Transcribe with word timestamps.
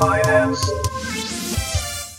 Finance. 0.00 0.70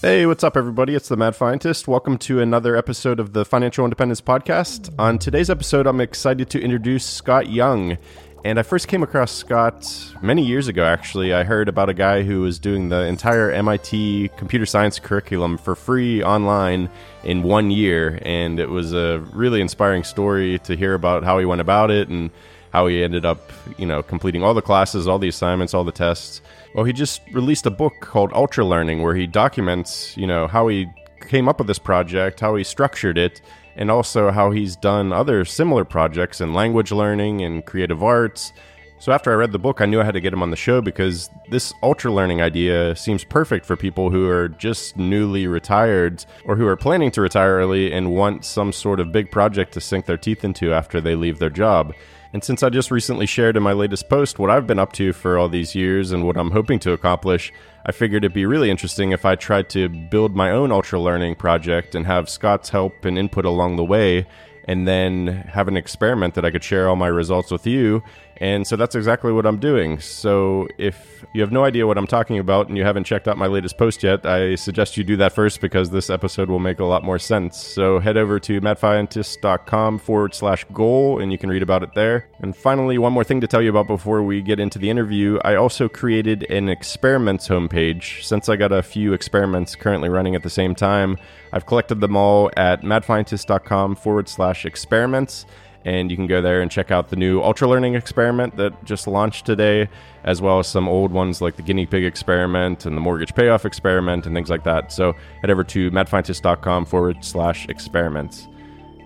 Hey, 0.01 0.27
what's 0.27 0.43
up, 0.43 0.55
everybody? 0.55 0.93
It's 0.93 1.09
the 1.09 1.17
Mad 1.17 1.33
Fientist. 1.33 1.87
Welcome 1.87 2.19
to 2.19 2.39
another 2.39 2.75
episode 2.75 3.19
of 3.19 3.33
the 3.33 3.43
Financial 3.43 3.83
Independence 3.83 4.21
Podcast. 4.21 4.93
On 4.99 5.17
today's 5.17 5.49
episode, 5.49 5.87
I'm 5.87 5.99
excited 5.99 6.47
to 6.51 6.61
introduce 6.61 7.03
Scott 7.03 7.49
Young. 7.49 7.97
And 8.45 8.59
I 8.59 8.61
first 8.61 8.87
came 8.87 9.01
across 9.01 9.31
Scott 9.31 10.13
many 10.21 10.45
years 10.45 10.67
ago, 10.67 10.83
actually. 10.83 11.33
I 11.33 11.43
heard 11.43 11.67
about 11.67 11.89
a 11.89 11.95
guy 11.95 12.21
who 12.21 12.41
was 12.41 12.59
doing 12.59 12.89
the 12.89 13.01
entire 13.01 13.49
MIT 13.49 14.29
computer 14.37 14.67
science 14.67 14.99
curriculum 14.99 15.57
for 15.57 15.73
free 15.73 16.21
online 16.23 16.87
in 17.23 17.41
one 17.41 17.71
year. 17.71 18.19
And 18.21 18.59
it 18.59 18.69
was 18.69 18.93
a 18.93 19.25
really 19.33 19.59
inspiring 19.59 20.03
story 20.03 20.59
to 20.65 20.75
hear 20.75 20.93
about 20.93 21.23
how 21.23 21.39
he 21.39 21.45
went 21.45 21.61
about 21.61 21.89
it 21.89 22.09
and 22.09 22.29
how 22.71 22.85
he 22.85 23.03
ended 23.03 23.25
up, 23.25 23.51
you 23.79 23.87
know, 23.87 24.03
completing 24.03 24.43
all 24.43 24.53
the 24.53 24.61
classes, 24.61 25.07
all 25.07 25.17
the 25.17 25.29
assignments, 25.29 25.73
all 25.73 25.83
the 25.83 25.91
tests. 25.91 26.43
Well, 26.73 26.85
he 26.85 26.93
just 26.93 27.21
released 27.33 27.65
a 27.65 27.71
book 27.71 27.99
called 27.99 28.31
Ultra 28.33 28.63
Learning 28.63 29.01
where 29.01 29.13
he 29.13 29.27
documents, 29.27 30.15
you 30.15 30.25
know, 30.25 30.47
how 30.47 30.69
he 30.69 30.87
came 31.19 31.49
up 31.49 31.57
with 31.57 31.67
this 31.67 31.79
project, 31.79 32.39
how 32.39 32.55
he 32.55 32.63
structured 32.63 33.17
it, 33.17 33.41
and 33.75 33.91
also 33.91 34.31
how 34.31 34.51
he's 34.51 34.77
done 34.77 35.11
other 35.11 35.43
similar 35.43 35.83
projects 35.83 36.39
in 36.39 36.53
language 36.53 36.91
learning 36.91 37.41
and 37.41 37.65
creative 37.65 38.01
arts. 38.01 38.53
So 38.99 39.11
after 39.11 39.31
I 39.31 39.35
read 39.35 39.51
the 39.51 39.59
book, 39.59 39.81
I 39.81 39.85
knew 39.85 39.99
I 39.99 40.03
had 40.05 40.13
to 40.13 40.21
get 40.21 40.31
him 40.31 40.43
on 40.43 40.51
the 40.51 40.55
show 40.55 40.79
because 40.79 41.29
this 41.49 41.73
ultra 41.81 42.11
learning 42.11 42.41
idea 42.41 42.95
seems 42.95 43.23
perfect 43.23 43.65
for 43.65 43.75
people 43.75 44.11
who 44.11 44.29
are 44.29 44.47
just 44.47 44.95
newly 44.95 45.47
retired 45.47 46.23
or 46.45 46.55
who 46.55 46.67
are 46.67 46.77
planning 46.77 47.11
to 47.11 47.21
retire 47.21 47.55
early 47.55 47.91
and 47.91 48.13
want 48.13 48.45
some 48.45 48.71
sort 48.71 48.99
of 48.99 49.11
big 49.11 49.31
project 49.31 49.73
to 49.73 49.81
sink 49.81 50.05
their 50.05 50.17
teeth 50.17 50.45
into 50.45 50.71
after 50.73 51.01
they 51.01 51.15
leave 51.15 51.39
their 51.39 51.49
job. 51.49 51.93
And 52.33 52.43
since 52.43 52.63
I 52.63 52.69
just 52.69 52.91
recently 52.91 53.25
shared 53.25 53.57
in 53.57 53.63
my 53.63 53.73
latest 53.73 54.07
post 54.07 54.39
what 54.39 54.49
I've 54.49 54.65
been 54.65 54.79
up 54.79 54.93
to 54.93 55.11
for 55.11 55.37
all 55.37 55.49
these 55.49 55.75
years 55.75 56.11
and 56.11 56.25
what 56.25 56.37
I'm 56.37 56.51
hoping 56.51 56.79
to 56.79 56.93
accomplish, 56.93 57.51
I 57.85 57.91
figured 57.91 58.23
it'd 58.23 58.33
be 58.33 58.45
really 58.45 58.69
interesting 58.69 59.11
if 59.11 59.25
I 59.25 59.35
tried 59.35 59.69
to 59.71 59.89
build 59.89 60.33
my 60.33 60.49
own 60.49 60.71
ultra 60.71 60.99
learning 60.99 61.35
project 61.35 61.93
and 61.93 62.05
have 62.05 62.29
Scott's 62.29 62.69
help 62.69 63.03
and 63.03 63.17
input 63.17 63.43
along 63.43 63.75
the 63.75 63.83
way, 63.83 64.27
and 64.65 64.87
then 64.87 65.27
have 65.27 65.67
an 65.67 65.75
experiment 65.75 66.35
that 66.35 66.45
I 66.45 66.51
could 66.51 66.63
share 66.63 66.87
all 66.87 66.95
my 66.95 67.07
results 67.07 67.51
with 67.51 67.67
you 67.67 68.01
and 68.41 68.65
so 68.65 68.75
that's 68.75 68.95
exactly 68.95 69.31
what 69.31 69.45
I'm 69.45 69.59
doing. 69.59 69.99
So 69.99 70.67
if 70.79 71.23
you 71.31 71.41
have 71.41 71.51
no 71.51 71.63
idea 71.63 71.85
what 71.85 71.99
I'm 71.99 72.07
talking 72.07 72.39
about 72.39 72.69
and 72.69 72.75
you 72.75 72.83
haven't 72.83 73.03
checked 73.03 73.27
out 73.27 73.37
my 73.37 73.45
latest 73.45 73.77
post 73.77 74.01
yet, 74.01 74.25
I 74.25 74.55
suggest 74.55 74.97
you 74.97 75.03
do 75.03 75.15
that 75.17 75.31
first 75.31 75.61
because 75.61 75.91
this 75.91 76.09
episode 76.09 76.49
will 76.49 76.57
make 76.57 76.79
a 76.79 76.85
lot 76.85 77.03
more 77.03 77.19
sense. 77.19 77.55
So 77.55 77.99
head 77.99 78.17
over 78.17 78.39
to 78.39 78.59
madfientist.com 78.59 79.99
forward 79.99 80.33
slash 80.33 80.65
goal 80.73 81.21
and 81.21 81.31
you 81.31 81.37
can 81.37 81.51
read 81.51 81.61
about 81.61 81.83
it 81.83 81.93
there. 81.93 82.29
And 82.39 82.55
finally, 82.55 82.97
one 82.97 83.13
more 83.13 83.23
thing 83.23 83.41
to 83.41 83.47
tell 83.47 83.61
you 83.61 83.69
about 83.69 83.85
before 83.85 84.23
we 84.23 84.41
get 84.41 84.59
into 84.59 84.79
the 84.79 84.89
interview. 84.89 85.37
I 85.45 85.53
also 85.53 85.87
created 85.87 86.49
an 86.49 86.67
experiments 86.67 87.47
homepage. 87.47 88.23
Since 88.23 88.49
I 88.49 88.55
got 88.55 88.71
a 88.71 88.81
few 88.81 89.13
experiments 89.13 89.75
currently 89.75 90.09
running 90.09 90.33
at 90.33 90.41
the 90.41 90.49
same 90.49 90.73
time, 90.73 91.19
I've 91.53 91.67
collected 91.67 92.01
them 92.01 92.17
all 92.17 92.49
at 92.57 92.81
madfientist.com 92.81 93.97
forward 93.97 94.27
slash 94.27 94.65
experiments 94.65 95.45
and 95.85 96.11
you 96.11 96.17
can 96.17 96.27
go 96.27 96.41
there 96.41 96.61
and 96.61 96.69
check 96.69 96.91
out 96.91 97.09
the 97.09 97.15
new 97.15 97.41
ultra 97.41 97.67
learning 97.67 97.95
experiment 97.95 98.55
that 98.57 98.83
just 98.83 99.07
launched 99.07 99.45
today 99.45 99.89
as 100.23 100.41
well 100.41 100.59
as 100.59 100.67
some 100.67 100.87
old 100.87 101.11
ones 101.11 101.41
like 101.41 101.55
the 101.55 101.61
guinea 101.61 101.85
pig 101.85 102.03
experiment 102.03 102.85
and 102.85 102.95
the 102.95 103.01
mortgage 103.01 103.33
payoff 103.33 103.65
experiment 103.65 104.25
and 104.25 104.35
things 104.35 104.49
like 104.49 104.63
that. 104.63 104.91
So 104.91 105.13
head 105.41 105.49
over 105.49 105.63
to 105.65 105.91
madfientist.com 105.91 106.85
forward 106.85 107.23
slash 107.25 107.67
experiments. 107.67 108.47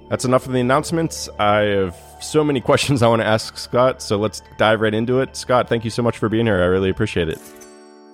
That's 0.09 0.25
enough 0.25 0.45
of 0.45 0.53
the 0.53 0.59
announcements. 0.59 1.29
I 1.39 1.59
have 1.61 1.97
so 2.21 2.43
many 2.43 2.61
questions 2.61 3.01
i 3.01 3.07
want 3.07 3.21
to 3.21 3.25
ask 3.25 3.57
scott 3.57 4.01
so 4.01 4.17
let's 4.17 4.41
dive 4.57 4.81
right 4.81 4.93
into 4.93 5.19
it. 5.19 5.35
Scott 5.35 5.69
thank 5.69 5.83
you 5.83 5.91
so 5.91 6.01
much 6.03 6.17
for 6.17 6.29
being 6.29 6.45
here. 6.45 6.61
I 6.61 6.65
really 6.65 6.89
appreciate 6.89 7.29
it. 7.29 7.39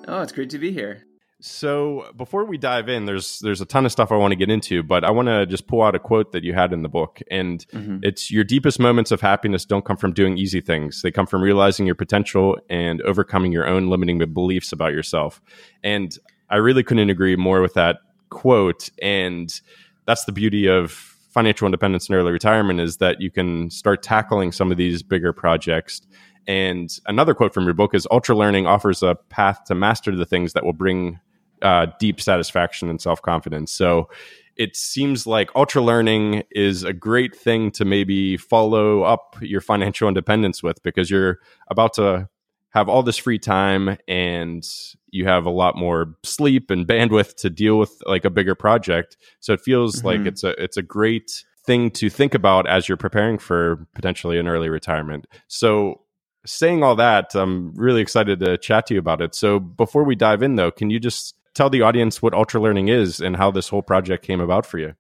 Oh 0.08 0.22
it's 0.22 0.32
great 0.32 0.50
to 0.52 0.60
be 0.60 0.72
here 0.72 1.06
so 1.42 2.12
before 2.16 2.46
we 2.46 2.58
dive 2.58 2.88
in, 2.88 3.06
there's 3.06 3.40
there's 3.40 3.62
a 3.62 3.66
ton 3.66 3.86
of 3.86 3.92
stuff 3.92 4.12
I 4.12 4.16
want 4.16 4.32
to 4.32 4.36
get 4.36 4.50
into, 4.50 4.84
but 4.84 5.04
I 5.04 5.12
want 5.12 5.28
to 5.28 5.46
just 5.46 5.68
pull 5.68 5.82
out 5.82 5.96
a 5.96 6.00
quote 6.00 6.32
that 6.32 6.44
you 6.44 6.54
had 6.54 6.72
in 6.72 6.84
the 6.84 6.90
book, 6.90 7.20
and 7.30 7.66
mm-hmm. 7.74 8.00
it's 8.04 8.32
your 8.32 8.44
deepest 8.44 8.80
moments 8.80 9.12
of 9.12 9.22
happiness 9.22 9.66
don't 9.66 9.84
come 9.84 9.98
from 9.98 10.14
doing 10.14 10.38
easy 10.38 10.62
things; 10.62 11.02
they 11.02 11.12
come 11.12 11.26
from 11.26 11.42
realizing 11.42 11.86
your 11.86 11.96
potential 11.96 12.58
and 12.70 13.02
overcoming 13.02 13.52
your 13.52 13.68
own 13.68 13.90
limiting 13.90 14.20
beliefs 14.34 14.72
about 14.72 14.94
yourself. 14.94 15.42
And 15.84 16.18
I 16.52 16.58
really 16.58 16.84
couldn't 16.84 17.10
agree 17.10 17.36
more 17.36 17.62
with 17.62 17.74
that 17.76 18.00
quote. 18.30 18.90
And 19.02 19.60
that's 20.06 20.26
the 20.26 20.32
beauty 20.32 20.68
of 20.68 20.92
financial 20.92 21.66
independence 21.66 22.10
and 22.10 22.18
early 22.18 22.32
retirement 22.32 22.82
is 22.82 22.98
that 22.98 23.22
you 23.22 23.32
can 23.32 23.70
start 23.70 24.04
tackling 24.04 24.52
some 24.52 24.70
of 24.70 24.78
these 24.78 25.02
bigger 25.02 25.32
projects. 25.32 26.02
And 26.48 26.92
another 27.06 27.34
quote 27.34 27.54
from 27.54 27.64
your 27.64 27.74
book 27.74 27.94
is 27.96 28.08
Ultra 28.12 28.36
Learning 28.36 28.68
offers 28.68 29.02
a 29.02 29.16
path 29.30 29.64
to 29.66 29.76
master 29.76 30.14
the 30.14 30.26
things 30.26 30.54
that 30.54 30.66
will 30.66 30.74
bring 30.74 31.20
uh, 31.62 31.88
deep 32.00 32.22
satisfaction 32.22 32.90
and 32.90 33.02
self 33.02 33.22
confidence. 33.22 33.72
So 33.72 34.10
it 34.58 34.76
seems 34.76 35.26
like 35.26 35.50
ultra 35.56 35.82
learning 35.82 36.44
is 36.52 36.84
a 36.84 36.94
great 36.94 37.36
thing 37.36 37.72
to 37.72 37.86
maybe 37.86 38.38
follow 38.38 39.04
up 39.04 39.36
your 39.42 39.62
financial 39.62 40.08
independence 40.08 40.62
with 40.62 40.82
because 40.84 41.10
you're 41.10 41.40
about 41.70 41.94
to 41.94 42.30
have 42.72 42.88
all 42.90 43.04
this 43.04 43.18
free 43.18 43.40
time 43.40 43.98
and 44.08 44.68
you 45.10 45.26
have 45.26 45.46
a 45.46 45.50
lot 45.50 45.78
more 45.78 46.16
sleep 46.24 46.72
and 46.72 46.88
bandwidth 46.88 47.36
to 47.36 47.50
deal 47.50 47.78
with 47.78 47.92
like 48.06 48.26
a 48.26 48.30
bigger 48.30 48.56
project 48.56 49.18
so 49.40 49.54
it 49.54 49.62
feels 49.62 49.98
mm-hmm. 49.98 50.08
like 50.08 50.20
it's 50.22 50.44
a 50.44 50.50
it's 50.62 50.78
a 50.78 50.82
great 50.82 51.44
thing 51.66 51.92
to 51.92 52.10
think 52.10 52.34
about 52.34 52.68
as 52.68 52.88
you're 52.88 52.98
preparing 52.98 53.38
for 53.38 53.88
potentially 53.94 54.40
an 54.40 54.48
early 54.48 54.70
retirement 54.70 55.28
so 55.48 56.02
saying 56.46 56.82
all 56.82 56.96
that 56.96 57.36
i'm 57.36 57.74
really 57.76 58.02
excited 58.02 58.40
to 58.40 58.58
chat 58.58 58.88
to 58.88 58.94
you 58.94 59.00
about 59.00 59.22
it 59.22 59.36
so 59.36 59.60
before 59.60 60.04
we 60.04 60.16
dive 60.16 60.42
in 60.42 60.56
though 60.56 60.72
can 60.72 60.90
you 60.90 61.00
just 61.00 61.36
tell 61.54 61.70
the 61.70 61.82
audience 61.82 62.22
what 62.22 62.34
ultra 62.34 62.60
learning 62.60 62.88
is 62.88 63.20
and 63.20 63.36
how 63.36 63.52
this 63.52 63.70
whole 63.70 63.82
project 63.82 64.26
came 64.26 64.40
about 64.40 64.66
for 64.66 64.78
you. 64.78 64.96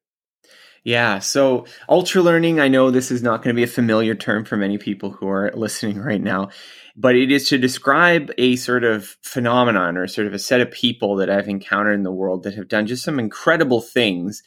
Yeah, 0.83 1.19
so 1.19 1.65
ultra 1.87 2.23
learning, 2.23 2.59
I 2.59 2.67
know 2.67 2.89
this 2.89 3.11
is 3.11 3.21
not 3.21 3.43
going 3.43 3.55
to 3.55 3.59
be 3.59 3.63
a 3.63 3.67
familiar 3.67 4.15
term 4.15 4.45
for 4.45 4.57
many 4.57 4.79
people 4.79 5.11
who 5.11 5.27
are 5.27 5.51
listening 5.53 5.99
right 6.01 6.21
now, 6.21 6.49
but 6.95 7.15
it 7.15 7.31
is 7.31 7.49
to 7.49 7.57
describe 7.57 8.31
a 8.37 8.55
sort 8.55 8.83
of 8.83 9.15
phenomenon 9.21 9.95
or 9.95 10.07
sort 10.07 10.27
of 10.27 10.33
a 10.33 10.39
set 10.39 10.61
of 10.61 10.71
people 10.71 11.17
that 11.17 11.29
I've 11.29 11.47
encountered 11.47 11.93
in 11.93 12.03
the 12.03 12.11
world 12.11 12.43
that 12.43 12.55
have 12.55 12.67
done 12.67 12.87
just 12.87 13.03
some 13.03 13.19
incredible 13.19 13.81
things 13.81 14.41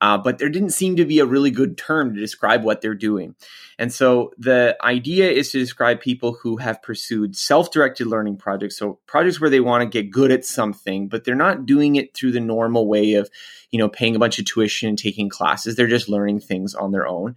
uh, 0.00 0.18
but 0.18 0.38
there 0.38 0.48
didn't 0.48 0.70
seem 0.70 0.96
to 0.96 1.04
be 1.04 1.18
a 1.18 1.26
really 1.26 1.50
good 1.50 1.78
term 1.78 2.14
to 2.14 2.20
describe 2.20 2.62
what 2.62 2.80
they're 2.80 2.94
doing. 2.94 3.34
And 3.78 3.92
so 3.92 4.32
the 4.38 4.76
idea 4.82 5.30
is 5.30 5.50
to 5.52 5.58
describe 5.58 6.00
people 6.00 6.34
who 6.34 6.58
have 6.58 6.82
pursued 6.82 7.36
self 7.36 7.70
directed 7.70 8.06
learning 8.06 8.36
projects. 8.36 8.76
So 8.76 8.98
projects 9.06 9.40
where 9.40 9.50
they 9.50 9.60
want 9.60 9.82
to 9.82 10.02
get 10.02 10.10
good 10.10 10.30
at 10.30 10.44
something, 10.44 11.08
but 11.08 11.24
they're 11.24 11.34
not 11.34 11.66
doing 11.66 11.96
it 11.96 12.14
through 12.14 12.32
the 12.32 12.40
normal 12.40 12.86
way 12.86 13.14
of, 13.14 13.30
you 13.70 13.78
know, 13.78 13.88
paying 13.88 14.14
a 14.14 14.18
bunch 14.18 14.38
of 14.38 14.44
tuition 14.44 14.88
and 14.88 14.98
taking 14.98 15.28
classes. 15.28 15.76
They're 15.76 15.86
just 15.86 16.08
learning 16.08 16.40
things 16.40 16.74
on 16.74 16.92
their 16.92 17.06
own 17.06 17.36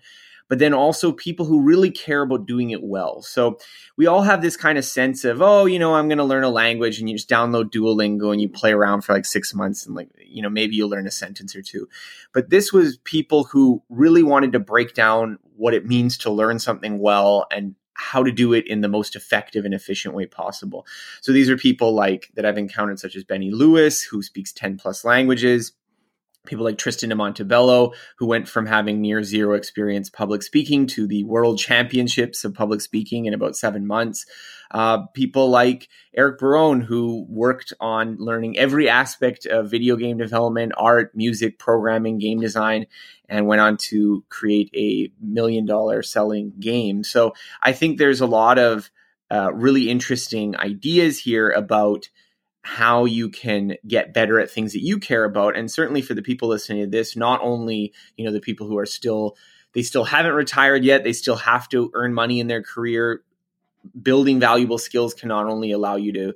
but 0.50 0.59
then 0.59 0.74
also 0.74 1.12
people 1.12 1.46
who 1.46 1.62
really 1.62 1.91
care 1.91 2.22
about 2.22 2.46
doing 2.46 2.69
it 2.72 2.84
well. 2.84 3.22
So 3.22 3.58
we 3.97 4.08
all 4.08 4.22
have 4.22 4.41
this 4.41 4.58
kind 4.58 4.78
of 4.78 4.85
sense 4.85 5.25
of, 5.25 5.41
oh, 5.41 5.66
you 5.66 5.80
know, 5.80 5.96
I'm 5.96 6.08
going 6.08 6.18
to 6.18 6.24
learn 6.24 6.44
a 6.44 6.50
language 6.50 7.00
and 7.00 7.09
you 7.09 7.16
just 7.16 7.30
download 7.30 7.72
Duolingo 7.72 8.31
and 8.31 8.41
you 8.41 8.50
play 8.50 8.72
around 8.72 9.02
for 9.02 9.13
like 9.13 9.25
six 9.25 9.53
months 9.53 9.85
and 9.85 9.96
like, 9.96 10.09
you 10.25 10.41
know, 10.41 10.50
maybe 10.50 10.75
you'll 10.75 10.90
learn 10.90 11.08
a 11.08 11.12
sentence 11.12 11.56
or 11.56 11.62
two. 11.62 11.88
But 12.34 12.50
this 12.50 12.72
was 12.72 12.97
people 13.03 13.46
who 13.46 13.84
really 13.90 14.24
wanted 14.24 14.53
to 14.53 14.59
break 14.59 14.94
down 14.94 15.40
what 15.56 15.74
it 15.74 15.85
means 15.85 16.18
to 16.19 16.31
learn 16.31 16.59
something 16.59 17.00
well 17.00 17.47
and 17.52 17.75
how 17.97 18.24
to 18.24 18.31
do 18.31 18.53
it 18.53 18.68
in 18.68 18.81
the 18.81 18.88
most 18.88 19.16
effective 19.16 19.66
and 19.66 19.74
efficient 19.74 20.14
way 20.14 20.28
possible. 20.28 20.85
So 21.22 21.31
these 21.31 21.50
are 21.50 21.58
people 21.58 21.94
like 21.94 22.29
that 22.35 22.46
I've 22.46 22.58
encountered, 22.58 23.00
such 23.00 23.16
as 23.16 23.24
Benny 23.24 23.50
Lewis, 23.50 24.03
who 24.03 24.22
speaks 24.22 24.53
10 24.53 24.78
plus 24.78 25.03
languages 25.03 25.74
people 26.47 26.66
like 26.66 26.78
Tristan 26.78 27.09
de 27.09 27.16
Montebello, 27.16 27.94
who 28.18 28.25
went 28.25 28.47
from 28.47 28.66
having 28.66 29.02
near 29.02 29.22
zero 29.22 29.56
experience 29.56 30.09
public 30.09 30.41
speaking 30.41 30.88
to 30.88 31.06
the 31.06 31.24
world 31.24 31.59
championships 31.59 32.44
of 32.44 32.53
public 32.53 32.81
speaking 32.81 33.25
in 33.25 33.34
about 33.34 33.56
seven 33.56 33.85
months. 33.85 34.25
Uh, 34.72 35.06
people 35.13 35.49
like 35.49 35.88
Eric 36.16 36.40
Barone, 36.40 36.82
who 36.82 37.26
worked 37.29 37.72
on 37.79 38.17
learning 38.17 38.58
every 38.58 38.90
aspect 38.90 39.46
of 39.46 39.72
video 39.72 39.96
game 39.96 40.17
development, 40.17 40.73
art, 40.78 41.16
music, 41.16 41.58
programming, 41.59 42.17
game 42.17 42.40
design, 42.40 42.88
and 43.29 43.47
went 43.47 43.61
on 43.61 43.78
to 43.78 44.26
create 44.29 44.70
a 44.76 45.11
million 45.22 45.66
dollar 45.66 46.02
selling 46.02 46.53
game. 46.59 47.03
So 47.03 47.34
I 47.61 47.72
think 47.72 47.97
there's 47.97 48.22
a 48.22 48.26
lot 48.26 48.59
of 48.59 48.90
uh, 49.32 49.52
really 49.53 49.90
interesting 49.90 50.58
ideas 50.58 51.20
here 51.20 51.49
about 51.52 52.09
how 52.67 53.05
you 53.05 53.29
can 53.29 53.78
get 53.87 54.14
better 54.14 54.41
at 54.41 54.52
things 54.52 54.73
that 54.73 54.84
you 54.84 54.99
care 54.99 55.23
about. 55.23 55.55
And 55.55 55.72
certainly 55.72 56.02
for 56.02 56.14
the 56.14 56.22
people 56.22 56.49
listening 56.49 56.84
to 56.84 56.90
this 56.90 57.16
not 57.16 57.40
only 57.41 57.93
you 58.17 58.25
know 58.25 58.31
the 58.34 58.41
people 58.41 58.67
who 58.67 58.78
are 58.78 58.85
still 58.85 59.37
they 59.72 59.84
still 59.84 60.03
haven't 60.03 60.34
retired 60.34 60.84
yet 60.84 61.05
they 61.05 61.14
still 61.14 61.37
have 61.37 61.69
to 61.69 61.90
earn 61.93 62.14
money 62.14 62.41
in 62.41 62.47
their 62.47 62.61
career. 62.61 63.23
Building 63.99 64.41
valuable 64.41 64.78
skills 64.78 65.14
can 65.14 65.29
not 65.29 65.46
only 65.46 65.72
allow 65.72 65.96
you 65.96 66.11
to 66.11 66.34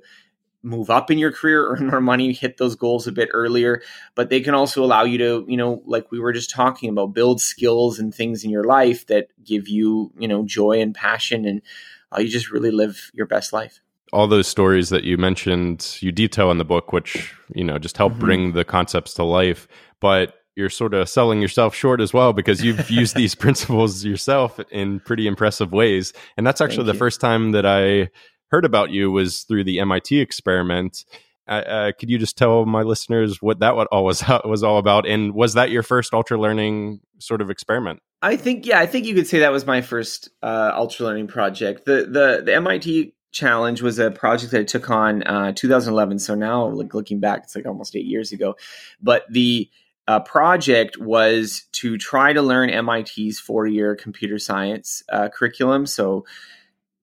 move 0.62 0.88
up 0.88 1.10
in 1.10 1.18
your 1.18 1.32
career 1.32 1.66
earn 1.72 1.88
more 1.88 2.00
money 2.00 2.32
hit 2.32 2.56
those 2.56 2.76
goals 2.76 3.06
a 3.06 3.12
bit 3.12 3.28
earlier 3.32 3.82
but 4.14 4.30
they 4.30 4.40
can 4.40 4.54
also 4.54 4.84
allow 4.84 5.02
you 5.02 5.18
to 5.18 5.44
you 5.48 5.56
know 5.56 5.82
like 5.84 6.10
we 6.10 6.20
were 6.20 6.32
just 6.32 6.50
talking 6.50 6.88
about 6.88 7.12
build 7.12 7.40
skills 7.42 7.98
and 7.98 8.14
things 8.14 8.42
in 8.42 8.50
your 8.50 8.64
life 8.64 9.06
that 9.08 9.26
give 9.44 9.68
you 9.68 10.12
you 10.16 10.28
know 10.28 10.44
joy 10.44 10.80
and 10.80 10.94
passion. 10.94 11.44
And 11.44 11.62
uh, 12.10 12.20
you 12.20 12.28
just 12.28 12.50
really 12.50 12.70
live 12.70 13.10
your 13.12 13.26
best 13.26 13.52
life 13.52 13.82
all 14.12 14.26
those 14.26 14.46
stories 14.46 14.90
that 14.90 15.04
you 15.04 15.16
mentioned, 15.16 15.96
you 16.00 16.12
detail 16.12 16.50
in 16.50 16.58
the 16.58 16.64
book, 16.64 16.92
which 16.92 17.34
you 17.54 17.64
know 17.64 17.78
just 17.78 17.96
help 17.96 18.12
mm-hmm. 18.12 18.20
bring 18.20 18.52
the 18.52 18.64
concepts 18.64 19.14
to 19.14 19.24
life. 19.24 19.66
But 20.00 20.34
you're 20.54 20.70
sort 20.70 20.94
of 20.94 21.08
selling 21.08 21.40
yourself 21.40 21.74
short 21.74 22.00
as 22.00 22.12
well 22.12 22.32
because 22.32 22.62
you've 22.62 22.90
used 22.90 23.16
these 23.16 23.34
principles 23.34 24.04
yourself 24.04 24.60
in 24.70 25.00
pretty 25.00 25.26
impressive 25.26 25.72
ways. 25.72 26.12
And 26.36 26.46
that's 26.46 26.60
actually 26.60 26.78
Thank 26.78 26.86
the 26.86 26.92
you. 26.92 26.98
first 26.98 27.20
time 27.20 27.52
that 27.52 27.64
I 27.64 28.10
heard 28.50 28.64
about 28.64 28.90
you 28.90 29.10
was 29.10 29.42
through 29.42 29.64
the 29.64 29.80
MIT 29.80 30.20
experiment. 30.20 31.04
Uh, 31.48 31.50
uh, 31.50 31.92
could 31.98 32.08
you 32.08 32.18
just 32.18 32.36
tell 32.36 32.64
my 32.66 32.82
listeners 32.82 33.42
what 33.42 33.58
that 33.60 33.74
what 33.74 33.88
all 33.88 34.04
was 34.04 34.22
was 34.44 34.62
all 34.62 34.78
about? 34.78 35.06
And 35.06 35.34
was 35.34 35.54
that 35.54 35.70
your 35.70 35.82
first 35.82 36.14
ultra 36.14 36.38
learning 36.38 37.00
sort 37.18 37.40
of 37.40 37.50
experiment? 37.50 38.00
I 38.20 38.36
think 38.36 38.66
yeah, 38.66 38.78
I 38.78 38.86
think 38.86 39.06
you 39.06 39.14
could 39.14 39.26
say 39.26 39.40
that 39.40 39.52
was 39.52 39.66
my 39.66 39.80
first 39.80 40.28
uh, 40.42 40.72
ultra 40.74 41.06
learning 41.06 41.26
project. 41.26 41.86
The 41.86 42.06
the 42.06 42.42
the 42.44 42.54
MIT 42.54 43.14
challenge 43.32 43.82
was 43.82 43.98
a 43.98 44.10
project 44.10 44.52
that 44.52 44.60
I 44.60 44.64
took 44.64 44.90
on 44.90 45.22
uh, 45.24 45.52
2011. 45.52 46.18
So 46.20 46.34
now, 46.34 46.66
like 46.66 46.94
looking 46.94 47.18
back, 47.18 47.44
it's 47.44 47.56
like 47.56 47.66
almost 47.66 47.96
eight 47.96 48.06
years 48.06 48.32
ago. 48.32 48.54
But 49.00 49.24
the 49.30 49.68
uh, 50.06 50.20
project 50.20 50.98
was 50.98 51.64
to 51.72 51.96
try 51.96 52.32
to 52.32 52.42
learn 52.42 52.70
MIT's 52.84 53.40
four 53.40 53.66
year 53.66 53.96
computer 53.96 54.38
science 54.38 55.02
uh, 55.10 55.28
curriculum. 55.28 55.86
So 55.86 56.24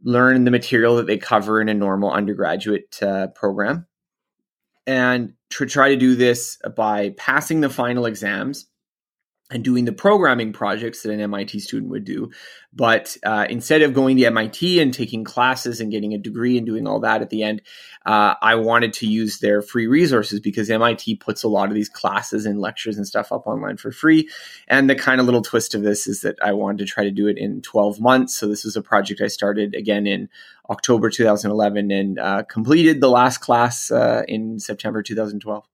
learn 0.03 0.45
the 0.45 0.51
material 0.51 0.95
that 0.97 1.07
they 1.07 1.17
cover 1.17 1.59
in 1.59 1.69
a 1.69 1.73
normal 1.73 2.11
undergraduate 2.11 3.01
uh, 3.01 3.27
program 3.27 3.85
and 4.87 5.33
to 5.51 5.65
try 5.65 5.89
to 5.89 5.95
do 5.95 6.15
this 6.15 6.57
by 6.75 7.11
passing 7.11 7.61
the 7.61 7.69
final 7.69 8.05
exams 8.05 8.65
and 9.51 9.63
doing 9.63 9.85
the 9.85 9.91
programming 9.91 10.53
projects 10.53 11.01
that 11.01 11.11
an 11.11 11.19
MIT 11.19 11.59
student 11.59 11.91
would 11.91 12.05
do. 12.05 12.31
But 12.71 13.17
uh, 13.25 13.47
instead 13.49 13.81
of 13.81 13.95
going 13.95 14.17
to 14.17 14.25
MIT 14.25 14.79
and 14.79 14.93
taking 14.93 15.23
classes 15.23 15.81
and 15.81 15.91
getting 15.91 16.13
a 16.13 16.19
degree 16.19 16.57
and 16.57 16.67
doing 16.67 16.85
all 16.85 16.99
that 16.99 17.23
at 17.23 17.31
the 17.31 17.41
end, 17.41 17.63
uh, 18.05 18.35
I 18.41 18.55
wanted 18.55 18.93
to 18.93 19.07
use 19.07 19.39
their 19.39 19.63
free 19.63 19.87
resources 19.87 20.39
because 20.39 20.69
MIT 20.69 21.15
puts 21.15 21.43
a 21.43 21.47
lot 21.47 21.69
of 21.69 21.73
these 21.73 21.89
classes 21.89 22.45
and 22.45 22.61
lectures 22.61 22.97
and 22.97 23.07
stuff 23.07 23.31
up 23.31 23.47
online 23.47 23.77
for 23.77 23.91
free. 23.91 24.29
And 24.67 24.87
the 24.87 24.95
kind 24.95 25.19
of 25.19 25.25
little 25.25 25.41
twist 25.41 25.73
of 25.73 25.81
this 25.81 26.05
is 26.05 26.21
that 26.21 26.35
I 26.43 26.53
wanted 26.53 26.79
to 26.79 26.85
try 26.85 27.03
to 27.03 27.11
do 27.11 27.27
it 27.27 27.37
in 27.39 27.61
12 27.61 27.99
months. 27.99 28.35
So 28.35 28.47
this 28.47 28.63
was 28.63 28.75
a 28.75 28.83
project 28.83 29.19
I 29.19 29.27
started 29.27 29.73
again 29.73 30.05
in 30.05 30.29
October 30.69 31.09
2011 31.09 31.89
and 31.89 32.19
uh, 32.19 32.43
completed 32.43 33.01
the 33.01 33.09
last 33.09 33.39
class 33.39 33.89
uh, 33.89 34.21
in 34.27 34.59
September 34.59 35.01
2012. 35.01 35.65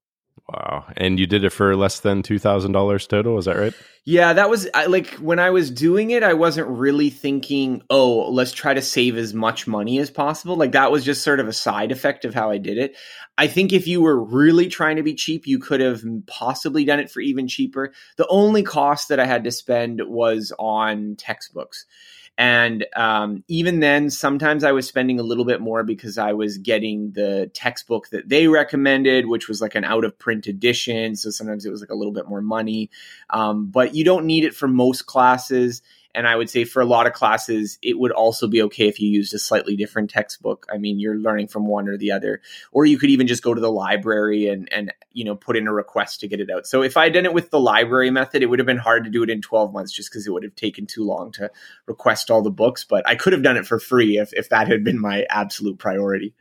Wow. 0.47 0.85
And 0.95 1.19
you 1.19 1.25
did 1.25 1.43
it 1.43 1.49
for 1.49 1.75
less 1.75 1.99
than 2.01 2.21
$2,000 2.21 3.07
total, 3.07 3.37
is 3.39 3.45
that 3.45 3.57
right? 3.57 3.73
Yeah, 4.07 4.33
that 4.33 4.51
was 4.51 4.67
I, 4.75 4.85
like 4.85 5.15
when 5.15 5.39
I 5.39 5.49
was 5.49 5.71
doing 5.71 6.11
it, 6.11 6.21
I 6.21 6.33
wasn't 6.33 6.67
really 6.67 7.09
thinking, 7.09 7.81
"Oh, 7.89 8.29
let's 8.29 8.51
try 8.51 8.75
to 8.75 8.81
save 8.81 9.17
as 9.17 9.33
much 9.33 9.65
money 9.65 9.97
as 9.97 10.11
possible." 10.11 10.55
Like 10.55 10.73
that 10.73 10.91
was 10.91 11.03
just 11.03 11.23
sort 11.23 11.39
of 11.39 11.47
a 11.47 11.53
side 11.53 11.91
effect 11.91 12.23
of 12.23 12.35
how 12.35 12.51
I 12.51 12.59
did 12.59 12.77
it. 12.77 12.95
I 13.35 13.47
think 13.47 13.73
if 13.73 13.87
you 13.87 14.01
were 14.01 14.23
really 14.23 14.67
trying 14.67 14.97
to 14.97 15.03
be 15.03 15.15
cheap, 15.15 15.47
you 15.47 15.57
could 15.57 15.79
have 15.79 16.03
possibly 16.27 16.85
done 16.85 16.99
it 16.99 17.09
for 17.09 17.19
even 17.19 17.47
cheaper. 17.47 17.93
The 18.17 18.27
only 18.27 18.61
cost 18.61 19.09
that 19.09 19.19
I 19.19 19.25
had 19.25 19.43
to 19.45 19.51
spend 19.51 19.99
was 20.05 20.53
on 20.59 21.15
textbooks. 21.17 21.87
And 22.37 22.85
um, 22.95 23.43
even 23.47 23.79
then, 23.79 24.09
sometimes 24.09 24.63
I 24.63 24.73
was 24.73 24.87
spending 24.87 25.19
a 25.19 25.23
little 25.23 25.45
bit 25.45 25.61
more 25.61 25.83
because 25.83 26.17
I 26.17 26.33
was 26.33 26.57
getting 26.57 27.11
the 27.11 27.49
textbook 27.53 28.09
that 28.09 28.27
they 28.27 28.47
recommended, 28.47 29.27
which 29.27 29.47
was 29.47 29.61
like 29.61 29.75
an 29.75 29.85
out 29.85 30.03
of 30.03 30.19
print 30.19 30.47
edition. 30.47 31.15
So 31.15 31.29
sometimes 31.29 31.65
it 31.65 31.71
was 31.71 31.79
like 31.81 31.91
a 31.91 31.95
little 31.95 32.11
bit 32.13 32.27
more 32.27 32.41
money. 32.41 32.89
Um, 33.29 33.67
but 33.67 33.95
you 33.95 34.03
don't 34.03 34.25
need 34.25 34.43
it 34.43 34.53
for 34.53 34.67
most 34.67 35.05
classes. 35.05 35.81
And 36.15 36.27
I 36.27 36.35
would 36.35 36.49
say 36.49 36.63
for 36.63 36.81
a 36.81 36.85
lot 36.85 37.05
of 37.05 37.13
classes, 37.13 37.77
it 37.81 37.99
would 37.99 38.11
also 38.11 38.47
be 38.47 38.61
okay 38.63 38.87
if 38.87 38.99
you 38.99 39.09
used 39.09 39.33
a 39.33 39.39
slightly 39.39 39.75
different 39.75 40.09
textbook. 40.09 40.65
I 40.73 40.77
mean, 40.77 40.99
you're 40.99 41.17
learning 41.17 41.49
from 41.49 41.67
one 41.67 41.89
or 41.89 41.97
the 41.97 42.11
other, 42.11 42.41
or 42.71 42.85
you 42.85 42.97
could 42.97 43.09
even 43.09 43.27
just 43.27 43.43
go 43.43 43.53
to 43.53 43.61
the 43.61 43.71
library 43.71 44.47
and 44.47 44.71
and 44.71 44.93
you 45.11 45.25
know 45.25 45.35
put 45.35 45.57
in 45.57 45.67
a 45.67 45.73
request 45.73 46.21
to 46.21 46.27
get 46.27 46.39
it 46.39 46.49
out. 46.49 46.65
So 46.65 46.81
if 46.81 46.97
I 46.97 47.03
had 47.05 47.13
done 47.13 47.25
it 47.25 47.33
with 47.33 47.51
the 47.51 47.59
library 47.59 48.09
method, 48.09 48.41
it 48.41 48.47
would 48.47 48.59
have 48.59 48.65
been 48.65 48.77
hard 48.77 49.03
to 49.03 49.09
do 49.09 49.23
it 49.23 49.29
in 49.29 49.41
12 49.41 49.73
months 49.73 49.91
just 49.91 50.09
because 50.09 50.25
it 50.25 50.31
would 50.31 50.43
have 50.43 50.55
taken 50.55 50.87
too 50.87 51.03
long 51.03 51.31
to 51.33 51.51
request 51.85 52.31
all 52.31 52.41
the 52.41 52.49
books. 52.49 52.83
But 52.83 53.07
I 53.07 53.15
could 53.15 53.33
have 53.33 53.43
done 53.43 53.57
it 53.57 53.67
for 53.67 53.79
free 53.79 54.17
if 54.17 54.33
if 54.33 54.49
that 54.49 54.67
had 54.67 54.83
been 54.83 54.99
my 54.99 55.25
absolute 55.29 55.77
priority. 55.77 56.33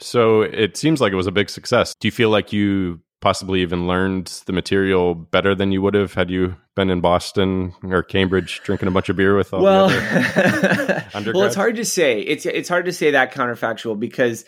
So 0.00 0.42
it 0.42 0.76
seems 0.76 1.00
like 1.00 1.12
it 1.12 1.16
was 1.16 1.26
a 1.26 1.32
big 1.32 1.50
success. 1.50 1.94
Do 2.00 2.08
you 2.08 2.12
feel 2.12 2.30
like 2.30 2.52
you 2.52 3.00
possibly 3.20 3.62
even 3.62 3.86
learned 3.86 4.26
the 4.46 4.52
material 4.52 5.14
better 5.14 5.54
than 5.54 5.72
you 5.72 5.82
would 5.82 5.94
have 5.94 6.14
had 6.14 6.30
you 6.30 6.56
been 6.74 6.90
in 6.90 7.00
Boston 7.00 7.74
or 7.82 8.02
Cambridge 8.02 8.60
drinking 8.62 8.88
a 8.88 8.90
bunch 8.90 9.08
of 9.08 9.16
beer 9.16 9.36
with 9.36 9.52
all 9.52 9.62
well, 9.62 9.88
the 9.88 11.04
other 11.14 11.32
well, 11.34 11.44
it's 11.44 11.56
hard 11.56 11.76
to 11.76 11.84
say. 11.84 12.20
It's 12.20 12.46
it's 12.46 12.68
hard 12.68 12.84
to 12.84 12.92
say 12.92 13.10
that 13.12 13.32
counterfactual 13.32 13.98
because 13.98 14.44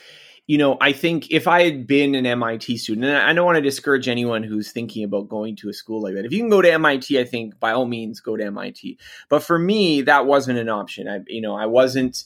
you 0.50 0.58
know, 0.58 0.76
I 0.80 0.92
think 0.92 1.30
if 1.30 1.46
I 1.46 1.62
had 1.62 1.86
been 1.86 2.16
an 2.16 2.26
MIT 2.26 2.78
student, 2.78 3.06
and 3.06 3.16
I 3.16 3.32
don't 3.32 3.46
want 3.46 3.54
to 3.54 3.62
discourage 3.62 4.08
anyone 4.08 4.42
who's 4.42 4.72
thinking 4.72 5.04
about 5.04 5.28
going 5.28 5.54
to 5.56 5.68
a 5.68 5.72
school 5.72 6.02
like 6.02 6.14
that. 6.14 6.24
If 6.24 6.32
you 6.32 6.40
can 6.40 6.48
go 6.48 6.60
to 6.60 6.72
MIT, 6.72 7.20
I 7.20 7.22
think 7.22 7.60
by 7.60 7.70
all 7.70 7.86
means 7.86 8.18
go 8.18 8.36
to 8.36 8.44
MIT. 8.44 8.98
But 9.28 9.44
for 9.44 9.60
me, 9.60 10.02
that 10.02 10.26
wasn't 10.26 10.58
an 10.58 10.68
option. 10.68 11.06
I, 11.06 11.20
you 11.28 11.40
know, 11.40 11.54
I 11.54 11.66
wasn't 11.66 12.24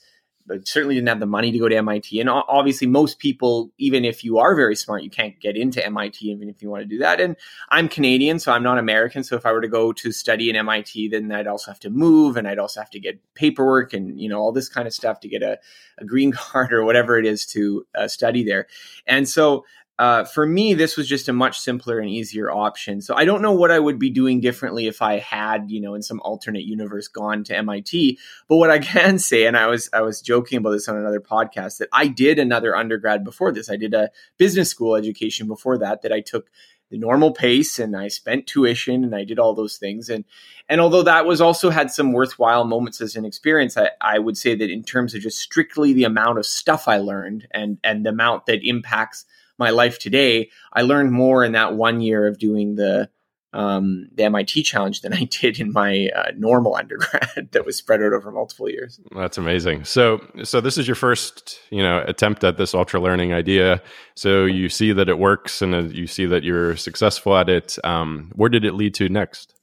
certainly 0.65 0.95
didn't 0.95 1.09
have 1.09 1.21
the 1.21 1.27
money 1.27 1.51
to 1.53 1.59
go 1.59 1.69
to 1.69 1.77
MIT. 1.77 2.21
And 2.21 2.29
obviously, 2.29 2.87
most 2.87 3.19
people, 3.19 3.71
even 3.79 4.05
if 4.05 4.25
you 4.25 4.39
are 4.39 4.55
very 4.55 4.77
smart, 4.77 5.03
you 5.03 5.11
can't 5.11 5.39
get 5.41 5.57
into 5.57 5.85
MIT, 5.85 6.27
even 6.27 6.49
if 6.49 6.63
you 6.63 6.71
want 6.71 6.83
to 6.83 6.87
do 6.87 6.99
that. 6.99 7.21
And 7.21 7.37
I'm 7.71 7.89
Canadian, 7.89 8.39
so 8.39 8.53
I'm 8.53 8.63
not 8.63 8.79
American. 8.79 9.25
So 9.25 9.37
if 9.37 9.47
I 9.47 9.53
were 9.53 9.63
to 9.63 9.69
go 9.69 9.93
to 9.93 10.13
study 10.13 10.51
in 10.51 10.57
MIT, 10.57 11.09
then 11.09 11.33
I'd 11.33 11.47
also 11.47 11.71
have 11.71 11.81
to 11.81 11.91
move 11.91 12.37
and 12.37 12.47
I'd 12.47 12.59
also 12.59 12.81
have 12.81 12.91
to 12.91 13.01
get 13.01 13.19
paperwork 13.35 13.93
and, 13.95 14.21
you 14.21 14.29
know, 14.29 14.39
all 14.39 14.53
this 14.53 14.69
kind 14.69 14.87
of 14.87 14.93
stuff 14.93 15.21
to 15.21 15.29
get 15.29 15.43
a, 15.43 15.59
a 15.99 16.05
green 16.05 16.33
card 16.33 16.73
or 16.73 16.85
whatever 16.85 17.19
it 17.19 17.27
is 17.27 17.47
to 17.47 17.87
uh, 17.95 18.09
study 18.09 18.45
there. 18.45 18.67
And 19.07 19.29
so 19.29 19.65
uh, 19.97 20.25
for 20.25 20.45
me, 20.45 20.75
this 20.75 20.97
was 20.97 21.07
just 21.07 21.29
a 21.29 21.33
much 21.33 21.61
simpler 21.61 22.01
and 22.01 22.11
easier 22.11 22.51
option. 22.51 23.01
So 23.01 23.15
I 23.15 23.25
don't 23.25 23.43
know 23.43 23.53
what 23.53 23.71
I 23.71 23.79
would 23.79 23.99
be 23.99 24.11
doing 24.11 24.41
differently 24.41 24.89
if 24.89 25.01
I 25.01 25.21
had, 25.21 25.71
you 25.71 25.81
know, 25.81 25.95
in 25.95 26.03
some 26.03 26.21
alternate 26.25 26.65
universe 26.65 27.07
gone 27.07 27.45
to 27.45 27.57
MIT. 27.57 28.19
But 28.49 28.57
what 28.57 28.71
I 28.71 28.79
can 28.81 29.21
say, 29.21 29.47
and 29.47 29.57
I 29.57 29.69
was 29.69 29.89
I 29.93 30.01
was 30.01 30.21
joking 30.21 30.59
about 30.59 30.71
this 30.71 30.89
on 30.89 30.97
another 30.97 31.21
podcast, 31.21 31.79
that 31.79 31.89
I 31.93 32.09
did 32.09 32.41
another 32.41 32.75
undergrad 32.75 33.23
before 33.23 33.53
this. 33.53 33.71
I 33.71 33.77
did 33.77 33.95
a 33.95 34.11
business 34.37 34.69
school 34.69 34.97
education 34.97 35.47
before 35.47 35.79
that. 35.79 36.03
That 36.03 36.13
I 36.13 36.21
took 36.21 36.51
the 36.91 36.99
normal 36.99 37.33
pace 37.33 37.79
and 37.79 37.97
I 37.97 38.09
spent 38.09 38.47
tuition 38.47 39.05
and 39.05 39.15
I 39.15 39.25
did 39.25 39.39
all 39.39 39.55
those 39.55 39.77
things. 39.77 40.09
And 40.09 40.25
and 40.69 40.81
although 40.81 41.05
that 41.05 41.25
was 41.25 41.41
also 41.41 41.71
had 41.71 41.93
some 41.93 42.13
worthwhile 42.13 42.65
moments 42.65 43.01
as 43.01 43.15
an 43.15 43.25
experience, 43.25 43.77
I, 43.77 43.91
I 44.01 44.19
would 44.19 44.37
say 44.37 44.57
that 44.57 44.71
in 44.71 44.83
terms 44.83 45.15
of 45.15 45.21
just 45.21 45.39
strictly 45.39 45.93
the 45.93 46.05
amount 46.05 46.39
of 46.39 46.47
stuff 46.47 46.89
I 46.89 46.99
learned 46.99 47.47
and 47.53 47.79
and 47.85 48.05
the 48.05 48.11
amount 48.11 48.47
that 48.47 48.67
impacts 48.67 49.25
my 49.59 49.71
life 49.71 49.99
today, 49.99 50.51
I 50.73 50.83
learned 50.83 51.13
more 51.13 51.45
in 51.45 51.53
that 51.53 51.75
one 51.75 52.01
year 52.01 52.27
of 52.27 52.39
doing 52.39 52.75
the 52.75 53.09
um, 53.55 54.09
the 54.13 54.25
MIT 54.25 54.65
challenge 54.65 55.01
than 55.01 55.13
I 55.15 55.25
did 55.25 55.61
in 55.61 55.73
my 55.73 56.11
uh, 56.15 56.33
normal 56.37 56.75
undergrad 56.77 57.49
that 57.53 57.65
was 57.65 57.77
spread 57.77 58.03
out 58.03 58.13
over 58.13 58.31
multiple 58.31 58.69
years. 58.69 59.01
That's 59.15 59.39
amazing. 59.39 59.85
So, 59.85 60.21
so 60.43 60.61
this 60.61 60.77
is 60.77 60.87
your 60.89 60.97
first, 60.97 61.61
you 61.71 61.83
know, 61.83 62.05
attempt 62.07 62.45
at 62.45 62.59
this 62.59 62.75
ultra 62.75 63.01
learning 63.01 63.33
idea. 63.33 63.81
So 64.17 64.45
you 64.45 64.69
see 64.69 64.93
that 64.93 65.09
it 65.09 65.19
works, 65.19 65.63
and 65.63 65.75
uh, 65.75 65.79
you 65.83 66.07
see 66.07 66.27
that 66.27 66.43
you're 66.43 66.77
successful 66.77 67.37
at 67.37 67.49
it. 67.49 67.79
Um, 67.85 68.33
where 68.35 68.51
did 68.51 68.65
it 68.65 68.75
lead 68.75 68.95
to 68.95 69.09
next? 69.09 69.55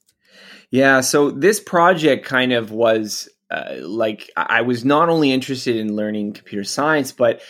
Yeah. 0.70 1.02
So 1.02 1.30
this 1.30 1.60
project 1.60 2.24
kind 2.24 2.52
of 2.52 2.70
was 2.70 3.28
uh, 3.50 3.74
like 3.82 4.30
I 4.34 4.62
was 4.62 4.82
not 4.86 5.10
only 5.10 5.30
interested 5.30 5.76
in 5.76 5.94
learning 5.94 6.32
computer 6.32 6.64
science, 6.64 7.12
but 7.12 7.42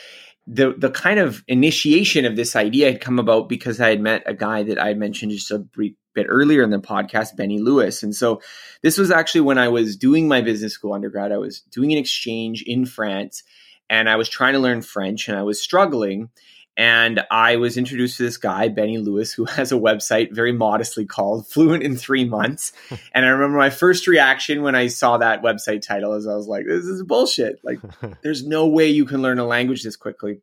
the 0.46 0.75
the 0.76 0.90
kind 0.90 1.20
of 1.20 1.44
initiation 1.46 2.25
of 2.25 2.37
this 2.37 2.56
idea 2.56 2.92
had 2.92 3.00
come 3.00 3.18
about 3.18 3.49
because 3.49 3.80
I 3.80 3.90
had 3.90 4.00
met 4.00 4.22
a 4.26 4.34
guy 4.34 4.64
that 4.64 4.82
I 4.82 4.94
mentioned 4.94 5.32
just 5.32 5.50
a 5.50 5.58
brief 5.58 5.94
bit 6.14 6.26
earlier 6.28 6.62
in 6.62 6.70
the 6.70 6.78
podcast, 6.78 7.37
Benny 7.37 7.58
Lewis. 7.58 8.02
And 8.02 8.14
so 8.14 8.40
this 8.82 8.99
was 8.99 9.11
actually 9.11 9.42
when 9.42 9.58
I 9.58 9.68
was 9.68 9.96
doing 9.96 10.28
my 10.28 10.40
business 10.40 10.75
school 10.75 10.92
undergrad. 10.92 11.32
I 11.32 11.38
was 11.38 11.61
doing 11.61 11.92
an 11.92 11.99
exchange 11.99 12.62
in 12.62 12.87
France 12.87 13.42
and 13.88 14.08
I 14.08 14.16
was 14.16 14.28
trying 14.28 14.54
to 14.54 14.58
learn 14.58 14.82
French 14.82 15.28
and 15.28 15.38
I 15.38 15.42
was 15.42 15.61
struggling. 15.61 16.30
And 16.76 17.21
I 17.31 17.57
was 17.57 17.76
introduced 17.76 18.17
to 18.17 18.23
this 18.23 18.38
guy, 18.38 18.69
Benny 18.69 18.99
Lewis, 18.99 19.33
who 19.33 19.45
has 19.57 19.73
a 19.73 19.76
website 19.76 20.33
very 20.33 20.52
modestly 20.52 21.05
called 21.05 21.47
Fluent 21.50 21.83
in 21.83 21.97
Three 21.97 22.25
Months. 22.25 22.73
and 23.14 23.25
I 23.25 23.29
remember 23.29 23.59
my 23.59 23.71
first 23.71 24.07
reaction 24.07 24.62
when 24.62 24.75
I 24.75 24.87
saw 24.87 25.19
that 25.19 25.43
website 25.43 25.83
title 25.83 26.14
is 26.14 26.26
I 26.26 26.35
was 26.35 26.49
like, 26.49 26.64
this 26.67 26.85
is 26.85 27.02
bullshit. 27.02 27.61
Like, 27.62 27.81
there's 28.23 28.47
no 28.47 28.67
way 28.67 28.88
you 28.88 29.05
can 29.05 29.23
learn 29.23 29.38
a 29.38 29.47
language 29.47 29.83
this 29.83 29.97
quickly. 29.97 30.41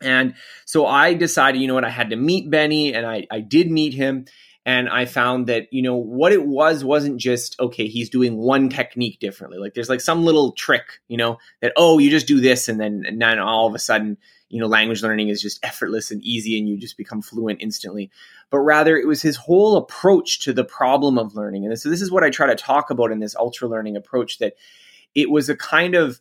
And 0.00 0.34
so 0.64 0.86
I 0.86 1.14
decided, 1.14 1.60
you 1.60 1.66
know 1.66 1.74
what, 1.74 1.84
I 1.84 1.90
had 1.90 2.10
to 2.10 2.16
meet 2.16 2.50
Benny, 2.50 2.94
and 2.94 3.04
I, 3.04 3.26
I 3.30 3.40
did 3.40 3.70
meet 3.70 3.94
him. 3.94 4.26
And 4.64 4.88
I 4.88 5.06
found 5.06 5.46
that, 5.46 5.72
you 5.72 5.80
know, 5.80 5.96
what 5.96 6.30
it 6.30 6.44
was 6.46 6.84
wasn't 6.84 7.18
just, 7.18 7.58
okay, 7.58 7.86
he's 7.86 8.10
doing 8.10 8.36
one 8.36 8.68
technique 8.68 9.18
differently. 9.18 9.58
Like 9.58 9.72
there's 9.72 9.88
like 9.88 10.02
some 10.02 10.24
little 10.24 10.52
trick, 10.52 11.00
you 11.08 11.16
know, 11.16 11.38
that, 11.62 11.72
oh, 11.76 11.98
you 11.98 12.10
just 12.10 12.26
do 12.26 12.40
this, 12.40 12.68
and 12.68 12.78
then, 12.78 13.04
and 13.06 13.20
then 13.20 13.38
all 13.38 13.66
of 13.66 13.74
a 13.74 13.78
sudden, 13.78 14.18
you 14.48 14.60
know, 14.60 14.66
language 14.66 15.02
learning 15.02 15.28
is 15.28 15.42
just 15.42 15.64
effortless 15.64 16.10
and 16.10 16.22
easy 16.22 16.58
and 16.58 16.68
you 16.68 16.78
just 16.78 16.96
become 16.96 17.22
fluent 17.22 17.60
instantly. 17.60 18.10
But 18.50 18.60
rather, 18.60 18.96
it 18.96 19.06
was 19.06 19.20
his 19.20 19.36
whole 19.36 19.76
approach 19.76 20.40
to 20.40 20.52
the 20.52 20.64
problem 20.64 21.18
of 21.18 21.34
learning. 21.34 21.66
And 21.66 21.78
so, 21.78 21.90
this 21.90 22.02
is 22.02 22.10
what 22.10 22.24
I 22.24 22.30
try 22.30 22.46
to 22.46 22.54
talk 22.54 22.90
about 22.90 23.12
in 23.12 23.20
this 23.20 23.36
ultra 23.36 23.68
learning 23.68 23.96
approach 23.96 24.38
that 24.38 24.54
it 25.14 25.30
was 25.30 25.48
a 25.48 25.56
kind 25.56 25.94
of 25.94 26.20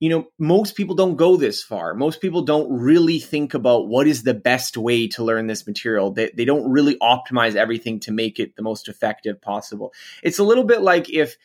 you 0.00 0.08
know, 0.08 0.28
most 0.38 0.76
people 0.76 0.94
don't 0.94 1.16
go 1.16 1.36
this 1.36 1.62
far. 1.62 1.92
Most 1.92 2.22
people 2.22 2.40
don't 2.40 2.72
really 2.72 3.18
think 3.18 3.52
about 3.52 3.86
what 3.86 4.06
is 4.06 4.22
the 4.22 4.32
best 4.32 4.78
way 4.78 5.06
to 5.08 5.22
learn 5.22 5.46
this 5.46 5.66
material. 5.66 6.10
They, 6.10 6.30
they 6.34 6.46
don't 6.46 6.70
really 6.70 6.96
optimize 6.96 7.54
everything 7.54 8.00
to 8.00 8.10
make 8.10 8.40
it 8.40 8.56
the 8.56 8.62
most 8.62 8.88
effective 8.88 9.42
possible. 9.42 9.92
It's 10.22 10.38
a 10.38 10.42
little 10.42 10.64
bit 10.64 10.80
like 10.80 11.10
if 11.10 11.36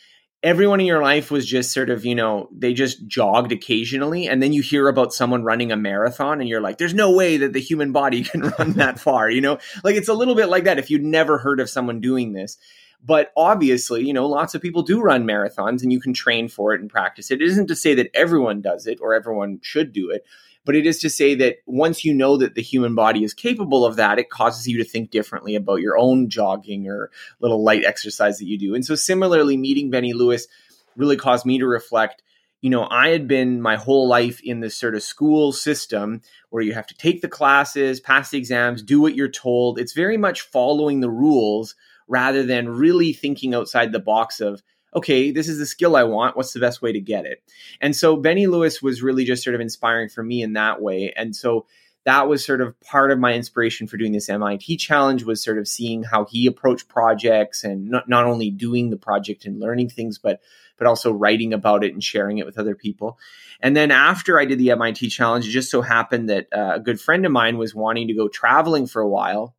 everyone 0.45 0.79
in 0.79 0.85
your 0.85 1.01
life 1.01 1.31
was 1.31 1.43
just 1.43 1.71
sort 1.71 1.89
of, 1.89 2.05
you 2.05 2.13
know, 2.13 2.47
they 2.55 2.71
just 2.71 3.07
jogged 3.07 3.51
occasionally 3.51 4.27
and 4.27 4.43
then 4.43 4.53
you 4.53 4.61
hear 4.61 4.87
about 4.87 5.11
someone 5.11 5.43
running 5.43 5.71
a 5.71 5.75
marathon 5.75 6.39
and 6.39 6.47
you're 6.47 6.61
like, 6.61 6.77
there's 6.77 6.93
no 6.93 7.11
way 7.11 7.37
that 7.37 7.51
the 7.51 7.59
human 7.59 7.91
body 7.91 8.23
can 8.23 8.41
run 8.41 8.73
that 8.73 8.99
far, 9.07 9.27
you 9.27 9.41
know? 9.41 9.57
Like 9.83 9.95
it's 9.95 10.07
a 10.07 10.13
little 10.13 10.35
bit 10.35 10.47
like 10.47 10.65
that 10.65 10.77
if 10.77 10.91
you'd 10.91 11.03
never 11.03 11.39
heard 11.39 11.59
of 11.59 11.67
someone 11.67 11.99
doing 11.99 12.33
this. 12.33 12.59
But 13.03 13.31
obviously, 13.35 14.05
you 14.05 14.13
know, 14.13 14.27
lots 14.27 14.53
of 14.53 14.61
people 14.61 14.83
do 14.83 15.01
run 15.01 15.25
marathons 15.25 15.81
and 15.81 15.91
you 15.91 15.99
can 15.99 16.13
train 16.13 16.47
for 16.47 16.75
it 16.75 16.81
and 16.81 16.91
practice 16.91 17.31
it. 17.31 17.41
It 17.41 17.47
isn't 17.47 17.67
to 17.67 17.75
say 17.75 17.95
that 17.95 18.11
everyone 18.13 18.61
does 18.61 18.85
it 18.85 18.99
or 19.01 19.15
everyone 19.15 19.59
should 19.63 19.93
do 19.93 20.11
it, 20.11 20.25
but 20.65 20.75
it 20.75 20.85
is 20.85 20.99
to 20.99 21.09
say 21.09 21.35
that 21.35 21.57
once 21.65 22.03
you 22.03 22.13
know 22.13 22.37
that 22.37 22.55
the 22.55 22.61
human 22.61 22.95
body 22.95 23.23
is 23.23 23.33
capable 23.33 23.85
of 23.85 23.95
that, 23.95 24.19
it 24.19 24.29
causes 24.29 24.67
you 24.67 24.77
to 24.79 24.83
think 24.83 25.11
differently 25.11 25.55
about 25.55 25.81
your 25.81 25.97
own 25.97 26.29
jogging 26.29 26.87
or 26.87 27.11
little 27.39 27.63
light 27.63 27.85
exercise 27.85 28.39
that 28.39 28.47
you 28.47 28.57
do. 28.57 28.75
And 28.75 28.85
so, 28.85 28.95
similarly, 28.95 29.57
meeting 29.57 29.91
Benny 29.91 30.13
Lewis 30.13 30.47
really 30.95 31.17
caused 31.17 31.45
me 31.45 31.59
to 31.59 31.67
reflect 31.67 32.21
you 32.65 32.71
know, 32.71 32.87
I 32.89 33.09
had 33.09 33.27
been 33.27 33.61
my 33.61 33.75
whole 33.75 34.07
life 34.07 34.41
in 34.43 34.59
this 34.59 34.75
sort 34.75 34.95
of 34.95 35.03
school 35.03 35.51
system 35.51 36.23
where 36.49 36.63
you 36.63 36.73
have 36.73 36.87
to 36.87 36.97
take 36.97 37.21
the 37.21 37.27
classes, 37.27 37.99
pass 37.99 38.31
the 38.31 38.39
exams, 38.39 38.81
do 38.81 38.99
what 38.99 39.13
you're 39.13 39.27
told. 39.27 39.77
It's 39.77 39.93
very 39.93 40.17
much 40.17 40.41
following 40.41 40.99
the 40.99 41.09
rules 41.11 41.75
rather 42.07 42.41
than 42.41 42.67
really 42.69 43.13
thinking 43.13 43.53
outside 43.53 43.91
the 43.91 43.99
box 43.99 44.39
of, 44.39 44.63
okay, 44.95 45.31
this 45.31 45.49
is 45.49 45.59
the 45.59 45.65
skill 45.65 45.95
I 45.95 46.03
want. 46.03 46.37
What's 46.37 46.53
the 46.53 46.59
best 46.59 46.81
way 46.81 46.93
to 46.93 47.01
get 47.01 47.25
it? 47.25 47.43
And 47.81 47.95
so 47.95 48.15
Benny 48.15 48.47
Lewis 48.47 48.81
was 48.81 49.03
really 49.03 49.25
just 49.25 49.43
sort 49.43 49.55
of 49.55 49.61
inspiring 49.61 50.09
for 50.09 50.23
me 50.23 50.41
in 50.41 50.53
that 50.53 50.81
way. 50.81 51.13
And 51.15 51.35
so 51.35 51.65
that 52.05 52.27
was 52.27 52.45
sort 52.45 52.61
of 52.61 52.79
part 52.81 53.11
of 53.11 53.19
my 53.19 53.33
inspiration 53.33 53.87
for 53.87 53.97
doing 53.97 54.11
this 54.11 54.29
MIT 54.29 54.77
challenge 54.77 55.23
was 55.23 55.43
sort 55.43 55.57
of 55.57 55.67
seeing 55.67 56.03
how 56.03 56.25
he 56.25 56.45
approached 56.45 56.87
projects 56.87 57.63
and 57.63 57.89
not, 57.89 58.07
not 58.07 58.25
only 58.25 58.51
doing 58.51 58.91
the 58.91 58.97
project 58.97 59.45
and 59.45 59.59
learning 59.59 59.89
things, 59.89 60.17
but 60.17 60.39
but 60.77 60.87
also 60.87 61.11
writing 61.11 61.53
about 61.53 61.85
it 61.85 61.93
and 61.93 62.03
sharing 62.03 62.37
it 62.37 62.45
with 62.45 62.59
other 62.59 62.75
people. 62.75 63.17
And 63.61 63.77
then 63.77 63.91
after 63.91 64.37
I 64.37 64.43
did 64.43 64.59
the 64.59 64.71
MIT 64.71 65.07
challenge, 65.07 65.47
it 65.47 65.51
just 65.51 65.71
so 65.71 65.81
happened 65.81 66.29
that 66.29 66.47
uh, 66.51 66.73
a 66.75 66.79
good 66.81 66.99
friend 66.99 67.25
of 67.25 67.31
mine 67.31 67.57
was 67.57 67.73
wanting 67.73 68.09
to 68.09 68.13
go 68.13 68.27
traveling 68.27 68.85
for 68.85 69.01
a 69.01 69.07
while 69.07 69.54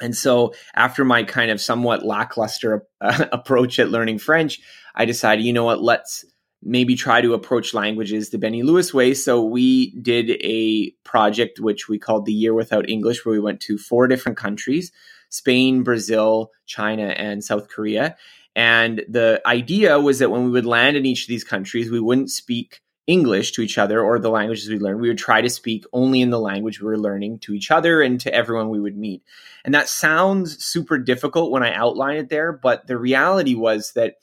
and 0.00 0.16
so, 0.16 0.54
after 0.74 1.04
my 1.04 1.22
kind 1.22 1.50
of 1.50 1.60
somewhat 1.60 2.04
lackluster 2.04 2.86
uh, 3.00 3.26
approach 3.32 3.78
at 3.78 3.90
learning 3.90 4.18
French, 4.18 4.60
I 4.94 5.04
decided, 5.04 5.44
you 5.44 5.52
know 5.52 5.64
what, 5.64 5.82
let's 5.82 6.24
maybe 6.62 6.96
try 6.96 7.20
to 7.20 7.34
approach 7.34 7.74
languages 7.74 8.30
the 8.30 8.38
Benny 8.38 8.62
Lewis 8.62 8.92
way. 8.92 9.14
So, 9.14 9.42
we 9.44 9.94
did 10.00 10.30
a 10.42 10.90
project 11.04 11.60
which 11.60 11.88
we 11.88 11.98
called 11.98 12.26
the 12.26 12.32
Year 12.32 12.54
Without 12.54 12.88
English, 12.88 13.24
where 13.24 13.34
we 13.34 13.40
went 13.40 13.60
to 13.62 13.78
four 13.78 14.08
different 14.08 14.38
countries 14.38 14.90
Spain, 15.28 15.82
Brazil, 15.82 16.52
China, 16.66 17.06
and 17.08 17.42
South 17.42 17.68
Korea. 17.68 18.16
And 18.56 19.04
the 19.08 19.42
idea 19.46 19.98
was 19.98 20.20
that 20.20 20.30
when 20.30 20.44
we 20.44 20.50
would 20.50 20.66
land 20.66 20.96
in 20.96 21.06
each 21.06 21.22
of 21.22 21.28
these 21.28 21.42
countries, 21.42 21.90
we 21.90 21.98
wouldn't 21.98 22.30
speak 22.30 22.80
English 23.06 23.52
to 23.52 23.62
each 23.62 23.76
other 23.76 24.00
or 24.00 24.18
the 24.18 24.30
languages 24.30 24.68
we 24.68 24.78
learned. 24.78 25.00
We 25.00 25.08
would 25.08 25.18
try 25.18 25.40
to 25.40 25.50
speak 25.50 25.84
only 25.92 26.20
in 26.20 26.30
the 26.30 26.40
language 26.40 26.80
we 26.80 26.86
were 26.86 26.98
learning 26.98 27.40
to 27.40 27.52
each 27.52 27.70
other 27.70 28.00
and 28.00 28.18
to 28.20 28.32
everyone 28.34 28.70
we 28.70 28.80
would 28.80 28.96
meet. 28.96 29.22
And 29.64 29.74
that 29.74 29.88
sounds 29.88 30.64
super 30.64 30.98
difficult 30.98 31.50
when 31.50 31.62
I 31.62 31.74
outline 31.74 32.16
it 32.16 32.30
there, 32.30 32.52
but 32.52 32.86
the 32.86 32.96
reality 32.96 33.54
was 33.54 33.92
that 33.92 34.16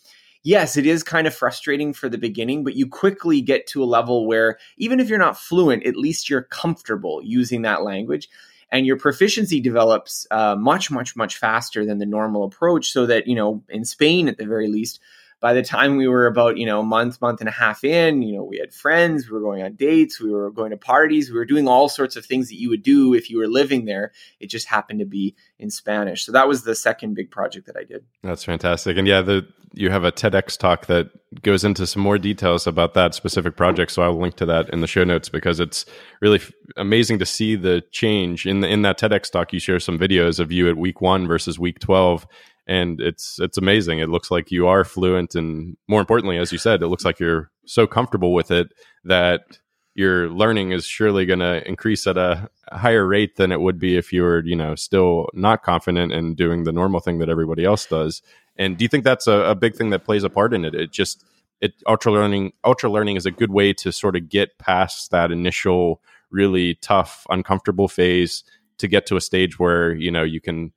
yes, 0.44 0.78
it 0.78 0.86
is 0.86 1.04
kind 1.04 1.28
of 1.28 1.36
frustrating 1.36 1.94
for 1.94 2.10
the 2.10 2.18
beginning, 2.18 2.64
but 2.64 2.76
you 2.76 2.88
quickly 2.88 3.42
get 3.42 3.68
to 3.68 3.84
a 3.84 3.86
level 3.86 4.26
where 4.28 4.58
even 4.78 5.00
if 5.00 5.10
you're 5.10 5.20
not 5.20 5.38
fluent, 5.38 5.86
at 5.86 5.96
least 5.96 6.30
you're 6.30 6.44
comfortable 6.44 7.22
using 7.24 7.62
that 7.62 7.84
language. 7.84 8.30
And 8.74 8.86
your 8.86 8.98
proficiency 8.98 9.60
develops 9.60 10.26
uh, 10.32 10.56
much, 10.56 10.90
much, 10.90 11.16
much 11.16 11.38
faster 11.38 11.86
than 11.86 11.98
the 11.98 12.06
normal 12.06 12.46
approach. 12.46 12.92
So 12.92 13.06
that, 13.06 13.28
you 13.28 13.36
know, 13.36 13.64
in 13.68 13.84
Spain 13.84 14.30
at 14.30 14.38
the 14.38 14.46
very 14.46 14.70
least, 14.70 15.02
by 15.42 15.54
the 15.54 15.64
time 15.64 15.98
we 15.98 16.08
were 16.08 16.28
about 16.28 16.58
you 16.58 16.66
know 16.66 16.80
a 16.80 16.84
month 16.84 17.20
month 17.20 17.42
and 17.42 17.50
a 17.50 17.52
half 17.52 17.84
in 17.84 18.22
you 18.22 18.38
know 18.38 18.44
we 18.44 18.58
had 18.60 18.74
friends 18.74 19.28
we 19.28 19.34
were 19.34 19.42
going 19.42 19.62
on 19.64 19.74
dates 19.74 20.22
we 20.22 20.32
were 20.32 20.52
going 20.52 20.70
to 20.70 20.78
parties 20.78 21.30
we 21.30 21.38
were 21.38 21.46
doing 21.46 21.68
all 21.68 21.90
sorts 21.90 22.16
of 22.16 22.26
things 22.26 22.48
that 22.48 22.60
you 22.60 22.70
would 22.70 22.84
do 22.84 23.14
if 23.14 23.30
you 23.30 23.38
were 23.38 23.48
living 23.48 23.86
there. 23.86 24.12
It 24.40 24.48
just 24.48 24.68
happened 24.68 25.00
to 25.00 25.06
be 25.06 25.36
in 25.60 25.70
spanish. 25.70 26.26
So 26.26 26.32
that 26.32 26.48
was 26.48 26.64
the 26.64 26.76
second 26.76 27.16
big 27.16 27.32
project 27.32 27.68
that 27.68 27.76
i 27.76 27.84
did. 27.84 28.06
That's 28.24 28.46
fantastic. 28.46 28.98
And 28.98 29.08
yeah 29.08 29.22
the 29.22 29.46
you 29.74 29.90
have 29.90 30.04
a 30.04 30.12
tedx 30.12 30.58
talk 30.58 30.88
that 30.88 31.10
goes 31.44 31.64
into 31.64 31.88
some 31.88 32.02
more 32.02 32.18
details 32.18 32.68
about 32.68 32.94
that 32.94 33.16
specific 33.16 33.58
project. 33.58 33.92
So 33.92 34.04
i'll 34.04 34.18
link 34.18 34.36
to 34.36 34.46
that 34.46 34.70
in 34.70 34.82
the 34.82 34.88
show 34.88 35.04
notes 35.04 35.28
because 35.28 35.60
it's 35.60 35.86
really 36.22 36.40
f- 36.40 36.52
amazing 36.78 37.20
to 37.20 37.26
see 37.26 37.56
the 37.56 37.82
change. 37.92 38.46
In 38.46 38.60
the, 38.60 38.68
in 38.68 38.84
that 38.84 39.00
tedx 39.00 39.32
talk 39.32 39.52
you 39.52 39.60
share 39.60 39.80
some 39.80 39.98
videos 39.98 40.40
of 40.40 40.52
you 40.52 40.70
at 40.70 40.78
week 40.78 41.02
one 41.02 41.28
versus 41.28 41.58
week 41.58 41.80
12 41.80 42.28
and 42.72 43.02
it's 43.02 43.38
it's 43.40 43.58
amazing. 43.58 44.00
It 44.00 44.08
looks 44.08 44.32
like 44.32 44.50
you 44.50 44.66
are 44.66 44.86
fluent, 44.86 45.36
and 45.36 45.76
more 45.90 46.00
importantly, 46.00 46.38
as 46.38 46.54
you 46.54 46.58
said, 46.58 46.82
it 46.82 46.88
looks 46.88 47.04
like 47.04 47.20
you're 47.20 47.52
so 47.66 47.86
comfortable 47.86 48.34
with 48.34 48.50
it 48.50 48.72
that 49.04 49.60
your 49.94 50.30
learning 50.30 50.72
is 50.72 50.86
surely 50.86 51.26
going 51.26 51.40
to 51.40 51.68
increase 51.68 52.08
at 52.08 52.18
a 52.18 52.50
higher 52.72 53.06
rate 53.06 53.36
than 53.36 53.52
it 53.52 53.60
would 53.60 53.78
be 53.78 53.98
if 53.98 54.14
you 54.14 54.22
were, 54.22 54.42
you 54.46 54.56
know, 54.56 54.74
still 54.74 55.28
not 55.34 55.64
confident 55.64 56.14
and 56.14 56.38
doing 56.38 56.64
the 56.64 56.72
normal 56.72 57.02
thing 57.02 57.20
that 57.20 57.28
everybody 57.28 57.66
else 57.66 57.86
does. 57.86 58.22
And 58.56 58.78
do 58.78 58.86
you 58.86 58.88
think 58.88 59.04
that's 59.04 59.28
a, 59.28 59.40
a 59.52 59.56
big 59.56 59.76
thing 59.76 59.90
that 59.90 60.06
plays 60.06 60.24
a 60.24 60.30
part 60.30 60.54
in 60.54 60.64
it? 60.64 60.74
It 60.74 60.92
just 60.92 61.26
it 61.60 61.74
ultra 61.86 62.14
learning 62.14 62.54
ultra 62.64 62.90
learning 62.90 63.18
is 63.18 63.26
a 63.26 63.32
good 63.32 63.52
way 63.52 63.74
to 63.74 63.92
sort 63.92 64.16
of 64.16 64.30
get 64.30 64.58
past 64.60 65.12
that 65.12 65.30
initial 65.30 66.02
really 66.32 66.76
tough 66.76 67.28
uncomfortable 67.30 67.90
phase 67.90 68.46
to 68.78 68.88
get 68.88 69.06
to 69.08 69.18
a 69.18 69.22
stage 69.22 69.60
where 69.60 69.94
you 69.94 70.10
know 70.10 70.24
you 70.24 70.40
can 70.40 70.72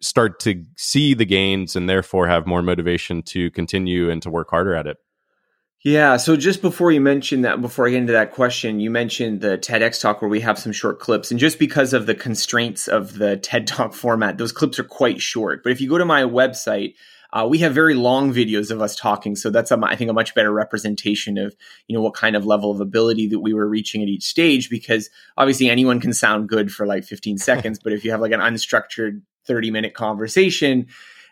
start 0.00 0.40
to 0.40 0.64
see 0.76 1.14
the 1.14 1.26
gains 1.26 1.76
and 1.76 1.88
therefore 1.88 2.26
have 2.26 2.46
more 2.46 2.62
motivation 2.62 3.22
to 3.22 3.50
continue 3.50 4.10
and 4.10 4.22
to 4.22 4.30
work 4.30 4.50
harder 4.50 4.74
at 4.74 4.86
it. 4.86 4.96
Yeah. 5.82 6.18
So 6.18 6.36
just 6.36 6.60
before 6.60 6.92
you 6.92 7.00
mentioned 7.00 7.44
that, 7.46 7.62
before 7.62 7.86
I 7.86 7.90
get 7.90 7.98
into 7.98 8.12
that 8.12 8.32
question, 8.32 8.80
you 8.80 8.90
mentioned 8.90 9.40
the 9.40 9.56
TEDx 9.56 10.00
talk 10.00 10.20
where 10.20 10.28
we 10.28 10.40
have 10.40 10.58
some 10.58 10.72
short 10.72 11.00
clips. 11.00 11.30
And 11.30 11.40
just 11.40 11.58
because 11.58 11.94
of 11.94 12.04
the 12.04 12.14
constraints 12.14 12.86
of 12.86 13.16
the 13.16 13.36
TED 13.42 13.66
talk 13.66 13.94
format, 13.94 14.36
those 14.36 14.52
clips 14.52 14.78
are 14.78 14.84
quite 14.84 15.22
short. 15.22 15.62
But 15.62 15.72
if 15.72 15.80
you 15.80 15.88
go 15.88 15.96
to 15.96 16.04
my 16.04 16.22
website, 16.22 16.94
uh, 17.32 17.46
we 17.48 17.58
have 17.58 17.72
very 17.72 17.94
long 17.94 18.34
videos 18.34 18.70
of 18.70 18.82
us 18.82 18.96
talking, 18.96 19.36
so 19.36 19.50
that's 19.50 19.70
a, 19.70 19.78
I 19.82 19.94
think 19.94 20.10
a 20.10 20.12
much 20.14 20.34
better 20.34 20.52
representation 20.52 21.38
of 21.38 21.54
you 21.86 21.96
know 21.96 22.02
what 22.02 22.14
kind 22.14 22.34
of 22.34 22.44
level 22.44 22.72
of 22.72 22.80
ability 22.80 23.28
that 23.28 23.38
we 23.38 23.54
were 23.54 23.68
reaching 23.68 24.02
at 24.02 24.08
each 24.08 24.24
stage. 24.24 24.68
Because 24.68 25.08
obviously 25.36 25.70
anyone 25.70 26.00
can 26.00 26.12
sound 26.12 26.48
good 26.48 26.72
for 26.72 26.86
like 26.86 27.04
15 27.04 27.38
seconds, 27.38 27.78
but 27.78 27.92
if 27.92 28.04
you 28.04 28.10
have 28.10 28.20
like 28.20 28.32
an 28.32 28.40
unstructured 28.40 29.22
30 29.50 29.72
minute 29.72 29.94
conversation 29.94 30.86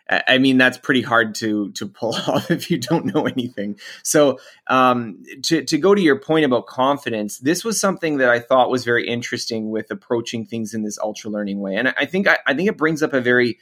I 0.09 0.39
mean 0.39 0.57
that's 0.57 0.77
pretty 0.77 1.01
hard 1.01 1.35
to 1.35 1.71
to 1.73 1.87
pull 1.87 2.15
off 2.27 2.49
if 2.49 2.71
you 2.71 2.77
don't 2.77 3.13
know 3.13 3.25
anything. 3.25 3.79
So 4.03 4.39
um, 4.67 5.23
to 5.43 5.63
to 5.63 5.77
go 5.77 5.93
to 5.93 6.01
your 6.01 6.19
point 6.19 6.45
about 6.45 6.65
confidence, 6.65 7.37
this 7.37 7.63
was 7.63 7.79
something 7.79 8.17
that 8.17 8.29
I 8.29 8.39
thought 8.39 8.71
was 8.71 8.83
very 8.83 9.07
interesting 9.07 9.69
with 9.69 9.91
approaching 9.91 10.45
things 10.45 10.73
in 10.73 10.83
this 10.83 10.97
ultra 10.97 11.29
learning 11.29 11.59
way, 11.59 11.75
and 11.75 11.93
I 11.97 12.05
think 12.05 12.27
I, 12.27 12.39
I 12.47 12.53
think 12.53 12.69
it 12.69 12.77
brings 12.77 13.03
up 13.03 13.13
a 13.13 13.21
very 13.21 13.59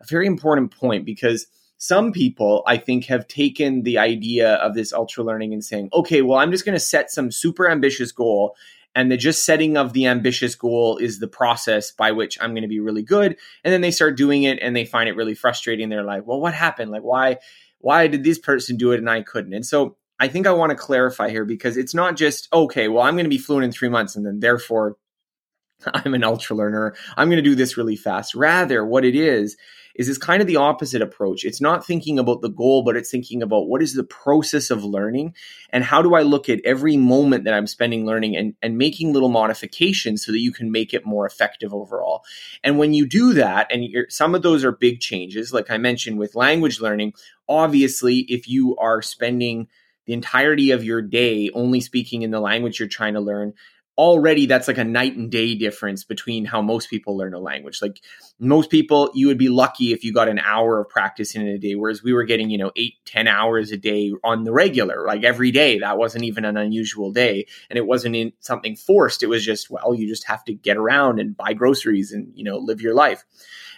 a 0.00 0.06
very 0.06 0.26
important 0.26 0.74
point 0.74 1.04
because 1.04 1.46
some 1.76 2.12
people 2.12 2.62
I 2.66 2.78
think 2.78 3.06
have 3.06 3.28
taken 3.28 3.82
the 3.82 3.98
idea 3.98 4.54
of 4.54 4.74
this 4.74 4.92
ultra 4.92 5.22
learning 5.22 5.52
and 5.52 5.62
saying, 5.62 5.90
okay, 5.92 6.22
well 6.22 6.38
I'm 6.38 6.50
just 6.50 6.64
going 6.64 6.76
to 6.76 6.80
set 6.80 7.10
some 7.10 7.30
super 7.30 7.68
ambitious 7.68 8.10
goal 8.10 8.56
and 8.94 9.10
the 9.10 9.16
just 9.16 9.44
setting 9.44 9.76
of 9.76 9.92
the 9.92 10.06
ambitious 10.06 10.54
goal 10.54 10.98
is 10.98 11.18
the 11.18 11.28
process 11.28 11.90
by 11.90 12.12
which 12.12 12.38
I'm 12.40 12.52
going 12.52 12.62
to 12.62 12.68
be 12.68 12.80
really 12.80 13.02
good. 13.02 13.36
And 13.64 13.72
then 13.72 13.80
they 13.80 13.90
start 13.90 14.16
doing 14.16 14.44
it 14.44 14.58
and 14.60 14.76
they 14.76 14.84
find 14.84 15.08
it 15.08 15.16
really 15.16 15.34
frustrating. 15.34 15.88
They're 15.88 16.04
like, 16.04 16.26
well, 16.26 16.40
what 16.40 16.54
happened? 16.54 16.90
Like, 16.90 17.02
why, 17.02 17.38
why 17.78 18.06
did 18.06 18.24
this 18.24 18.38
person 18.38 18.76
do 18.76 18.92
it 18.92 18.98
and 18.98 19.10
I 19.10 19.22
couldn't? 19.22 19.52
And 19.52 19.66
so 19.66 19.96
I 20.20 20.28
think 20.28 20.46
I 20.46 20.52
want 20.52 20.70
to 20.70 20.76
clarify 20.76 21.28
here 21.28 21.44
because 21.44 21.76
it's 21.76 21.94
not 21.94 22.16
just, 22.16 22.48
okay, 22.52 22.88
well, 22.88 23.02
I'm 23.02 23.14
going 23.14 23.24
to 23.24 23.30
be 23.30 23.38
fluent 23.38 23.64
in 23.64 23.72
three 23.72 23.88
months 23.88 24.14
and 24.14 24.24
then 24.24 24.40
therefore 24.40 24.96
I'm 25.92 26.14
an 26.14 26.24
ultra 26.24 26.56
learner. 26.56 26.94
I'm 27.16 27.28
going 27.28 27.42
to 27.42 27.50
do 27.50 27.56
this 27.56 27.76
really 27.76 27.96
fast. 27.96 28.34
Rather, 28.34 28.84
what 28.84 29.04
it 29.04 29.16
is, 29.16 29.56
is 29.94 30.08
is 30.08 30.18
kind 30.18 30.40
of 30.40 30.48
the 30.48 30.56
opposite 30.56 31.02
approach. 31.02 31.44
It's 31.44 31.60
not 31.60 31.86
thinking 31.86 32.18
about 32.18 32.40
the 32.40 32.48
goal, 32.48 32.82
but 32.82 32.96
it's 32.96 33.10
thinking 33.10 33.42
about 33.42 33.68
what 33.68 33.82
is 33.82 33.94
the 33.94 34.04
process 34.04 34.70
of 34.70 34.84
learning 34.84 35.34
and 35.70 35.84
how 35.84 36.02
do 36.02 36.14
I 36.14 36.22
look 36.22 36.48
at 36.48 36.60
every 36.64 36.96
moment 36.96 37.44
that 37.44 37.54
I'm 37.54 37.66
spending 37.66 38.04
learning 38.04 38.36
and, 38.36 38.54
and 38.62 38.76
making 38.76 39.12
little 39.12 39.28
modifications 39.28 40.24
so 40.24 40.32
that 40.32 40.40
you 40.40 40.52
can 40.52 40.72
make 40.72 40.92
it 40.92 41.06
more 41.06 41.26
effective 41.26 41.72
overall. 41.72 42.24
And 42.62 42.78
when 42.78 42.94
you 42.94 43.06
do 43.06 43.34
that, 43.34 43.70
and 43.70 43.84
some 44.08 44.34
of 44.34 44.42
those 44.42 44.64
are 44.64 44.72
big 44.72 45.00
changes, 45.00 45.52
like 45.52 45.70
I 45.70 45.78
mentioned 45.78 46.18
with 46.18 46.34
language 46.34 46.80
learning, 46.80 47.14
obviously, 47.48 48.20
if 48.20 48.48
you 48.48 48.76
are 48.76 49.02
spending 49.02 49.68
the 50.06 50.12
entirety 50.12 50.70
of 50.70 50.84
your 50.84 51.00
day 51.00 51.50
only 51.54 51.80
speaking 51.80 52.22
in 52.22 52.30
the 52.30 52.40
language 52.40 52.78
you're 52.78 52.88
trying 52.88 53.14
to 53.14 53.20
learn, 53.20 53.54
already 53.96 54.46
that's 54.46 54.66
like 54.66 54.78
a 54.78 54.84
night 54.84 55.16
and 55.16 55.30
day 55.30 55.54
difference 55.54 56.02
between 56.02 56.44
how 56.44 56.60
most 56.60 56.90
people 56.90 57.16
learn 57.16 57.32
a 57.32 57.38
language. 57.38 57.80
Like 57.80 58.00
most 58.40 58.70
people, 58.70 59.10
you 59.14 59.28
would 59.28 59.38
be 59.38 59.48
lucky 59.48 59.92
if 59.92 60.04
you 60.04 60.12
got 60.12 60.28
an 60.28 60.40
hour 60.40 60.80
of 60.80 60.88
practice 60.88 61.34
in 61.34 61.46
a 61.46 61.58
day, 61.58 61.76
whereas 61.76 62.02
we 62.02 62.12
were 62.12 62.24
getting, 62.24 62.50
you 62.50 62.58
know, 62.58 62.72
eight, 62.74 62.94
ten 63.04 63.28
hours 63.28 63.70
a 63.70 63.76
day 63.76 64.12
on 64.24 64.42
the 64.44 64.52
regular, 64.52 65.06
like 65.06 65.22
every 65.22 65.52
day. 65.52 65.78
That 65.78 65.98
wasn't 65.98 66.24
even 66.24 66.44
an 66.44 66.56
unusual 66.56 67.12
day. 67.12 67.46
And 67.70 67.76
it 67.76 67.86
wasn't 67.86 68.16
in 68.16 68.32
something 68.40 68.74
forced. 68.74 69.22
It 69.22 69.28
was 69.28 69.44
just, 69.44 69.70
well, 69.70 69.94
you 69.94 70.08
just 70.08 70.26
have 70.26 70.44
to 70.46 70.54
get 70.54 70.76
around 70.76 71.20
and 71.20 71.36
buy 71.36 71.52
groceries 71.52 72.10
and, 72.12 72.32
you 72.34 72.42
know, 72.42 72.58
live 72.58 72.80
your 72.80 72.94
life. 72.94 73.24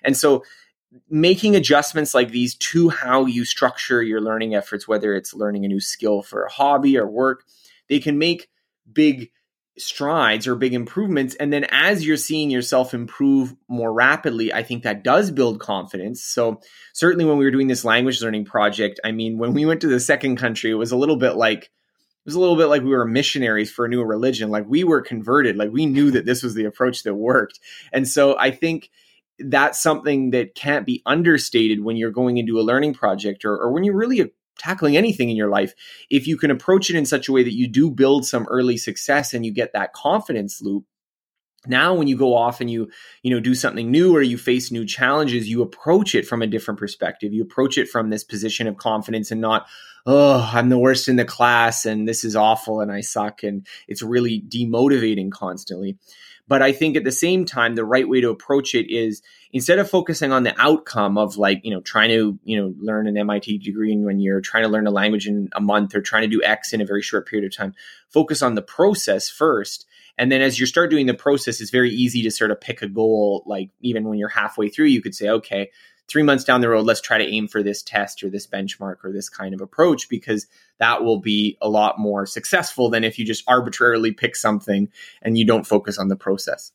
And 0.03 0.17
so 0.17 0.45
making 1.11 1.57
adjustments 1.57 2.15
like 2.15 2.31
these 2.31 2.55
to 2.55 2.89
how 2.89 3.27
you 3.27 3.45
structure 3.45 4.03
your 4.03 4.23
learning 4.23 4.55
efforts, 4.55 4.89
whether 4.89 5.15
it's 5.15 5.35
learning 5.35 5.67
a 5.67 5.69
new 5.69 5.81
skill 5.81 6.23
for 6.23 6.45
a 6.45 6.51
hobby 6.51 6.97
or 6.97 7.07
work, 7.07 7.45
they 7.89 7.99
can 7.99 8.17
make 8.17 8.49
big 8.91 9.31
strides 9.79 10.47
or 10.47 10.55
big 10.55 10.75
improvements. 10.75 11.35
And 11.35 11.53
then 11.53 11.65
as 11.71 12.07
you're 12.07 12.17
seeing 12.17 12.51
yourself 12.51 12.95
improve 12.95 13.55
more 13.69 13.93
rapidly 13.93 14.53
i 14.53 14.63
think 14.63 14.83
that 14.83 15.05
does 15.05 15.31
build 15.31 15.61
confidence. 15.61 16.23
So 16.23 16.61
certainly 16.95 17.25
when 17.25 17.39
we 17.39 17.45
were 17.45 17.51
doing 17.51 17.69
this 17.69 17.85
language 17.85 18.23
learning 18.23 18.47
project 18.47 19.01
i 19.05 19.13
mean 19.13 19.39
when 19.39 19.53
we 19.53 19.67
went 19.67 19.83
to 19.83 19.89
the 19.89 20.01
second 20.01 20.37
country 20.37 20.71
it 20.71 20.75
was 20.75 20.93
a 20.93 20.97
little 20.97 21.17
bit 21.17 21.37
like 21.37 21.65
it 21.65 22.29
was 22.31 22.35
a 22.35 22.41
little 22.41 22.57
bit 22.57 22.67
like 22.67 22.83
we 22.83 22.91
were 22.91 23.05
missionaries 23.05 23.71
for 23.71 23.85
a 23.85 23.89
new 23.89 24.03
religion. 24.03 24.51
Like 24.51 24.67
we 24.67 24.83
were 24.83 25.01
converted. 25.01 25.57
Like 25.57 25.71
we 25.71 25.87
knew 25.87 26.11
that 26.11 26.27
this 26.27 26.43
was 26.43 26.55
the 26.55 26.65
approach 26.65 27.05
that 27.05 27.15
worked. 27.15 27.61
And 27.93 28.09
so 28.09 28.37
i 28.39 28.51
think 28.51 28.91
that's 29.39 29.83
something 29.83 30.31
that 30.31 30.55
can't 30.55 30.87
be 30.87 31.03
understated 31.05 31.85
when 31.85 31.97
you're 31.97 32.11
going 32.11 32.39
into 32.39 32.59
a 32.59 32.63
learning 32.63 32.95
project 32.95 33.45
or, 33.45 33.55
or 33.55 33.71
when 33.71 33.85
you're 33.85 33.97
really 33.97 34.33
tackling 34.59 34.97
anything 34.97 35.31
in 35.31 35.37
your 35.37 35.51
life, 35.51 35.75
if 36.11 36.27
you 36.27 36.37
can 36.37 36.51
approach 36.51 36.91
it 36.91 36.97
in 36.97 37.07
such 37.07 37.29
a 37.29 37.33
way 37.33 37.43
that 37.43 37.55
you 37.55 37.69
do 37.69 37.91
build 37.91 38.27
some 38.27 38.47
early 38.49 38.77
success 38.77 39.35
and 39.35 39.45
you 39.45 39.53
get 39.53 39.73
that 39.73 39.93
confidence 39.93 40.61
loop, 40.63 40.85
now 41.69 41.95
when 41.95 42.07
you 42.07 42.17
go 42.17 42.35
off 42.35 42.61
and 42.61 42.71
you 42.71 42.89
you 43.23 43.31
know 43.31 43.41
do 43.41 43.55
something 43.55 43.91
new 43.91 44.15
or 44.15 44.23
you 44.23 44.39
face 44.39 44.71
new 44.71 44.85
challenges 44.85 45.49
you 45.49 45.63
approach 45.63 46.15
it 46.15 46.27
from 46.27 46.43
a 46.43 46.47
different 46.47 46.79
perspective. 46.79 47.33
You 47.33 47.43
approach 47.43 47.79
it 47.79 47.89
from 47.89 48.11
this 48.11 48.25
position 48.25 48.67
of 48.67 48.77
confidence 48.77 49.31
and 49.31 49.41
not 49.41 49.67
oh 50.07 50.49
i'm 50.53 50.69
the 50.69 50.79
worst 50.79 51.09
in 51.09 51.17
the 51.17 51.25
class 51.25 51.85
and 51.85 52.09
this 52.09 52.25
is 52.25 52.37
awful 52.37 52.81
and 52.81 52.93
i 52.93 53.01
suck 53.01 53.43
and 53.43 53.67
it's 53.89 54.03
really 54.03 54.43
demotivating 54.49 55.31
constantly 55.31 55.97
but 56.49 56.63
I 56.63 56.73
think 56.73 56.97
at 56.97 57.05
the 57.05 57.13
same 57.13 57.45
time, 57.45 57.75
the 57.75 57.85
right 57.85 58.09
way 58.09 58.21
to 58.21 58.31
approach 58.31 58.75
it 58.75 58.93
is 58.93 59.23
instead 59.53 59.79
of 59.79 59.91
focusing 59.91 60.33
on 60.33 60.45
the 60.45 60.55
outcome 60.61 61.19
of 61.19 61.37
like, 61.37 61.61
you 61.65 61.73
know, 61.73 61.81
trying 61.81 62.11
to, 62.11 62.39
you 62.45 62.61
know, 62.61 62.75
learn 62.79 63.07
an 63.07 63.17
MIT 63.17 63.59
degree 63.59 63.93
in 63.93 64.05
one 64.05 64.21
year, 64.21 64.41
trying 64.41 64.63
to 64.63 64.69
learn 64.69 64.87
a 64.87 64.93
language 64.93 65.27
in 65.27 65.49
a 65.55 65.61
month, 65.61 65.95
or 65.95 66.01
trying 66.01 66.23
to 66.23 66.29
do 66.29 66.43
X 66.43 66.73
in 66.73 66.81
a 66.81 66.87
very 66.87 67.03
short 67.03 67.27
period 67.27 67.47
of 67.47 67.57
time, 67.57 67.75
focus 68.09 68.43
on 68.43 68.55
the 68.55 68.63
process 68.63 69.29
first. 69.29 69.87
And 70.19 70.31
then 70.31 70.41
as 70.41 70.59
you 70.59 70.67
start 70.67 70.91
doing 70.91 71.07
the 71.07 71.15
process, 71.15 71.61
it's 71.61 71.71
very 71.71 71.91
easy 71.91 72.23
to 72.23 72.31
sort 72.31 72.51
of 72.51 72.61
pick 72.61 72.81
a 72.81 72.89
goal. 72.89 73.43
Like 73.47 73.71
even 73.81 74.09
when 74.09 74.19
you're 74.19 74.29
halfway 74.29 74.69
through, 74.69 74.87
you 74.87 75.03
could 75.03 75.15
say, 75.15 75.29
okay, 75.29 75.71
three 76.09 76.23
months 76.23 76.45
down 76.45 76.61
the 76.61 76.69
road, 76.69 76.87
let's 76.87 77.01
try 77.01 77.19
to 77.19 77.27
aim 77.27 77.49
for 77.49 77.63
this 77.63 77.83
test 77.83 78.23
or 78.23 78.31
this 78.31 78.47
benchmark 78.47 78.97
or 79.05 79.13
this 79.13 79.29
kind 79.29 79.55
of 79.55 79.61
approach 79.61 80.09
because 80.09 80.47
that 80.79 81.03
will 81.03 81.19
be 81.19 81.57
a 81.61 81.69
lot 81.69 81.99
more 81.99 82.27
successful 82.27 82.91
than 82.91 83.05
if 83.05 83.19
you 83.19 83.25
just 83.25 83.45
arbitrarily 83.49 84.13
pick 84.13 84.37
something 84.37 84.89
and 85.23 85.37
you 85.37 85.45
don't 85.45 85.67
focus 85.67 85.99
on 85.99 86.09
the 86.09 86.17
process. 86.17 86.73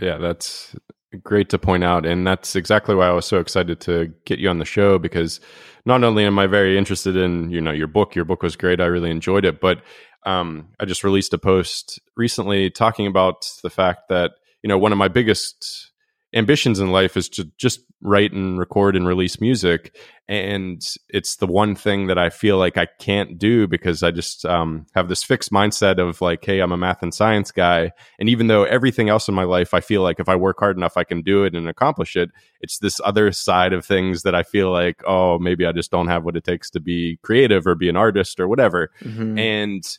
Yeah, 0.00 0.18
that's 0.18 0.74
great 1.22 1.48
to 1.50 1.58
point 1.58 1.82
out. 1.82 2.06
And 2.06 2.26
that's 2.26 2.54
exactly 2.54 2.94
why 2.94 3.08
I 3.08 3.12
was 3.12 3.26
so 3.26 3.38
excited 3.38 3.80
to 3.80 4.12
get 4.24 4.38
you 4.38 4.48
on 4.48 4.58
the 4.58 4.64
show 4.64 4.98
because 4.98 5.40
not 5.84 6.04
only 6.04 6.24
am 6.24 6.38
I 6.38 6.46
very 6.46 6.78
interested 6.78 7.16
in, 7.16 7.50
you 7.50 7.60
know, 7.60 7.72
your 7.72 7.88
book, 7.88 8.14
your 8.14 8.24
book 8.24 8.42
was 8.42 8.56
great. 8.56 8.80
I 8.80 8.86
really 8.86 9.10
enjoyed 9.10 9.44
it, 9.44 9.60
but 9.60 9.82
um, 10.26 10.68
I 10.78 10.84
just 10.84 11.02
released 11.02 11.32
a 11.32 11.38
post 11.38 11.98
recently 12.16 12.70
talking 12.70 13.06
about 13.06 13.46
the 13.62 13.70
fact 13.70 14.08
that, 14.10 14.32
you 14.62 14.68
know, 14.68 14.78
one 14.78 14.92
of 14.92 14.98
my 14.98 15.08
biggest 15.08 15.89
ambitions 16.34 16.78
in 16.78 16.92
life 16.92 17.16
is 17.16 17.28
to 17.28 17.44
just 17.56 17.80
write 18.02 18.32
and 18.32 18.58
record 18.58 18.96
and 18.96 19.06
release 19.06 19.40
music. 19.40 19.96
And 20.28 20.82
it's 21.08 21.36
the 21.36 21.46
one 21.46 21.74
thing 21.74 22.06
that 22.06 22.18
i 22.18 22.30
feel 22.30 22.56
like 22.56 22.78
i 22.78 22.86
can't 22.98 23.36
do 23.36 23.66
because 23.66 24.02
i 24.02 24.10
just 24.10 24.46
um, 24.46 24.86
have 24.94 25.08
this 25.08 25.22
fixed 25.22 25.50
mindset 25.50 25.98
of 25.98 26.20
like 26.20 26.44
hey 26.44 26.60
i'm 26.60 26.72
a 26.72 26.76
math 26.76 27.02
and 27.02 27.12
science 27.12 27.50
guy. 27.50 27.92
And 28.18 28.28
even 28.28 28.46
though 28.46 28.64
everything 28.64 29.08
else 29.08 29.28
in 29.28 29.34
my 29.34 29.42
life 29.42 29.74
i 29.74 29.80
feel 29.80 30.02
like 30.02 30.20
if 30.20 30.28
i 30.28 30.36
work 30.36 30.58
hard 30.60 30.76
enough 30.76 30.96
i 30.96 31.04
can 31.04 31.22
do 31.22 31.44
it 31.44 31.54
and 31.54 31.68
accomplish 31.68 32.16
it. 32.16 32.30
It's 32.60 32.78
this 32.78 33.00
other 33.04 33.32
side 33.32 33.72
of 33.72 33.84
things 33.84 34.22
that 34.22 34.34
i 34.34 34.42
feel 34.42 34.70
like 34.70 35.02
oh 35.06 35.38
maybe 35.38 35.66
i 35.66 35.72
just 35.72 35.90
don't 35.90 36.08
have 36.08 36.24
what 36.24 36.36
it 36.36 36.44
takes 36.44 36.70
to 36.70 36.80
be 36.80 37.18
creative 37.22 37.66
or 37.66 37.74
be 37.74 37.88
an 37.88 37.96
artist 37.96 38.40
or 38.40 38.48
whatever. 38.48 38.90
Mm-hmm. 39.02 39.38
and 39.38 39.98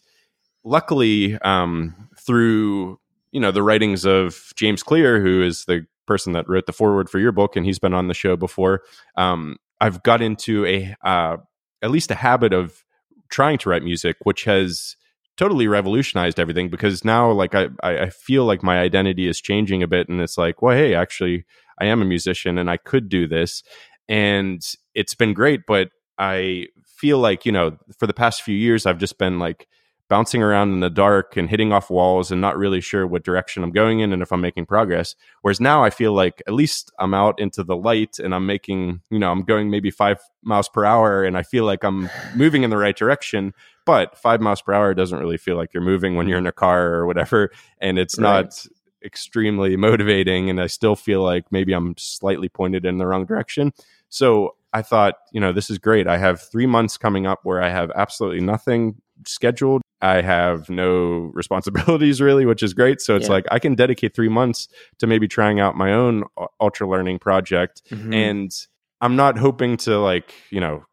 luckily 0.64 1.38
um, 1.40 2.10
through 2.18 3.00
you 3.32 3.40
know 3.40 3.52
the 3.52 3.64
writings 3.64 4.06
of 4.06 4.54
James 4.56 4.84
Clear, 4.84 5.22
who 5.22 5.42
is 5.42 5.66
the 5.66 5.86
person 6.12 6.34
that 6.34 6.50
wrote 6.50 6.66
the 6.66 6.74
foreword 6.74 7.10
for 7.10 7.20
your 7.20 7.32
book, 7.32 7.56
and 7.56 7.66
he's 7.66 7.80
been 7.80 7.94
on 7.94 8.08
the 8.08 8.14
show 8.14 8.36
before. 8.36 8.82
Um, 9.16 9.58
I've 9.80 10.04
got 10.04 10.22
into 10.22 10.66
a 10.66 10.96
uh, 11.04 11.38
at 11.82 11.92
least 11.92 12.12
a 12.12 12.16
habit 12.16 12.54
of 12.54 12.84
trying 13.30 13.58
to 13.60 13.70
write 13.70 13.84
music, 13.84 14.18
which 14.24 14.44
has 14.44 14.98
totally 15.38 15.68
revolutionized 15.68 16.40
everything 16.40 16.70
because 16.70 17.06
now 17.06 17.32
like 17.32 17.56
I, 17.56 17.70
I 17.82 18.10
feel 18.10 18.46
like 18.46 18.62
my 18.62 18.80
identity 18.80 19.28
is 19.28 19.42
changing 19.42 19.82
a 19.82 19.88
bit 19.88 20.10
and 20.10 20.22
it's 20.22 20.38
like 20.38 20.62
well 20.62 20.76
hey 20.76 20.94
actually 20.94 21.46
i 21.80 21.86
am 21.86 22.02
a 22.02 22.06
musician 22.06 22.58
and 22.58 22.70
i 22.70 22.78
could 22.78 23.08
do 23.08 23.28
this 23.28 23.64
and 24.10 24.62
it's 24.94 25.16
been 25.16 25.34
great 25.34 25.62
but 25.66 25.90
i 26.18 26.68
feel 26.86 27.18
like 27.18 27.46
you 27.46 27.52
know 27.52 27.78
for 27.98 28.08
the 28.08 28.14
past 28.14 28.44
few 28.44 28.56
years 28.56 28.86
i've 28.86 29.00
just 29.00 29.18
been 29.18 29.40
like 29.40 29.68
bouncing 30.12 30.44
around 30.44 30.74
in 30.74 30.82
the 30.82 30.90
dark 30.90 31.38
and 31.38 31.50
hitting 31.50 31.72
off 31.72 31.90
walls 31.90 32.32
and 32.32 32.42
not 32.42 32.58
really 32.58 32.82
sure 32.82 33.08
what 33.08 33.24
direction 33.24 33.64
I'm 33.64 33.72
going 33.72 34.02
in 34.02 34.12
and 34.12 34.22
if 34.22 34.34
I'm 34.34 34.42
making 34.42 34.66
progress. 34.66 35.16
Whereas 35.42 35.62
now 35.62 35.86
I 35.86 35.90
feel 35.90 36.12
like 36.12 36.44
at 36.46 36.54
least 36.54 36.92
I'm 37.00 37.14
out 37.14 37.40
into 37.40 37.64
the 37.64 37.78
light 37.78 38.20
and 38.20 38.36
I'm 38.36 38.46
making, 38.46 39.00
you 39.10 39.20
know, 39.20 39.32
I'm 39.32 39.44
going 39.44 39.70
maybe 39.70 39.90
five 39.90 40.20
miles 40.44 40.68
per 40.68 40.84
hour 40.84 41.24
and 41.24 41.38
I 41.38 41.44
feel 41.44 41.64
like 41.64 41.86
I'm 41.86 42.10
moving 42.36 42.64
in 42.64 42.72
the 42.72 42.78
right 42.78 42.96
direction. 42.96 43.54
But 43.86 44.18
five 44.18 44.42
miles 44.42 44.62
per 44.62 44.74
hour 44.74 44.94
doesn't 44.94 45.18
really 45.18 45.38
feel 45.38 45.56
like 45.56 45.74
you're 45.74 45.82
moving 45.82 46.18
when 46.18 46.28
you're 46.28 46.40
in 46.40 46.46
a 46.46 46.52
car 46.52 46.88
or 46.94 47.06
whatever. 47.06 47.50
And 47.80 47.98
it's 47.98 48.20
right. 48.20 48.44
not 48.44 48.68
extremely 49.06 49.78
motivating. 49.78 50.50
And 50.50 50.60
I 50.60 50.68
still 50.68 50.98
feel 50.98 51.24
like 51.24 51.50
maybe 51.54 51.72
I'm 51.72 51.96
slightly 51.98 52.50
pointed 52.50 52.86
in 52.86 52.98
the 52.98 53.08
wrong 53.08 53.26
direction. 53.26 53.72
So 54.10 54.58
I 54.74 54.82
thought, 54.82 55.16
you 55.32 55.40
know, 55.40 55.54
this 55.54 55.70
is 55.70 55.78
great. 55.78 56.06
I 56.06 56.18
have 56.18 56.42
three 56.42 56.66
months 56.66 56.98
coming 56.98 57.26
up 57.26 57.40
where 57.44 57.62
I 57.62 57.70
have 57.70 57.92
absolutely 57.96 58.42
nothing 58.42 58.96
scheduled. 59.26 59.81
I 60.02 60.22
have 60.22 60.70
no 60.70 61.32
responsibilities 61.34 62.22
really, 62.22 62.46
which 62.46 62.64
is 62.64 62.74
great. 62.74 63.02
So 63.02 63.16
it's 63.16 63.28
yeah. 63.28 63.34
like 63.34 63.46
I 63.52 63.60
can 63.60 63.76
dedicate 63.76 64.16
three 64.16 64.30
months 64.30 64.68
to 65.00 65.08
maybe 65.08 65.28
trying 65.28 65.60
out 65.60 65.76
my 65.76 65.94
own 65.94 66.24
ultra 66.60 66.88
learning 66.88 67.20
project. 67.20 67.84
Mm-hmm. 67.90 68.14
And 68.14 68.52
I'm 69.00 69.16
not 69.16 69.38
hoping 69.38 69.78
to 69.78 70.00
like, 70.00 70.34
you 70.50 70.60
know, 70.60 70.86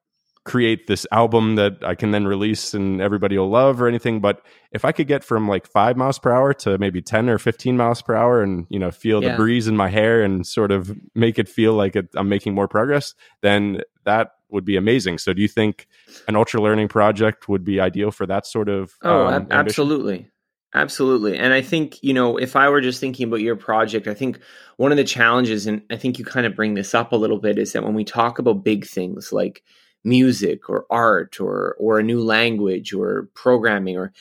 create 0.44 0.86
this 0.86 1.06
album 1.12 1.56
that 1.56 1.74
I 1.82 1.94
can 1.94 2.10
then 2.10 2.26
release 2.26 2.72
and 2.72 3.02
everybody 3.02 3.36
will 3.36 3.50
love 3.50 3.82
or 3.82 3.86
anything. 3.86 4.20
But 4.20 4.40
if 4.72 4.82
I 4.82 4.92
could 4.92 5.06
get 5.06 5.22
from 5.22 5.46
like 5.46 5.66
five 5.66 5.96
miles 5.96 6.18
per 6.18 6.32
hour 6.32 6.54
to 6.54 6.78
maybe 6.78 7.02
10 7.02 7.28
or 7.28 7.36
15 7.36 7.76
miles 7.76 8.00
per 8.00 8.14
hour 8.14 8.42
and, 8.42 8.66
you 8.70 8.78
know, 8.78 8.90
feel 8.90 9.22
yeah. 9.22 9.32
the 9.32 9.36
breeze 9.36 9.68
in 9.68 9.76
my 9.76 9.88
hair 9.88 10.22
and 10.22 10.46
sort 10.46 10.72
of 10.72 10.90
make 11.14 11.38
it 11.38 11.50
feel 11.50 11.74
like 11.74 11.96
it, 11.96 12.08
I'm 12.16 12.30
making 12.30 12.54
more 12.54 12.66
progress, 12.66 13.14
then 13.42 13.82
that 14.04 14.30
would 14.50 14.64
be 14.64 14.76
amazing. 14.76 15.18
So 15.18 15.32
do 15.32 15.42
you 15.42 15.48
think 15.48 15.87
an 16.26 16.37
ultra 16.37 16.61
learning 16.61 16.88
project 16.88 17.48
would 17.48 17.64
be 17.64 17.80
ideal 17.80 18.11
for 18.11 18.26
that 18.26 18.46
sort 18.46 18.68
of? 18.68 18.94
Oh, 19.02 19.26
um, 19.26 19.34
ab- 19.34 19.52
absolutely. 19.52 20.30
Absolutely. 20.74 21.38
And 21.38 21.54
I 21.54 21.62
think, 21.62 22.02
you 22.02 22.12
know, 22.12 22.37
if 22.37 22.54
I 22.54 22.68
were 22.68 22.82
just 22.82 23.00
thinking 23.00 23.26
about 23.26 23.40
your 23.40 23.56
project, 23.56 24.06
I 24.06 24.12
think 24.12 24.38
one 24.76 24.92
of 24.92 24.98
the 24.98 25.04
challenges, 25.04 25.66
and 25.66 25.82
I 25.90 25.96
think 25.96 26.18
you 26.18 26.26
kind 26.26 26.44
of 26.44 26.54
bring 26.54 26.74
this 26.74 26.94
up 26.94 27.12
a 27.12 27.16
little 27.16 27.38
bit, 27.38 27.58
is 27.58 27.72
that 27.72 27.84
when 27.84 27.94
we 27.94 28.04
talk 28.04 28.38
about 28.38 28.64
big 28.64 28.87
things 28.87 29.32
like 29.32 29.62
music 30.04 30.68
or 30.68 30.87
art 30.90 31.40
or 31.40 31.74
or 31.78 31.98
a 31.98 32.02
new 32.02 32.22
language 32.22 32.92
or 32.92 33.28
programming 33.34 33.96
or 33.96 34.12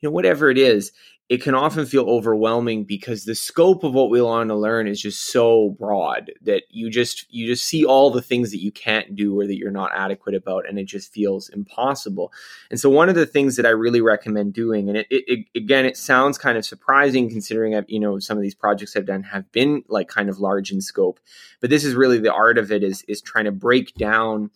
you 0.00 0.08
know 0.08 0.10
whatever 0.12 0.50
it 0.50 0.58
is 0.58 0.92
it 1.28 1.42
can 1.42 1.54
often 1.54 1.84
feel 1.84 2.08
overwhelming 2.08 2.84
because 2.84 3.24
the 3.24 3.34
scope 3.34 3.84
of 3.84 3.92
what 3.92 4.08
we 4.08 4.22
want 4.22 4.48
to 4.48 4.56
learn 4.56 4.88
is 4.88 5.00
just 5.00 5.30
so 5.30 5.76
broad 5.78 6.32
that 6.42 6.62
you 6.70 6.88
just 6.88 7.26
you 7.30 7.46
just 7.46 7.64
see 7.64 7.84
all 7.84 8.10
the 8.10 8.22
things 8.22 8.50
that 8.50 8.62
you 8.62 8.72
can't 8.72 9.14
do 9.14 9.38
or 9.38 9.46
that 9.46 9.56
you're 9.56 9.70
not 9.70 9.90
adequate 9.94 10.34
about 10.34 10.66
and 10.66 10.78
it 10.78 10.84
just 10.84 11.12
feels 11.12 11.50
impossible. 11.50 12.32
And 12.70 12.80
so 12.80 12.88
one 12.88 13.08
of 13.08 13.14
the 13.14 13.26
things 13.26 13.56
that 13.56 13.66
i 13.66 13.70
really 13.70 14.00
recommend 14.00 14.54
doing 14.54 14.88
and 14.88 14.98
it, 14.98 15.06
it, 15.10 15.24
it 15.26 15.58
again 15.58 15.84
it 15.84 15.96
sounds 15.96 16.38
kind 16.38 16.56
of 16.56 16.64
surprising 16.64 17.28
considering 17.28 17.72
that 17.72 17.88
you 17.90 18.00
know 18.00 18.18
some 18.18 18.36
of 18.36 18.42
these 18.42 18.54
projects 18.54 18.96
i've 18.96 19.06
done 19.06 19.22
have 19.22 19.50
been 19.52 19.82
like 19.88 20.08
kind 20.08 20.28
of 20.28 20.38
large 20.38 20.70
in 20.70 20.80
scope 20.80 21.20
but 21.60 21.70
this 21.70 21.84
is 21.84 21.94
really 21.94 22.18
the 22.18 22.32
art 22.32 22.58
of 22.58 22.72
it 22.72 22.82
is 22.82 23.02
is 23.08 23.20
trying 23.20 23.44
to 23.44 23.52
break 23.52 23.94
down 23.94 24.50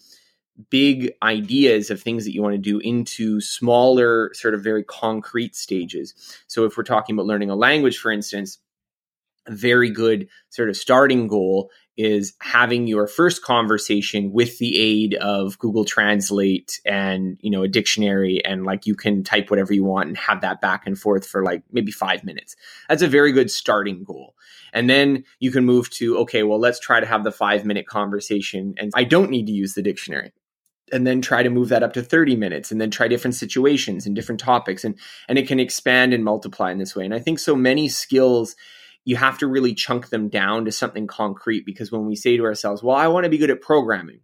big 0.71 1.13
ideas 1.23 1.91
of 1.91 2.03
things 2.03 2.25
that 2.25 2.35
you 2.35 2.43
want 2.43 2.55
to 2.55 2.59
do 2.59 2.79
into 2.79 3.41
smaller, 3.41 4.31
sort 4.35 4.55
of 4.55 4.63
very 4.63 4.85
concrete 4.85 5.57
stages. 5.57 6.15
So, 6.47 6.65
if 6.65 6.77
we're 6.77 6.85
talking 6.85 7.15
about 7.15 7.27
learning 7.27 7.51
a 7.51 7.57
language, 7.57 7.99
for 7.99 8.11
instance, 8.11 8.59
a 9.47 9.55
very 9.55 9.91
good 9.91 10.29
sort 10.51 10.69
of 10.69 10.77
starting 10.77 11.27
goal 11.27 11.71
is 11.97 12.33
having 12.41 12.87
your 12.87 13.07
first 13.07 13.43
conversation 13.43 14.33
with 14.33 14.59
the 14.59 14.79
aid 14.79 15.15
of 15.17 15.59
Google 15.59 15.85
Translate 15.85 16.81
and 16.87 17.37
you 17.41 17.51
know 17.51 17.63
a 17.63 17.69
dictionary 17.69 18.43
and 18.45 18.65
like 18.65 18.87
you 18.87 18.95
can 18.95 19.23
type 19.23 19.51
whatever 19.51 19.75
you 19.75 19.85
want 19.85 20.09
and 20.09 20.17
have 20.17 20.41
that 20.41 20.61
back 20.61 20.87
and 20.87 20.99
forth 20.99 21.27
for 21.27 21.45
like 21.45 21.63
maybe 21.71 21.93
5 21.93 22.25
minutes. 22.25 22.57
That's 22.89 23.03
a 23.03 23.09
very 23.09 23.33
good 23.33 23.51
starting 23.51 24.05
goal. 24.05 24.35
And 24.73 24.89
then 24.89 25.25
you 25.39 25.51
can 25.51 25.67
move 25.67 25.91
to 25.91 26.19
okay, 26.19 26.43
well 26.45 26.59
let's 26.59 26.81
try 26.81 27.01
to 27.01 27.07
have 27.07 27.25
the 27.25 27.33
5 27.33 27.65
minute 27.67 27.87
conversation 27.87 28.75
and 28.79 28.91
I 28.95 29.05
don't 29.05 29.31
need 29.31 29.47
to 29.47 29.53
use 29.53 29.75
the 29.75 29.83
dictionary 29.83 30.33
and 30.93 31.07
then 31.07 31.21
try 31.21 31.43
to 31.43 31.51
move 31.51 31.69
that 31.71 31.83
up 31.83 31.95
to 31.95 32.03
30 32.03 32.37
minutes 32.37 32.71
and 32.71 32.81
then 32.81 32.91
try 32.91 33.09
different 33.09 33.35
situations 33.35 34.07
and 34.07 34.15
different 34.15 34.41
topics 34.41 34.85
and 34.85 34.99
and 35.29 35.39
it 35.39 35.49
can 35.49 35.59
expand 35.59 36.13
and 36.13 36.25
multiply 36.25 36.71
in 36.71 36.79
this 36.79 36.95
way 36.95 37.05
and 37.05 37.15
i 37.15 37.19
think 37.19 37.39
so 37.39 37.57
many 37.57 37.89
skills 37.89 38.55
you 39.05 39.17
have 39.17 39.39
to 39.39 39.47
really 39.47 39.75
chunk 39.75 40.09
them 40.09 40.29
down 40.29 40.65
to 40.65 40.73
something 40.73 41.07
concrete 41.07 41.67
because 41.67 41.91
when 41.91 42.07
we 42.07 42.17
say 42.17 42.37
to 42.37 42.45
ourselves, 42.45 42.83
well, 42.83 42.97
I 42.97 43.09
want 43.09 43.25
to 43.25 43.31
be 43.31 43.39
good 43.39 43.51
at 43.51 43.61
programming. 43.61 44.21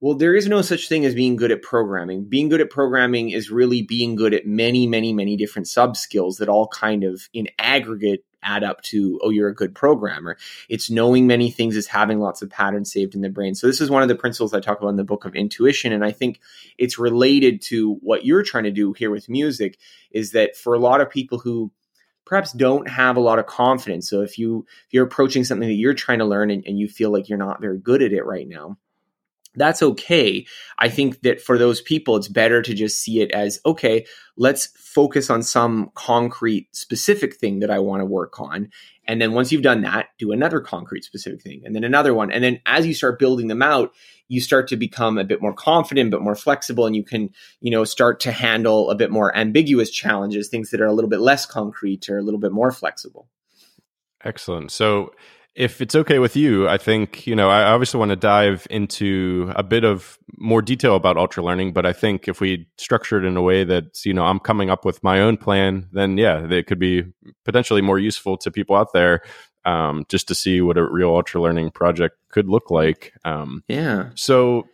Well, 0.00 0.14
there 0.14 0.34
is 0.34 0.48
no 0.48 0.60
such 0.60 0.88
thing 0.88 1.04
as 1.04 1.14
being 1.14 1.36
good 1.36 1.50
at 1.50 1.62
programming. 1.62 2.24
Being 2.24 2.48
good 2.48 2.60
at 2.60 2.70
programming 2.70 3.30
is 3.30 3.50
really 3.50 3.82
being 3.82 4.16
good 4.16 4.34
at 4.34 4.46
many, 4.46 4.86
many, 4.86 5.12
many 5.12 5.36
different 5.36 5.68
sub 5.68 5.96
skills 5.96 6.38
that 6.38 6.48
all 6.48 6.68
kind 6.68 7.04
of 7.04 7.28
in 7.32 7.48
aggregate 7.58 8.24
add 8.44 8.62
up 8.62 8.82
to, 8.82 9.18
oh, 9.22 9.30
you're 9.30 9.48
a 9.48 9.54
good 9.54 9.74
programmer. 9.74 10.36
It's 10.68 10.90
knowing 10.90 11.26
many 11.26 11.50
things, 11.50 11.76
is 11.76 11.86
having 11.86 12.20
lots 12.20 12.42
of 12.42 12.50
patterns 12.50 12.92
saved 12.92 13.14
in 13.14 13.22
the 13.22 13.30
brain. 13.30 13.54
So, 13.54 13.66
this 13.66 13.80
is 13.80 13.90
one 13.90 14.02
of 14.02 14.08
the 14.08 14.14
principles 14.14 14.52
I 14.52 14.60
talk 14.60 14.78
about 14.78 14.90
in 14.90 14.96
the 14.96 15.04
book 15.04 15.24
of 15.24 15.34
intuition. 15.34 15.92
And 15.92 16.04
I 16.04 16.12
think 16.12 16.40
it's 16.76 16.98
related 16.98 17.62
to 17.62 17.94
what 18.02 18.26
you're 18.26 18.42
trying 18.42 18.64
to 18.64 18.70
do 18.70 18.92
here 18.92 19.10
with 19.10 19.30
music 19.30 19.78
is 20.10 20.32
that 20.32 20.56
for 20.56 20.74
a 20.74 20.78
lot 20.78 21.00
of 21.00 21.08
people 21.08 21.38
who 21.38 21.72
perhaps 22.26 22.52
don't 22.52 22.88
have 22.88 23.16
a 23.16 23.20
lot 23.20 23.38
of 23.38 23.46
confidence. 23.46 24.08
So 24.08 24.20
if 24.20 24.38
you 24.38 24.66
if 24.86 24.92
you're 24.92 25.06
approaching 25.06 25.44
something 25.44 25.68
that 25.68 25.74
you're 25.74 25.94
trying 25.94 26.18
to 26.18 26.24
learn 26.24 26.50
and, 26.50 26.64
and 26.66 26.78
you 26.78 26.88
feel 26.88 27.10
like 27.10 27.28
you're 27.28 27.38
not 27.38 27.60
very 27.60 27.78
good 27.78 28.02
at 28.02 28.12
it 28.12 28.24
right 28.24 28.48
now, 28.48 28.78
that's 29.56 29.82
okay. 29.82 30.46
I 30.78 30.88
think 30.88 31.22
that 31.22 31.40
for 31.40 31.58
those 31.58 31.80
people, 31.80 32.16
it's 32.16 32.28
better 32.28 32.62
to 32.62 32.74
just 32.74 33.00
see 33.00 33.20
it 33.20 33.30
as 33.32 33.60
okay, 33.64 34.06
let's 34.36 34.66
focus 34.76 35.30
on 35.30 35.42
some 35.42 35.90
concrete, 35.94 36.74
specific 36.74 37.36
thing 37.36 37.60
that 37.60 37.70
I 37.70 37.78
want 37.78 38.00
to 38.00 38.06
work 38.06 38.40
on. 38.40 38.70
And 39.06 39.20
then 39.20 39.32
once 39.32 39.52
you've 39.52 39.62
done 39.62 39.82
that, 39.82 40.08
do 40.18 40.32
another 40.32 40.60
concrete, 40.60 41.04
specific 41.04 41.42
thing, 41.42 41.62
and 41.64 41.74
then 41.74 41.84
another 41.84 42.14
one. 42.14 42.30
And 42.30 42.42
then 42.42 42.60
as 42.64 42.86
you 42.86 42.94
start 42.94 43.18
building 43.18 43.48
them 43.48 43.62
out, 43.62 43.92
you 44.28 44.40
start 44.40 44.68
to 44.68 44.76
become 44.76 45.18
a 45.18 45.24
bit 45.24 45.42
more 45.42 45.52
confident, 45.52 46.10
but 46.10 46.22
more 46.22 46.34
flexible, 46.34 46.86
and 46.86 46.96
you 46.96 47.04
can, 47.04 47.30
you 47.60 47.70
know, 47.70 47.84
start 47.84 48.20
to 48.20 48.32
handle 48.32 48.90
a 48.90 48.94
bit 48.94 49.10
more 49.10 49.36
ambiguous 49.36 49.90
challenges, 49.90 50.48
things 50.48 50.70
that 50.70 50.80
are 50.80 50.86
a 50.86 50.92
little 50.92 51.10
bit 51.10 51.20
less 51.20 51.44
concrete 51.44 52.08
or 52.08 52.18
a 52.18 52.22
little 52.22 52.40
bit 52.40 52.52
more 52.52 52.70
flexible. 52.70 53.28
Excellent. 54.24 54.72
So 54.72 55.12
if 55.54 55.80
it's 55.80 55.94
okay 55.94 56.18
with 56.18 56.34
you, 56.34 56.68
I 56.68 56.78
think, 56.78 57.26
you 57.26 57.36
know, 57.36 57.48
I 57.48 57.62
obviously 57.62 57.98
want 57.98 58.10
to 58.10 58.16
dive 58.16 58.66
into 58.70 59.52
a 59.54 59.62
bit 59.62 59.84
of 59.84 60.18
more 60.36 60.60
detail 60.60 60.96
about 60.96 61.16
ultra 61.16 61.44
learning, 61.44 61.72
but 61.72 61.86
I 61.86 61.92
think 61.92 62.26
if 62.26 62.40
we 62.40 62.66
structure 62.76 63.18
it 63.18 63.24
in 63.24 63.36
a 63.36 63.42
way 63.42 63.62
that, 63.62 64.04
you 64.04 64.12
know, 64.12 64.24
I'm 64.24 64.40
coming 64.40 64.68
up 64.68 64.84
with 64.84 65.02
my 65.04 65.20
own 65.20 65.36
plan, 65.36 65.88
then 65.92 66.18
yeah, 66.18 66.44
it 66.50 66.66
could 66.66 66.80
be 66.80 67.04
potentially 67.44 67.82
more 67.82 68.00
useful 68.00 68.36
to 68.38 68.50
people 68.50 68.74
out 68.74 68.92
there 68.92 69.22
um, 69.64 70.04
just 70.08 70.26
to 70.28 70.34
see 70.34 70.60
what 70.60 70.76
a 70.76 70.82
real 70.84 71.10
ultra 71.10 71.40
learning 71.40 71.70
project 71.70 72.16
could 72.30 72.48
look 72.48 72.70
like. 72.70 73.12
Um, 73.24 73.62
yeah. 73.68 74.10
So 74.16 74.64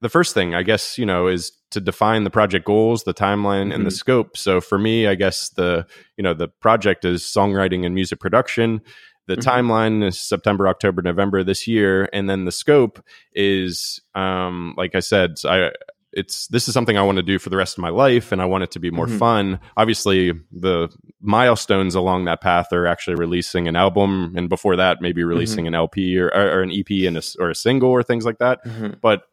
the 0.00 0.08
first 0.08 0.34
thing, 0.34 0.54
I 0.54 0.62
guess, 0.62 0.98
you 0.98 1.04
know, 1.04 1.26
is 1.26 1.50
to 1.72 1.80
define 1.80 2.22
the 2.22 2.30
project 2.30 2.64
goals, 2.64 3.02
the 3.02 3.12
timeline, 3.12 3.64
mm-hmm. 3.64 3.72
and 3.72 3.84
the 3.84 3.90
mm-hmm. 3.90 3.96
scope. 3.96 4.36
So 4.36 4.60
for 4.60 4.78
me, 4.78 5.08
I 5.08 5.16
guess 5.16 5.50
the, 5.50 5.86
you 6.16 6.22
know, 6.22 6.32
the 6.32 6.48
project 6.48 7.04
is 7.04 7.22
songwriting 7.22 7.84
and 7.84 7.94
music 7.94 8.20
production 8.20 8.82
the 9.28 9.36
mm-hmm. 9.36 9.48
timeline 9.48 10.04
is 10.04 10.18
September, 10.18 10.66
October, 10.66 11.02
November 11.02 11.44
this 11.44 11.68
year, 11.68 12.08
and 12.12 12.28
then 12.28 12.46
the 12.46 12.52
scope 12.52 13.04
is, 13.34 14.00
um, 14.14 14.74
like 14.76 14.94
I 14.94 15.00
said, 15.00 15.34
I 15.44 15.70
it's 16.10 16.48
this 16.48 16.66
is 16.66 16.74
something 16.74 16.96
I 16.96 17.02
want 17.02 17.16
to 17.16 17.22
do 17.22 17.38
for 17.38 17.50
the 17.50 17.58
rest 17.58 17.76
of 17.76 17.82
my 17.82 17.90
life, 17.90 18.32
and 18.32 18.40
I 18.40 18.46
want 18.46 18.64
it 18.64 18.70
to 18.72 18.80
be 18.80 18.90
more 18.90 19.06
mm-hmm. 19.06 19.18
fun. 19.18 19.60
Obviously, 19.76 20.32
the 20.50 20.88
milestones 21.20 21.94
along 21.94 22.24
that 22.24 22.40
path 22.40 22.72
are 22.72 22.86
actually 22.86 23.16
releasing 23.16 23.68
an 23.68 23.76
album, 23.76 24.32
and 24.34 24.48
before 24.48 24.76
that, 24.76 25.02
maybe 25.02 25.20
mm-hmm. 25.20 25.28
releasing 25.28 25.64
mm-hmm. 25.64 25.74
an 25.74 25.74
LP 25.74 26.18
or, 26.18 26.28
or, 26.28 26.62
an 26.62 26.72
EP 26.72 27.06
and 27.06 27.18
a, 27.18 27.22
or 27.38 27.50
a 27.50 27.54
single 27.54 27.90
or 27.90 28.02
things 28.02 28.24
like 28.24 28.38
that. 28.38 28.64
Mm-hmm. 28.64 28.94
But 29.02 29.24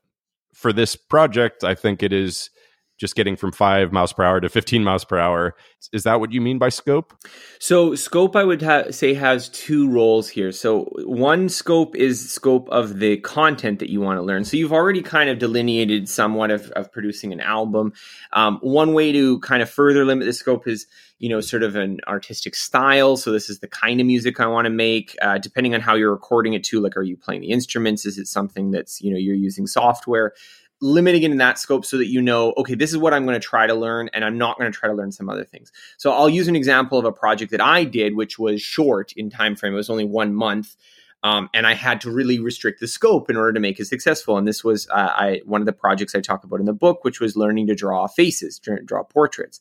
for 0.54 0.74
this 0.74 0.98
project, 0.98 1.64
I 1.64 1.74
think 1.76 2.04
it 2.04 2.12
is 2.12 2.50
just 2.98 3.16
getting 3.16 3.36
from 3.36 3.52
five 3.52 3.92
miles 3.92 4.14
per 4.14 4.24
hour 4.24 4.40
to 4.40 4.48
15 4.48 4.84
miles 4.84 5.04
per 5.04 5.18
hour. 5.18 5.56
Is 5.92 6.04
that 6.04 6.20
what 6.20 6.32
you 6.32 6.40
mean 6.40 6.58
by 6.58 6.70
scope? 6.70 7.14
So, 7.60 7.94
scope, 7.96 8.36
I 8.36 8.44
would 8.44 8.62
ha- 8.62 8.92
say, 8.92 9.14
has 9.14 9.50
two 9.50 9.90
roles 9.90 10.30
here. 10.30 10.52
So, 10.52 10.86
one 11.04 11.50
scope 11.50 11.96
is 11.96 12.32
scope 12.32 12.70
of 12.70 13.00
the 13.00 13.18
content 13.18 13.80
that 13.80 13.90
you 13.90 14.00
want 14.00 14.18
to 14.18 14.24
learn. 14.24 14.46
So, 14.46 14.58
you've 14.58 14.74
already 14.74 15.02
kind 15.02 15.30
of 15.30 15.40
delineated 15.40 16.08
somewhat 16.08 16.52
of, 16.52 16.72
of 16.72 16.92
producing 16.92 17.34
an 17.34 17.42
album. 17.42 17.94
Um, 18.34 18.60
one 18.62 18.94
way 18.94 19.12
to 19.12 19.40
kind 19.40 19.62
of 19.62 19.70
further 19.70 20.06
limit 20.06 20.26
the 20.26 20.34
scope 20.34 20.68
is, 20.68 20.88
you 21.20 21.30
know, 21.30 21.42
sort 21.42 21.64
of 21.64 21.76
an 21.76 22.00
artistic 22.08 22.56
style. 22.56 23.18
So, 23.18 23.32
this 23.32 23.50
is 23.50 23.60
the 23.60 23.68
kind 23.68 24.00
of 24.00 24.08
music 24.08 24.40
I 24.40 24.48
want 24.48 24.66
to 24.66 24.72
make. 24.72 25.16
Uh, 25.22 25.38
depending 25.38 25.76
on 25.76 25.82
how 25.82 25.96
you're 25.96 26.12
recording 26.12 26.54
it, 26.54 26.64
too, 26.64 26.80
like, 26.80 26.96
are 26.96 27.04
you 27.04 27.18
playing 27.18 27.42
the 27.42 27.52
instruments? 27.52 28.06
Is 28.06 28.18
it 28.18 28.28
something 28.28 28.72
that's, 28.72 29.02
you 29.02 29.12
know, 29.12 29.18
you're 29.18 29.36
using 29.36 29.68
software? 29.68 30.34
Limiting 30.82 31.24
it 31.24 31.32
in 31.32 31.38
that 31.38 31.58
scope 31.58 31.86
so 31.86 31.98
that 31.98 32.08
you 32.08 32.22
know, 32.22 32.54
okay, 32.58 32.76
this 32.76 32.92
is 32.92 32.98
what 32.98 33.14
I'm 33.14 33.26
going 33.26 33.40
to 33.40 33.46
try 33.46 33.68
to 33.68 33.74
learn, 33.74 34.10
and 34.14 34.24
I'm 34.24 34.38
not 34.38 34.58
going 34.58 34.72
to 34.72 34.78
try 34.78 34.90
to 34.90 34.96
learn 34.96 35.12
some 35.12 35.30
other 35.30 35.44
things. 35.44 35.72
So 35.98 36.12
I'll 36.12 36.30
use 36.30 36.48
an 36.48 36.56
example 36.56 37.00
of 37.00 37.06
a 37.06 37.12
project 37.12 37.52
that 37.52 37.62
I 37.62 37.84
did, 37.84 38.16
which 38.16 38.38
was 38.38 38.62
short 38.62 39.14
in 39.14 39.30
time 39.30 39.56
frame. 39.56 39.74
It 39.74 39.78
was 39.78 39.90
only 39.90 40.06
one 40.06 40.34
month. 40.34 40.76
Um, 41.24 41.50
and 41.56 41.66
I 41.66 41.74
had 41.74 42.02
to 42.02 42.12
really 42.12 42.38
restrict 42.38 42.80
the 42.80 42.88
scope 42.88 43.32
in 43.32 43.36
order 43.36 43.54
to 43.54 43.60
make 43.60 43.80
it 43.80 43.86
successful. 43.86 44.38
And 44.38 44.48
this 44.48 44.64
was 44.64 44.88
uh, 44.90 45.10
I, 45.12 45.42
one 45.44 45.60
of 45.60 45.66
the 45.66 45.74
projects 45.74 46.14
I 46.14 46.22
talk 46.22 46.44
about 46.44 46.60
in 46.60 46.68
the 46.68 46.74
book, 46.74 47.04
which 47.04 47.20
was 47.20 47.36
learning 47.36 47.66
to 47.68 47.74
draw 47.74 48.06
faces, 48.06 48.60
draw 48.60 49.04
portraits. 49.04 49.60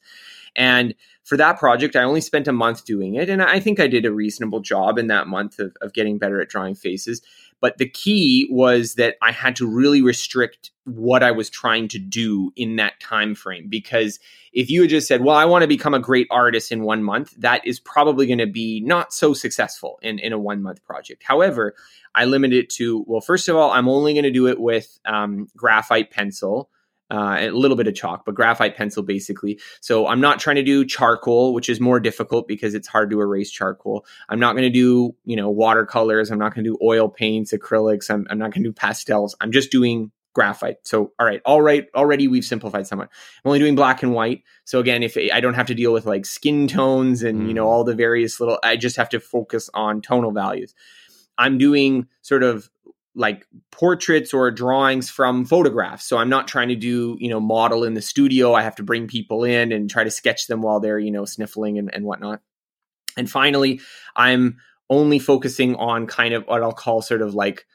And 0.56 0.94
for 1.24 1.36
that 1.38 1.58
project, 1.58 1.96
I 1.96 2.02
only 2.02 2.20
spent 2.20 2.48
a 2.48 2.52
month 2.52 2.84
doing 2.84 3.14
it. 3.14 3.28
And 3.30 3.42
I 3.42 3.58
think 3.58 3.80
I 3.80 3.86
did 3.86 4.04
a 4.04 4.12
reasonable 4.12 4.60
job 4.60 4.98
in 4.98 5.06
that 5.08 5.26
month 5.26 5.58
of, 5.58 5.74
of 5.80 5.92
getting 5.92 6.18
better 6.18 6.40
at 6.40 6.48
drawing 6.48 6.74
faces. 6.74 7.22
But 7.60 7.78
the 7.78 7.88
key 7.88 8.46
was 8.50 8.96
that 8.96 9.16
I 9.22 9.32
had 9.32 9.56
to 9.56 9.66
really 9.66 10.02
restrict 10.02 10.70
what 10.84 11.22
I 11.22 11.30
was 11.30 11.48
trying 11.48 11.88
to 11.88 11.98
do 11.98 12.52
in 12.56 12.76
that 12.76 13.00
time 13.00 13.34
frame 13.34 13.68
because 13.68 14.18
if 14.52 14.68
you 14.68 14.82
had 14.82 14.90
just 14.90 15.08
said, 15.08 15.22
"Well, 15.22 15.34
I 15.34 15.46
want 15.46 15.62
to 15.62 15.68
become 15.68 15.94
a 15.94 15.98
great 15.98 16.26
artist 16.30 16.70
in 16.70 16.82
1 16.82 17.02
month," 17.02 17.34
that 17.38 17.66
is 17.66 17.80
probably 17.80 18.26
going 18.26 18.38
to 18.38 18.46
be 18.46 18.80
not 18.80 19.14
so 19.14 19.32
successful 19.32 19.98
in 20.02 20.18
in 20.18 20.34
a 20.34 20.38
1 20.38 20.62
month 20.62 20.84
project. 20.84 21.22
However, 21.24 21.74
I 22.14 22.26
limited 22.26 22.64
it 22.64 22.70
to, 22.70 23.02
well, 23.06 23.22
first 23.22 23.48
of 23.48 23.56
all, 23.56 23.70
I'm 23.70 23.88
only 23.88 24.12
going 24.12 24.24
to 24.24 24.30
do 24.30 24.46
it 24.46 24.60
with 24.60 24.98
um, 25.06 25.48
graphite 25.56 26.10
pencil 26.10 26.68
uh, 27.10 27.36
a 27.38 27.50
little 27.50 27.76
bit 27.76 27.86
of 27.86 27.94
chalk, 27.94 28.24
but 28.24 28.34
graphite 28.34 28.76
pencil 28.76 29.02
basically. 29.02 29.60
So 29.80 30.06
I'm 30.06 30.20
not 30.20 30.38
trying 30.38 30.56
to 30.56 30.62
do 30.62 30.84
charcoal, 30.84 31.52
which 31.54 31.68
is 31.68 31.80
more 31.80 32.00
difficult 32.00 32.48
because 32.48 32.74
it's 32.74 32.88
hard 32.88 33.10
to 33.10 33.20
erase 33.20 33.50
charcoal. 33.50 34.06
I'm 34.28 34.40
not 34.40 34.52
going 34.52 34.64
to 34.64 34.70
do, 34.70 35.14
you 35.24 35.36
know, 35.36 35.50
watercolors. 35.50 36.30
I'm 36.30 36.38
not 36.38 36.54
going 36.54 36.64
to 36.64 36.70
do 36.70 36.78
oil 36.82 37.08
paints, 37.08 37.52
acrylics. 37.52 38.10
I'm, 38.10 38.26
I'm 38.30 38.38
not 38.38 38.52
going 38.52 38.62
to 38.62 38.68
do 38.70 38.72
pastels. 38.72 39.36
I'm 39.40 39.52
just 39.52 39.70
doing 39.70 40.10
graphite. 40.34 40.78
So, 40.82 41.12
all 41.18 41.26
right, 41.26 41.40
all 41.44 41.62
right, 41.62 41.86
already 41.94 42.26
we've 42.26 42.44
simplified 42.44 42.86
somewhat. 42.86 43.08
I'm 43.44 43.50
only 43.50 43.60
doing 43.60 43.76
black 43.76 44.02
and 44.02 44.12
white. 44.12 44.42
So 44.64 44.80
again, 44.80 45.02
if 45.02 45.16
I 45.32 45.40
don't 45.40 45.54
have 45.54 45.66
to 45.66 45.74
deal 45.74 45.92
with 45.92 46.06
like 46.06 46.26
skin 46.26 46.66
tones 46.66 47.22
and, 47.22 47.42
mm. 47.42 47.48
you 47.48 47.54
know, 47.54 47.66
mm. 47.66 47.70
all 47.70 47.84
the 47.84 47.94
various 47.94 48.40
little, 48.40 48.58
I 48.62 48.76
just 48.76 48.96
have 48.96 49.08
to 49.10 49.20
focus 49.20 49.70
on 49.74 50.02
tonal 50.02 50.32
values. 50.32 50.74
I'm 51.38 51.58
doing 51.58 52.08
sort 52.22 52.42
of 52.42 52.68
like 53.14 53.46
portraits 53.70 54.34
or 54.34 54.50
drawings 54.50 55.08
from 55.08 55.44
photographs. 55.44 56.04
So 56.04 56.18
I'm 56.18 56.28
not 56.28 56.48
trying 56.48 56.68
to 56.68 56.76
do, 56.76 57.16
you 57.20 57.28
know, 57.28 57.40
model 57.40 57.84
in 57.84 57.94
the 57.94 58.02
studio. 58.02 58.54
I 58.54 58.62
have 58.62 58.76
to 58.76 58.82
bring 58.82 59.06
people 59.06 59.44
in 59.44 59.72
and 59.72 59.88
try 59.88 60.04
to 60.04 60.10
sketch 60.10 60.46
them 60.46 60.62
while 60.62 60.80
they're, 60.80 60.98
you 60.98 61.10
know, 61.10 61.24
sniffling 61.24 61.78
and, 61.78 61.94
and 61.94 62.04
whatnot. 62.04 62.40
And 63.16 63.30
finally, 63.30 63.80
I'm 64.16 64.56
only 64.90 65.18
focusing 65.18 65.76
on 65.76 66.06
kind 66.06 66.34
of 66.34 66.44
what 66.46 66.62
I'll 66.62 66.72
call 66.72 67.02
sort 67.02 67.22
of 67.22 67.34
like 67.34 67.66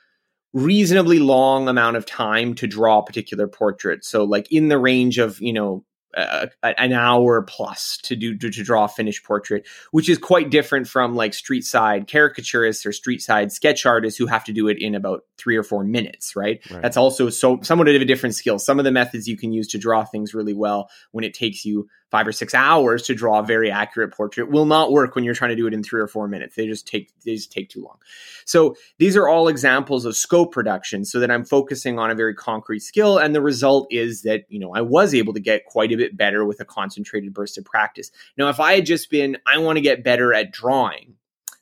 reasonably 0.54 1.20
long 1.20 1.70
amount 1.70 1.96
of 1.96 2.06
time 2.06 2.56
to 2.56 2.68
draw 2.68 3.00
a 3.00 3.06
particular 3.06 3.48
portrait. 3.48 4.04
So 4.04 4.24
like 4.24 4.52
in 4.52 4.68
the 4.68 4.78
range 4.78 5.20
of, 5.20 5.40
you 5.40 5.54
know, 5.54 5.86
uh, 6.16 6.48
an 6.64 6.92
hour 6.92 7.44
plus 7.44 7.98
to 8.04 8.16
do 8.16 8.36
to, 8.38 8.50
to, 8.50 8.64
draw 8.64 8.86
a 8.86 8.88
finished 8.88 9.24
portrait, 9.24 9.68
which 9.92 10.10
is 10.10 10.18
quite 10.18 10.50
different 10.50 10.88
from 10.88 11.16
like 11.16 11.34
street 11.34 11.64
side 11.64 12.08
caricaturists 12.08 12.86
or 12.86 12.92
street 12.92 13.22
side 13.22 13.52
sketch 13.52 13.86
artists 13.86 14.18
who 14.18 14.26
have 14.26 14.44
to 14.44 14.52
do 14.52 14.68
it 14.68 14.78
in 14.82 14.96
about 14.96 15.24
three 15.38 15.56
or 15.56 15.64
four 15.64 15.84
minutes. 15.84 16.36
Right? 16.36 16.62
right. 16.72 16.82
That's 16.82 16.98
also 16.98 17.30
so 17.30 17.60
somewhat 17.62 17.88
of 17.88 18.02
a 18.02 18.06
different 18.06 18.36
skill. 18.36 18.58
Some 18.58 18.80
of 18.80 18.86
the 18.86 18.92
methods 18.92 19.28
you 19.28 19.38
can 19.38 19.52
use 19.52 19.68
to 19.70 19.78
draw 19.78 20.04
things 20.04 20.34
really 20.34 20.54
well 20.54 20.90
when 21.12 21.24
it 21.24 21.34
takes 21.34 21.64
you 21.64 21.88
five 22.12 22.28
or 22.28 22.32
six 22.32 22.54
hours 22.54 23.04
to 23.04 23.14
draw 23.14 23.40
a 23.40 23.44
very 23.44 23.70
accurate 23.70 24.12
portrait 24.12 24.50
will 24.50 24.66
not 24.66 24.92
work 24.92 25.16
when 25.16 25.24
you're 25.24 25.36
trying 25.36 25.52
to 25.52 25.56
do 25.56 25.68
it 25.68 25.74
in 25.74 25.84
three 25.84 26.02
or 26.02 26.08
four 26.08 26.28
minutes. 26.28 26.56
They 26.56 26.68
just 26.68 26.88
take 26.88 27.12
they 27.26 27.36
just 27.36 27.52
take 27.52 27.70
too 27.70 27.84
long. 27.84 27.98
So 28.46 28.76
these 28.98 29.16
are 29.16 29.28
all 29.28 29.48
examples 29.48 30.06
of 30.06 30.16
scope 30.16 30.56
reduction 30.56 31.06
so 31.06 31.20
that 31.20 31.30
I'm 31.30 31.46
focusing 31.46 32.00
on 32.00 32.10
a 32.10 32.16
very 32.16 32.34
concrete 32.34 32.80
skill. 32.80 33.18
And 33.18 33.36
the 33.36 33.42
result 33.42 33.88
is 33.92 34.24
that, 34.24 34.46
you 34.50 34.60
know, 34.60 34.74
I 34.74 34.82
was 34.82 35.14
able 35.14 35.34
to 35.34 35.40
get 35.40 35.66
quite 35.66 35.92
a 35.92 35.98
bit 35.98 36.18
better 36.18 36.46
with 36.46 36.60
a 36.60 36.66
concentrated 36.66 37.34
burst 37.34 37.58
of 37.58 37.66
practice. 37.66 38.12
Now, 38.38 38.50
if 38.50 38.60
I 38.60 38.74
had 38.74 38.86
just 38.86 39.10
been, 39.12 39.38
I 39.46 39.60
want 39.60 39.78
to 39.78 39.82
get 39.82 40.04
better 40.04 40.34
at 40.34 40.52
drawing, 40.52 41.16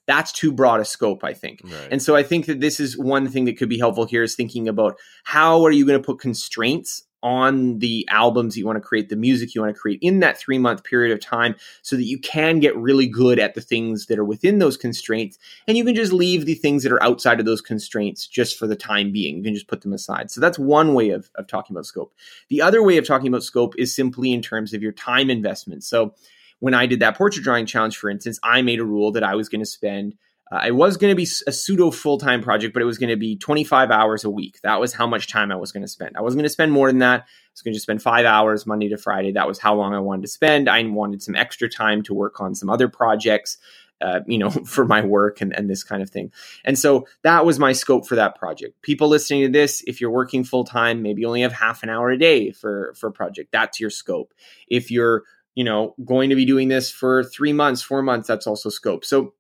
that's 0.06 0.32
too 0.32 0.54
broad 0.54 0.80
a 0.80 0.86
scope, 0.86 1.24
I 1.24 1.34
think. 1.34 1.62
Right. 1.64 1.90
And 1.92 2.02
so 2.02 2.16
I 2.16 2.24
think 2.24 2.46
that 2.46 2.62
this 2.62 2.80
is 2.80 2.98
one 2.98 3.28
thing 3.28 3.46
that 3.46 3.58
could 3.58 3.70
be 3.70 3.78
helpful 3.78 4.06
here 4.06 4.24
is 4.24 4.36
thinking 4.36 4.70
about 4.70 4.98
how 5.26 5.66
are 5.66 5.72
you 5.72 5.86
going 5.86 6.02
to 6.02 6.06
put 6.06 6.20
constraints 6.20 7.04
on 7.24 7.80
the 7.80 8.08
albums 8.10 8.58
you 8.58 8.66
want 8.66 8.78
to 8.78 8.82
create, 8.82 9.10
the 9.10 9.16
music 9.16 9.56
you 9.56 9.62
want 9.62 9.74
to 9.74 9.80
create 9.80 10.00
in 10.02 10.20
that 10.20 10.38
three 10.38 10.58
month 10.58 10.84
period 10.84 11.12
of 11.12 11.20
time 11.20 11.56
so 11.82 11.96
that 11.96 12.04
you 12.04 12.20
can 12.20 12.60
get 12.60 12.76
really 12.78 13.08
good 13.08 13.40
at 13.40 13.56
the 13.56 13.62
things 13.62 14.06
that 14.06 14.20
are 14.20 14.26
within 14.26 14.60
those 14.60 14.78
constraints. 14.78 15.38
And 15.68 15.78
you 15.78 15.84
can 15.84 15.96
just 15.96 16.14
leave 16.14 16.46
the 16.46 16.54
things 16.56 16.84
that 16.84 16.92
are 16.92 17.04
outside 17.04 17.40
of 17.40 17.46
those 17.46 17.62
constraints 17.62 18.28
just 18.28 18.58
for 18.58 18.68
the 18.68 18.76
time 18.76 19.12
being. 19.12 19.38
You 19.38 19.44
can 19.44 19.54
just 19.54 19.68
put 19.68 19.82
them 19.82 19.94
aside. 19.94 20.30
So 20.32 20.42
that's 20.42 20.60
one 20.60 20.94
way 20.94 21.10
of, 21.10 21.30
of 21.36 21.48
talking 21.48 21.76
about 21.76 21.86
scope. 21.86 22.14
The 22.50 22.62
other 22.62 22.84
way 22.84 22.98
of 22.98 23.08
talking 23.08 23.28
about 23.28 23.44
scope 23.44 23.74
is 23.78 23.96
simply 23.96 24.34
in 24.34 24.42
terms 24.42 24.74
of 24.74 24.84
your 24.84 24.92
time 24.92 25.30
investment. 25.30 25.84
So 25.84 26.14
when 26.60 26.74
I 26.74 26.86
did 26.86 27.00
that 27.02 27.18
portrait 27.18 27.44
drawing 27.44 27.66
challenge, 27.66 27.98
for 27.98 28.10
instance, 28.10 28.40
I 28.44 28.62
made 28.62 28.80
a 28.80 28.86
rule 28.86 29.12
that 29.12 29.24
I 29.24 29.36
was 29.36 29.50
going 29.50 29.62
to 29.62 29.66
spend 29.66 30.16
uh, 30.52 30.62
it 30.66 30.72
was 30.72 30.96
going 30.98 31.12
to 31.12 31.16
be 31.16 31.28
a 31.46 31.52
pseudo 31.52 31.92
full 31.92 32.18
time 32.18 32.42
project, 32.42 32.74
but 32.74 32.82
it 32.82 32.86
was 32.86 32.98
going 32.98 33.10
to 33.10 33.18
be 33.18 33.36
25 33.36 33.92
hours 33.92 34.24
a 34.24 34.30
week. 34.30 34.60
That 34.64 34.80
was 34.80 34.94
how 34.94 35.06
much 35.06 35.28
time 35.28 35.52
I 35.52 35.56
was 35.56 35.72
going 35.72 35.84
to 35.84 35.88
spend. 35.88 36.16
I 36.16 36.22
wasn't 36.22 36.40
going 36.40 36.46
to 36.46 36.50
spend 36.50 36.72
more 36.72 36.88
than 36.88 37.00
that. 37.00 37.22
I 37.22 37.52
was 37.52 37.62
going 37.62 37.74
to 37.74 37.80
spend 37.80 38.02
five 38.02 38.26
hours 38.26 38.66
Monday 38.66 38.88
to 38.90 38.98
Friday. 38.98 39.34
That 39.34 39.48
was 39.48 39.60
how 39.60 39.76
long 39.76 39.94
I 39.94 40.00
wanted 40.00 40.22
to 40.22 40.30
spend. 40.30 40.70
I 40.70 40.82
wanted 40.84 41.22
some 41.22 41.36
extra 41.36 41.70
time 41.70 42.02
to 42.04 42.14
work 42.14 42.40
on 42.40 42.56
some 42.56 42.70
other 42.70 42.88
projects, 42.88 43.58
uh, 44.00 44.22
you 44.26 44.38
know, 44.38 44.50
for 44.66 44.86
my 44.86 45.02
work 45.02 45.42
and, 45.42 45.54
and 45.54 45.70
this 45.70 45.84
kind 45.84 46.02
of 46.02 46.10
thing. 46.10 46.32
And 46.64 46.80
so 46.80 47.08
that 47.24 47.46
was 47.46 47.60
my 47.60 47.74
scope 47.74 48.08
for 48.08 48.16
that 48.16 48.36
project. 48.36 48.82
People 48.82 49.10
listening 49.10 49.42
to 49.42 49.52
this, 49.52 49.84
if 49.86 50.00
you're 50.00 50.12
working 50.12 50.46
full 50.46 50.64
time, 50.64 51.02
maybe 51.02 51.22
you 51.22 51.28
only 51.28 51.42
have 51.42 51.54
half 51.54 51.84
an 51.84 51.90
hour 51.90 52.10
a 52.10 52.18
day 52.18 52.52
for, 52.52 52.94
for 52.98 53.08
a 53.08 53.12
project. 53.12 53.52
That's 53.52 53.82
your 53.82 53.90
scope. 53.90 54.34
If 54.70 54.92
you're, 54.92 55.24
you 55.56 55.66
know, 55.66 55.94
going 56.06 56.30
to 56.30 56.36
be 56.38 56.46
doing 56.46 56.70
this 56.70 56.90
for 56.90 57.26
three 57.26 57.52
months, 57.52 57.82
four 57.82 58.02
months, 58.02 58.28
that's 58.30 58.48
also 58.48 58.70
scope. 58.70 59.04
So 59.04 59.34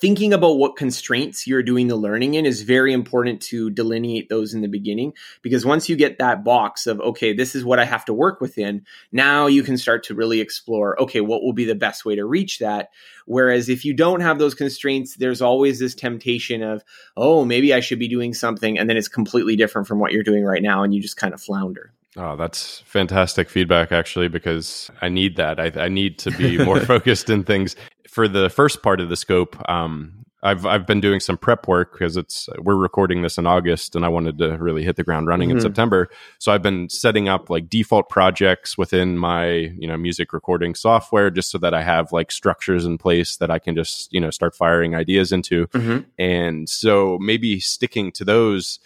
thinking 0.00 0.32
about 0.32 0.58
what 0.58 0.76
constraints 0.76 1.46
you're 1.46 1.62
doing 1.62 1.88
the 1.88 1.96
learning 1.96 2.34
in 2.34 2.46
is 2.46 2.62
very 2.62 2.92
important 2.92 3.40
to 3.40 3.70
delineate 3.70 4.28
those 4.28 4.54
in 4.54 4.60
the 4.60 4.68
beginning 4.68 5.12
because 5.42 5.64
once 5.64 5.88
you 5.88 5.96
get 5.96 6.18
that 6.18 6.44
box 6.44 6.86
of 6.86 7.00
okay 7.00 7.32
this 7.32 7.54
is 7.54 7.64
what 7.64 7.78
i 7.78 7.84
have 7.84 8.04
to 8.04 8.12
work 8.12 8.40
within 8.40 8.84
now 9.12 9.46
you 9.46 9.62
can 9.62 9.76
start 9.76 10.04
to 10.04 10.14
really 10.14 10.40
explore 10.40 11.00
okay 11.00 11.20
what 11.20 11.42
will 11.42 11.52
be 11.52 11.64
the 11.64 11.74
best 11.74 12.04
way 12.04 12.14
to 12.14 12.24
reach 12.24 12.58
that? 12.58 12.90
Whereas 13.26 13.68
if 13.68 13.84
you 13.84 13.94
don't 13.94 14.20
have 14.20 14.38
those 14.38 14.54
constraints 14.54 15.16
there's 15.16 15.42
always 15.42 15.78
this 15.78 15.94
temptation 15.94 16.62
of 16.62 16.82
oh 17.16 17.44
maybe 17.44 17.74
i 17.74 17.80
should 17.80 17.98
be 17.98 18.08
doing 18.08 18.34
something 18.34 18.78
and 18.78 18.88
then 18.88 18.96
it's 18.96 19.08
completely 19.08 19.56
different 19.56 19.86
from 19.86 19.98
what 19.98 20.12
you're 20.12 20.22
doing 20.22 20.44
right 20.44 20.62
now 20.62 20.82
and 20.82 20.94
you 20.94 21.02
just 21.02 21.16
kind 21.16 21.34
of 21.34 21.40
flounder 21.40 21.92
Oh, 22.18 22.34
that's 22.34 22.80
fantastic 22.80 23.48
feedback, 23.48 23.92
actually, 23.92 24.26
because 24.26 24.90
I 25.00 25.08
need 25.08 25.36
that. 25.36 25.60
I, 25.60 25.84
I 25.84 25.88
need 25.88 26.18
to 26.18 26.32
be 26.32 26.62
more 26.62 26.80
focused 26.84 27.30
in 27.30 27.44
things. 27.44 27.76
For 28.08 28.26
the 28.26 28.50
first 28.50 28.82
part 28.82 29.00
of 29.00 29.08
the 29.08 29.16
scope, 29.16 29.56
um, 29.70 30.18
I've 30.42 30.66
I've 30.66 30.86
been 30.86 31.00
doing 31.00 31.20
some 31.20 31.36
prep 31.36 31.66
work 31.66 31.92
because 31.92 32.16
it's 32.16 32.48
we're 32.58 32.76
recording 32.76 33.22
this 33.22 33.38
in 33.38 33.46
August, 33.46 33.96
and 33.96 34.04
I 34.04 34.08
wanted 34.08 34.38
to 34.38 34.56
really 34.58 34.84
hit 34.84 34.96
the 34.96 35.02
ground 35.02 35.26
running 35.26 35.48
mm-hmm. 35.48 35.58
in 35.58 35.62
September. 35.62 36.08
So 36.38 36.52
I've 36.52 36.62
been 36.62 36.88
setting 36.88 37.28
up 37.28 37.50
like 37.50 37.68
default 37.68 38.08
projects 38.08 38.78
within 38.78 39.18
my 39.18 39.48
you 39.48 39.88
know 39.88 39.96
music 39.96 40.32
recording 40.32 40.74
software, 40.74 41.30
just 41.30 41.50
so 41.50 41.58
that 41.58 41.74
I 41.74 41.82
have 41.82 42.12
like 42.12 42.30
structures 42.30 42.84
in 42.84 42.98
place 42.98 43.36
that 43.36 43.50
I 43.50 43.58
can 43.58 43.74
just 43.74 44.12
you 44.12 44.20
know 44.20 44.30
start 44.30 44.54
firing 44.54 44.94
ideas 44.94 45.32
into. 45.32 45.66
Mm-hmm. 45.68 46.08
And 46.18 46.68
so 46.68 47.18
maybe 47.20 47.58
sticking 47.58 48.12
to 48.12 48.24
those 48.24 48.78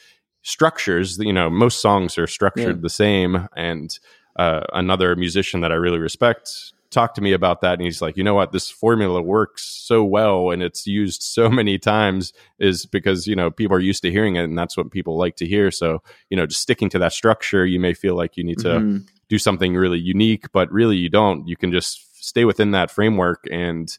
structures 0.42 1.18
you 1.18 1.32
know 1.32 1.48
most 1.48 1.80
songs 1.80 2.18
are 2.18 2.26
structured 2.26 2.76
yeah. 2.76 2.82
the 2.82 2.90
same. 2.90 3.48
And 3.56 3.98
uh, 4.36 4.62
another 4.72 5.14
musician 5.14 5.60
that 5.60 5.70
i 5.70 5.74
really 5.74 5.98
respect 5.98 6.72
talked 6.92 7.14
to 7.16 7.22
me 7.22 7.32
about 7.32 7.62
that 7.62 7.74
and 7.74 7.82
he's 7.82 8.02
like 8.02 8.16
you 8.16 8.22
know 8.22 8.34
what? 8.34 8.52
This 8.52 8.70
formula 8.70 9.20
works 9.20 9.62
so 9.62 10.04
well 10.04 10.50
and 10.50 10.62
it's 10.62 10.86
used 10.86 11.22
so 11.22 11.48
many 11.48 11.78
times 11.78 12.32
is 12.58 12.86
because 12.86 13.26
you 13.26 13.34
know 13.34 13.50
people 13.50 13.76
are 13.76 13.80
used 13.80 14.02
to 14.02 14.10
hearing 14.10 14.36
it 14.36 14.44
and 14.44 14.56
that's 14.56 14.76
what 14.76 14.90
people 14.90 15.16
like 15.16 15.36
to 15.36 15.46
hear. 15.46 15.70
So 15.70 16.02
you 16.30 16.36
know 16.36 16.46
just 16.46 16.60
sticking 16.60 16.90
to 16.90 16.98
that 17.00 17.12
structure 17.12 17.66
you 17.66 17.80
may 17.80 17.94
feel 17.94 18.14
like 18.14 18.36
you 18.36 18.44
need 18.44 18.58
to 18.58 18.68
mm-hmm. 18.68 18.98
do 19.28 19.38
something 19.38 19.74
really 19.74 19.98
unique 19.98 20.52
but 20.52 20.70
really 20.70 20.96
you 20.96 21.08
don't. 21.08 21.48
You 21.48 21.56
can 21.56 21.72
just 21.72 22.22
stay 22.24 22.44
within 22.44 22.70
that 22.72 22.90
framework 22.90 23.44
and 23.50 23.96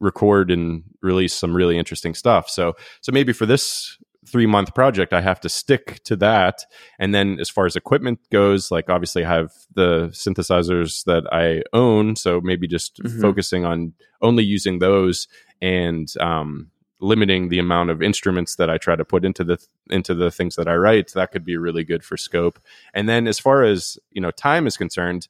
record 0.00 0.50
and 0.50 0.82
release 1.00 1.34
some 1.34 1.54
really 1.54 1.78
interesting 1.78 2.14
stuff. 2.14 2.50
So 2.50 2.74
so 3.00 3.12
maybe 3.12 3.32
for 3.32 3.46
this 3.46 3.98
three 4.26 4.46
month 4.46 4.74
project, 4.74 5.12
I 5.12 5.20
have 5.20 5.40
to 5.40 5.48
stick 5.48 6.02
to 6.04 6.16
that. 6.16 6.64
And 6.98 7.14
then 7.14 7.38
as 7.40 7.50
far 7.50 7.66
as 7.66 7.76
equipment 7.76 8.20
goes, 8.30 8.70
like 8.70 8.88
obviously 8.88 9.24
I 9.24 9.28
have 9.28 9.50
the 9.74 10.08
synthesizers 10.08 11.04
that 11.04 11.24
I 11.32 11.62
own. 11.76 12.16
So 12.16 12.40
maybe 12.40 12.68
just 12.68 12.98
mm-hmm. 12.98 13.20
focusing 13.20 13.64
on 13.64 13.94
only 14.20 14.44
using 14.44 14.78
those 14.78 15.26
and 15.60 16.12
um, 16.20 16.70
limiting 17.00 17.48
the 17.48 17.58
amount 17.58 17.90
of 17.90 18.00
instruments 18.00 18.56
that 18.56 18.70
I 18.70 18.78
try 18.78 18.96
to 18.96 19.04
put 19.04 19.24
into 19.24 19.44
the 19.44 19.58
into 19.90 20.14
the 20.14 20.30
things 20.30 20.56
that 20.56 20.68
I 20.68 20.76
write. 20.76 21.12
That 21.14 21.32
could 21.32 21.44
be 21.44 21.56
really 21.56 21.84
good 21.84 22.04
for 22.04 22.16
scope. 22.16 22.58
And 22.94 23.08
then 23.08 23.26
as 23.26 23.38
far 23.38 23.64
as 23.64 23.98
you 24.12 24.20
know, 24.22 24.30
time 24.30 24.66
is 24.66 24.76
concerned. 24.76 25.28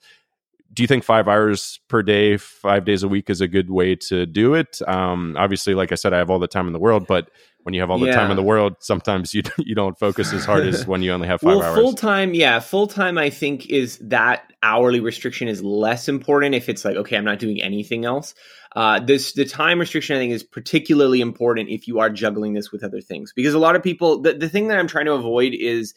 Do 0.74 0.82
you 0.82 0.86
think 0.86 1.04
five 1.04 1.28
hours 1.28 1.80
per 1.88 2.02
day, 2.02 2.38
five 2.38 2.86
days 2.86 3.02
a 3.02 3.08
week 3.08 3.28
is 3.28 3.42
a 3.42 3.48
good 3.48 3.68
way 3.68 3.94
to 3.94 4.24
do 4.24 4.54
it? 4.54 4.80
Um, 4.88 5.36
obviously, 5.38 5.74
like 5.74 5.92
I 5.92 5.96
said, 5.96 6.14
I 6.14 6.18
have 6.18 6.30
all 6.30 6.38
the 6.38 6.48
time 6.48 6.66
in 6.66 6.72
the 6.72 6.78
world, 6.78 7.06
but 7.06 7.28
when 7.62 7.74
you 7.74 7.80
have 7.80 7.90
all 7.90 7.98
the 7.98 8.06
yeah. 8.06 8.14
time 8.14 8.30
in 8.30 8.36
the 8.36 8.42
world, 8.42 8.76
sometimes 8.80 9.34
you 9.34 9.42
you 9.58 9.74
don't 9.74 9.98
focus 9.98 10.32
as 10.32 10.44
hard 10.44 10.66
as 10.66 10.86
when 10.86 11.02
you 11.02 11.12
only 11.12 11.28
have 11.28 11.40
five 11.42 11.56
well, 11.56 11.62
hours. 11.62 11.78
Full 11.78 11.94
time, 11.94 12.34
yeah, 12.34 12.60
full 12.60 12.86
time. 12.86 13.18
I 13.18 13.30
think 13.30 13.66
is 13.70 13.98
that 13.98 14.52
hourly 14.62 15.00
restriction 15.00 15.48
is 15.48 15.62
less 15.62 16.08
important 16.08 16.54
if 16.54 16.68
it's 16.68 16.84
like 16.84 16.96
okay, 16.96 17.16
I'm 17.16 17.24
not 17.24 17.38
doing 17.38 17.60
anything 17.60 18.04
else. 18.04 18.34
Uh, 18.74 19.00
this 19.00 19.32
the 19.32 19.44
time 19.44 19.78
restriction 19.78 20.16
I 20.16 20.18
think 20.18 20.32
is 20.32 20.42
particularly 20.42 21.20
important 21.20 21.68
if 21.68 21.86
you 21.86 22.00
are 22.00 22.10
juggling 22.10 22.54
this 22.54 22.72
with 22.72 22.82
other 22.82 23.00
things 23.00 23.32
because 23.34 23.52
a 23.52 23.58
lot 23.58 23.76
of 23.76 23.82
people 23.82 24.22
the, 24.22 24.32
the 24.32 24.48
thing 24.48 24.68
that 24.68 24.78
I'm 24.78 24.88
trying 24.88 25.06
to 25.06 25.12
avoid 25.12 25.52
is 25.52 25.94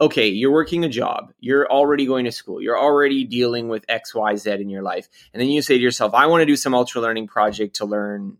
okay, 0.00 0.28
you're 0.28 0.52
working 0.52 0.84
a 0.84 0.88
job, 0.88 1.32
you're 1.40 1.70
already 1.70 2.06
going 2.06 2.24
to 2.24 2.32
school, 2.32 2.62
you're 2.62 2.78
already 2.78 3.24
dealing 3.24 3.68
with 3.68 3.84
X, 3.88 4.14
Y, 4.14 4.34
Z 4.36 4.50
in 4.52 4.70
your 4.70 4.82
life. 4.82 5.08
And 5.32 5.40
then 5.40 5.48
you 5.48 5.60
say 5.60 5.76
to 5.76 5.82
yourself, 5.82 6.14
I 6.14 6.26
want 6.26 6.40
to 6.40 6.46
do 6.46 6.56
some 6.56 6.74
ultra 6.74 7.02
learning 7.02 7.26
project 7.26 7.76
to 7.76 7.84
learn 7.84 8.38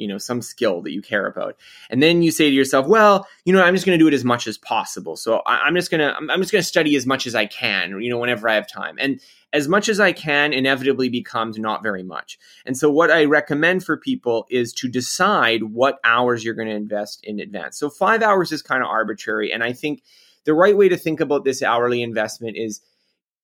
you 0.00 0.08
know 0.08 0.18
some 0.18 0.42
skill 0.42 0.82
that 0.82 0.92
you 0.92 1.02
care 1.02 1.26
about. 1.26 1.56
And 1.90 2.02
then 2.02 2.22
you 2.22 2.30
say 2.30 2.48
to 2.48 2.54
yourself 2.54 2.86
well 2.86 3.26
you 3.44 3.52
know 3.52 3.62
i'm 3.62 3.74
just 3.74 3.86
going 3.86 3.98
to 3.98 4.02
do 4.02 4.08
it 4.08 4.14
as 4.14 4.24
much 4.24 4.46
as 4.46 4.58
possible. 4.58 5.16
So 5.16 5.42
I, 5.46 5.68
am 5.68 5.74
just 5.74 5.90
going 5.90 6.00
to 6.00 6.14
i'm 6.14 6.40
just 6.40 6.52
going 6.52 6.62
to 6.62 6.68
study 6.68 6.96
as 6.96 7.06
much 7.06 7.26
as 7.26 7.34
i 7.34 7.46
can 7.46 8.00
you 8.00 8.10
know 8.10 8.18
whenever 8.18 8.48
i 8.48 8.54
have 8.54 8.68
time. 8.68 8.96
And 8.98 9.20
as 9.52 9.68
much 9.68 9.88
as 9.88 10.00
i 10.00 10.12
can 10.12 10.52
inevitably 10.52 11.08
becomes 11.08 11.58
not 11.58 11.82
very 11.82 12.02
much. 12.02 12.38
And 12.66 12.76
so 12.76 12.90
what 12.90 13.10
i 13.10 13.24
recommend 13.24 13.84
for 13.84 13.96
people 13.96 14.46
is 14.50 14.72
to 14.74 14.88
decide 14.88 15.62
what 15.64 15.98
hours 16.04 16.44
you're 16.44 16.54
going 16.54 16.68
to 16.68 16.74
invest 16.74 17.24
in 17.24 17.40
advance. 17.40 17.78
So 17.78 17.90
five 17.90 18.22
hours 18.22 18.52
is 18.52 18.62
kind 18.62 18.82
of 18.82 18.88
arbitrary. 18.88 19.52
And 19.52 19.62
i 19.62 19.72
think 19.72 20.02
the 20.44 20.54
right 20.54 20.76
way 20.76 20.88
to 20.88 20.96
think 20.96 21.20
about 21.20 21.44
this 21.44 21.62
hourly 21.62 22.02
investment 22.02 22.56
is 22.56 22.80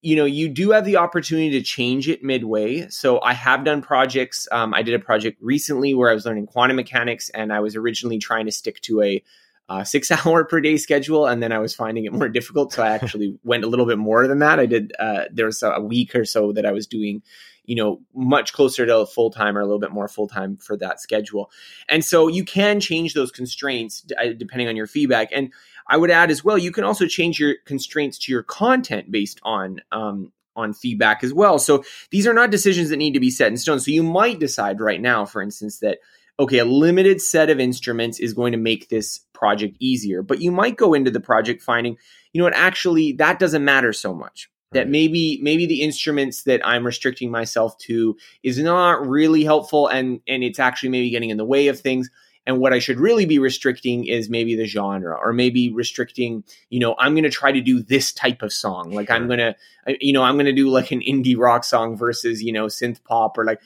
you 0.03 0.17
know 0.17 0.25
you 0.25 0.49
do 0.49 0.71
have 0.71 0.85
the 0.85 0.97
opportunity 0.97 1.51
to 1.51 1.63
change 1.63 2.09
it 2.09 2.23
midway. 2.23 2.89
So 2.89 3.21
i 3.21 3.33
have 3.33 3.65
done 3.65 3.83
projects 3.83 4.47
um, 4.53 4.75
i 4.75 4.83
did 4.83 4.95
a 4.95 4.99
project 4.99 5.39
recently 5.41 5.95
where 5.95 6.11
i 6.11 6.15
was 6.15 6.27
learning 6.27 6.47
quantum 6.47 6.77
mechanics 6.77 7.29
and 7.31 7.53
i 7.53 7.61
was 7.61 7.77
originally 7.77 8.19
trying 8.19 8.47
to 8.47 8.53
stick 8.53 8.81
to 8.83 9.03
a 9.03 9.23
uh, 9.69 9.83
six 9.83 10.11
hour 10.27 10.45
per 10.45 10.61
day 10.61 10.77
schedule 10.77 11.27
and 11.27 11.43
then 11.43 11.53
i 11.53 11.59
was 11.59 11.75
finding 11.75 12.05
it 12.05 12.13
more 12.13 12.29
difficult. 12.29 12.73
So 12.73 12.83
i 12.83 12.91
actually 12.91 13.39
went 13.45 13.65
a 13.65 13.69
little 13.69 13.87
bit 13.87 13.99
more 13.99 14.27
than 14.27 14.39
that. 14.41 14.61
I 14.61 14.67
did 14.67 14.93
uh, 14.99 15.25
there 15.33 15.47
was 15.47 15.63
a 15.63 15.81
week 15.81 16.15
or 16.15 16.25
so 16.25 16.53
that 16.53 16.67
i 16.67 16.73
was 16.73 16.87
doing 16.87 17.23
you 17.67 17.75
know 17.75 18.01
much 18.15 18.53
closer 18.53 18.87
to 18.87 18.99
a 18.99 19.07
full 19.07 19.31
time 19.31 19.57
or 19.57 19.61
a 19.61 19.65
little 19.65 19.81
bit 19.81 19.91
more 19.91 20.09
full 20.09 20.29
time 20.29 20.57
for 20.57 20.77
that 20.79 21.01
schedule. 21.01 21.51
And 21.89 22.05
so 22.05 22.29
you 22.29 22.45
can 22.45 22.81
change 22.81 23.15
those 23.15 23.31
constraints 23.31 24.05
uh, 24.19 24.29
depending 24.37 24.69
on 24.69 24.77
your 24.77 24.87
feedback. 24.87 25.29
And 25.33 25.53
I 25.89 25.97
would 25.97 26.11
add 26.11 26.31
as 26.31 26.45
well, 26.45 26.59
you 26.59 26.73
can 26.73 26.85
also 26.85 27.07
change 27.07 27.39
your 27.39 27.55
constraints 27.65 28.19
to 28.21 28.33
your 28.33 28.43
content 28.43 29.11
based 29.11 29.41
on 29.43 29.81
um, 29.93 30.33
on 30.57 30.73
feedback 30.73 31.23
as 31.23 31.33
well. 31.33 31.59
So 31.59 31.85
these 32.11 32.27
are 32.27 32.33
not 32.33 32.51
decisions 32.51 32.89
that 32.89 32.97
need 32.97 33.15
to 33.15 33.21
be 33.21 33.31
set 33.31 33.49
in 33.49 33.59
stone. 33.59 33.79
So 33.79 33.91
you 33.91 34.03
might 34.03 34.39
decide 34.39 34.81
right 34.81 35.01
now, 35.01 35.27
for 35.27 35.43
instance, 35.43 35.79
that 35.81 35.99
okay, 36.39 36.59
a 36.59 36.65
limited 36.65 37.23
set 37.23 37.49
of 37.49 37.61
instruments 37.61 38.21
is 38.21 38.35
going 38.35 38.53
to 38.53 38.59
make 38.59 38.89
this 38.89 39.21
project 39.33 39.77
easier. 39.81 40.23
But 40.23 40.41
you 40.41 40.53
might 40.53 40.77
go 40.77 40.93
into 40.93 41.11
the 41.11 41.21
project 41.21 41.63
finding, 41.63 41.97
you 42.33 42.39
know 42.39 42.45
what, 42.45 42.55
actually 42.55 43.13
that 43.13 43.39
doesn't 43.39 43.65
matter 43.65 43.93
so 43.93 44.15
much. 44.15 44.51
Right. 44.73 44.81
That 44.81 44.89
maybe 44.89 45.39
maybe 45.43 45.67
the 45.67 45.83
instruments 45.83 46.43
that 46.43 46.67
I'm 46.67 46.85
restricting 46.85 47.31
myself 47.31 47.79
to 47.79 48.17
is 48.43 48.59
not 48.59 49.07
really 49.07 49.45
helpful 49.45 49.87
and 49.87 50.21
and 50.27 50.43
it's 50.43 50.59
actually 50.59 50.89
maybe 50.89 51.11
getting 51.11 51.31
in 51.31 51.37
the 51.37 51.45
way 51.45 51.69
of 51.69 51.81
things. 51.81 52.11
And 52.47 52.61
what 52.61 52.73
I 52.73 52.79
should 52.79 53.01
really 53.01 53.27
be 53.27 53.41
restricting 53.41 54.07
is 54.07 54.31
maybe 54.31 54.55
the 54.55 54.67
genre 54.67 55.19
or 55.21 55.33
maybe 55.33 55.73
restricting, 55.73 56.45
you 56.71 56.79
know, 56.79 56.95
I'm 56.99 57.15
going 57.15 57.25
to 57.25 57.31
try 57.31 57.51
to 57.51 57.61
do 57.61 57.83
this 57.83 58.13
type 58.13 58.43
of 58.43 58.53
song. 58.53 58.93
Like. 58.93 59.11
I'm 59.11 59.27
going 59.27 59.39
to, 59.39 59.57
you 60.01 60.13
know, 60.13 60.23
I'm 60.23 60.35
going 60.37 60.47
to 60.47 60.53
do 60.53 60.69
like 60.69 60.93
an 60.93 61.01
indie 61.01 61.37
rock 61.37 61.65
song 61.65 61.97
versus, 61.97 62.43
you 62.43 62.53
know, 62.53 62.67
synth 62.67 63.03
pop 63.03 63.37
or 63.39 63.45
like, 63.45 63.61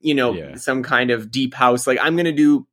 you 0.00 0.14
know, 0.14 0.32
yeah. 0.32 0.56
some 0.56 0.82
kind 0.82 1.10
of 1.10 1.30
deep 1.30 1.54
house. 1.54 1.86
Like 1.86 1.98
I'm 2.00 2.14
going 2.14 2.26
to 2.26 2.32
do 2.32 2.66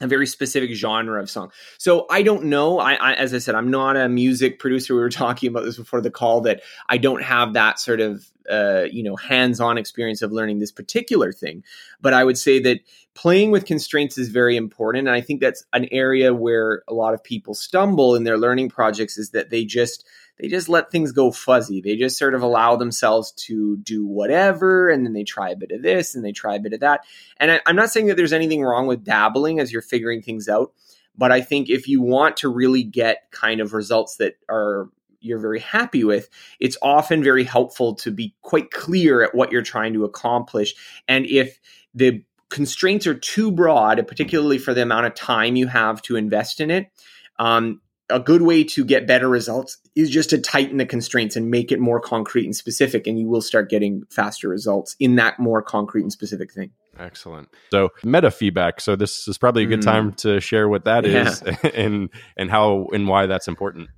a 0.00 0.06
very 0.06 0.26
specific 0.26 0.72
genre 0.74 1.20
of 1.20 1.30
song. 1.30 1.50
So 1.78 2.06
I 2.10 2.22
don't 2.22 2.44
know. 2.44 2.78
I, 2.78 2.94
I, 2.94 3.14
as 3.14 3.32
I 3.32 3.38
said, 3.38 3.54
I'm 3.54 3.70
not 3.70 3.96
a 3.96 4.08
music 4.08 4.58
producer. 4.58 4.94
We 4.94 5.00
were 5.00 5.10
talking 5.10 5.48
about 5.48 5.64
this 5.64 5.76
before 5.76 6.00
the 6.00 6.10
call 6.10 6.42
that 6.42 6.62
I 6.88 6.98
don't 6.98 7.22
have 7.22 7.54
that 7.54 7.78
sort 7.78 8.00
of 8.00 8.30
uh, 8.48 8.86
you 8.90 9.02
know 9.02 9.16
hands-on 9.16 9.78
experience 9.78 10.22
of 10.22 10.30
learning 10.30 10.60
this 10.60 10.70
particular 10.70 11.32
thing 11.32 11.64
but 12.00 12.14
i 12.14 12.22
would 12.22 12.38
say 12.38 12.60
that 12.60 12.78
playing 13.14 13.50
with 13.50 13.64
constraints 13.64 14.18
is 14.18 14.28
very 14.28 14.56
important 14.56 15.08
and 15.08 15.16
i 15.16 15.20
think 15.20 15.40
that's 15.40 15.64
an 15.72 15.88
area 15.90 16.32
where 16.32 16.82
a 16.86 16.94
lot 16.94 17.12
of 17.12 17.24
people 17.24 17.54
stumble 17.54 18.14
in 18.14 18.22
their 18.22 18.38
learning 18.38 18.68
projects 18.68 19.18
is 19.18 19.30
that 19.30 19.50
they 19.50 19.64
just 19.64 20.06
they 20.38 20.48
just 20.48 20.68
let 20.68 20.90
things 20.90 21.12
go 21.12 21.30
fuzzy 21.30 21.80
they 21.80 21.96
just 21.96 22.18
sort 22.18 22.34
of 22.34 22.42
allow 22.42 22.76
themselves 22.76 23.32
to 23.32 23.76
do 23.78 24.06
whatever 24.06 24.90
and 24.90 25.04
then 25.04 25.12
they 25.12 25.24
try 25.24 25.50
a 25.50 25.56
bit 25.56 25.72
of 25.72 25.82
this 25.82 26.14
and 26.14 26.24
they 26.24 26.32
try 26.32 26.54
a 26.56 26.60
bit 26.60 26.72
of 26.72 26.80
that 26.80 27.00
and 27.38 27.50
I, 27.50 27.60
i'm 27.66 27.76
not 27.76 27.90
saying 27.90 28.06
that 28.06 28.16
there's 28.16 28.32
anything 28.32 28.62
wrong 28.62 28.86
with 28.86 29.04
dabbling 29.04 29.60
as 29.60 29.72
you're 29.72 29.82
figuring 29.82 30.22
things 30.22 30.48
out 30.48 30.72
but 31.16 31.32
I 31.32 31.40
think 31.40 31.70
if 31.70 31.88
you 31.88 32.02
want 32.02 32.38
to 32.38 32.48
really 32.48 32.82
get 32.82 33.30
kind 33.30 33.60
of 33.60 33.72
results 33.72 34.16
that 34.16 34.34
are 34.48 34.88
you're 35.20 35.38
very 35.38 35.60
happy 35.60 36.04
with, 36.04 36.28
it's 36.60 36.76
often 36.82 37.22
very 37.22 37.42
helpful 37.42 37.94
to 37.96 38.10
be 38.10 38.34
quite 38.42 38.70
clear 38.70 39.22
at 39.22 39.34
what 39.34 39.50
you're 39.50 39.62
trying 39.62 39.94
to 39.94 40.04
accomplish. 40.04 40.74
And 41.08 41.26
if 41.26 41.58
the 41.94 42.22
constraints 42.48 43.06
are 43.06 43.14
too 43.14 43.50
broad, 43.50 44.06
particularly 44.06 44.58
for 44.58 44.72
the 44.72 44.82
amount 44.82 45.06
of 45.06 45.14
time 45.14 45.56
you 45.56 45.66
have 45.66 46.00
to 46.02 46.16
invest 46.16 46.60
in 46.60 46.70
it, 46.70 46.90
um, 47.38 47.80
a 48.08 48.20
good 48.20 48.42
way 48.42 48.62
to 48.64 48.84
get 48.84 49.06
better 49.06 49.28
results 49.28 49.78
is 49.94 50.10
just 50.10 50.30
to 50.30 50.38
tighten 50.38 50.76
the 50.76 50.86
constraints 50.86 51.36
and 51.36 51.50
make 51.50 51.72
it 51.72 51.80
more 51.80 52.00
concrete 52.00 52.44
and 52.44 52.54
specific, 52.54 53.06
and 53.06 53.18
you 53.18 53.28
will 53.28 53.40
start 53.40 53.68
getting 53.68 54.04
faster 54.10 54.48
results 54.48 54.94
in 55.00 55.16
that 55.16 55.38
more 55.38 55.62
concrete 55.62 56.02
and 56.02 56.12
specific 56.12 56.52
thing. 56.52 56.70
Excellent. 56.98 57.48
So 57.70 57.90
meta 58.04 58.30
feedback. 58.30 58.80
So 58.80 58.96
this 58.96 59.28
is 59.28 59.38
probably 59.38 59.64
a 59.64 59.66
good 59.66 59.80
mm. 59.80 59.84
time 59.84 60.12
to 60.14 60.40
share 60.40 60.68
what 60.68 60.84
that 60.84 61.04
yeah. 61.04 61.28
is 61.28 61.42
and 61.74 62.10
and 62.36 62.50
how 62.50 62.88
and 62.92 63.08
why 63.08 63.26
that's 63.26 63.48
important. 63.48 63.90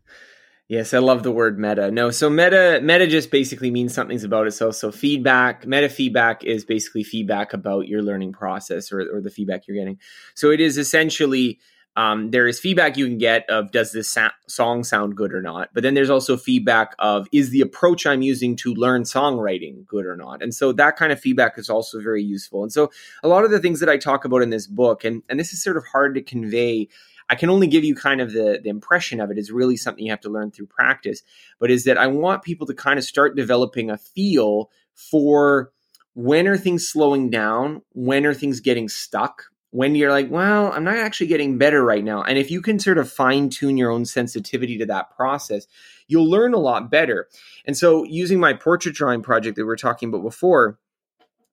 Yes, 0.68 0.92
I 0.92 0.99
love 0.99 1.23
the 1.23 1.33
word 1.33 1.59
meta. 1.59 1.90
No, 1.90 2.11
so 2.11 2.29
meta 2.29 2.81
meta 2.83 3.07
just 3.07 3.31
basically 3.31 3.71
means 3.71 3.94
something's 3.94 4.25
about 4.25 4.47
itself. 4.47 4.75
So 4.75 4.90
feedback, 4.90 5.66
meta 5.66 5.88
feedback 5.88 6.44
is 6.44 6.64
basically 6.64 7.05
feedback 7.05 7.53
about 7.53 7.88
your 7.88 8.03
learning 8.03 8.33
process 8.33 8.92
or, 8.92 9.01
or 9.01 9.21
the 9.21 9.31
feedback 9.31 9.66
you're 9.66 9.77
getting. 9.77 9.99
So 10.35 10.51
it 10.51 10.61
is 10.61 10.77
essentially 10.77 11.59
um, 11.96 12.31
there 12.31 12.46
is 12.46 12.61
feedback 12.61 12.96
you 12.96 13.07
can 13.07 13.18
get 13.18 13.48
of 13.48 13.72
does 13.72 13.92
this 13.92 14.09
sa- 14.09 14.31
song 14.46 14.85
sound 14.85 15.16
good 15.16 15.33
or 15.33 15.42
not 15.42 15.70
but 15.74 15.83
then 15.83 15.94
there's 15.94 16.11
also 16.11 16.37
feedback 16.37 16.94
of 16.98 17.27
is 17.33 17.51
the 17.51 17.61
approach 17.61 18.07
i'm 18.07 18.22
using 18.22 18.57
to 18.57 18.74
learn 18.74 19.03
songwriting 19.03 19.87
good 19.87 20.07
or 20.07 20.16
not? 20.16 20.42
And 20.42 20.55
so 20.55 20.72
that 20.72 20.96
kind 20.96 21.12
of 21.12 21.20
feedback 21.20 21.59
is 21.59 21.68
also 21.68 22.01
very 22.01 22.22
useful. 22.22 22.62
And 22.62 22.72
so 22.72 22.90
a 23.22 23.29
lot 23.29 23.44
of 23.44 23.51
the 23.51 23.61
things 23.61 23.81
that 23.81 23.88
i 23.88 23.96
talk 23.96 24.24
about 24.24 24.42
in 24.42 24.51
this 24.51 24.66
book 24.66 25.05
and, 25.05 25.22
and 25.29 25.38
this 25.38 25.53
is 25.53 25.62
sort 25.62 25.77
of 25.77 25.85
hard 25.87 26.14
to 26.14 26.22
convey 26.22 26.88
i 27.29 27.35
can 27.35 27.51
only 27.51 27.66
give 27.66 27.85
you 27.85 27.94
kind 27.94 28.20
of 28.20 28.33
the, 28.33 28.61
the 28.62 28.70
impression 28.70 29.20
of 29.20 29.31
it. 29.31 29.38
Is 29.38 29.51
really 29.51 29.77
something 29.77 30.05
you 30.05 30.12
have 30.12 30.20
to 30.20 30.31
learn 30.31 30.51
through 30.51 30.66
practice. 30.66 31.22
But 31.59 31.70
is 31.70 31.85
that 31.85 31.98
i 31.98 32.07
want 32.07 32.42
people 32.42 32.66
to 32.66 32.74
kind 32.74 32.98
of 32.98 33.05
start 33.05 33.37
developing 33.37 33.90
a 33.90 33.98
feel 33.98 34.70
for 34.94 35.72
when 36.14 36.48
are 36.48 36.57
things 36.57 36.88
slowing 36.88 37.31
down 37.31 37.83
when 37.92 38.27
are 38.27 38.35
things 38.35 38.61
getting 38.61 38.88
stuck 38.88 39.44
when 39.70 39.94
you're 39.94 40.11
like, 40.11 40.31
well, 40.31 40.72
I'm 40.72 40.85
not 40.85 40.96
actually 40.96 41.26
getting 41.26 41.59
better 41.59 41.85
right 41.85 42.02
now. 42.02 42.22
And 42.22 42.38
if 42.38 42.50
you 42.50 42.62
can 42.62 42.78
sort 42.78 42.98
of 42.98 43.11
fine 43.11 43.50
tune 43.50 43.76
your 43.76 43.90
own 43.90 44.04
sensitivity 44.04 44.78
to 44.78 44.87
that 44.87 45.14
process, 45.14 45.66
you'll 46.07 46.31
learn 46.31 46.54
a 46.54 46.59
lot 46.59 46.90
better. 46.90 47.28
And 47.66 47.76
so, 47.76 48.04
using 48.04 48.40
my 48.40 48.54
portrait 48.54 48.94
drawing 48.94 49.22
project 49.22 49.57
that 49.57 49.62
we 49.62 49.66
were 49.66 49.76
talking 49.76 50.09
about 50.09 50.22
before, 50.22 50.78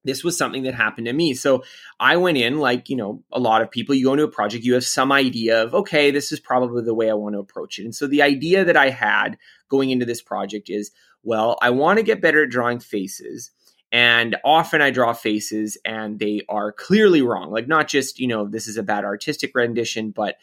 this 0.06 0.24
was 0.24 0.38
something 0.38 0.64
that 0.64 0.76
happened 0.76 1.08
to 1.08 1.14
me. 1.14 1.34
So 1.34 1.64
I 2.00 2.16
went 2.18 2.38
in 2.38 2.60
like, 2.60 2.90
you 2.90 2.96
know, 2.96 3.24
a 3.32 3.40
lot 3.40 3.62
of 3.62 3.72
people, 3.72 3.96
you 3.96 4.06
go 4.06 4.14
into 4.14 4.24
a 4.24 4.30
project, 4.30 4.64
you 4.64 4.76
have 4.76 4.86
some 4.86 5.12
idea 5.12 5.64
of, 5.64 5.74
okay, 5.74 6.12
this 6.12 6.32
is 6.32 6.40
probably 6.40 6.84
the 6.84 6.94
way 6.94 7.10
I 7.10 7.16
want 7.16 7.34
to 7.34 7.40
approach 7.40 7.80
it. 7.80 7.86
And 7.86 7.96
so 7.96 8.08
the 8.08 8.22
idea 8.22 8.64
that 8.64 8.78
I 8.78 8.92
had 8.92 9.38
going 9.68 9.90
into 9.90 10.06
this 10.06 10.22
project 10.22 10.70
is, 10.70 10.92
well, 11.24 11.58
I 11.62 11.72
want 11.72 11.98
to 11.98 12.04
get 12.04 12.22
better 12.22 12.44
at 12.44 12.52
drawing 12.52 12.80
faces. 12.80 13.52
And 13.92 14.36
often 14.44 14.82
I 14.82 14.92
draw 14.92 15.14
faces 15.14 15.78
and 15.86 16.20
they 16.20 16.42
are 16.50 16.72
clearly 16.72 17.22
wrong. 17.22 17.52
Like, 17.52 17.68
not 17.68 17.88
just, 17.88 18.20
you 18.20 18.28
know, 18.28 18.48
this 18.48 18.68
is 18.68 18.78
a 18.78 18.84
bad 18.84 19.06
artistic 19.06 19.56
rendition, 19.56 20.12
but 20.12 20.36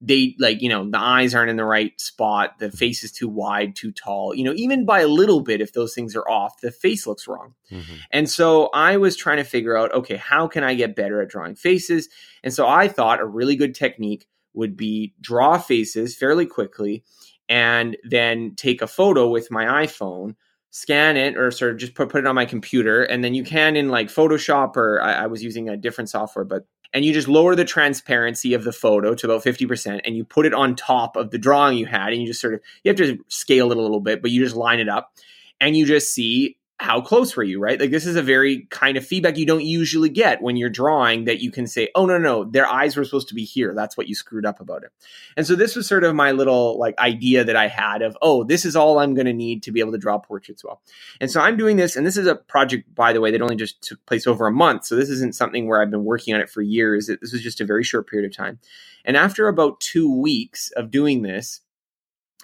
they 0.00 0.34
like, 0.38 0.62
you 0.62 0.68
know, 0.68 0.88
the 0.88 0.98
eyes 0.98 1.34
aren't 1.34 1.50
in 1.50 1.56
the 1.56 1.64
right 1.64 1.98
spot. 2.00 2.58
The 2.58 2.70
face 2.70 3.04
is 3.04 3.12
too 3.12 3.28
wide, 3.28 3.76
too 3.76 3.92
tall. 3.92 4.34
You 4.34 4.44
know, 4.44 4.54
even 4.54 4.86
by 4.86 5.00
a 5.00 5.08
little 5.08 5.40
bit, 5.40 5.60
if 5.60 5.72
those 5.72 5.92
things 5.92 6.16
are 6.16 6.28
off, 6.28 6.60
the 6.60 6.70
face 6.70 7.06
looks 7.06 7.28
wrong. 7.28 7.54
Mm-hmm. 7.70 7.94
And 8.10 8.30
so 8.30 8.70
I 8.72 8.96
was 8.96 9.16
trying 9.16 9.38
to 9.38 9.44
figure 9.44 9.76
out, 9.76 9.92
okay, 9.92 10.16
how 10.16 10.46
can 10.46 10.64
I 10.64 10.74
get 10.74 10.96
better 10.96 11.20
at 11.20 11.28
drawing 11.28 11.54
faces? 11.54 12.08
And 12.42 12.52
so 12.54 12.66
I 12.66 12.88
thought 12.88 13.20
a 13.20 13.26
really 13.26 13.56
good 13.56 13.74
technique 13.74 14.26
would 14.54 14.76
be 14.76 15.14
draw 15.20 15.58
faces 15.58 16.16
fairly 16.16 16.46
quickly 16.46 17.04
and 17.48 17.96
then 18.04 18.54
take 18.56 18.80
a 18.80 18.86
photo 18.86 19.28
with 19.28 19.50
my 19.50 19.84
iPhone 19.86 20.36
scan 20.70 21.16
it 21.16 21.36
or 21.36 21.50
sort 21.50 21.72
of 21.72 21.78
just 21.78 21.94
put, 21.94 22.08
put 22.08 22.20
it 22.20 22.26
on 22.26 22.34
my 22.34 22.44
computer. 22.44 23.02
And 23.02 23.22
then 23.24 23.34
you 23.34 23.44
can 23.44 23.76
in 23.76 23.88
like 23.88 24.08
photoshop 24.08 24.76
or 24.76 25.00
I, 25.02 25.24
I, 25.24 25.26
was 25.26 25.42
using 25.42 25.68
a 25.68 25.76
different 25.76 26.10
software 26.10 26.44
but 26.44 26.64
and 26.92 27.04
you 27.04 27.12
just 27.12 27.28
lower 27.28 27.54
the 27.54 27.64
transparency 27.64 28.54
of 28.54 28.64
the 28.64 28.72
photo 28.72 29.14
to 29.14 29.26
about 29.26 29.44
50% 29.44 30.00
and 30.04 30.16
you 30.16 30.24
put 30.24 30.46
it 30.46 30.54
on 30.54 30.74
top 30.74 31.16
of 31.16 31.30
the 31.30 31.38
drawing 31.38 31.78
you 31.78 31.86
had 31.86 32.12
and 32.12 32.20
you 32.20 32.26
just 32.26 32.40
sort 32.40 32.54
of 32.54 32.60
you 32.84 32.88
have 32.88 32.98
to 32.98 33.18
scale 33.28 33.70
it 33.72 33.78
a 33.78 33.80
little 33.80 34.00
bit 34.00 34.22
but 34.22 34.30
you 34.30 34.42
just 34.42 34.56
line 34.56 34.80
it 34.80 34.88
up 34.88 35.12
and 35.60 35.76
you 35.76 35.86
just 35.86 36.14
see 36.14 36.56
how 36.80 36.98
close 37.02 37.36
were 37.36 37.42
you, 37.42 37.60
right? 37.60 37.78
Like 37.78 37.90
this 37.90 38.06
is 38.06 38.16
a 38.16 38.22
very 38.22 38.66
kind 38.70 38.96
of 38.96 39.04
feedback 39.04 39.36
you 39.36 39.44
don't 39.44 39.62
usually 39.62 40.08
get 40.08 40.40
when 40.40 40.56
you're 40.56 40.70
drawing 40.70 41.24
that 41.24 41.40
you 41.40 41.50
can 41.50 41.66
say, 41.66 41.90
oh 41.94 42.06
no, 42.06 42.16
no, 42.16 42.44
their 42.44 42.66
eyes 42.66 42.96
were 42.96 43.04
supposed 43.04 43.28
to 43.28 43.34
be 43.34 43.44
here. 43.44 43.74
That's 43.74 43.98
what 43.98 44.08
you 44.08 44.14
screwed 44.14 44.46
up 44.46 44.60
about 44.60 44.84
it. 44.84 44.90
And 45.36 45.46
so 45.46 45.56
this 45.56 45.76
was 45.76 45.86
sort 45.86 46.04
of 46.04 46.14
my 46.14 46.32
little 46.32 46.78
like 46.78 46.98
idea 46.98 47.44
that 47.44 47.54
I 47.54 47.68
had 47.68 48.00
of, 48.00 48.16
oh, 48.22 48.44
this 48.44 48.64
is 48.64 48.76
all 48.76 48.98
I'm 48.98 49.12
going 49.12 49.26
to 49.26 49.34
need 49.34 49.62
to 49.64 49.72
be 49.72 49.80
able 49.80 49.92
to 49.92 49.98
draw 49.98 50.18
portraits 50.18 50.64
well. 50.64 50.80
And 51.20 51.30
so 51.30 51.42
I'm 51.42 51.58
doing 51.58 51.76
this, 51.76 51.96
and 51.96 52.06
this 52.06 52.16
is 52.16 52.26
a 52.26 52.34
project, 52.34 52.94
by 52.94 53.12
the 53.12 53.20
way, 53.20 53.30
that 53.30 53.42
only 53.42 53.56
just 53.56 53.82
took 53.82 54.04
place 54.06 54.26
over 54.26 54.46
a 54.46 54.52
month. 54.52 54.86
So 54.86 54.96
this 54.96 55.10
isn't 55.10 55.34
something 55.34 55.68
where 55.68 55.82
I've 55.82 55.90
been 55.90 56.06
working 56.06 56.34
on 56.34 56.40
it 56.40 56.48
for 56.48 56.62
years. 56.62 57.08
This 57.08 57.32
was 57.32 57.42
just 57.42 57.60
a 57.60 57.66
very 57.66 57.84
short 57.84 58.08
period 58.08 58.30
of 58.30 58.34
time. 58.34 58.58
And 59.04 59.18
after 59.18 59.48
about 59.48 59.80
two 59.80 60.10
weeks 60.18 60.70
of 60.70 60.90
doing 60.90 61.20
this, 61.20 61.60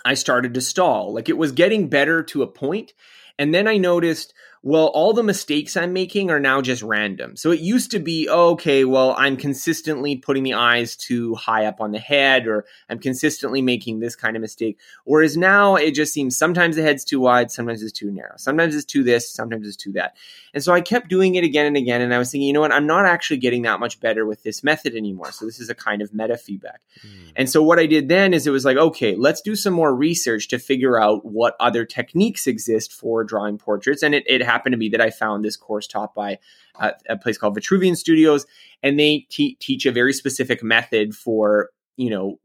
I 0.05 0.13
started 0.13 0.53
to 0.55 0.61
stall. 0.61 1.15
Like 1.15 1.31
it 1.31 1.39
was 1.39 1.53
getting 1.53 1.89
better 1.89 2.23
to 2.25 2.43
a 2.43 2.47
point, 2.47 2.93
and 3.39 3.55
then 3.55 3.69
I 3.69 3.77
noticed, 3.77 4.35
well, 4.67 4.87
all 4.87 5.13
the 5.13 5.23
mistakes 5.23 5.77
I'm 5.77 5.93
making 5.93 6.29
are 6.29 6.41
now 6.41 6.61
just 6.61 6.83
random. 6.83 7.37
So 7.37 7.53
it 7.53 7.61
used 7.61 7.93
to 7.93 8.01
be, 8.01 8.29
oh, 8.29 8.51
okay, 8.55 8.85
well, 8.85 9.15
I'm 9.17 9.37
consistently 9.37 10.17
putting 10.17 10.43
the 10.43 10.55
eyes 10.55 10.97
too 10.97 11.37
high 11.37 11.67
up 11.67 11.81
on 11.81 11.93
the 11.93 12.01
head, 12.01 12.49
or 12.49 12.65
I'm 12.91 12.99
consistently 12.99 13.63
making 13.63 14.01
this 14.01 14.17
kind 14.17 14.35
of 14.35 14.41
mistake. 14.41 14.81
Whereas 15.05 15.37
now 15.37 15.77
it 15.77 15.93
just 15.93 16.13
seems 16.13 16.37
sometimes 16.37 16.75
the 16.75 16.83
head's 16.83 17.05
too 17.05 17.21
wide, 17.21 17.53
sometimes 17.53 17.81
it's 17.81 17.93
too 17.93 18.11
narrow, 18.11 18.35
sometimes 18.39 18.75
it's 18.75 18.85
too 18.85 19.05
this, 19.05 19.31
sometimes 19.31 19.69
it's 19.69 19.77
too 19.77 19.93
that. 19.93 20.17
And 20.53 20.65
so 20.65 20.73
I 20.73 20.81
kept 20.81 21.09
doing 21.09 21.37
it 21.37 21.45
again 21.45 21.67
and 21.67 21.77
again. 21.77 22.01
And 22.01 22.13
I 22.13 22.19
was 22.19 22.33
thinking, 22.33 22.49
you 22.49 22.53
know 22.53 22.63
what? 22.63 22.73
I'm 22.73 22.89
not 22.89 23.07
actually 23.07 23.37
getting 23.37 23.63
that 23.63 23.79
much 23.79 24.01
better 24.01 24.27
with 24.27 24.43
this 24.43 24.65
method 24.65 24.97
anymore. 24.97 25.31
So 25.31 25.45
this 25.45 25.61
is 25.61 25.71
a 25.71 25.77
kind 25.77 26.03
of 26.03 26.13
meta 26.13 26.37
feedback. 26.37 26.81
Mm. 27.07 27.33
And 27.37 27.51
so 27.51 27.63
what 27.63 27.79
I 27.79 27.87
did 27.87 28.09
then 28.09 28.35
is 28.35 28.49
it 28.49 28.51
was 28.51 28.65
like, 28.65 28.79
okay, 28.79 29.15
let's 29.15 29.43
do 29.43 29.55
some 29.55 29.75
more 29.75 29.95
research 29.95 30.49
to 30.49 30.59
figure 30.59 31.01
out 31.01 31.25
what 31.25 31.55
other 31.61 31.85
techniques 31.85 32.49
exist 32.49 32.93
for 32.93 33.23
drawing 33.23 33.59
portraits. 33.59 34.03
And 34.03 34.13
it, 34.13 34.25
it 34.27 34.43
happened 34.43 34.56
to 34.65 34.79
be 34.79 34.89
that 34.91 35.01
I 35.01 35.11
found 35.11 35.45
this 35.45 35.57
course 35.57 35.87
taught 35.87 36.15
by 36.15 36.39
uh, 36.79 36.93
a 37.09 37.17
place 37.17 37.39
called 37.39 37.57
Vitruvian 37.57 37.97
Studios. 37.97 38.47
And 38.83 38.99
they 38.99 39.27
te- 39.31 39.57
teach 39.61 39.87
a 39.87 39.93
very 39.93 40.13
specific 40.13 40.63
method 40.63 41.15
for, 41.15 41.71
you 41.97 42.11
know, 42.11 42.39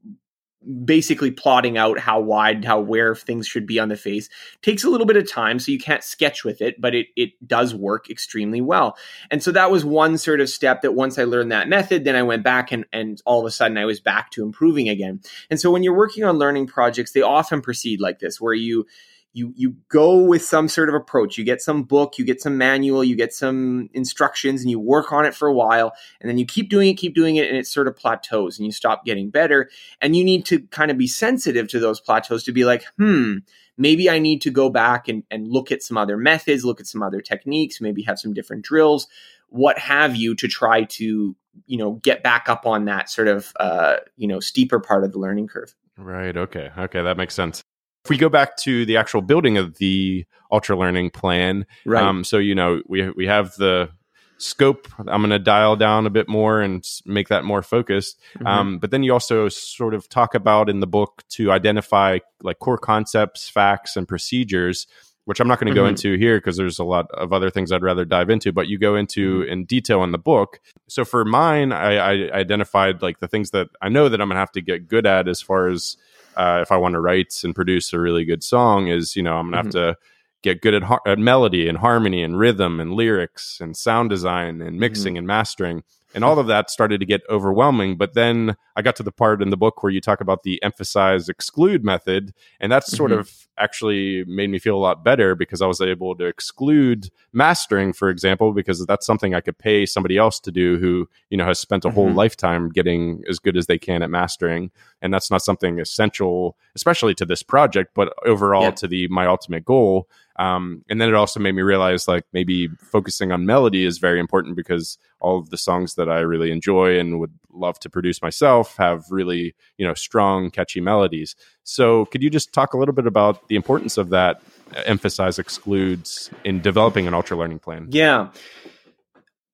basically 0.86 1.32
plotting 1.32 1.78
out 1.78 1.98
how 1.98 2.20
wide, 2.20 2.64
how 2.64 2.80
where 2.80 3.16
things 3.16 3.48
should 3.48 3.66
be 3.66 3.80
on 3.80 3.90
the 3.90 3.96
face. 3.96 4.30
Takes 4.62 4.84
a 4.84 4.90
little 4.90 5.08
bit 5.08 5.18
of 5.18 5.30
time, 5.30 5.58
so 5.60 5.72
you 5.72 5.80
can't 5.80 6.04
sketch 6.04 6.44
with 6.44 6.62
it, 6.62 6.80
but 6.80 6.94
it 6.94 7.08
it 7.16 7.32
does 7.48 7.74
work 7.74 8.10
extremely 8.10 8.62
well. 8.62 8.96
And 9.32 9.42
so 9.42 9.52
that 9.52 9.72
was 9.72 9.84
one 9.84 10.18
sort 10.18 10.40
of 10.40 10.50
step 10.50 10.82
that 10.82 10.94
once 10.94 11.18
I 11.18 11.24
learned 11.24 11.52
that 11.52 11.68
method, 11.68 12.04
then 12.04 12.16
I 12.16 12.24
went 12.24 12.44
back 12.44 12.72
and 12.72 12.86
and 12.94 13.22
all 13.26 13.40
of 13.40 13.46
a 13.46 13.52
sudden 13.52 13.78
I 13.78 13.86
was 13.86 14.00
back 14.00 14.30
to 14.32 14.44
improving 14.44 14.88
again. 14.88 15.22
And 15.50 15.60
so 15.60 15.72
when 15.72 15.84
you're 15.84 15.98
working 15.98 16.24
on 16.24 16.38
learning 16.38 16.68
projects, 16.68 17.12
they 17.12 17.22
often 17.22 17.62
proceed 17.62 18.00
like 18.00 18.20
this, 18.20 18.40
where 18.40 18.54
you 18.54 18.86
you 19.34 19.54
you 19.56 19.76
go 19.90 20.18
with 20.18 20.44
some 20.44 20.68
sort 20.68 20.90
of 20.90 20.96
approach. 20.96 21.38
You 21.38 21.44
get 21.44 21.62
some 21.62 21.84
book 21.84 22.18
you 22.18 22.26
get 22.26 22.42
some 22.42 22.58
manual 22.58 23.04
you 23.04 23.16
get 23.16 23.34
some 23.34 23.90
instructions 23.94 24.62
and 24.62 24.70
you 24.70 24.80
work 24.80 25.12
on 25.12 25.26
it 25.26 25.34
for 25.34 25.48
a 25.48 25.54
while 25.54 25.94
and 26.20 26.30
then 26.30 26.38
you 26.38 26.46
keep 26.46 26.70
doing 26.70 26.90
it 26.90 26.96
keep 26.96 27.16
doing 27.16 27.38
it 27.38 27.48
and 27.48 27.58
it 27.58 27.68
sort 27.68 27.88
of 27.88 27.96
plateaus 27.96 28.58
and 28.58 28.66
you 28.66 28.72
stop 28.72 29.06
getting 29.06 29.30
better. 29.30 29.70
And 30.00 30.16
you 30.16 30.24
need 30.24 30.46
to 30.46 30.60
kind 30.68 30.92
of 30.92 30.98
be 30.98 31.08
sensitive 31.08 31.68
to 31.70 31.80
those 31.80 32.00
plateaus 32.00 32.44
to 32.46 32.52
be 32.52 32.66
like 32.66 32.86
hmm 32.98 33.38
maybe 33.78 34.10
i 34.10 34.20
need 34.20 34.42
to 34.42 34.52
go 34.52 34.70
back 34.70 35.08
and, 35.08 35.24
and 35.32 35.48
look 35.48 35.72
at 35.72 35.82
some 35.82 35.98
other 35.98 36.18
methods 36.18 36.66
look 36.66 36.82
at 36.82 36.86
some 36.86 37.02
other 37.02 37.22
techniques 37.22 37.80
maybe 37.80 38.02
have 38.02 38.20
some 38.20 38.34
different 38.34 38.66
drills 38.66 39.08
what 39.48 39.78
have 39.78 40.16
you 40.16 40.36
to 40.36 40.48
try 40.48 40.84
to 40.84 41.36
you 41.68 41.78
know 41.78 41.94
get 41.94 42.24
back 42.24 42.50
up 42.50 42.66
on 42.66 42.86
that 42.86 43.10
sort 43.10 43.28
of 43.28 43.54
uh, 43.60 43.98
you 44.18 44.28
know 44.28 44.40
steeper 44.40 44.80
part 44.80 45.04
of 45.04 45.12
the 45.12 45.20
learning 45.20 45.48
curve. 45.48 45.76
Right. 45.98 46.36
Okay. 46.36 46.72
Okay. 46.78 47.02
That 47.02 47.18
makes 47.18 47.36
sense 47.36 47.64
if 48.04 48.10
we 48.10 48.18
go 48.18 48.30
back 48.30 48.58
to 48.58 48.86
the 48.86 48.98
actual 48.98 49.22
building 49.22 49.58
of 49.58 49.78
the 49.78 50.26
ultra 50.52 50.78
learning 50.78 51.12
plan, 51.12 51.66
right. 51.86 52.04
Um, 52.04 52.24
so 52.24 52.38
you 52.38 52.56
know 52.56 52.82
we 52.88 53.10
we 53.12 53.28
have 53.28 53.56
the 53.56 53.90
scope. 54.38 54.88
I'm 54.98 55.22
going 55.22 55.30
to 55.30 55.40
dial 55.40 55.76
down 55.76 56.08
a 56.08 56.10
bit 56.10 56.28
more 56.28 56.62
and 56.62 56.84
make 57.06 57.28
that 57.30 57.44
more 57.44 57.62
focused. 57.62 58.20
Mm-hmm. 58.36 58.48
Um, 58.48 58.80
but 58.80 58.90
then 58.90 59.04
you 59.04 59.14
also 59.14 59.50
sort 59.50 59.94
of 59.94 60.10
talk 60.10 60.34
about 60.34 60.68
in 60.68 60.80
the 60.80 60.88
book 60.88 61.24
to 61.30 61.52
identify 61.52 62.18
like 62.42 62.58
core 62.58 62.80
concepts, 62.80 63.48
facts, 63.48 63.96
and 63.96 64.08
procedures. 64.08 64.88
which 65.26 65.40
I'm 65.40 65.48
not 65.48 65.60
going 65.60 65.72
to 65.72 65.80
go 65.80 65.86
into 65.86 66.18
here 66.18 66.38
because 66.38 66.58
there's 66.58 66.80
a 66.80 66.84
lot 66.84 67.10
of 67.12 67.32
other 67.32 67.52
things 67.52 67.72
I'd 67.72 67.84
rather 67.84 68.06
dive 68.06 68.30
into, 68.30 68.52
but 68.52 68.68
you 68.68 68.80
go 68.80 68.96
into 68.96 69.44
in 69.44 69.66
detail 69.66 70.04
in 70.04 70.12
the 70.12 70.18
book. 70.18 70.60
So 70.90 71.06
for 71.06 71.24
mine, 71.24 71.72
I, 71.72 71.96
I 71.96 72.12
identified 72.34 73.02
like 73.02 73.20
the 73.20 73.28
things 73.28 73.52
that 73.52 73.70
I 73.82 73.90
know 73.90 74.10
that 74.10 74.20
I'm 74.20 74.28
going 74.28 74.36
to 74.36 74.40
have 74.40 74.52
to 74.54 74.62
get 74.62 74.88
good 74.88 75.06
at 75.06 75.28
as 75.28 75.42
far 75.42 75.68
as 75.68 75.98
uh, 76.36 76.60
if 76.62 76.72
I 76.72 76.78
want 76.78 76.94
to 76.94 77.00
write 77.00 77.42
and 77.44 77.54
produce 77.56 77.94
a 77.94 78.00
really 78.00 78.26
good 78.26 78.44
song 78.44 78.88
is, 78.88 79.16
you 79.16 79.24
know, 79.24 79.38
I'm 79.38 79.52
going 79.52 79.64
to 79.72 79.80
have 79.80 79.96
to 79.96 79.98
get 80.42 80.62
good 80.62 80.74
at, 80.74 80.84
har- 80.84 81.02
at 81.06 81.20
melody 81.20 81.68
and 81.68 81.78
harmony 81.78 82.24
and 82.24 82.38
rhythm 82.38 82.80
and 82.80 82.94
lyrics 82.94 83.60
and 83.62 83.76
sound 83.78 84.10
design 84.10 84.62
and 84.62 84.80
mixing 84.80 85.18
and 85.18 85.28
mastering. 85.28 85.84
And 86.14 86.24
all 86.24 86.40
of 86.40 86.48
that 86.48 86.70
started 86.70 87.00
to 87.00 87.06
get 87.06 87.22
overwhelming. 87.30 87.98
But 87.98 88.14
then 88.14 88.56
I 88.76 88.82
got 88.82 88.96
to 88.98 89.04
the 89.04 89.12
part 89.12 89.42
in 89.42 89.50
the 89.50 89.58
book 89.58 89.82
where 89.82 89.92
you 89.92 90.02
talk 90.02 90.20
about 90.22 90.44
the 90.44 90.62
emphasize 90.64 91.30
exclude 91.30 91.84
method. 91.84 92.34
And 92.60 92.72
that 92.72 92.86
sort 92.86 93.12
Mhm. 93.12 93.20
of 93.20 93.48
actually 93.58 94.24
made 94.26 94.50
me 94.50 94.60
feel 94.60 94.76
a 94.76 94.80
lot 94.80 95.04
better 95.04 95.36
because 95.36 95.62
I 95.62 95.68
was 95.68 95.80
able 95.82 96.16
to 96.16 96.26
exclude 96.26 97.10
mastering, 97.32 97.94
for 97.94 98.10
example, 98.10 98.54
because 98.54 98.86
that's 98.86 99.06
something 99.06 99.34
I 99.36 99.42
could 99.42 99.58
pay 99.58 99.86
somebody 99.86 100.18
else 100.18 100.40
to 100.42 100.52
do 100.52 100.78
who, 100.78 101.08
you 101.30 101.38
know, 101.38 101.46
has 101.46 101.60
spent 101.60 101.86
a 101.86 101.92
whole 101.92 102.10
Mhm. 102.12 102.16
lifetime 102.16 102.70
getting 102.70 103.24
as 103.30 103.40
good 103.40 103.56
as 103.56 103.68
they 103.68 103.78
can 103.78 104.02
at 104.02 104.10
mastering. 104.10 104.72
And 105.02 105.14
that's 105.14 105.32
not 105.32 105.44
something 105.44 105.80
essential, 105.80 106.58
especially 106.76 107.14
to 107.16 107.26
this 107.26 107.44
project, 107.44 107.92
but 107.94 108.14
overall 108.26 108.64
Yeah. 108.64 108.72
to 108.72 108.88
the 108.88 109.08
my 109.10 109.28
ultimate 109.28 109.64
goal. 109.66 110.10
Um, 110.42 110.84
and 110.90 111.00
then 111.00 111.08
it 111.08 111.14
also 111.14 111.40
made 111.40 111.52
me 111.52 111.62
realize 111.62 112.08
like 112.08 112.24
maybe 112.34 112.68
focusing 112.68 113.32
on 113.32 113.46
melody 113.46 113.86
is 113.86 114.00
very 114.00 114.20
important 114.20 114.56
because 114.56 114.98
all 115.20 115.38
of 115.38 115.52
the 115.52 115.58
songs 115.58 115.94
that 115.96 116.10
I 116.10 116.22
really 116.22 116.52
enjoy 116.52 116.98
and 116.98 117.20
would 117.20 117.34
love 117.54 117.80
to 117.82 117.92
produce 117.92 118.24
myself 118.24 118.76
have 118.78 119.06
really, 119.12 119.54
you 119.78 119.86
know, 119.86 119.94
strong, 119.94 120.50
catchy 120.50 120.82
melodies. 120.82 121.36
So 121.64 122.06
could 122.06 122.24
you 122.24 122.32
just 122.32 122.54
talk 122.54 122.74
a 122.74 122.78
little 122.78 122.96
bit 122.96 123.06
about 123.06 123.50
the 123.50 123.56
importance 123.56 124.00
of 124.00 124.10
that 124.10 124.42
emphasize 124.86 125.38
excludes 125.38 126.32
in 126.44 126.60
developing 126.60 127.08
an 127.08 127.14
ultra 127.14 127.38
learning 127.38 127.60
plan? 127.60 127.86
Yeah. 127.92 128.30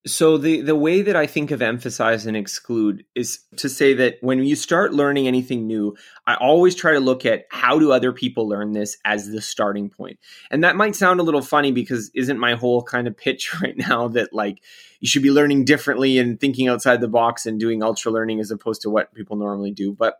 So 0.08 0.38
the 0.38 0.62
the 0.62 0.76
way 0.76 1.02
that 1.02 1.16
I 1.16 1.28
think 1.28 1.52
of 1.52 1.62
emphasize 1.62 2.26
and 2.26 2.38
exclude 2.38 3.04
is 3.14 3.40
to 3.58 3.68
say 3.68 3.94
that 3.96 4.16
when 4.22 4.44
you 4.44 4.56
start 4.56 4.94
learning 4.94 5.28
anything 5.28 5.68
new, 5.68 5.96
I 6.26 6.36
always 6.36 6.76
try 6.76 6.94
to 6.94 7.00
look 7.00 7.26
at 7.26 7.46
how 7.52 7.78
do 7.78 7.92
other 7.92 8.14
people 8.14 8.48
learn 8.48 8.72
this 8.72 8.98
as 9.04 9.30
the 9.30 9.42
starting 9.42 9.90
point. 9.90 10.18
And 10.50 10.64
that 10.64 10.78
might 10.78 10.96
sound 10.96 11.20
a 11.20 11.24
little 11.24 11.42
funny 11.42 11.72
because 11.72 12.10
isn't 12.16 12.40
my 12.40 12.56
whole 12.56 12.84
kind 12.84 13.08
of 13.08 13.18
pitch 13.18 13.54
right 13.62 13.78
now 13.78 14.08
that 14.10 14.34
like 14.34 14.64
you 15.00 15.08
should 15.08 15.24
be 15.24 15.32
learning 15.32 15.66
differently 15.66 16.18
and 16.18 16.40
thinking 16.40 16.68
outside 16.68 17.02
the 17.02 17.08
box 17.08 17.46
and 17.46 17.60
doing 17.60 17.84
ultra 17.84 18.12
learning 18.12 18.40
as 18.40 18.50
opposed 18.50 18.82
to 18.84 18.90
what 18.90 19.14
people 19.14 19.36
normally 19.36 19.72
do. 19.72 19.94
But 19.94 20.20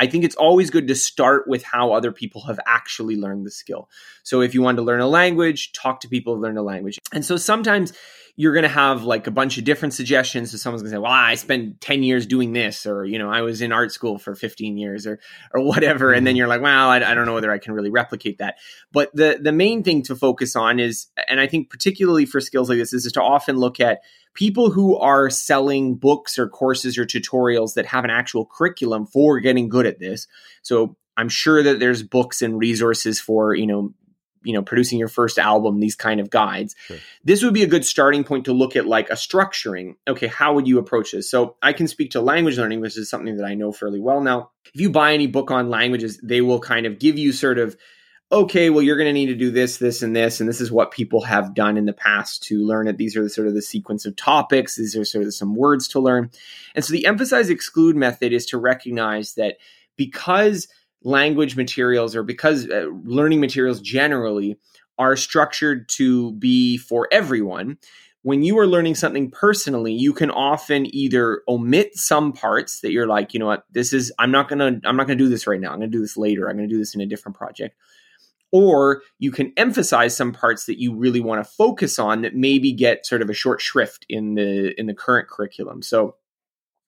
I 0.00 0.06
think 0.06 0.24
it's 0.24 0.34
always 0.36 0.70
good 0.70 0.88
to 0.88 0.94
start 0.94 1.46
with 1.46 1.62
how 1.62 1.92
other 1.92 2.10
people 2.10 2.40
have 2.46 2.58
actually 2.66 3.16
learned 3.16 3.44
the 3.44 3.50
skill. 3.50 3.90
So 4.22 4.40
if 4.40 4.54
you 4.54 4.62
want 4.62 4.78
to 4.78 4.82
learn 4.82 5.00
a 5.00 5.06
language, 5.06 5.72
talk 5.72 6.00
to 6.00 6.08
people 6.08 6.34
who 6.34 6.40
learn 6.40 6.56
a 6.56 6.62
language. 6.62 6.98
And 7.12 7.22
so 7.22 7.36
sometimes 7.36 7.92
you're 8.36 8.54
going 8.54 8.62
to 8.62 8.68
have 8.68 9.02
like 9.02 9.26
a 9.26 9.30
bunch 9.30 9.58
of 9.58 9.64
different 9.64 9.92
suggestions. 9.92 10.50
So 10.50 10.56
someone's 10.56 10.82
going 10.82 10.92
to 10.92 10.96
say, 10.96 11.00
"Well, 11.00 11.12
I 11.12 11.34
spent 11.34 11.82
10 11.82 12.02
years 12.02 12.24
doing 12.24 12.54
this," 12.54 12.86
or 12.86 13.04
you 13.04 13.18
know, 13.18 13.28
"I 13.30 13.42
was 13.42 13.60
in 13.60 13.72
art 13.72 13.92
school 13.92 14.18
for 14.18 14.34
15 14.34 14.78
years," 14.78 15.06
or 15.06 15.20
or 15.52 15.60
whatever. 15.62 16.12
And 16.12 16.26
then 16.26 16.32
mm-hmm. 16.32 16.38
you're 16.38 16.48
like, 16.48 16.62
"Well, 16.62 16.88
I, 16.88 16.96
I 16.96 17.12
don't 17.12 17.26
know 17.26 17.34
whether 17.34 17.50
I 17.50 17.58
can 17.58 17.74
really 17.74 17.90
replicate 17.90 18.38
that." 18.38 18.56
But 18.92 19.14
the 19.14 19.38
the 19.42 19.52
main 19.52 19.82
thing 19.82 20.02
to 20.04 20.16
focus 20.16 20.56
on 20.56 20.80
is, 20.80 21.08
and 21.28 21.38
I 21.38 21.46
think 21.46 21.68
particularly 21.68 22.24
for 22.24 22.40
skills 22.40 22.70
like 22.70 22.78
this, 22.78 22.94
is 22.94 23.12
to 23.12 23.22
often 23.22 23.56
look 23.56 23.78
at 23.78 24.00
people 24.34 24.70
who 24.70 24.96
are 24.96 25.30
selling 25.30 25.96
books 25.96 26.38
or 26.38 26.48
courses 26.48 26.96
or 26.98 27.04
tutorials 27.04 27.74
that 27.74 27.86
have 27.86 28.04
an 28.04 28.10
actual 28.10 28.46
curriculum 28.46 29.06
for 29.06 29.40
getting 29.40 29.68
good 29.68 29.86
at 29.86 29.98
this. 29.98 30.26
So 30.62 30.96
I'm 31.16 31.28
sure 31.28 31.62
that 31.62 31.80
there's 31.80 32.02
books 32.02 32.40
and 32.42 32.58
resources 32.58 33.20
for 33.20 33.54
you 33.54 33.66
know 33.66 33.92
you 34.42 34.54
know 34.54 34.62
producing 34.62 34.98
your 34.98 35.08
first 35.08 35.38
album 35.38 35.80
these 35.80 35.94
kind 35.94 36.18
of 36.18 36.30
guides 36.30 36.74
Sure. 36.86 36.96
this 37.24 37.42
would 37.42 37.52
be 37.52 37.62
a 37.62 37.66
good 37.66 37.84
starting 37.84 38.24
point 38.24 38.46
to 38.46 38.54
look 38.54 38.74
at 38.74 38.86
like 38.86 39.10
a 39.10 39.14
structuring 39.14 39.96
okay 40.08 40.28
how 40.28 40.54
would 40.54 40.66
you 40.66 40.78
approach 40.78 41.12
this 41.12 41.30
so 41.30 41.56
i 41.60 41.74
can 41.74 41.86
speak 41.86 42.12
to 42.12 42.22
language 42.22 42.56
learning 42.56 42.80
which 42.80 42.96
is 42.96 43.10
something 43.10 43.36
that 43.36 43.44
i 43.44 43.52
know 43.52 43.70
fairly 43.70 44.00
well 44.00 44.22
now 44.22 44.50
if 44.72 44.80
you 44.80 44.88
buy 44.88 45.12
any 45.12 45.26
book 45.26 45.50
on 45.50 45.68
languages 45.68 46.18
they 46.22 46.40
will 46.40 46.58
kind 46.58 46.86
of 46.86 46.98
give 46.98 47.18
you 47.18 47.32
sort 47.32 47.58
of 47.58 47.76
okay 48.32 48.70
well 48.70 48.82
you're 48.82 48.96
going 48.96 49.08
to 49.08 49.12
need 49.12 49.26
to 49.26 49.34
do 49.34 49.50
this 49.50 49.78
this 49.78 50.02
and 50.02 50.14
this 50.14 50.40
and 50.40 50.48
this 50.48 50.60
is 50.60 50.70
what 50.70 50.92
people 50.92 51.22
have 51.22 51.54
done 51.54 51.76
in 51.76 51.84
the 51.84 51.92
past 51.92 52.42
to 52.44 52.64
learn 52.64 52.86
it. 52.86 52.96
These 52.96 53.16
are 53.16 53.22
the 53.22 53.30
sort 53.30 53.48
of 53.48 53.54
the 53.54 53.62
sequence 53.62 54.06
of 54.06 54.16
topics. 54.16 54.76
These 54.76 54.96
are 54.96 55.04
sort 55.04 55.24
of 55.24 55.34
some 55.34 55.54
words 55.54 55.88
to 55.88 56.00
learn. 56.00 56.30
And 56.74 56.84
so 56.84 56.92
the 56.92 57.06
emphasize 57.06 57.50
exclude 57.50 57.96
method 57.96 58.32
is 58.32 58.46
to 58.46 58.58
recognize 58.58 59.34
that 59.34 59.56
because 59.96 60.68
language 61.02 61.56
materials 61.56 62.14
or 62.14 62.22
because 62.22 62.68
uh, 62.68 62.86
learning 63.04 63.40
materials 63.40 63.80
generally 63.80 64.58
are 64.98 65.16
structured 65.16 65.88
to 65.88 66.32
be 66.32 66.76
for 66.76 67.08
everyone 67.10 67.78
when 68.22 68.42
you 68.42 68.58
are 68.58 68.66
learning 68.66 68.94
something 68.94 69.30
personally 69.30 69.94
you 69.94 70.12
can 70.12 70.30
often 70.30 70.94
either 70.94 71.40
omit 71.48 71.96
some 71.96 72.34
parts 72.34 72.80
that 72.80 72.92
you're 72.92 73.06
like 73.06 73.32
you 73.32 73.40
know 73.40 73.46
what? 73.46 73.64
This 73.72 73.92
is 73.92 74.12
i'm 74.18 74.30
not 74.30 74.48
going 74.48 74.58
to 74.58 74.88
i'm 74.88 74.96
not 74.96 75.08
going 75.08 75.18
to 75.18 75.24
do 75.24 75.30
this 75.30 75.48
right 75.48 75.60
now. 75.60 75.72
I'm 75.72 75.78
going 75.78 75.90
to 75.90 75.96
do 75.96 76.02
this 76.02 76.16
later. 76.16 76.48
I'm 76.48 76.56
going 76.56 76.68
to 76.68 76.72
do 76.72 76.78
this 76.78 76.94
in 76.94 77.00
a 77.00 77.06
different 77.06 77.36
project 77.36 77.74
or 78.52 79.02
you 79.18 79.30
can 79.30 79.52
emphasize 79.56 80.16
some 80.16 80.32
parts 80.32 80.66
that 80.66 80.80
you 80.80 80.94
really 80.94 81.20
want 81.20 81.44
to 81.44 81.50
focus 81.50 81.98
on 81.98 82.22
that 82.22 82.34
maybe 82.34 82.72
get 82.72 83.06
sort 83.06 83.22
of 83.22 83.30
a 83.30 83.34
short 83.34 83.60
shrift 83.60 84.04
in 84.08 84.34
the 84.34 84.78
in 84.78 84.86
the 84.86 84.94
current 84.94 85.28
curriculum 85.28 85.82
so 85.82 86.16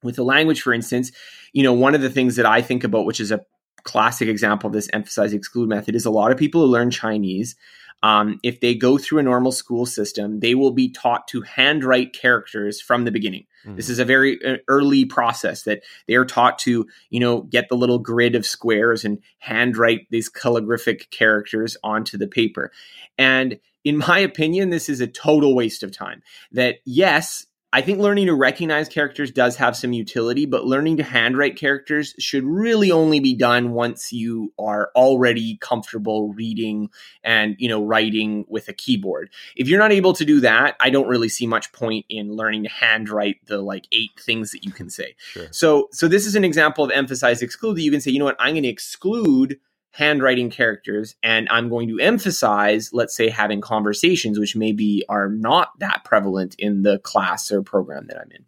with 0.03 0.17
the 0.17 0.25
language 0.25 0.61
for 0.63 0.73
instance 0.73 1.13
you 1.53 1.63
know 1.63 1.73
one 1.73 1.95
of 1.95 2.01
the 2.01 2.11
things 2.11 2.37
that 2.37 2.47
i 2.47 2.61
think 2.61 2.85
about 2.85 3.05
which 3.05 3.21
is 3.21 3.31
a 3.31 3.41
classic 3.85 4.29
example 4.29 4.69
of 4.69 4.73
this 4.73 4.89
emphasize 4.93 5.33
exclude 5.33 5.69
method 5.69 5.95
is 5.95 6.07
a 6.07 6.11
lot 6.11 6.31
of 6.31 6.39
people 6.39 6.61
who 6.61 6.67
learn 6.67 6.91
Chinese. 6.91 7.57
Um, 8.03 8.41
if 8.43 8.61
they 8.61 8.75
go 8.75 8.99
through 8.99 9.21
a 9.21 9.25
normal 9.25 9.53
school 9.53 9.87
system, 9.87 10.41
they 10.41 10.55
will 10.55 10.73
be 10.73 10.91
taught 10.91 11.29
to 11.29 11.43
handwrite 11.43 12.13
characters 12.13 12.81
from 12.81 13.05
the 13.05 13.13
beginning. 13.13 13.47
This 13.65 13.89
is 13.89 13.99
a 13.99 14.05
very 14.05 14.39
uh, 14.45 14.57
early 14.69 15.05
process 15.05 15.63
that 15.65 15.83
they 16.07 16.15
are 16.15 16.25
taught 16.25 16.59
to, 16.61 16.87
you 17.11 17.21
know, 17.21 17.43
get 17.43 17.69
the 17.69 17.77
little 17.77 17.99
grid 17.99 18.35
of 18.35 18.47
squares 18.47 19.05
and 19.05 19.19
handwrite 19.39 20.07
these 20.11 20.29
calligraphic 20.29 21.11
characters 21.11 21.77
onto 21.83 22.19
the 22.19 22.29
paper. 22.29 22.73
And 23.19 23.59
in 23.85 23.99
my 23.99 24.19
opinion, 24.19 24.71
this 24.71 24.89
is 24.89 25.01
a 25.01 25.07
total 25.07 25.55
waste 25.55 25.83
of 25.83 25.93
time. 25.93 26.23
That 26.53 26.77
yes, 26.85 27.47
I 27.75 27.81
think 27.81 28.01
learning 28.01 28.27
to 28.27 28.35
recognize 28.35 28.89
characters 28.89 29.31
does 29.31 29.57
have 29.57 29.77
some 29.77 29.95
utility, 29.95 30.45
but 30.45 30.67
learning 30.67 30.99
to 30.99 31.03
handwrite 31.03 31.57
characters 31.57 32.15
should 32.19 32.45
really 32.45 32.91
only 32.91 33.19
be 33.19 33.35
done 33.35 33.73
once 33.73 34.13
you 34.13 34.53
are 34.59 34.91
already 34.95 35.57
comfortable 35.63 36.35
reading 36.35 36.91
and, 37.25 37.57
you 37.59 37.69
know, 37.69 37.83
writing 37.83 38.45
with 38.49 38.69
a 38.69 38.75
keyboard. 38.75 39.31
If 39.57 39.69
you're 39.69 39.79
not 39.79 39.91
able 39.91 40.13
to 40.13 40.25
do 40.25 40.41
that, 40.41 40.77
I 40.81 40.91
don't 40.91 41.09
really 41.09 41.31
see 41.31 41.47
much 41.47 41.73
point 41.73 42.05
in 42.11 42.37
learning 42.37 42.65
to 42.65 42.69
handwrite 42.69 43.47
the 43.47 43.63
like 43.63 43.87
eight 43.91 44.11
things 44.21 44.51
that 44.51 44.65
you 44.65 44.71
can 44.71 44.91
say. 44.91 45.15
Sure. 45.17 45.47
So 45.51 45.89
so 45.93 46.09
this 46.09 46.27
is 46.27 46.35
an 46.35 46.45
example 46.45 46.85
of 46.85 46.91
emphasize 46.91 47.41
exclude 47.41 47.77
that 47.77 47.83
you 47.83 47.91
can 47.91 48.03
say, 48.03 48.11
you 48.11 48.19
know 48.19 48.27
what, 48.27 48.37
I'm 48.39 48.53
going 48.53 48.65
to 48.65 48.69
exclude 48.69 49.59
handwriting 49.93 50.51
characters 50.51 51.15
and 51.23 51.49
I'm 51.51 51.69
going 51.69 51.89
to 51.89 51.99
emphasize, 52.01 52.91
let's 52.93 53.15
say, 53.15 53.29
having 53.29 53.61
conversations, 53.61 54.39
which 54.39 54.57
maybe 54.57 55.05
are 55.09 55.29
not 55.29 55.79
that 55.81 56.03
prevalent 56.05 56.55
in 56.59 56.83
the 56.83 56.99
class 57.01 57.51
or 57.53 57.63
program 57.63 58.07
that 58.09 58.19
I'm 58.19 58.31
in. 58.33 58.45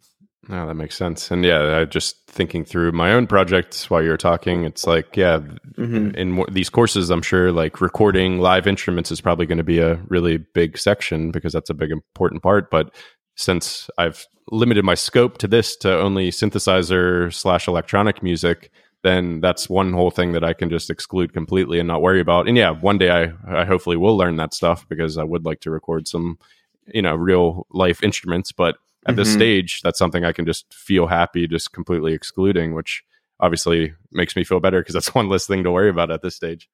No, 0.47 0.67
that 0.67 0.75
makes 0.75 0.95
sense. 0.95 1.31
And 1.31 1.43
yeah, 1.43 1.79
I 1.79 1.85
just 1.85 2.27
thinking 2.27 2.65
through 2.65 2.91
my 2.91 3.13
own 3.13 3.25
projects 3.25 3.89
while 3.89 4.03
you're 4.03 4.15
talking, 4.17 4.63
it's 4.63 4.85
like, 4.85 5.15
yeah, 5.17 5.39
Mhm. 5.77 6.15
in 6.15 6.31
mo- 6.33 6.45
these 6.51 6.69
courses, 6.69 7.09
I'm 7.09 7.23
sure 7.23 7.51
like 7.51 7.81
recording 7.81 8.39
live 8.39 8.67
instruments 8.67 9.11
is 9.11 9.21
probably 9.21 9.47
going 9.47 9.57
to 9.57 9.63
be 9.63 9.79
a 9.79 9.95
really 10.07 10.37
big 10.37 10.77
section 10.77 11.31
because 11.31 11.51
that's 11.53 11.71
a 11.71 11.73
big 11.73 11.89
important 11.91 12.43
part. 12.43 12.69
But 12.69 12.93
since 13.35 13.89
I've 13.97 14.25
limited 14.51 14.85
my 14.85 14.93
scope 14.93 15.39
to 15.39 15.47
this 15.47 15.75
to 15.77 15.91
only 15.97 16.29
synthesizer 16.29 17.33
slash 17.33 17.67
electronic 17.67 18.21
music, 18.21 18.69
then 19.05 19.39
that's 19.41 19.69
one 19.69 19.93
whole 19.93 20.11
thing 20.11 20.31
that 20.33 20.43
I 20.43 20.53
can 20.53 20.69
just 20.69 20.89
exclude 20.89 21.33
completely 21.33 21.79
and 21.79 21.87
not 21.87 22.01
worry 22.01 22.19
about. 22.19 22.47
And 22.47 22.57
yeah, 22.57 22.71
one 22.71 22.97
day 22.97 23.11
I, 23.11 23.61
I 23.61 23.65
hopefully 23.65 23.97
will 23.97 24.17
learn 24.17 24.37
that 24.37 24.53
stuff 24.53 24.87
because 24.89 25.17
I 25.17 25.23
would 25.23 25.45
like 25.45 25.59
to 25.61 25.71
record 25.71 26.07
some, 26.07 26.39
you 26.87 27.01
know, 27.01 27.15
real 27.15 27.67
life 27.71 28.03
instruments. 28.03 28.51
But 28.51 28.77
at 29.07 29.15
this 29.15 29.29
Mhm. 29.29 29.33
stage, 29.33 29.81
that's 29.81 29.99
something 29.99 30.25
I 30.25 30.31
can 30.33 30.45
just 30.45 30.73
feel 30.73 31.07
happy 31.07 31.47
just 31.47 31.71
completely 31.71 32.13
excluding, 32.13 32.73
which 32.73 33.03
obviously 33.39 33.93
makes 34.11 34.35
me 34.35 34.43
feel 34.43 34.59
better 34.59 34.81
because 34.81 34.93
that's 34.95 35.13
one 35.15 35.29
less 35.29 35.45
thing 35.47 35.63
to 35.63 35.71
worry 35.71 35.89
about 35.89 36.11
at 36.11 36.21
this 36.23 36.35
stage. 36.35 36.69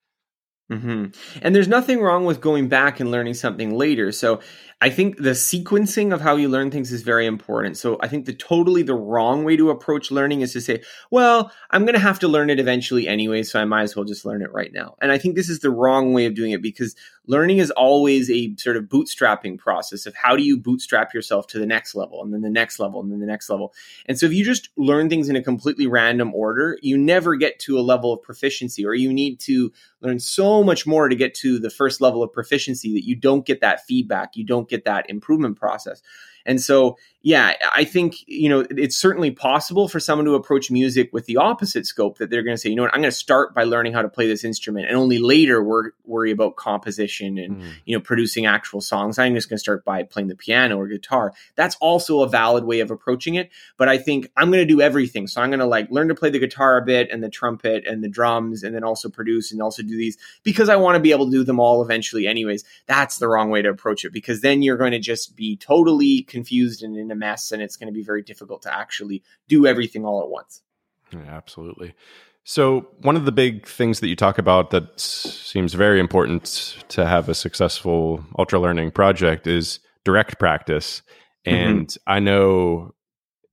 Hmm 0.71 1.07
And 1.41 1.53
there's 1.53 1.67
nothing 1.67 1.99
wrong 1.99 2.23
with 2.23 2.39
going 2.39 2.69
back 2.69 3.01
and 3.01 3.11
learning 3.11 3.33
something 3.33 3.75
later. 3.75 4.13
So 4.13 4.39
I 4.83 4.89
think 4.89 5.17
the 5.17 5.31
sequencing 5.31 6.11
of 6.11 6.21
how 6.21 6.37
you 6.37 6.49
learn 6.49 6.71
things 6.71 6.91
is 6.91 7.03
very 7.03 7.27
important. 7.27 7.77
So 7.77 7.99
I 8.01 8.07
think 8.07 8.25
the 8.25 8.33
totally 8.33 8.81
the 8.81 8.95
wrong 8.95 9.43
way 9.43 9.55
to 9.55 9.69
approach 9.69 10.09
learning 10.09 10.41
is 10.41 10.53
to 10.53 10.61
say, 10.61 10.81
well, 11.11 11.51
I'm 11.69 11.83
going 11.83 11.93
to 11.93 11.99
have 11.99 12.17
to 12.19 12.27
learn 12.27 12.49
it 12.49 12.59
eventually 12.59 13.07
anyway, 13.07 13.43
so 13.43 13.61
I 13.61 13.65
might 13.65 13.83
as 13.83 13.95
well 13.95 14.05
just 14.05 14.25
learn 14.25 14.41
it 14.41 14.51
right 14.51 14.73
now. 14.73 14.95
And 14.99 15.11
I 15.11 15.19
think 15.19 15.35
this 15.35 15.49
is 15.49 15.59
the 15.59 15.69
wrong 15.69 16.13
way 16.13 16.25
of 16.25 16.33
doing 16.33 16.51
it 16.51 16.63
because 16.63 16.95
learning 17.27 17.59
is 17.59 17.69
always 17.69 18.31
a 18.31 18.55
sort 18.57 18.75
of 18.75 18.85
bootstrapping 18.85 19.59
process 19.59 20.07
of 20.07 20.15
how 20.15 20.35
do 20.35 20.41
you 20.41 20.57
bootstrap 20.57 21.13
yourself 21.13 21.45
to 21.47 21.59
the 21.59 21.67
next 21.67 21.93
level 21.93 22.23
and 22.23 22.33
then 22.33 22.41
the 22.41 22.49
next 22.49 22.79
level 22.79 23.01
and 23.01 23.11
then 23.11 23.19
the 23.19 23.27
next 23.27 23.51
level. 23.51 23.73
And 24.07 24.17
so 24.17 24.25
if 24.25 24.33
you 24.33 24.43
just 24.43 24.69
learn 24.77 25.09
things 25.09 25.29
in 25.29 25.35
a 25.35 25.43
completely 25.43 25.85
random 25.85 26.33
order, 26.33 26.79
you 26.81 26.97
never 26.97 27.35
get 27.35 27.59
to 27.59 27.77
a 27.77 27.81
level 27.81 28.11
of 28.13 28.23
proficiency 28.23 28.83
or 28.83 28.95
you 28.95 29.13
need 29.13 29.39
to 29.41 29.71
learn 30.01 30.19
so 30.19 30.60
much 30.63 30.87
more 30.87 31.09
to 31.09 31.15
get 31.15 31.33
to 31.35 31.59
the 31.59 31.69
first 31.69 32.01
level 32.01 32.23
of 32.23 32.31
proficiency 32.31 32.93
that 32.93 33.05
you 33.05 33.15
don't 33.15 33.45
get 33.45 33.61
that 33.61 33.85
feedback, 33.85 34.35
you 34.35 34.45
don't 34.45 34.69
get 34.69 34.85
that 34.85 35.09
improvement 35.09 35.57
process. 35.57 36.01
And 36.45 36.59
so, 36.59 36.97
yeah, 37.23 37.53
I 37.71 37.83
think, 37.83 38.27
you 38.27 38.49
know, 38.49 38.65
it's 38.71 38.95
certainly 38.95 39.29
possible 39.29 39.87
for 39.87 39.99
someone 39.99 40.25
to 40.25 40.33
approach 40.33 40.71
music 40.71 41.11
with 41.13 41.27
the 41.27 41.37
opposite 41.37 41.85
scope 41.85 42.17
that 42.17 42.31
they're 42.31 42.41
going 42.41 42.55
to 42.55 42.57
say, 42.57 42.69
you 42.69 42.75
know 42.75 42.81
what, 42.81 42.95
I'm 42.95 43.01
going 43.01 43.11
to 43.11 43.15
start 43.17 43.53
by 43.53 43.63
learning 43.63 43.93
how 43.93 44.01
to 44.01 44.09
play 44.09 44.27
this 44.27 44.43
instrument 44.43 44.87
and 44.87 44.97
only 44.97 45.19
later 45.19 45.63
wor- 45.63 45.93
worry 46.03 46.31
about 46.31 46.55
composition 46.55 47.37
and, 47.37 47.57
mm. 47.57 47.71
you 47.85 47.95
know, 47.95 48.01
producing 48.01 48.47
actual 48.47 48.81
songs. 48.81 49.19
I'm 49.19 49.35
just 49.35 49.49
going 49.49 49.57
to 49.57 49.61
start 49.61 49.85
by 49.85 50.01
playing 50.01 50.29
the 50.29 50.35
piano 50.35 50.79
or 50.79 50.87
guitar. 50.87 51.33
That's 51.55 51.75
also 51.75 52.21
a 52.21 52.27
valid 52.27 52.63
way 52.63 52.79
of 52.79 52.89
approaching 52.89 53.35
it. 53.35 53.51
But 53.77 53.87
I 53.87 53.99
think 53.99 54.31
I'm 54.35 54.49
going 54.49 54.67
to 54.67 54.73
do 54.73 54.81
everything. 54.81 55.27
So 55.27 55.41
I'm 55.41 55.51
going 55.51 55.59
to 55.59 55.67
like 55.67 55.91
learn 55.91 56.07
to 56.07 56.15
play 56.15 56.31
the 56.31 56.39
guitar 56.39 56.77
a 56.77 56.81
bit 56.83 57.11
and 57.11 57.23
the 57.23 57.29
trumpet 57.29 57.85
and 57.85 58.03
the 58.03 58.09
drums 58.09 58.63
and 58.63 58.73
then 58.73 58.83
also 58.83 59.09
produce 59.09 59.51
and 59.51 59.61
also 59.61 59.83
do 59.83 59.95
these 59.95 60.17
because 60.41 60.69
I 60.69 60.75
want 60.77 60.95
to 60.95 60.99
be 60.99 61.11
able 61.11 61.25
to 61.25 61.31
do 61.31 61.43
them 61.43 61.59
all 61.59 61.83
eventually, 61.83 62.25
anyways. 62.25 62.63
That's 62.87 63.19
the 63.19 63.27
wrong 63.27 63.51
way 63.51 63.61
to 63.61 63.69
approach 63.69 64.05
it 64.05 64.11
because 64.11 64.41
then 64.41 64.63
you're 64.63 64.77
going 64.77 64.93
to 64.93 64.99
just 64.99 65.35
be 65.35 65.55
totally 65.55 66.23
confused 66.23 66.81
and 66.81 66.97
in 66.97 67.10
a 67.11 67.15
mess, 67.15 67.51
and 67.51 67.61
it's 67.61 67.77
going 67.77 67.87
to 67.87 67.93
be 67.93 68.03
very 68.03 68.21
difficult 68.21 68.63
to 68.63 68.73
actually 68.73 69.23
do 69.47 69.65
everything 69.65 70.05
all 70.05 70.21
at 70.21 70.29
once. 70.29 70.61
Yeah, 71.11 71.29
absolutely. 71.29 71.93
So, 72.43 72.87
one 73.01 73.15
of 73.15 73.25
the 73.25 73.31
big 73.31 73.67
things 73.67 73.99
that 73.99 74.07
you 74.07 74.15
talk 74.15 74.37
about 74.37 74.71
that 74.71 74.99
seems 74.99 75.73
very 75.73 75.99
important 75.99 76.75
to 76.89 77.05
have 77.05 77.29
a 77.29 77.35
successful 77.35 78.23
ultra 78.37 78.59
learning 78.59 78.91
project 78.91 79.45
is 79.45 79.79
direct 80.03 80.39
practice. 80.39 81.03
Mm-hmm. 81.45 81.55
And 81.55 81.87
mm-hmm. 81.87 82.11
I 82.11 82.19
know, 82.19 82.95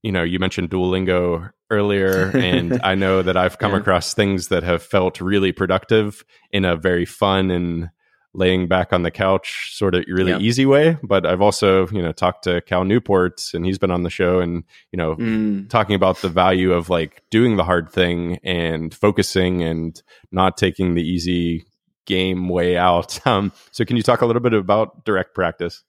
you 0.03 0.13
know, 0.13 0.23
you 0.23 0.39
mentioned 0.39 0.71
Duolingo 0.71 1.51
earlier, 1.71 2.31
and 2.35 2.81
I 2.83 2.95
know 2.95 3.21
that 3.23 3.37
I've 3.37 3.59
come 3.59 3.73
yeah. 3.73 3.79
across 3.79 4.15
things 4.15 4.49
that 4.49 4.63
have 4.63 4.83
felt 4.83 5.21
really 5.21 5.53
productive 5.53 6.25
in 6.51 6.65
a 6.65 6.77
very 6.77 7.05
fun 7.05 7.51
and 7.51 7.91
laying 8.35 8.69
back 8.69 8.93
on 8.93 9.03
the 9.03 9.11
couch 9.11 9.75
sort 9.75 9.95
of 9.95 10.05
really 10.07 10.35
easy 10.43 10.67
way 10.67 10.97
but 11.03 11.25
i've 11.27 11.41
also 11.41 11.89
you 11.89 12.03
know 12.03 12.13
talked 12.13 12.45
to 12.45 12.61
cal 12.63 12.85
newport 12.85 13.43
and 13.55 13.65
he's 13.65 13.79
been 13.79 13.91
on 13.91 14.03
the 14.03 14.11
show 14.11 14.39
and 14.39 14.65
you 14.93 14.97
know 14.97 15.17
mm. 15.17 15.69
talking 15.71 15.97
about 15.97 16.19
the 16.19 16.29
value 16.29 16.73
of 16.73 16.91
like 16.91 17.23
doing 17.31 17.57
the 17.57 17.65
hard 17.65 17.91
thing 17.91 18.39
and 18.45 18.95
focusing 18.95 19.63
and 19.63 20.03
not 20.31 20.57
taking 20.57 20.95
the 20.95 21.03
easy 21.03 21.65
game 22.09 22.49
way 22.49 22.77
out. 22.77 23.21
Um, 23.29 23.53
so 23.73 23.85
can 23.85 23.99
you 23.99 24.03
talk 24.03 24.23
a 24.23 24.27
little 24.27 24.41
bit 24.41 24.55
about 24.55 25.05
direct 25.05 25.35
practice? 25.35 25.85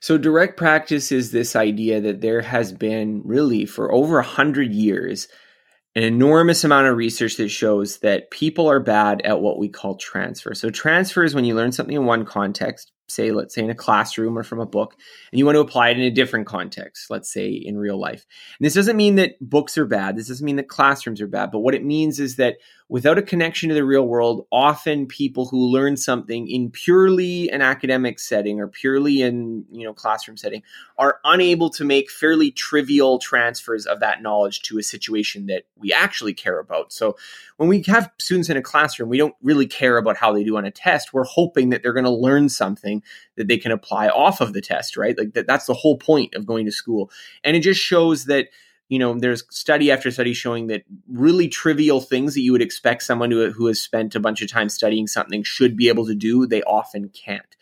So 0.00 0.18
direct 0.18 0.56
practice 0.56 1.12
is 1.12 1.30
this 1.30 1.54
idea 1.54 2.00
that 2.00 2.20
there 2.20 2.40
has 2.40 2.72
been 2.72 3.22
really 3.24 3.66
for 3.66 3.92
over 3.92 4.18
a 4.18 4.24
hundred 4.24 4.72
years 4.72 5.28
an 5.94 6.02
enormous 6.02 6.64
amount 6.64 6.86
of 6.86 6.96
research 6.96 7.36
that 7.36 7.50
shows 7.50 7.98
that 7.98 8.30
people 8.30 8.68
are 8.68 8.80
bad 8.80 9.20
at 9.22 9.40
what 9.40 9.58
we 9.58 9.68
call 9.68 9.96
transfer. 9.96 10.54
So, 10.54 10.70
transfer 10.70 11.22
is 11.22 11.34
when 11.34 11.44
you 11.44 11.54
learn 11.54 11.72
something 11.72 11.94
in 11.94 12.06
one 12.06 12.24
context, 12.24 12.92
say, 13.08 13.30
let's 13.30 13.54
say 13.54 13.62
in 13.62 13.70
a 13.70 13.74
classroom 13.74 14.38
or 14.38 14.42
from 14.42 14.60
a 14.60 14.66
book, 14.66 14.94
and 15.30 15.38
you 15.38 15.44
want 15.44 15.56
to 15.56 15.60
apply 15.60 15.90
it 15.90 15.98
in 15.98 16.04
a 16.04 16.10
different 16.10 16.46
context, 16.46 17.10
let's 17.10 17.30
say 17.30 17.50
in 17.50 17.76
real 17.76 18.00
life. 18.00 18.24
And 18.58 18.64
this 18.64 18.74
doesn't 18.74 18.96
mean 18.96 19.16
that 19.16 19.34
books 19.40 19.76
are 19.76 19.84
bad. 19.84 20.16
This 20.16 20.28
doesn't 20.28 20.44
mean 20.44 20.56
that 20.56 20.68
classrooms 20.68 21.20
are 21.20 21.26
bad. 21.26 21.50
But 21.52 21.60
what 21.60 21.74
it 21.74 21.84
means 21.84 22.18
is 22.18 22.36
that 22.36 22.56
without 22.92 23.16
a 23.16 23.22
connection 23.22 23.70
to 23.70 23.74
the 23.74 23.86
real 23.86 24.06
world, 24.06 24.46
often 24.52 25.06
people 25.06 25.46
who 25.46 25.56
learn 25.56 25.96
something 25.96 26.46
in 26.46 26.70
purely 26.70 27.48
an 27.48 27.62
academic 27.62 28.18
setting 28.18 28.60
or 28.60 28.68
purely 28.68 29.22
in, 29.22 29.64
you 29.72 29.82
know, 29.82 29.94
classroom 29.94 30.36
setting 30.36 30.62
are 30.98 31.18
unable 31.24 31.70
to 31.70 31.86
make 31.86 32.10
fairly 32.10 32.50
trivial 32.50 33.18
transfers 33.18 33.86
of 33.86 34.00
that 34.00 34.20
knowledge 34.20 34.60
to 34.60 34.78
a 34.78 34.82
situation 34.82 35.46
that 35.46 35.62
we 35.78 35.90
actually 35.90 36.34
care 36.34 36.58
about. 36.58 36.92
So 36.92 37.16
when 37.56 37.70
we 37.70 37.82
have 37.86 38.10
students 38.18 38.50
in 38.50 38.58
a 38.58 38.62
classroom, 38.62 39.08
we 39.08 39.16
don't 39.16 39.34
really 39.42 39.66
care 39.66 39.96
about 39.96 40.18
how 40.18 40.30
they 40.34 40.44
do 40.44 40.58
on 40.58 40.66
a 40.66 40.70
test. 40.70 41.14
We're 41.14 41.24
hoping 41.24 41.70
that 41.70 41.82
they're 41.82 41.94
going 41.94 42.04
to 42.04 42.10
learn 42.10 42.50
something 42.50 43.02
that 43.36 43.48
they 43.48 43.56
can 43.56 43.72
apply 43.72 44.08
off 44.08 44.42
of 44.42 44.52
the 44.52 44.60
test, 44.60 44.98
right? 44.98 45.16
Like 45.16 45.32
that, 45.32 45.46
that's 45.46 45.64
the 45.64 45.72
whole 45.72 45.96
point 45.96 46.34
of 46.34 46.44
going 46.44 46.66
to 46.66 46.72
school. 46.72 47.10
And 47.42 47.56
it 47.56 47.60
just 47.60 47.80
shows 47.80 48.26
that 48.26 48.48
you 48.92 48.98
know, 48.98 49.18
there's 49.18 49.42
study 49.48 49.90
after 49.90 50.10
study 50.10 50.34
showing 50.34 50.66
that 50.66 50.82
really 51.08 51.48
trivial 51.48 51.98
things 51.98 52.34
that 52.34 52.42
you 52.42 52.52
would 52.52 52.60
expect 52.60 53.02
someone 53.02 53.30
who, 53.30 53.50
who 53.50 53.66
has 53.68 53.80
spent 53.80 54.14
a 54.14 54.20
bunch 54.20 54.42
of 54.42 54.50
time 54.50 54.68
studying 54.68 55.06
something 55.06 55.42
should 55.42 55.78
be 55.78 55.88
able 55.88 56.04
to 56.04 56.14
do, 56.14 56.46
they 56.46 56.62
often 56.64 57.08
can't. 57.08 57.56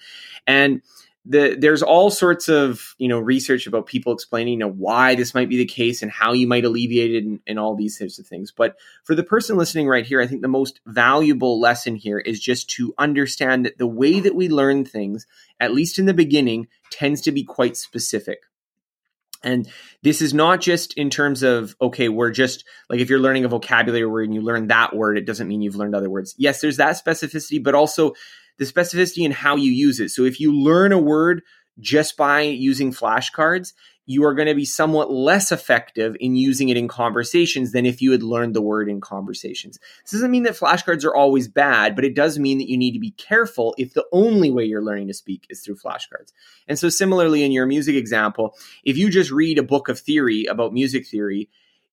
And 0.45 0.83
the, 1.24 1.57
there's 1.57 1.85
all 1.85 2.11
sorts 2.11 2.49
of 2.49 2.97
you 2.99 3.07
know 3.07 3.20
research 3.20 3.68
about 3.68 3.87
people 3.87 4.12
explaining 4.12 4.55
you 4.55 4.59
know 4.59 4.72
why 4.72 5.14
this 5.14 5.33
might 5.33 5.49
be 5.49 5.59
the 5.59 5.66
case 5.66 6.03
and 6.03 6.11
how 6.11 6.33
you 6.33 6.49
might 6.49 6.64
alleviate 6.64 7.14
it 7.14 7.24
and, 7.24 7.39
and 7.47 7.61
all 7.61 7.76
these 7.76 7.99
types 7.99 8.18
of 8.18 8.26
things 8.26 8.51
but 8.51 8.76
for 9.05 9.14
the 9.14 9.22
person 9.22 9.59
listening 9.59 9.87
right 9.87 10.07
here 10.07 10.22
i 10.22 10.26
think 10.26 10.41
the 10.41 10.49
most 10.49 10.81
valuable 10.87 11.61
lesson 11.61 11.95
here 11.95 12.18
is 12.18 12.41
just 12.41 12.70
to 12.70 12.95
understand 12.97 13.66
that 13.66 13.76
the 13.76 13.87
way 13.87 14.18
that 14.18 14.35
we 14.35 14.49
learn 14.49 14.83
things 14.83 15.26
at 15.61 15.74
least 15.74 15.99
in 15.99 16.07
the 16.07 16.14
beginning 16.14 16.66
tends 16.91 17.20
to 17.20 17.31
be 17.31 17.45
quite 17.45 17.76
specific 17.76 18.45
and 19.43 19.68
this 20.03 20.20
is 20.22 20.34
not 20.34 20.61
just 20.61 20.95
in 20.95 21.11
terms 21.11 21.43
of, 21.43 21.74
okay, 21.80 22.09
we're 22.09 22.30
just 22.30 22.64
like 22.88 23.01
if 23.01 23.09
you're 23.09 23.20
learning 23.20 23.45
a 23.45 23.49
vocabulary 23.49 24.07
word 24.07 24.24
and 24.24 24.34
you 24.34 24.43
learn 24.43 24.68
that 24.68 24.95
word, 24.95 25.18
it 25.18 25.26
doesn't 25.26 25.49
mean 25.49 25.62
you've 25.62 25.76
learned 25.76 25.95
other 25.95 26.11
words. 26.11 26.34
Yes, 26.38 26.61
there's 26.61 26.76
that 26.76 27.03
specificity, 27.03 27.62
but 27.62 27.74
also 27.74 28.14
the 28.59 28.64
specificity 28.66 29.24
in 29.24 29.32
how 29.32 29.57
you 29.57 29.72
use 29.72 30.01
it. 30.01 30.11
So 30.11 30.24
if 30.24 30.38
you 30.38 30.53
learn 30.53 30.93
a 30.93 30.99
word 30.99 31.43
just 31.81 32.16
by 32.16 32.43
using 32.43 32.93
flashcards, 32.93 33.72
you 34.07 34.24
are 34.24 34.35
going 34.35 34.49
to 34.49 34.55
be 34.57 34.64
somewhat 34.64 35.12
less 35.12 35.53
effective 35.53 36.16
in 36.18 36.35
using 36.35 36.68
it 36.68 36.76
in 36.76 36.89
conversations 36.89 37.70
than 37.70 37.87
if 37.87 38.03
you 38.03 38.11
had 38.11 38.24
learned 38.24 38.57
the 38.57 38.61
word 38.61 38.89
in 38.89 39.01
conversations. 39.01 39.78
This 40.03 40.11
doesn't 40.11 40.33
mean 40.33 40.43
that 40.43 40.59
flashcards 40.59 41.05
are 41.05 41.14
always 41.14 41.47
bad, 41.47 41.95
but 41.95 42.05
it 42.05 42.16
does 42.16 42.37
mean 42.37 42.59
that 42.59 42.68
you 42.68 42.76
need 42.76 42.93
to 42.93 42.99
be 42.99 43.12
careful 43.12 43.72
if 43.78 43.95
the 43.95 44.07
only 44.11 44.51
way 44.51 44.64
you're 44.64 44.83
learning 44.83 45.07
to 45.09 45.14
speak 45.14 45.47
is 45.49 45.61
through 45.61 45.76
flashcards. 45.76 46.33
And 46.66 46.76
so, 46.76 46.89
similarly, 46.89 47.45
in 47.45 47.53
your 47.53 47.66
music 47.66 47.95
example, 47.95 48.57
if 48.85 48.97
you 48.97 49.11
just 49.11 49.31
read 49.31 49.59
a 49.59 49.62
book 49.62 49.89
of 49.89 50.01
theory 50.01 50.47
about 50.47 50.72
music 50.72 51.07
theory, 51.07 51.49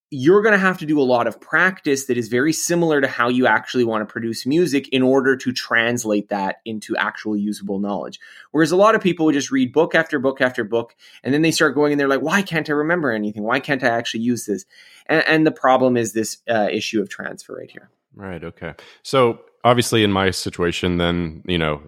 you're 0.09 0.41
going 0.41 0.53
to 0.53 0.59
have 0.59 0.77
to 0.77 0.85
do 0.85 1.01
a 1.01 1.03
lot 1.03 1.27
of 1.27 1.39
practice 1.41 2.05
that 2.05 2.17
is 2.17 2.29
very 2.29 2.53
similar 2.53 3.01
to 3.01 3.07
how 3.07 3.27
you 3.27 3.45
actually 3.45 3.83
want 3.83 4.07
to 4.07 4.11
produce 4.11 4.45
music 4.45 4.87
in 4.89 5.01
order 5.01 5.35
to 5.35 5.51
translate 5.51 6.29
that 6.29 6.57
into 6.63 6.95
actual 6.95 7.35
usable 7.35 7.79
knowledge. 7.79 8.17
Whereas 8.51 8.71
a 8.71 8.77
lot 8.77 8.95
of 8.95 9.01
people 9.01 9.25
would 9.25 9.33
just 9.33 9.51
read 9.51 9.73
book 9.73 9.95
after 9.95 10.17
book 10.17 10.39
after 10.39 10.63
book, 10.63 10.95
and 11.23 11.33
then 11.33 11.41
they 11.41 11.51
start 11.51 11.75
going 11.75 11.91
and 11.91 11.99
they're 11.99 12.07
like, 12.07 12.21
why 12.21 12.41
can't 12.41 12.69
I 12.69 12.73
remember 12.73 13.11
anything? 13.11 13.43
Why 13.43 13.59
can't 13.59 13.83
I 13.83 13.89
actually 13.89 14.21
use 14.21 14.45
this? 14.45 14.65
And, 15.07 15.23
and 15.27 15.45
the 15.45 15.51
problem 15.51 15.97
is 15.97 16.13
this 16.13 16.37
uh, 16.49 16.69
issue 16.71 17.01
of 17.01 17.09
transfer 17.09 17.55
right 17.55 17.69
here. 17.69 17.89
Right. 18.15 18.43
Okay. 18.43 18.75
So 19.03 19.41
obviously, 19.65 20.03
in 20.03 20.11
my 20.11 20.31
situation, 20.31 20.97
then, 20.97 21.43
you 21.45 21.57
know, 21.57 21.81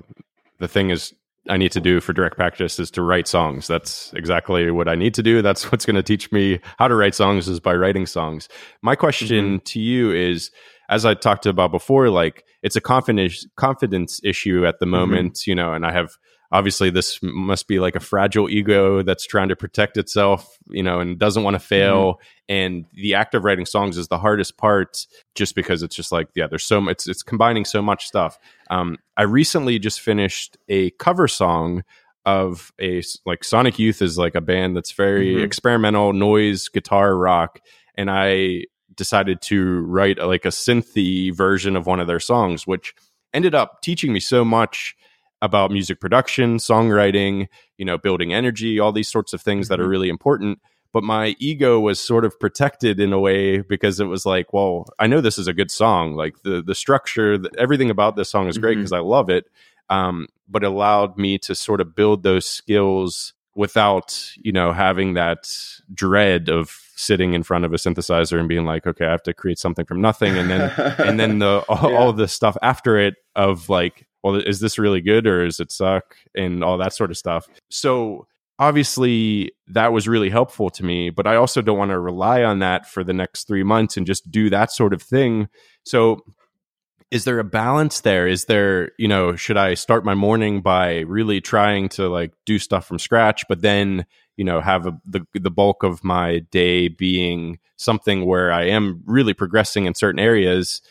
the 0.59 0.67
thing 0.67 0.89
is 0.89 1.13
I 1.49 1.57
need 1.57 1.71
to 1.73 1.81
do 1.81 1.99
for 1.99 2.13
direct 2.13 2.35
practice 2.35 2.79
is 2.79 2.91
to 2.91 3.01
write 3.01 3.27
songs. 3.27 3.67
That's 3.67 4.13
exactly 4.13 4.69
what 4.71 4.87
I 4.87 4.95
need 4.95 5.13
to 5.15 5.23
do. 5.23 5.41
That's 5.41 5.63
what's 5.71 5.85
going 5.85 5.95
to 5.95 6.03
teach 6.03 6.31
me 6.31 6.59
how 6.77 6.87
to 6.87 6.95
write 6.95 7.15
songs 7.15 7.47
is 7.47 7.59
by 7.59 7.73
writing 7.73 8.05
songs. 8.05 8.47
My 8.81 8.95
question 8.95 9.57
mm-hmm. 9.57 9.63
to 9.65 9.79
you 9.79 10.11
is 10.11 10.51
as 10.89 11.05
I 11.05 11.13
talked 11.13 11.45
about 11.45 11.71
before, 11.71 12.09
like 12.09 12.43
it's 12.63 12.75
a 12.75 12.81
confidence 12.81 13.45
confidence 13.55 14.19
issue 14.23 14.65
at 14.65 14.79
the 14.79 14.85
mm-hmm. 14.85 14.91
moment, 14.91 15.33
mm-hmm. 15.33 15.51
you 15.51 15.55
know, 15.55 15.73
and 15.73 15.85
I 15.85 15.91
have 15.91 16.11
obviously 16.51 16.89
this 16.89 17.19
must 17.21 17.67
be 17.67 17.79
like 17.79 17.95
a 17.95 17.99
fragile 17.99 18.49
ego 18.49 19.03
that's 19.03 19.25
trying 19.25 19.49
to 19.49 19.55
protect 19.55 19.97
itself 19.97 20.57
you 20.69 20.83
know 20.83 20.99
and 20.99 21.19
doesn't 21.19 21.43
want 21.43 21.55
to 21.55 21.59
fail 21.59 22.13
mm-hmm. 22.13 22.21
and 22.49 22.85
the 22.93 23.15
act 23.15 23.35
of 23.35 23.43
writing 23.43 23.65
songs 23.65 23.97
is 23.97 24.07
the 24.07 24.17
hardest 24.17 24.57
part 24.57 25.05
just 25.35 25.55
because 25.55 25.83
it's 25.83 25.95
just 25.95 26.11
like 26.11 26.27
yeah 26.35 26.47
there's 26.47 26.63
so 26.63 26.81
much 26.81 26.93
it's, 26.93 27.07
it's 27.07 27.23
combining 27.23 27.65
so 27.65 27.81
much 27.81 28.05
stuff 28.05 28.39
um, 28.69 28.97
i 29.17 29.23
recently 29.23 29.79
just 29.79 30.01
finished 30.01 30.57
a 30.67 30.89
cover 30.91 31.27
song 31.27 31.83
of 32.25 32.71
a 32.81 33.01
like 33.25 33.43
sonic 33.43 33.79
youth 33.79 34.01
is 34.01 34.17
like 34.17 34.35
a 34.35 34.41
band 34.41 34.75
that's 34.75 34.91
very 34.91 35.35
mm-hmm. 35.35 35.43
experimental 35.43 36.13
noise 36.13 36.67
guitar 36.69 37.15
rock 37.15 37.59
and 37.95 38.09
i 38.09 38.63
decided 38.95 39.41
to 39.41 39.79
write 39.81 40.17
like 40.17 40.43
a 40.43 40.49
synthy 40.49 41.33
version 41.33 41.77
of 41.77 41.85
one 41.85 41.99
of 41.99 42.07
their 42.07 42.19
songs 42.19 42.67
which 42.67 42.93
ended 43.33 43.55
up 43.55 43.81
teaching 43.81 44.11
me 44.11 44.19
so 44.19 44.43
much 44.43 44.95
about 45.41 45.71
music 45.71 45.99
production, 45.99 46.57
songwriting, 46.57 47.47
you 47.77 47.85
know, 47.85 47.97
building 47.97 48.33
energy, 48.33 48.79
all 48.79 48.91
these 48.91 49.09
sorts 49.09 49.33
of 49.33 49.41
things 49.41 49.65
mm-hmm. 49.65 49.73
that 49.73 49.79
are 49.79 49.83
mm-hmm. 49.83 49.91
really 49.91 50.09
important. 50.09 50.59
But 50.91 51.03
my 51.03 51.35
ego 51.39 51.79
was 51.79 51.99
sort 51.99 52.25
of 52.25 52.39
protected 52.39 52.99
in 52.99 53.13
a 53.13 53.19
way 53.19 53.61
because 53.61 53.99
it 53.99 54.05
was 54.05 54.25
like, 54.25 54.53
well, 54.53 54.87
I 54.97 55.05
know 55.05 55.21
this 55.21 55.37
is 55.37 55.47
a 55.47 55.53
good 55.53 55.69
song. 55.69 56.15
Like 56.15 56.41
the 56.43 56.63
the 56.63 56.73
structure, 56.73 57.37
the, 57.37 57.51
everything 57.59 57.91
about 57.91 58.15
this 58.15 58.29
song 58.29 58.47
is 58.47 58.57
great 58.57 58.75
because 58.75 58.91
mm-hmm. 58.91 59.05
I 59.05 59.07
love 59.07 59.29
it. 59.29 59.45
Um, 59.89 60.27
but 60.47 60.63
it 60.63 60.67
allowed 60.67 61.17
me 61.17 61.37
to 61.39 61.53
sort 61.53 61.79
of 61.79 61.95
build 61.95 62.23
those 62.23 62.47
skills 62.47 63.33
without, 63.55 64.31
you 64.37 64.51
know, 64.51 64.73
having 64.73 65.13
that 65.13 65.51
dread 65.93 66.49
of 66.49 66.71
sitting 66.95 67.33
in 67.33 67.43
front 67.43 67.65
of 67.65 67.73
a 67.73 67.77
synthesizer 67.77 68.39
and 68.39 68.49
being 68.49 68.65
like, 68.65 68.85
okay, 68.85 69.05
I 69.05 69.11
have 69.11 69.23
to 69.23 69.33
create 69.33 69.59
something 69.59 69.85
from 69.85 70.01
nothing, 70.01 70.37
and 70.37 70.49
then 70.49 70.71
and 70.97 71.19
then 71.19 71.39
the 71.39 71.63
all, 71.69 71.91
yeah. 71.91 71.97
all 71.97 72.13
the 72.13 72.27
stuff 72.27 72.57
after 72.61 72.97
it 72.97 73.15
of 73.35 73.69
like 73.69 74.07
well, 74.23 74.35
is 74.35 74.59
this 74.59 74.77
really 74.77 75.01
good 75.01 75.27
or 75.27 75.45
is 75.45 75.59
it 75.59 75.71
suck 75.71 76.15
and 76.35 76.63
all 76.63 76.77
that 76.77 76.93
sort 76.93 77.11
of 77.11 77.17
stuff. 77.17 77.47
So 77.69 78.27
obviously 78.57 79.51
that 79.67 79.93
was 79.93 80.07
really 80.07 80.29
helpful 80.29 80.69
to 80.71 80.83
me, 80.83 81.09
but 81.09 81.25
I 81.25 81.35
also 81.35 81.61
don't 81.61 81.77
want 81.77 81.91
to 81.91 81.99
rely 81.99 82.43
on 82.43 82.59
that 82.59 82.87
for 82.87 83.03
the 83.03 83.13
next 83.13 83.47
three 83.47 83.63
months 83.63 83.95
and 83.97 84.05
just 84.05 84.29
do 84.29 84.49
that 84.49 84.71
sort 84.71 84.93
of 84.93 85.01
thing. 85.01 85.47
So 85.85 86.23
is 87.11 87.23
there 87.23 87.39
a 87.39 87.43
balance 87.43 88.01
there 88.01 88.27
is 88.27 88.45
there 88.45 88.91
you 88.97 89.07
know 89.07 89.35
should 89.35 89.57
i 89.57 89.73
start 89.73 90.05
my 90.05 90.13
morning 90.13 90.61
by 90.61 90.99
really 90.99 91.41
trying 91.41 91.89
to 91.89 92.07
like 92.07 92.31
do 92.45 92.59
stuff 92.59 92.85
from 92.85 92.99
scratch 92.99 93.43
but 93.49 93.61
then 93.61 94.05
you 94.37 94.43
know 94.43 94.61
have 94.61 94.85
a, 94.85 94.95
the 95.05 95.25
the 95.33 95.51
bulk 95.51 95.83
of 95.83 96.03
my 96.03 96.39
day 96.51 96.87
being 96.87 97.57
something 97.77 98.25
where 98.25 98.51
i 98.51 98.63
am 98.63 99.01
really 99.05 99.33
progressing 99.33 99.85
in 99.85 99.95
certain 99.95 100.19
areas 100.19 100.81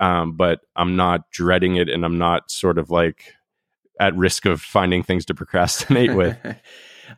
um, 0.00 0.32
but 0.32 0.60
i'm 0.76 0.96
not 0.96 1.30
dreading 1.30 1.76
it 1.76 1.88
and 1.88 2.04
i'm 2.04 2.18
not 2.18 2.50
sort 2.50 2.78
of 2.78 2.90
like 2.90 3.34
at 4.00 4.14
risk 4.16 4.46
of 4.46 4.60
finding 4.60 5.02
things 5.02 5.24
to 5.24 5.34
procrastinate 5.34 6.14
with 6.14 6.36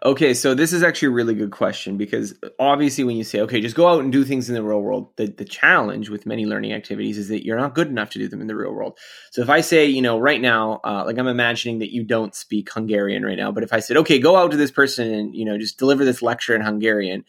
Okay, 0.04 0.34
so 0.34 0.54
this 0.54 0.72
is 0.72 0.82
actually 0.82 1.08
a 1.08 1.12
really 1.12 1.34
good 1.34 1.50
question 1.50 1.96
because 1.96 2.34
obviously, 2.58 3.02
when 3.02 3.16
you 3.16 3.24
say, 3.24 3.40
okay, 3.40 3.60
just 3.60 3.74
go 3.74 3.88
out 3.88 4.00
and 4.00 4.12
do 4.12 4.24
things 4.24 4.48
in 4.48 4.54
the 4.54 4.62
real 4.62 4.80
world, 4.80 5.08
the, 5.16 5.26
the 5.26 5.44
challenge 5.44 6.08
with 6.08 6.26
many 6.26 6.46
learning 6.46 6.72
activities 6.72 7.18
is 7.18 7.28
that 7.28 7.44
you're 7.44 7.58
not 7.58 7.74
good 7.74 7.88
enough 7.88 8.10
to 8.10 8.18
do 8.18 8.28
them 8.28 8.40
in 8.40 8.46
the 8.46 8.54
real 8.54 8.72
world. 8.72 8.98
So, 9.32 9.42
if 9.42 9.50
I 9.50 9.60
say, 9.60 9.86
you 9.86 10.00
know, 10.00 10.18
right 10.18 10.40
now, 10.40 10.80
uh, 10.84 11.04
like 11.06 11.18
I'm 11.18 11.26
imagining 11.26 11.80
that 11.80 11.92
you 11.92 12.04
don't 12.04 12.34
speak 12.34 12.72
Hungarian 12.72 13.24
right 13.24 13.36
now, 13.36 13.50
but 13.50 13.64
if 13.64 13.72
I 13.72 13.80
said, 13.80 13.96
okay, 13.98 14.18
go 14.18 14.36
out 14.36 14.52
to 14.52 14.56
this 14.56 14.70
person 14.70 15.12
and, 15.12 15.34
you 15.34 15.44
know, 15.44 15.58
just 15.58 15.78
deliver 15.78 16.04
this 16.04 16.22
lecture 16.22 16.54
in 16.54 16.60
Hungarian 16.60 17.24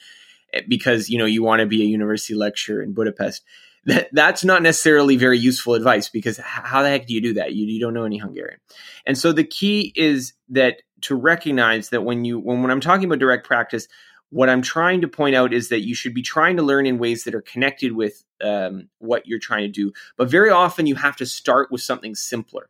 eh, 0.54 0.62
because, 0.68 1.10
you 1.10 1.18
know, 1.18 1.26
you 1.26 1.44
want 1.44 1.62
to 1.62 1.66
be 1.66 1.82
a 1.82 1.86
university 1.86 2.36
lecturer 2.36 2.84
in 2.84 2.94
Budapest, 2.94 3.44
that 3.86 4.10
that's 4.12 4.44
not 4.44 4.62
necessarily 4.62 5.16
very 5.16 5.40
useful 5.40 5.74
advice 5.74 6.10
because 6.10 6.38
how 6.38 6.84
the 6.84 6.90
heck 6.90 7.08
do 7.08 7.14
you 7.14 7.22
do 7.22 7.34
that? 7.36 7.54
You, 7.54 7.66
you 7.66 7.80
don't 7.80 7.94
know 7.94 8.04
any 8.04 8.18
Hungarian. 8.18 8.60
And 9.06 9.18
so 9.18 9.32
the 9.32 9.44
key 9.44 9.92
is 9.96 10.34
that 10.50 10.82
to 11.02 11.16
recognize 11.16 11.90
that 11.90 12.04
when 12.04 12.24
you 12.24 12.40
when, 12.40 12.62
when 12.62 12.72
I'm 12.72 12.82
talking 12.82 13.06
about 13.06 13.20
direct 13.20 13.46
practice, 13.46 13.88
what 14.30 14.50
I'm 14.50 14.62
trying 14.62 15.02
to 15.02 15.08
point 15.08 15.36
out 15.36 15.54
is 15.54 15.70
that 15.70 15.82
you 15.82 15.96
should 15.96 16.14
be 16.14 16.22
trying 16.22 16.58
to 16.58 16.64
learn 16.64 16.86
in 16.86 17.00
ways 17.00 17.26
that 17.26 17.36
are 17.36 17.42
connected 17.42 17.94
with 17.94 18.24
um, 18.42 18.88
what 19.00 19.28
you're 19.28 19.40
trying 19.40 19.64
to 19.64 19.72
do. 19.72 19.92
But 20.16 20.30
very 20.30 20.50
often 20.50 20.88
you 20.88 20.96
have 20.96 21.18
to 21.18 21.26
start 21.26 21.70
with 21.72 21.82
something 21.82 22.16
simpler. 22.16 22.70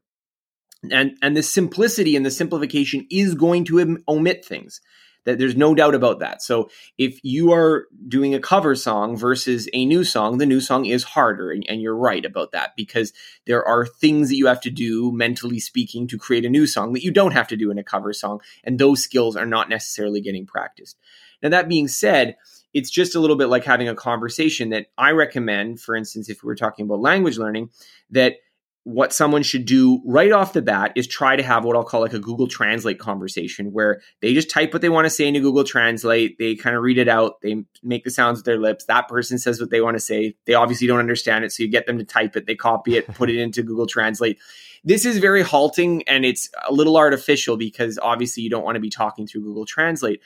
And, 0.89 1.15
and 1.21 1.37
the 1.37 1.43
simplicity 1.43 2.15
and 2.15 2.25
the 2.25 2.31
simplification 2.31 3.05
is 3.11 3.35
going 3.35 3.65
to 3.65 3.99
omit 4.07 4.43
things 4.43 4.81
that 5.25 5.37
there's 5.37 5.55
no 5.55 5.75
doubt 5.75 5.95
about 5.95 6.19
that. 6.19 6.41
So 6.41 6.69
if 6.97 7.19
you 7.23 7.51
are 7.51 7.87
doing 8.07 8.33
a 8.33 8.39
cover 8.39 8.75
song 8.75 9.15
versus 9.15 9.69
a 9.73 9.85
new 9.85 10.03
song, 10.03 10.37
the 10.37 10.45
new 10.45 10.59
song 10.59 10.85
is 10.85 11.03
harder. 11.03 11.51
And, 11.51 11.65
and, 11.67 11.81
you're 11.81 11.95
right 11.95 12.25
about 12.25 12.51
that 12.51 12.75
because 12.75 13.11
there 13.47 13.65
are 13.65 13.85
things 13.85 14.29
that 14.29 14.35
you 14.35 14.47
have 14.47 14.61
to 14.61 14.69
do, 14.69 15.11
mentally 15.11 15.59
speaking, 15.59 16.07
to 16.07 16.17
create 16.17 16.45
a 16.45 16.49
new 16.49 16.67
song 16.67 16.93
that 16.93 17.03
you 17.03 17.11
don't 17.11 17.31
have 17.31 17.47
to 17.47 17.57
do 17.57 17.71
in 17.71 17.77
a 17.77 17.83
cover 17.83 18.13
song. 18.13 18.39
And 18.63 18.77
those 18.77 19.03
skills 19.03 19.35
are 19.35 19.45
not 19.45 19.69
necessarily 19.69 20.21
getting 20.21 20.45
practiced. 20.45 20.97
Now, 21.41 21.49
that 21.49 21.69
being 21.69 21.87
said, 21.87 22.35
it's 22.73 22.89
just 22.89 23.15
a 23.15 23.19
little 23.19 23.35
bit 23.35 23.47
like 23.47 23.65
having 23.65 23.89
a 23.89 23.95
conversation 23.95 24.69
that 24.69 24.87
I 24.97 25.11
recommend, 25.11 25.81
for 25.81 25.95
instance, 25.95 26.29
if 26.29 26.43
we 26.43 26.47
were 26.47 26.55
talking 26.55 26.85
about 26.85 27.01
language 27.01 27.37
learning, 27.37 27.69
that 28.11 28.35
what 28.83 29.13
someone 29.13 29.43
should 29.43 29.65
do 29.65 30.01
right 30.05 30.31
off 30.31 30.53
the 30.53 30.61
bat 30.61 30.91
is 30.95 31.05
try 31.05 31.35
to 31.35 31.43
have 31.43 31.63
what 31.63 31.75
I'll 31.75 31.83
call 31.83 32.01
like 32.01 32.13
a 32.13 32.19
Google 32.19 32.47
Translate 32.47 32.97
conversation 32.97 33.71
where 33.71 34.01
they 34.21 34.33
just 34.33 34.49
type 34.49 34.73
what 34.73 34.81
they 34.81 34.89
want 34.89 35.05
to 35.05 35.09
say 35.09 35.27
into 35.27 35.39
Google 35.39 35.63
Translate. 35.63 36.39
They 36.39 36.55
kind 36.55 36.75
of 36.75 36.81
read 36.81 36.97
it 36.97 37.07
out. 37.07 37.41
They 37.41 37.63
make 37.83 38.03
the 38.03 38.09
sounds 38.09 38.39
with 38.39 38.45
their 38.45 38.57
lips. 38.57 38.85
That 38.85 39.07
person 39.07 39.37
says 39.37 39.59
what 39.59 39.69
they 39.69 39.81
want 39.81 39.97
to 39.97 39.99
say. 39.99 40.35
They 40.45 40.55
obviously 40.55 40.87
don't 40.87 40.99
understand 40.99 41.45
it. 41.45 41.51
So 41.51 41.61
you 41.61 41.69
get 41.69 41.85
them 41.85 41.99
to 41.99 42.03
type 42.03 42.35
it. 42.35 42.47
They 42.47 42.55
copy 42.55 42.97
it, 42.97 43.07
put 43.13 43.29
it 43.29 43.39
into 43.39 43.61
Google 43.61 43.85
Translate. 43.85 44.39
This 44.83 45.05
is 45.05 45.19
very 45.19 45.43
halting 45.43 46.03
and 46.07 46.25
it's 46.25 46.49
a 46.67 46.73
little 46.73 46.97
artificial 46.97 47.57
because 47.57 47.99
obviously 48.01 48.41
you 48.41 48.49
don't 48.49 48.63
want 48.63 48.77
to 48.77 48.81
be 48.81 48.89
talking 48.89 49.27
through 49.27 49.41
Google 49.41 49.65
Translate. 49.65 50.21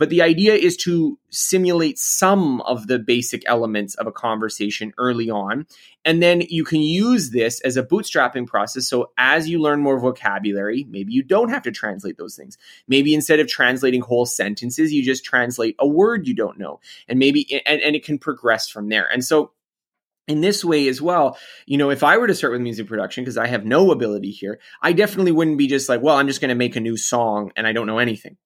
But 0.00 0.08
the 0.08 0.22
idea 0.22 0.54
is 0.54 0.78
to 0.78 1.18
simulate 1.28 1.98
some 1.98 2.62
of 2.62 2.86
the 2.86 2.98
basic 2.98 3.42
elements 3.44 3.94
of 3.96 4.06
a 4.06 4.12
conversation 4.12 4.94
early 4.96 5.28
on. 5.28 5.66
And 6.06 6.22
then 6.22 6.40
you 6.48 6.64
can 6.64 6.80
use 6.80 7.32
this 7.32 7.60
as 7.60 7.76
a 7.76 7.82
bootstrapping 7.82 8.46
process. 8.46 8.88
So 8.88 9.12
as 9.18 9.46
you 9.46 9.60
learn 9.60 9.80
more 9.80 10.00
vocabulary, 10.00 10.86
maybe 10.88 11.12
you 11.12 11.22
don't 11.22 11.50
have 11.50 11.64
to 11.64 11.70
translate 11.70 12.16
those 12.16 12.34
things. 12.34 12.56
Maybe 12.88 13.12
instead 13.12 13.40
of 13.40 13.48
translating 13.48 14.00
whole 14.00 14.24
sentences, 14.24 14.90
you 14.90 15.04
just 15.04 15.22
translate 15.22 15.76
a 15.78 15.86
word 15.86 16.26
you 16.26 16.34
don't 16.34 16.58
know. 16.58 16.80
And 17.06 17.18
maybe, 17.18 17.60
and, 17.66 17.82
and 17.82 17.94
it 17.94 18.02
can 18.02 18.18
progress 18.18 18.70
from 18.70 18.88
there. 18.88 19.06
And 19.12 19.22
so 19.22 19.52
in 20.26 20.40
this 20.40 20.64
way 20.64 20.88
as 20.88 21.02
well, 21.02 21.36
you 21.66 21.76
know, 21.76 21.90
if 21.90 22.02
I 22.02 22.16
were 22.16 22.26
to 22.26 22.34
start 22.34 22.54
with 22.54 22.62
music 22.62 22.86
production, 22.86 23.22
because 23.22 23.36
I 23.36 23.48
have 23.48 23.66
no 23.66 23.90
ability 23.90 24.30
here, 24.30 24.60
I 24.80 24.94
definitely 24.94 25.32
wouldn't 25.32 25.58
be 25.58 25.66
just 25.66 25.90
like, 25.90 26.00
well, 26.00 26.16
I'm 26.16 26.26
just 26.26 26.40
going 26.40 26.48
to 26.48 26.54
make 26.54 26.76
a 26.76 26.80
new 26.80 26.96
song 26.96 27.52
and 27.54 27.66
I 27.66 27.72
don't 27.72 27.86
know 27.86 27.98
anything. 27.98 28.38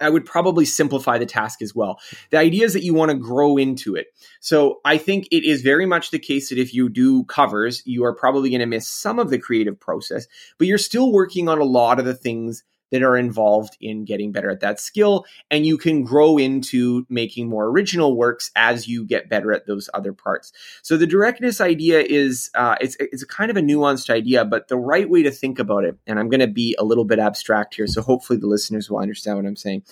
I 0.00 0.10
would 0.10 0.24
probably 0.24 0.64
simplify 0.64 1.18
the 1.18 1.26
task 1.26 1.62
as 1.62 1.74
well. 1.74 2.00
The 2.30 2.38
idea 2.38 2.64
is 2.64 2.72
that 2.72 2.84
you 2.84 2.94
want 2.94 3.10
to 3.10 3.16
grow 3.16 3.56
into 3.56 3.94
it. 3.94 4.06
So 4.40 4.80
I 4.84 4.98
think 4.98 5.28
it 5.30 5.44
is 5.44 5.62
very 5.62 5.86
much 5.86 6.10
the 6.10 6.18
case 6.18 6.48
that 6.48 6.58
if 6.58 6.74
you 6.74 6.88
do 6.88 7.24
covers, 7.24 7.82
you 7.84 8.04
are 8.04 8.14
probably 8.14 8.50
going 8.50 8.60
to 8.60 8.66
miss 8.66 8.88
some 8.88 9.18
of 9.18 9.30
the 9.30 9.38
creative 9.38 9.78
process, 9.78 10.26
but 10.58 10.66
you're 10.66 10.78
still 10.78 11.12
working 11.12 11.48
on 11.48 11.58
a 11.58 11.64
lot 11.64 11.98
of 11.98 12.04
the 12.04 12.14
things 12.14 12.64
that 12.90 13.02
are 13.02 13.16
involved 13.16 13.76
in 13.80 14.04
getting 14.04 14.32
better 14.32 14.50
at 14.50 14.60
that 14.60 14.80
skill. 14.80 15.24
And 15.50 15.64
you 15.64 15.78
can 15.78 16.02
grow 16.02 16.38
into 16.38 17.06
making 17.08 17.48
more 17.48 17.66
original 17.66 18.16
works 18.16 18.50
as 18.56 18.88
you 18.88 19.04
get 19.04 19.28
better 19.28 19.52
at 19.52 19.66
those 19.66 19.88
other 19.94 20.12
parts. 20.12 20.52
So 20.82 20.96
the 20.96 21.06
directness 21.06 21.60
idea 21.60 22.00
is, 22.00 22.50
uh, 22.54 22.76
it's, 22.80 22.96
it's 22.98 23.22
a 23.22 23.26
kind 23.26 23.50
of 23.50 23.56
a 23.56 23.60
nuanced 23.60 24.10
idea, 24.10 24.44
but 24.44 24.68
the 24.68 24.76
right 24.76 25.08
way 25.08 25.22
to 25.22 25.30
think 25.30 25.58
about 25.58 25.84
it, 25.84 25.96
and 26.06 26.18
I'm 26.18 26.28
going 26.28 26.40
to 26.40 26.46
be 26.46 26.76
a 26.78 26.84
little 26.84 27.04
bit 27.04 27.18
abstract 27.18 27.74
here. 27.74 27.86
So 27.86 28.02
hopefully 28.02 28.38
the 28.38 28.46
listeners 28.46 28.90
will 28.90 28.98
understand 28.98 29.36
what 29.36 29.46
I'm 29.46 29.56
saying. 29.56 29.82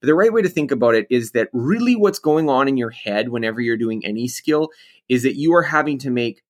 But 0.00 0.06
the 0.06 0.14
right 0.14 0.32
way 0.32 0.42
to 0.42 0.48
think 0.48 0.70
about 0.70 0.94
it 0.94 1.06
is 1.10 1.32
that 1.32 1.48
really 1.52 1.96
what's 1.96 2.20
going 2.20 2.48
on 2.48 2.68
in 2.68 2.76
your 2.76 2.90
head 2.90 3.30
whenever 3.30 3.60
you're 3.60 3.76
doing 3.76 4.04
any 4.04 4.28
skill 4.28 4.70
is 5.08 5.22
that 5.24 5.36
you 5.36 5.54
are 5.54 5.62
having 5.62 5.98
to 5.98 6.10
make 6.10 6.42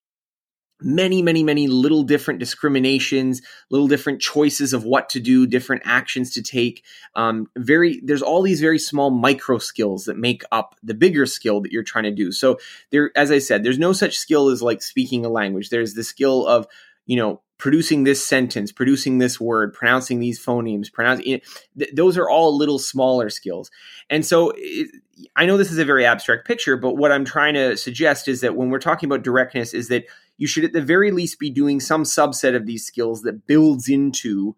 many, 0.80 1.22
many, 1.22 1.42
many 1.42 1.66
little 1.66 2.02
different 2.02 2.40
discriminations, 2.40 3.42
little 3.70 3.88
different 3.88 4.20
choices 4.20 4.72
of 4.72 4.84
what 4.84 5.08
to 5.10 5.20
do, 5.20 5.46
different 5.46 5.82
actions 5.84 6.32
to 6.32 6.42
take. 6.42 6.84
Um, 7.14 7.48
very, 7.56 8.00
there's 8.04 8.22
all 8.22 8.42
these 8.42 8.60
very 8.60 8.78
small 8.78 9.10
micro 9.10 9.58
skills 9.58 10.04
that 10.04 10.16
make 10.16 10.44
up 10.52 10.76
the 10.82 10.94
bigger 10.94 11.26
skill 11.26 11.60
that 11.62 11.72
you're 11.72 11.82
trying 11.82 12.04
to 12.04 12.10
do. 12.10 12.30
So 12.32 12.58
there, 12.90 13.10
as 13.16 13.30
I 13.30 13.38
said, 13.38 13.64
there's 13.64 13.78
no 13.78 13.92
such 13.92 14.16
skill 14.16 14.48
as 14.48 14.62
like 14.62 14.82
speaking 14.82 15.24
a 15.24 15.28
language. 15.28 15.70
There's 15.70 15.94
the 15.94 16.04
skill 16.04 16.46
of, 16.46 16.66
you 17.06 17.16
know, 17.16 17.40
producing 17.58 18.04
this 18.04 18.24
sentence, 18.24 18.70
producing 18.70 19.18
this 19.18 19.40
word, 19.40 19.74
pronouncing 19.74 20.20
these 20.20 20.38
phonemes, 20.38 20.92
pronouncing 20.92 21.40
th- 21.76 21.90
those 21.92 22.16
are 22.16 22.30
all 22.30 22.56
little 22.56 22.78
smaller 22.78 23.28
skills. 23.28 23.68
And 24.08 24.24
so 24.24 24.52
it, 24.56 24.88
I 25.34 25.44
know 25.44 25.56
this 25.56 25.72
is 25.72 25.78
a 25.78 25.84
very 25.84 26.06
abstract 26.06 26.46
picture, 26.46 26.76
but 26.76 26.96
what 26.96 27.10
I'm 27.10 27.24
trying 27.24 27.54
to 27.54 27.76
suggest 27.76 28.28
is 28.28 28.42
that 28.42 28.54
when 28.54 28.70
we're 28.70 28.78
talking 28.78 29.08
about 29.08 29.24
directness 29.24 29.74
is 29.74 29.88
that 29.88 30.04
you 30.38 30.46
should 30.46 30.64
at 30.64 30.72
the 30.72 30.80
very 30.80 31.10
least 31.10 31.38
be 31.38 31.50
doing 31.50 31.80
some 31.80 32.04
subset 32.04 32.56
of 32.56 32.64
these 32.64 32.86
skills 32.86 33.22
that 33.22 33.46
builds 33.46 33.88
into 33.88 34.56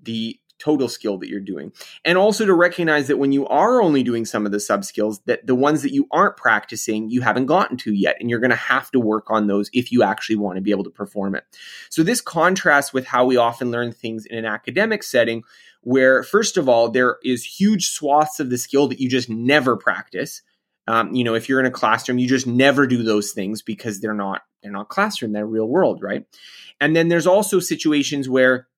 the 0.00 0.38
total 0.58 0.88
skill 0.88 1.18
that 1.18 1.28
you're 1.28 1.40
doing. 1.40 1.72
And 2.04 2.16
also 2.16 2.46
to 2.46 2.54
recognize 2.54 3.08
that 3.08 3.16
when 3.16 3.32
you 3.32 3.46
are 3.48 3.82
only 3.82 4.04
doing 4.04 4.24
some 4.24 4.46
of 4.46 4.52
the 4.52 4.60
sub 4.60 4.84
skills, 4.84 5.20
that 5.26 5.46
the 5.46 5.56
ones 5.56 5.82
that 5.82 5.92
you 5.92 6.06
aren't 6.12 6.36
practicing, 6.36 7.10
you 7.10 7.20
haven't 7.20 7.46
gotten 7.46 7.76
to 7.78 7.92
yet. 7.92 8.16
And 8.20 8.30
you're 8.30 8.38
going 8.38 8.50
to 8.50 8.56
have 8.56 8.90
to 8.92 9.00
work 9.00 9.28
on 9.28 9.48
those 9.48 9.70
if 9.72 9.90
you 9.90 10.04
actually 10.04 10.36
want 10.36 10.56
to 10.56 10.62
be 10.62 10.70
able 10.70 10.84
to 10.84 10.90
perform 10.90 11.34
it. 11.34 11.44
So 11.90 12.04
this 12.04 12.20
contrasts 12.20 12.92
with 12.92 13.06
how 13.06 13.24
we 13.24 13.36
often 13.36 13.72
learn 13.72 13.90
things 13.90 14.24
in 14.24 14.38
an 14.38 14.44
academic 14.44 15.02
setting, 15.02 15.42
where 15.80 16.22
first 16.22 16.56
of 16.56 16.68
all, 16.68 16.88
there 16.88 17.16
is 17.24 17.44
huge 17.44 17.88
swaths 17.88 18.38
of 18.38 18.50
the 18.50 18.58
skill 18.58 18.86
that 18.88 19.00
you 19.00 19.08
just 19.08 19.28
never 19.28 19.76
practice. 19.76 20.42
Um, 20.88 21.14
you 21.14 21.24
know, 21.24 21.34
if 21.34 21.48
you're 21.48 21.60
in 21.60 21.66
a 21.66 21.70
classroom, 21.70 22.18
you 22.18 22.28
just 22.28 22.46
never 22.46 22.86
do 22.86 23.02
those 23.02 23.32
things 23.32 23.62
because 23.62 24.00
they're 24.00 24.14
not 24.14 24.42
they're 24.62 24.72
not 24.72 24.88
classroom, 24.88 25.32
they're 25.32 25.46
real 25.46 25.68
world, 25.68 26.02
right? 26.02 26.24
And 26.80 26.94
then 26.96 27.08
there's 27.08 27.26
also 27.26 27.60
situations 27.60 28.28
where 28.28 28.68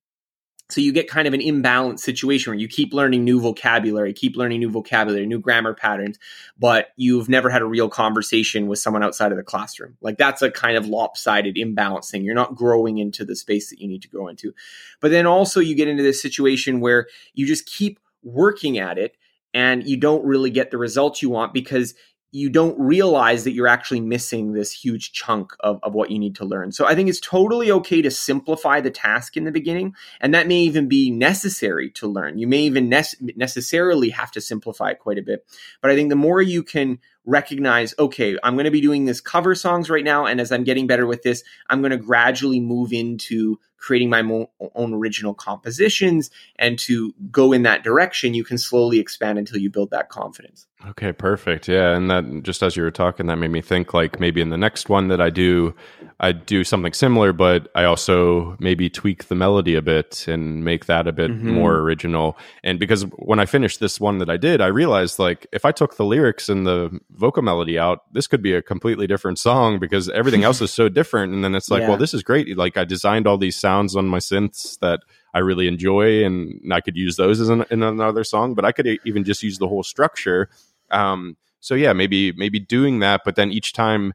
so 0.71 0.81
you 0.81 0.93
get 0.93 1.09
kind 1.09 1.29
of 1.29 1.35
an 1.35 1.41
imbalanced 1.41 2.01
situation 2.01 2.51
where 2.51 2.59
you 2.59 2.69
keep 2.69 2.95
learning 2.95 3.23
new 3.23 3.39
vocabulary, 3.39 4.15
keep 4.15 4.35
learning 4.35 4.61
new 4.61 4.71
vocabulary, 4.71 5.27
new 5.27 5.39
grammar 5.39 5.75
patterns, 5.75 6.19
but 6.59 6.89
you've 6.97 7.29
never 7.29 7.51
had 7.51 7.61
a 7.61 7.67
real 7.67 7.91
conversation 7.91 8.67
with 8.67 8.79
someone 8.79 9.03
outside 9.03 9.31
of 9.31 9.37
the 9.37 9.45
classroom. 9.45 9.99
Like 10.01 10.17
that's 10.17 10.41
a 10.41 10.51
kind 10.51 10.79
of 10.79 10.87
lopsided 10.87 11.59
imbalance 11.59 12.11
thing. 12.11 12.25
You're 12.25 12.35
not 12.35 12.55
growing 12.55 12.97
into 12.97 13.27
the 13.27 13.37
space 13.37 13.69
that 13.69 13.79
you 13.79 13.87
need 13.87 14.01
to 14.03 14.09
grow 14.09 14.27
into. 14.27 14.55
But 15.01 15.11
then 15.11 15.27
also 15.27 15.61
you 15.61 15.75
get 15.75 15.89
into 15.89 16.03
this 16.03 16.23
situation 16.23 16.81
where 16.81 17.09
you 17.35 17.47
just 17.47 17.67
keep 17.67 18.01
working 18.23 18.79
at 18.79 18.97
it 18.97 19.19
and 19.55 19.87
you 19.87 19.97
don't 19.97 20.25
really 20.25 20.51
get 20.51 20.71
the 20.71 20.79
results 20.79 21.23
you 21.23 21.31
want 21.31 21.55
because 21.55 21.95
you 22.35 22.51
don't 22.51 22.77
realize 22.81 23.45
that 23.45 23.53
you're 23.53 23.69
actually 23.69 24.01
missing 24.01 24.53
this 24.53 24.73
huge 24.73 25.13
chunk 25.13 25.53
of, 25.61 25.79
of 25.85 25.95
what 25.95 26.11
you 26.11 26.19
need 26.19 26.35
to 26.35 26.45
learn. 26.45 26.73
So 26.73 26.85
I 26.85 26.97
think 26.97 27.09
it's 27.09 27.21
totally 27.21 27.71
okay 27.71 28.03
to 28.03 28.11
simplify 28.11 28.81
the 28.81 28.91
task 28.91 29.37
in 29.37 29.45
the 29.45 29.53
beginning, 29.53 29.95
and 30.21 30.35
that 30.35 30.49
may 30.49 30.59
even 30.59 30.89
be 30.89 31.13
necessary 31.13 31.93
to 31.93 32.09
learn. 32.09 32.37
You 32.37 32.49
may 32.49 32.63
even 32.63 32.89
ne- 32.89 33.33
necessarily 33.37 34.11
have 34.11 34.33
to 34.33 34.41
simplify 34.41 34.91
it 34.91 34.99
quite 34.99 35.19
a 35.19 35.23
bit. 35.23 35.47
But 35.81 35.93
I 35.93 35.95
think 35.95 36.09
the 36.09 36.17
more 36.17 36.43
you 36.43 36.65
can 36.65 36.99
recognize, 37.27 37.95
okay, 37.99 38.37
I'm 38.43 38.55
going 38.55 38.65
to 38.65 38.71
be 38.71 38.81
doing 38.81 39.05
this 39.05 39.21
cover 39.21 39.55
songs 39.55 39.89
right 39.89 40.05
now. 40.05 40.27
And 40.27 40.41
as 40.41 40.53
I'm 40.53 40.65
getting 40.65 40.87
better 40.87 41.07
with 41.07 41.23
this, 41.23 41.43
I'm 41.71 41.81
going 41.81 41.91
to 41.91 41.97
gradually 41.97 42.61
move 42.61 42.93
into 42.93 43.59
creating 43.85 44.09
my 44.09 44.23
mo- 44.23 44.51
own 44.75 44.95
original 44.95 45.35
compositions 45.35 46.31
and 46.57 46.79
to 46.79 47.15
go 47.31 47.53
in 47.53 47.65
that 47.65 47.85
direction. 47.85 48.33
You 48.33 48.43
can 48.43 48.57
slowly 48.57 48.99
expand 48.99 49.39
until 49.39 49.59
you 49.59 49.69
build 49.69 49.91
that 49.91 50.09
confidence. 50.09 50.67
Okay, 50.89 51.13
perfect. 51.13 51.69
Yeah. 51.69 51.95
And 51.95 52.11
that 52.11 52.43
just 52.43 52.63
as 52.63 52.77
you 52.77 52.83
were 52.83 52.91
talking, 52.91 53.27
that 53.27 53.37
made 53.37 53.51
me 53.51 53.61
think 53.61 53.93
like 53.93 54.19
maybe 54.19 54.41
in 54.41 54.49
the 54.49 54.57
next 54.57 54.89
one 54.89 55.09
that 55.09 55.21
I 55.21 55.29
do, 55.29 55.75
I 56.19 56.33
do 56.33 56.65
something 56.65 56.95
similar, 56.95 57.35
but 57.35 57.71
I 57.75 57.85
also 57.85 58.57
maybe 58.59 58.89
tweak 58.89 59.29
the 59.29 59.35
melody 59.35 59.75
a 59.75 59.83
bit 59.83 60.29
and 60.29 60.65
make 60.65 60.87
that 60.87 61.07
a 61.07 61.13
bit 61.13 61.31
mm-hmm. 61.31 61.51
more 61.51 61.77
original. 61.77 62.39
And 62.63 62.79
because 62.79 63.03
when 63.17 63.39
I 63.39 63.45
finished 63.45 63.81
this 63.81 64.01
one 64.01 64.17
that 64.19 64.31
I 64.31 64.39
did, 64.39 64.63
I 64.63 64.69
realized 64.69 65.19
like 65.19 65.47
if 65.53 65.67
I 65.67 65.73
took 65.73 65.97
the 65.97 66.05
lyrics 66.05 66.49
and 66.49 66.67
the 66.67 66.99
vocal 67.15 67.43
melody 67.43 67.79
out, 67.79 68.01
this 68.13 68.27
could 68.27 68.43
be 68.43 68.53
a 68.55 68.63
completely 68.63 69.07
different 69.07 69.39
song 69.39 69.79
because 69.79 70.09
everything 70.11 70.45
else 70.45 70.61
is 70.61 70.73
so 70.73 70.89
different. 71.01 71.33
And 71.33 71.45
then 71.45 71.55
it's 71.55 71.71
like, 71.71 71.83
yeah. 71.83 71.89
well, 71.89 71.97
this 71.97 72.15
is 72.15 72.23
great. 72.23 72.57
Like 72.57 72.77
I 72.77 72.85
designed 72.85 73.27
all 73.27 73.39
these 73.39 73.57
sounds 73.57 73.97
on 73.97 74.07
my 74.07 74.19
synths 74.19 74.79
that 74.81 75.01
I 75.33 75.41
really 75.41 75.69
enjoy, 75.69 76.25
and 76.25 76.73
I 76.73 76.81
could 76.81 76.97
use 76.97 77.17
those 77.17 77.41
as 77.41 77.49
an, 77.49 77.65
in 77.71 77.83
another 77.83 78.25
song. 78.25 78.55
But 78.55 78.65
I 78.65 78.73
could 78.73 78.87
even 79.05 79.25
just 79.25 79.43
use 79.43 79.59
the 79.59 79.69
whole 79.69 79.83
structure. 79.83 80.49
Um, 80.91 81.37
so 81.61 81.75
yeah, 81.75 81.93
maybe 81.93 82.33
maybe 82.33 82.61
doing 82.61 82.99
that, 83.01 83.23
but 83.25 83.37
then 83.37 83.51
each 83.51 83.73
time 83.73 84.13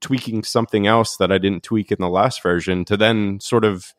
tweaking 0.00 0.44
something 0.44 0.86
else 0.86 1.16
that 1.16 1.32
I 1.32 1.38
didn't 1.38 1.62
tweak 1.62 1.90
in 1.90 1.98
the 1.98 2.08
last 2.08 2.42
version 2.42 2.84
to 2.84 2.96
then 2.96 3.40
sort 3.40 3.64
of 3.64 3.94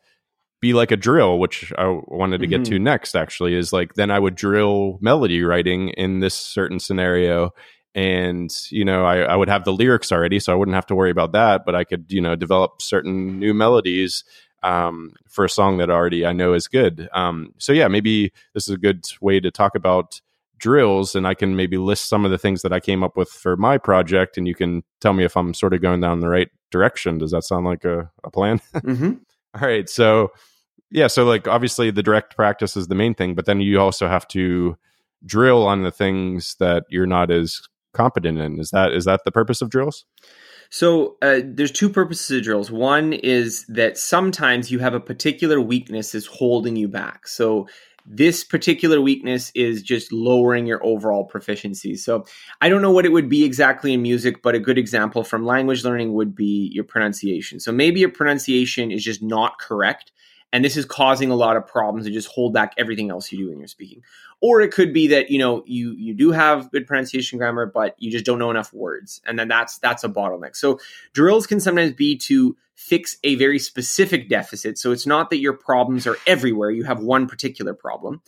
be 0.60 0.72
like 0.72 0.90
a 0.90 0.96
drill, 0.96 1.38
which 1.38 1.72
I 1.76 2.00
wanted 2.06 2.38
to 2.38 2.46
mm-hmm. 2.46 2.50
get 2.50 2.64
to 2.66 2.76
mm-hmm. 2.76 2.84
next 2.84 3.14
actually, 3.14 3.54
is 3.54 3.72
like 3.72 3.94
then 3.94 4.10
I 4.10 4.18
would 4.18 4.34
drill 4.34 4.98
melody 5.00 5.42
writing 5.42 5.90
in 5.90 6.20
this 6.20 6.34
certain 6.34 6.80
scenario. 6.80 7.50
And, 7.96 8.54
you 8.70 8.84
know, 8.84 9.06
I, 9.06 9.20
I 9.20 9.34
would 9.34 9.48
have 9.48 9.64
the 9.64 9.72
lyrics 9.72 10.12
already, 10.12 10.38
so 10.38 10.52
I 10.52 10.54
wouldn't 10.54 10.74
have 10.74 10.86
to 10.86 10.94
worry 10.94 11.10
about 11.10 11.32
that, 11.32 11.64
but 11.64 11.74
I 11.74 11.82
could, 11.82 12.12
you 12.12 12.20
know, 12.20 12.36
develop 12.36 12.82
certain 12.82 13.38
new 13.38 13.54
melodies 13.54 14.22
um, 14.62 15.14
for 15.28 15.46
a 15.46 15.48
song 15.48 15.78
that 15.78 15.88
already 15.88 16.26
I 16.26 16.32
know 16.32 16.52
is 16.52 16.68
good. 16.68 17.08
Um, 17.14 17.54
so 17.56 17.72
yeah, 17.72 17.88
maybe 17.88 18.32
this 18.52 18.68
is 18.68 18.74
a 18.74 18.78
good 18.78 19.06
way 19.22 19.40
to 19.40 19.50
talk 19.50 19.74
about 19.74 20.20
drills 20.58 21.14
and 21.14 21.26
I 21.26 21.32
can 21.32 21.56
maybe 21.56 21.78
list 21.78 22.08
some 22.10 22.26
of 22.26 22.30
the 22.30 22.38
things 22.38 22.62
that 22.62 22.72
I 22.72 22.80
came 22.80 23.02
up 23.02 23.16
with 23.16 23.30
for 23.30 23.56
my 23.56 23.78
project 23.78 24.36
and 24.36 24.46
you 24.46 24.54
can 24.54 24.82
tell 25.00 25.14
me 25.14 25.24
if 25.24 25.34
I'm 25.34 25.54
sort 25.54 25.72
of 25.72 25.80
going 25.80 26.02
down 26.02 26.20
the 26.20 26.28
right 26.28 26.50
direction. 26.70 27.16
Does 27.16 27.30
that 27.30 27.44
sound 27.44 27.64
like 27.64 27.84
a, 27.84 28.10
a 28.24 28.30
plan? 28.30 28.60
Mm-hmm. 28.74 29.12
All 29.54 29.68
right. 29.68 29.88
So, 29.88 30.32
yeah. 30.90 31.06
So, 31.06 31.24
like, 31.24 31.48
obviously, 31.48 31.90
the 31.90 32.02
direct 32.02 32.36
practice 32.36 32.76
is 32.76 32.88
the 32.88 32.94
main 32.94 33.14
thing, 33.14 33.34
but 33.34 33.46
then 33.46 33.60
you 33.60 33.80
also 33.80 34.06
have 34.06 34.28
to 34.28 34.76
drill 35.24 35.66
on 35.66 35.82
the 35.82 35.90
things 35.90 36.56
that 36.60 36.84
you're 36.90 37.06
not 37.06 37.30
as 37.30 37.62
competent 37.96 38.38
in. 38.38 38.60
Is 38.60 38.70
that 38.70 38.92
is 38.92 39.04
that 39.06 39.22
the 39.24 39.32
purpose 39.32 39.62
of 39.62 39.70
drills? 39.70 40.04
So 40.68 41.16
uh, 41.22 41.40
there's 41.44 41.70
two 41.70 41.88
purposes 41.88 42.38
of 42.38 42.42
drills. 42.42 42.70
One 42.70 43.12
is 43.12 43.64
that 43.66 43.96
sometimes 43.96 44.70
you 44.70 44.80
have 44.80 44.94
a 44.94 45.00
particular 45.00 45.60
weakness 45.60 46.14
is 46.14 46.26
holding 46.26 46.76
you 46.76 46.88
back. 46.88 47.28
So 47.28 47.68
this 48.08 48.44
particular 48.44 49.00
weakness 49.00 49.50
is 49.54 49.82
just 49.82 50.12
lowering 50.12 50.66
your 50.66 50.84
overall 50.84 51.24
proficiency. 51.24 51.96
So 51.96 52.24
I 52.60 52.68
don't 52.68 52.82
know 52.82 52.92
what 52.92 53.04
it 53.04 53.12
would 53.12 53.28
be 53.28 53.44
exactly 53.44 53.92
in 53.92 54.02
music, 54.02 54.42
but 54.42 54.54
a 54.54 54.60
good 54.60 54.78
example 54.78 55.24
from 55.24 55.44
language 55.44 55.84
learning 55.84 56.14
would 56.14 56.34
be 56.34 56.70
your 56.72 56.84
pronunciation. 56.84 57.58
So 57.58 57.72
maybe 57.72 58.00
your 58.00 58.10
pronunciation 58.10 58.92
is 58.92 59.02
just 59.02 59.22
not 59.22 59.58
correct. 59.58 60.12
And 60.56 60.64
this 60.64 60.78
is 60.78 60.86
causing 60.86 61.30
a 61.30 61.34
lot 61.34 61.58
of 61.58 61.66
problems 61.66 62.06
to 62.06 62.10
just 62.10 62.28
hold 62.28 62.54
back 62.54 62.72
everything 62.78 63.10
else 63.10 63.30
you 63.30 63.36
do 63.36 63.50
when 63.50 63.58
you're 63.58 63.68
speaking. 63.68 64.00
Or 64.40 64.62
it 64.62 64.72
could 64.72 64.90
be 64.90 65.08
that, 65.08 65.30
you 65.30 65.38
know, 65.38 65.62
you 65.66 65.92
you 65.92 66.14
do 66.14 66.30
have 66.30 66.70
good 66.70 66.86
pronunciation 66.86 67.36
grammar, 67.36 67.66
but 67.66 67.94
you 67.98 68.10
just 68.10 68.24
don't 68.24 68.38
know 68.38 68.50
enough 68.50 68.72
words. 68.72 69.20
And 69.26 69.38
then 69.38 69.48
that's 69.48 69.76
that's 69.76 70.02
a 70.02 70.08
bottleneck. 70.08 70.56
So 70.56 70.80
drills 71.12 71.46
can 71.46 71.60
sometimes 71.60 71.92
be 71.92 72.16
to 72.20 72.56
fix 72.74 73.18
a 73.22 73.34
very 73.34 73.58
specific 73.58 74.30
deficit. 74.30 74.78
So 74.78 74.92
it's 74.92 75.06
not 75.06 75.28
that 75.28 75.40
your 75.40 75.52
problems 75.52 76.06
are 76.06 76.16
everywhere, 76.26 76.70
you 76.70 76.84
have 76.84 77.00
one 77.00 77.26
particular 77.26 77.74
problem. 77.74 78.22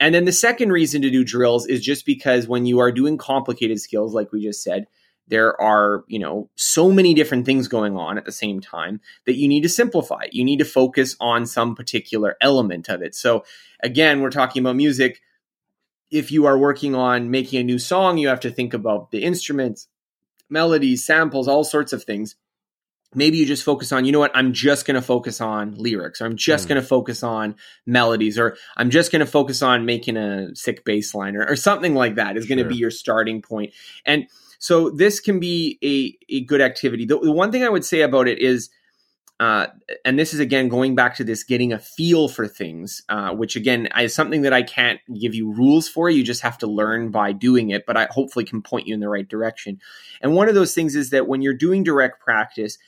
And 0.00 0.14
then 0.14 0.24
the 0.24 0.32
second 0.32 0.72
reason 0.72 1.02
to 1.02 1.10
do 1.10 1.24
drills 1.24 1.66
is 1.66 1.84
just 1.84 2.06
because 2.06 2.48
when 2.48 2.64
you 2.64 2.78
are 2.78 2.90
doing 2.90 3.18
complicated 3.18 3.82
skills, 3.82 4.14
like 4.14 4.32
we 4.32 4.42
just 4.42 4.62
said, 4.62 4.86
there 5.28 5.60
are, 5.60 6.04
you 6.06 6.18
know, 6.18 6.48
so 6.54 6.90
many 6.90 7.14
different 7.14 7.46
things 7.46 7.68
going 7.68 7.96
on 7.96 8.18
at 8.18 8.24
the 8.24 8.32
same 8.32 8.60
time 8.60 9.00
that 9.24 9.36
you 9.36 9.48
need 9.48 9.62
to 9.62 9.68
simplify. 9.68 10.24
You 10.30 10.44
need 10.44 10.58
to 10.58 10.64
focus 10.64 11.16
on 11.20 11.46
some 11.46 11.74
particular 11.74 12.36
element 12.40 12.88
of 12.88 13.02
it. 13.02 13.14
So 13.14 13.44
again, 13.82 14.20
we're 14.20 14.30
talking 14.30 14.62
about 14.62 14.76
music. 14.76 15.20
If 16.10 16.30
you 16.30 16.46
are 16.46 16.56
working 16.56 16.94
on 16.94 17.30
making 17.30 17.60
a 17.60 17.64
new 17.64 17.78
song, 17.78 18.18
you 18.18 18.28
have 18.28 18.40
to 18.40 18.50
think 18.50 18.74
about 18.74 19.10
the 19.10 19.24
instruments, 19.24 19.88
melodies, 20.48 21.04
samples, 21.04 21.48
all 21.48 21.64
sorts 21.64 21.92
of 21.92 22.04
things 22.04 22.36
maybe 23.14 23.38
you 23.38 23.46
just 23.46 23.64
focus 23.64 23.92
on 23.92 24.04
you 24.04 24.12
know 24.12 24.18
what 24.18 24.30
i'm 24.34 24.52
just 24.52 24.86
going 24.86 24.94
to 24.94 25.02
focus 25.02 25.40
on 25.40 25.74
lyrics 25.76 26.20
or 26.20 26.26
i'm 26.26 26.36
just 26.36 26.66
mm. 26.66 26.68
going 26.68 26.80
to 26.80 26.86
focus 26.86 27.22
on 27.22 27.54
melodies 27.86 28.38
or 28.38 28.56
i'm 28.76 28.90
just 28.90 29.12
going 29.12 29.20
to 29.20 29.26
focus 29.26 29.62
on 29.62 29.86
making 29.86 30.16
a 30.16 30.54
sick 30.54 30.84
bass 30.84 31.14
line 31.14 31.36
or, 31.36 31.46
or 31.46 31.56
something 31.56 31.94
like 31.94 32.16
that 32.16 32.36
is 32.36 32.46
going 32.46 32.58
to 32.58 32.64
be 32.64 32.76
your 32.76 32.90
starting 32.90 33.42
point 33.42 33.72
and 34.04 34.26
so 34.66 34.90
this 34.90 35.20
can 35.20 35.38
be 35.38 35.78
a, 35.82 36.34
a 36.36 36.44
good 36.44 36.60
activity 36.60 37.04
the, 37.04 37.18
the 37.18 37.32
one 37.32 37.52
thing 37.52 37.64
i 37.64 37.68
would 37.68 37.84
say 37.84 38.00
about 38.00 38.28
it 38.28 38.38
is 38.38 38.70
uh, 39.38 39.66
and 40.04 40.18
this 40.18 40.32
is 40.32 40.40
again 40.40 40.68
going 40.68 40.94
back 40.94 41.14
to 41.16 41.24
this 41.24 41.44
getting 41.44 41.70
a 41.70 41.78
feel 41.78 42.26
for 42.26 42.48
things, 42.48 43.02
uh, 43.10 43.32
which 43.34 43.54
again 43.54 43.86
is 43.98 44.14
something 44.14 44.42
that 44.42 44.54
I 44.54 44.62
can't 44.62 44.98
give 45.20 45.34
you 45.34 45.52
rules 45.52 45.88
for. 45.88 46.08
You 46.08 46.24
just 46.24 46.40
have 46.40 46.56
to 46.58 46.66
learn 46.66 47.10
by 47.10 47.32
doing 47.32 47.68
it, 47.68 47.84
but 47.86 47.98
I 47.98 48.08
hopefully 48.10 48.46
can 48.46 48.62
point 48.62 48.86
you 48.86 48.94
in 48.94 49.00
the 49.00 49.10
right 49.10 49.28
direction. 49.28 49.78
And 50.22 50.34
one 50.34 50.48
of 50.48 50.54
those 50.54 50.74
things 50.74 50.96
is 50.96 51.10
that 51.10 51.28
when 51.28 51.42
you're 51.42 51.52
doing 51.52 51.84
direct 51.84 52.20
practice, 52.20 52.78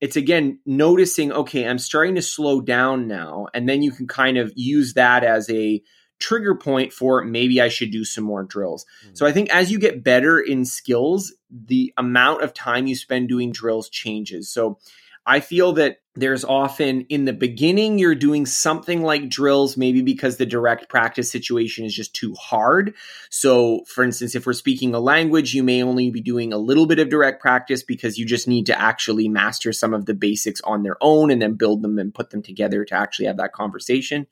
it's 0.00 0.16
again 0.16 0.58
noticing 0.66 1.32
okay 1.32 1.66
i'm 1.66 1.78
starting 1.78 2.16
to 2.16 2.22
slow 2.22 2.60
down 2.60 3.06
now 3.06 3.46
and 3.54 3.68
then 3.68 3.82
you 3.82 3.92
can 3.92 4.08
kind 4.08 4.36
of 4.36 4.52
use 4.56 4.94
that 4.94 5.22
as 5.22 5.48
a 5.48 5.80
trigger 6.22 6.54
point 6.54 6.92
for 6.92 7.24
maybe 7.24 7.60
i 7.60 7.68
should 7.68 7.90
do 7.90 8.04
some 8.04 8.24
more 8.24 8.44
drills. 8.44 8.86
Mm-hmm. 9.04 9.14
so 9.14 9.26
i 9.26 9.32
think 9.32 9.50
as 9.50 9.70
you 9.70 9.78
get 9.78 10.04
better 10.04 10.38
in 10.38 10.64
skills 10.64 11.32
the 11.52 11.92
amount 11.98 12.42
of 12.42 12.54
time 12.54 12.86
you 12.86 12.96
spend 12.96 13.28
doing 13.28 13.52
drills 13.52 13.88
changes. 13.88 14.48
So 14.48 14.78
I 15.24 15.40
feel 15.40 15.74
that 15.74 15.98
there's 16.14 16.44
often 16.44 17.02
in 17.02 17.26
the 17.26 17.32
beginning 17.32 17.98
you're 17.98 18.14
doing 18.14 18.44
something 18.44 19.02
like 19.02 19.28
drills 19.30 19.76
maybe 19.76 20.02
because 20.02 20.36
the 20.36 20.44
direct 20.44 20.88
practice 20.88 21.30
situation 21.30 21.84
is 21.84 21.94
just 21.94 22.14
too 22.14 22.34
hard. 22.34 22.94
So 23.30 23.84
for 23.86 24.02
instance 24.02 24.34
if 24.34 24.44
we're 24.44 24.52
speaking 24.52 24.94
a 24.94 25.00
language 25.00 25.54
you 25.54 25.62
may 25.62 25.82
only 25.82 26.10
be 26.10 26.20
doing 26.20 26.52
a 26.52 26.58
little 26.58 26.86
bit 26.86 26.98
of 26.98 27.08
direct 27.08 27.40
practice 27.40 27.82
because 27.82 28.18
you 28.18 28.26
just 28.26 28.48
need 28.48 28.66
to 28.66 28.78
actually 28.78 29.28
master 29.28 29.72
some 29.72 29.94
of 29.94 30.06
the 30.06 30.14
basics 30.14 30.60
on 30.62 30.82
their 30.82 30.96
own 31.00 31.30
and 31.30 31.40
then 31.40 31.54
build 31.54 31.82
them 31.82 31.98
and 31.98 32.14
put 32.14 32.30
them 32.30 32.42
together 32.42 32.84
to 32.84 32.94
actually 32.94 33.26
have 33.26 33.36
that 33.36 33.52
conversation. 33.52 34.26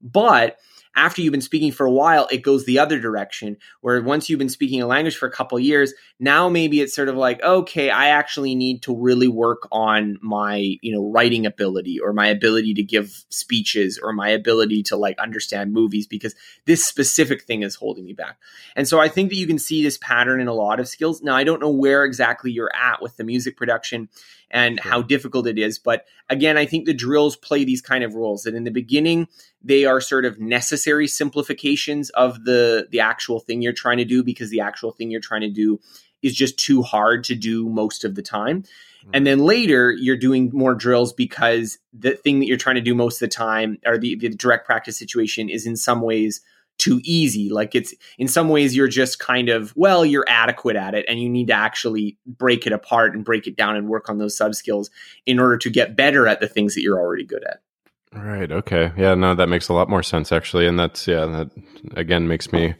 But 0.00 0.58
after 0.96 1.22
you've 1.22 1.32
been 1.32 1.40
speaking 1.40 1.72
for 1.72 1.86
a 1.86 1.90
while, 1.90 2.26
it 2.30 2.38
goes 2.38 2.64
the 2.64 2.78
other 2.78 2.98
direction. 2.98 3.56
Where 3.80 4.02
once 4.02 4.28
you've 4.28 4.38
been 4.38 4.48
speaking 4.48 4.82
a 4.82 4.86
language 4.86 5.16
for 5.16 5.26
a 5.26 5.32
couple 5.32 5.58
years, 5.60 5.94
now 6.18 6.48
maybe 6.48 6.80
it's 6.80 6.94
sort 6.94 7.08
of 7.08 7.16
like, 7.16 7.42
okay, 7.42 7.90
I 7.90 8.08
actually 8.08 8.54
need 8.54 8.82
to 8.82 8.96
really 8.96 9.28
work 9.28 9.68
on 9.70 10.18
my, 10.20 10.76
you 10.82 10.92
know, 10.92 11.10
writing 11.10 11.46
ability 11.46 12.00
or 12.00 12.12
my 12.12 12.26
ability 12.26 12.74
to 12.74 12.82
give 12.82 13.24
speeches 13.28 13.98
or 14.02 14.12
my 14.12 14.28
ability 14.28 14.82
to 14.84 14.96
like 14.96 15.18
understand 15.18 15.72
movies 15.72 16.06
because 16.06 16.34
this 16.64 16.86
specific 16.86 17.44
thing 17.44 17.62
is 17.62 17.74
holding 17.74 18.04
me 18.04 18.12
back. 18.12 18.38
And 18.74 18.88
so 18.88 19.00
I 19.00 19.08
think 19.08 19.30
that 19.30 19.36
you 19.36 19.46
can 19.46 19.58
see 19.58 19.82
this 19.82 19.98
pattern 19.98 20.40
in 20.40 20.48
a 20.48 20.54
lot 20.54 20.80
of 20.80 20.88
skills. 20.88 21.22
Now, 21.22 21.36
I 21.36 21.44
don't 21.44 21.60
know 21.60 21.70
where 21.70 22.04
exactly 22.04 22.50
you're 22.50 22.74
at 22.74 23.00
with 23.02 23.16
the 23.16 23.24
music 23.24 23.56
production 23.56 24.08
and 24.50 24.80
sure. 24.82 24.90
how 24.90 25.02
difficult 25.02 25.46
it 25.46 25.58
is. 25.58 25.78
But 25.78 26.06
again, 26.28 26.56
I 26.56 26.66
think 26.66 26.86
the 26.86 26.94
drills 26.94 27.36
play 27.36 27.64
these 27.64 27.82
kind 27.82 28.04
of 28.04 28.14
roles 28.14 28.42
that 28.42 28.54
in 28.54 28.64
the 28.64 28.70
beginning, 28.70 29.28
they 29.62 29.84
are 29.84 30.00
sort 30.00 30.24
of 30.24 30.38
necessary 30.38 31.06
simplifications 31.06 32.10
of 32.10 32.44
the 32.44 32.86
the 32.90 33.00
actual 33.00 33.40
thing 33.40 33.62
you're 33.62 33.72
trying 33.72 33.98
to 33.98 34.04
do 34.04 34.22
because 34.22 34.50
the 34.50 34.60
actual 34.60 34.92
thing 34.92 35.10
you're 35.10 35.20
trying 35.20 35.40
to 35.40 35.50
do 35.50 35.80
is 36.22 36.34
just 36.34 36.58
too 36.58 36.82
hard 36.82 37.24
to 37.24 37.34
do 37.34 37.68
most 37.68 38.04
of 38.04 38.14
the 38.14 38.22
time. 38.22 38.62
Mm-hmm. 38.62 39.10
And 39.14 39.26
then 39.26 39.38
later 39.40 39.92
you're 39.92 40.16
doing 40.16 40.50
more 40.52 40.74
drills 40.74 41.12
because 41.12 41.78
the 41.92 42.12
thing 42.12 42.40
that 42.40 42.46
you're 42.46 42.56
trying 42.56 42.76
to 42.76 42.80
do 42.80 42.94
most 42.94 43.22
of 43.22 43.28
the 43.28 43.34
time 43.34 43.78
or 43.86 43.98
the, 43.98 44.16
the 44.16 44.30
direct 44.30 44.66
practice 44.66 44.96
situation 44.96 45.48
is 45.48 45.66
in 45.66 45.76
some 45.76 46.02
ways 46.02 46.40
too 46.78 47.00
easy. 47.02 47.50
Like 47.50 47.74
it's 47.74 47.92
in 48.18 48.28
some 48.28 48.48
ways 48.48 48.74
you're 48.74 48.88
just 48.88 49.18
kind 49.18 49.48
of, 49.48 49.72
well, 49.76 50.06
you're 50.06 50.24
adequate 50.28 50.76
at 50.76 50.94
it 50.94 51.04
and 51.08 51.20
you 51.20 51.28
need 51.28 51.48
to 51.48 51.52
actually 51.52 52.16
break 52.26 52.66
it 52.66 52.72
apart 52.72 53.14
and 53.14 53.24
break 53.24 53.46
it 53.46 53.56
down 53.56 53.76
and 53.76 53.88
work 53.88 54.08
on 54.08 54.18
those 54.18 54.36
sub 54.36 54.54
skills 54.54 54.90
in 55.26 55.40
order 55.40 55.56
to 55.58 55.70
get 55.70 55.96
better 55.96 56.26
at 56.28 56.40
the 56.40 56.48
things 56.48 56.74
that 56.74 56.82
you're 56.82 56.98
already 56.98 57.24
good 57.24 57.44
at. 57.44 57.60
Right. 58.12 58.50
Okay. 58.50 58.92
Yeah, 58.96 59.14
no, 59.14 59.34
that 59.34 59.48
makes 59.48 59.68
a 59.68 59.74
lot 59.74 59.88
more 59.88 60.02
sense 60.02 60.32
actually. 60.32 60.66
And 60.66 60.78
that's, 60.78 61.06
yeah, 61.06 61.26
that 61.26 61.50
again 61.94 62.26
makes 62.26 62.52
me 62.52 62.74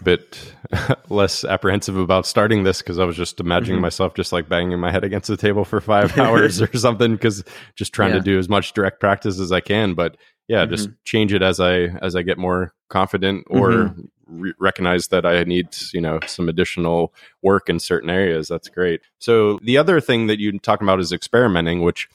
a 0.00 0.04
bit 0.04 0.54
less 1.08 1.44
apprehensive 1.44 1.96
about 1.96 2.26
starting 2.26 2.64
this 2.64 2.80
because 2.80 2.98
I 2.98 3.04
was 3.04 3.16
just 3.16 3.40
imagining 3.40 3.76
mm-hmm. 3.76 3.82
myself 3.82 4.14
just 4.14 4.32
like 4.32 4.48
banging 4.48 4.80
my 4.80 4.90
head 4.90 5.04
against 5.04 5.28
the 5.28 5.36
table 5.36 5.64
for 5.64 5.80
five 5.80 6.16
hours 6.18 6.62
or 6.62 6.76
something 6.76 7.12
because 7.12 7.44
just 7.76 7.92
trying 7.92 8.12
yeah. 8.12 8.18
to 8.18 8.24
do 8.24 8.38
as 8.38 8.48
much 8.48 8.72
direct 8.72 9.00
practice 9.00 9.38
as 9.38 9.52
I 9.52 9.60
can. 9.60 9.94
But 9.94 10.16
yeah, 10.48 10.62
mm-hmm. 10.62 10.74
just 10.74 10.88
change 11.04 11.32
it 11.32 11.42
as 11.42 11.60
I 11.60 11.74
as 12.00 12.16
I 12.16 12.22
get 12.22 12.38
more 12.38 12.72
confident 12.88 13.46
or 13.50 13.70
mm-hmm. 13.70 14.00
re- 14.26 14.54
recognize 14.58 15.08
that 15.08 15.26
I 15.26 15.44
need 15.44 15.68
you 15.92 16.00
know 16.00 16.20
some 16.26 16.48
additional 16.48 17.12
work 17.42 17.68
in 17.68 17.78
certain 17.78 18.10
areas. 18.10 18.48
That's 18.48 18.68
great. 18.68 19.02
So 19.18 19.58
the 19.62 19.76
other 19.76 20.00
thing 20.00 20.26
that 20.28 20.40
you 20.40 20.58
talk 20.58 20.80
about 20.80 21.00
is 21.00 21.12
experimenting, 21.12 21.82
which 21.82 22.08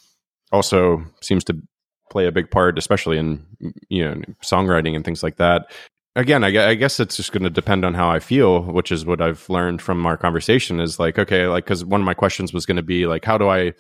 also 0.52 1.06
seems 1.22 1.44
to 1.46 1.62
play 2.10 2.28
a 2.28 2.32
big 2.32 2.52
part, 2.52 2.78
especially 2.78 3.18
in 3.18 3.46
you 3.90 4.04
know 4.04 4.22
songwriting 4.44 4.96
and 4.96 5.06
things 5.06 5.24
like 5.24 5.38
that. 5.38 5.72
Again, 6.16 6.44
I, 6.44 6.70
I 6.70 6.74
guess 6.74 7.00
it's 7.00 7.16
just 7.16 7.32
going 7.32 7.44
to 7.44 7.50
depend 7.50 7.86
on 7.86 7.94
how 7.94 8.10
I 8.10 8.20
feel, 8.20 8.64
which 8.64 8.92
is 8.92 9.06
what 9.06 9.22
I've 9.22 9.48
learned 9.50 9.82
from 9.82 10.06
our 10.06 10.18
conversation. 10.18 10.80
Is 10.80 11.00
like 11.00 11.20
okay, 11.20 11.48
like 11.48 11.66
because 11.66 11.86
one 11.86 12.02
of 12.02 12.06
my 12.06 12.14
questions 12.14 12.54
was 12.54 12.66
going 12.66 12.78
to 12.78 12.84
be 12.84 13.06
like, 13.06 13.26
how 13.26 13.38
do 13.38 13.48
I 13.48 13.74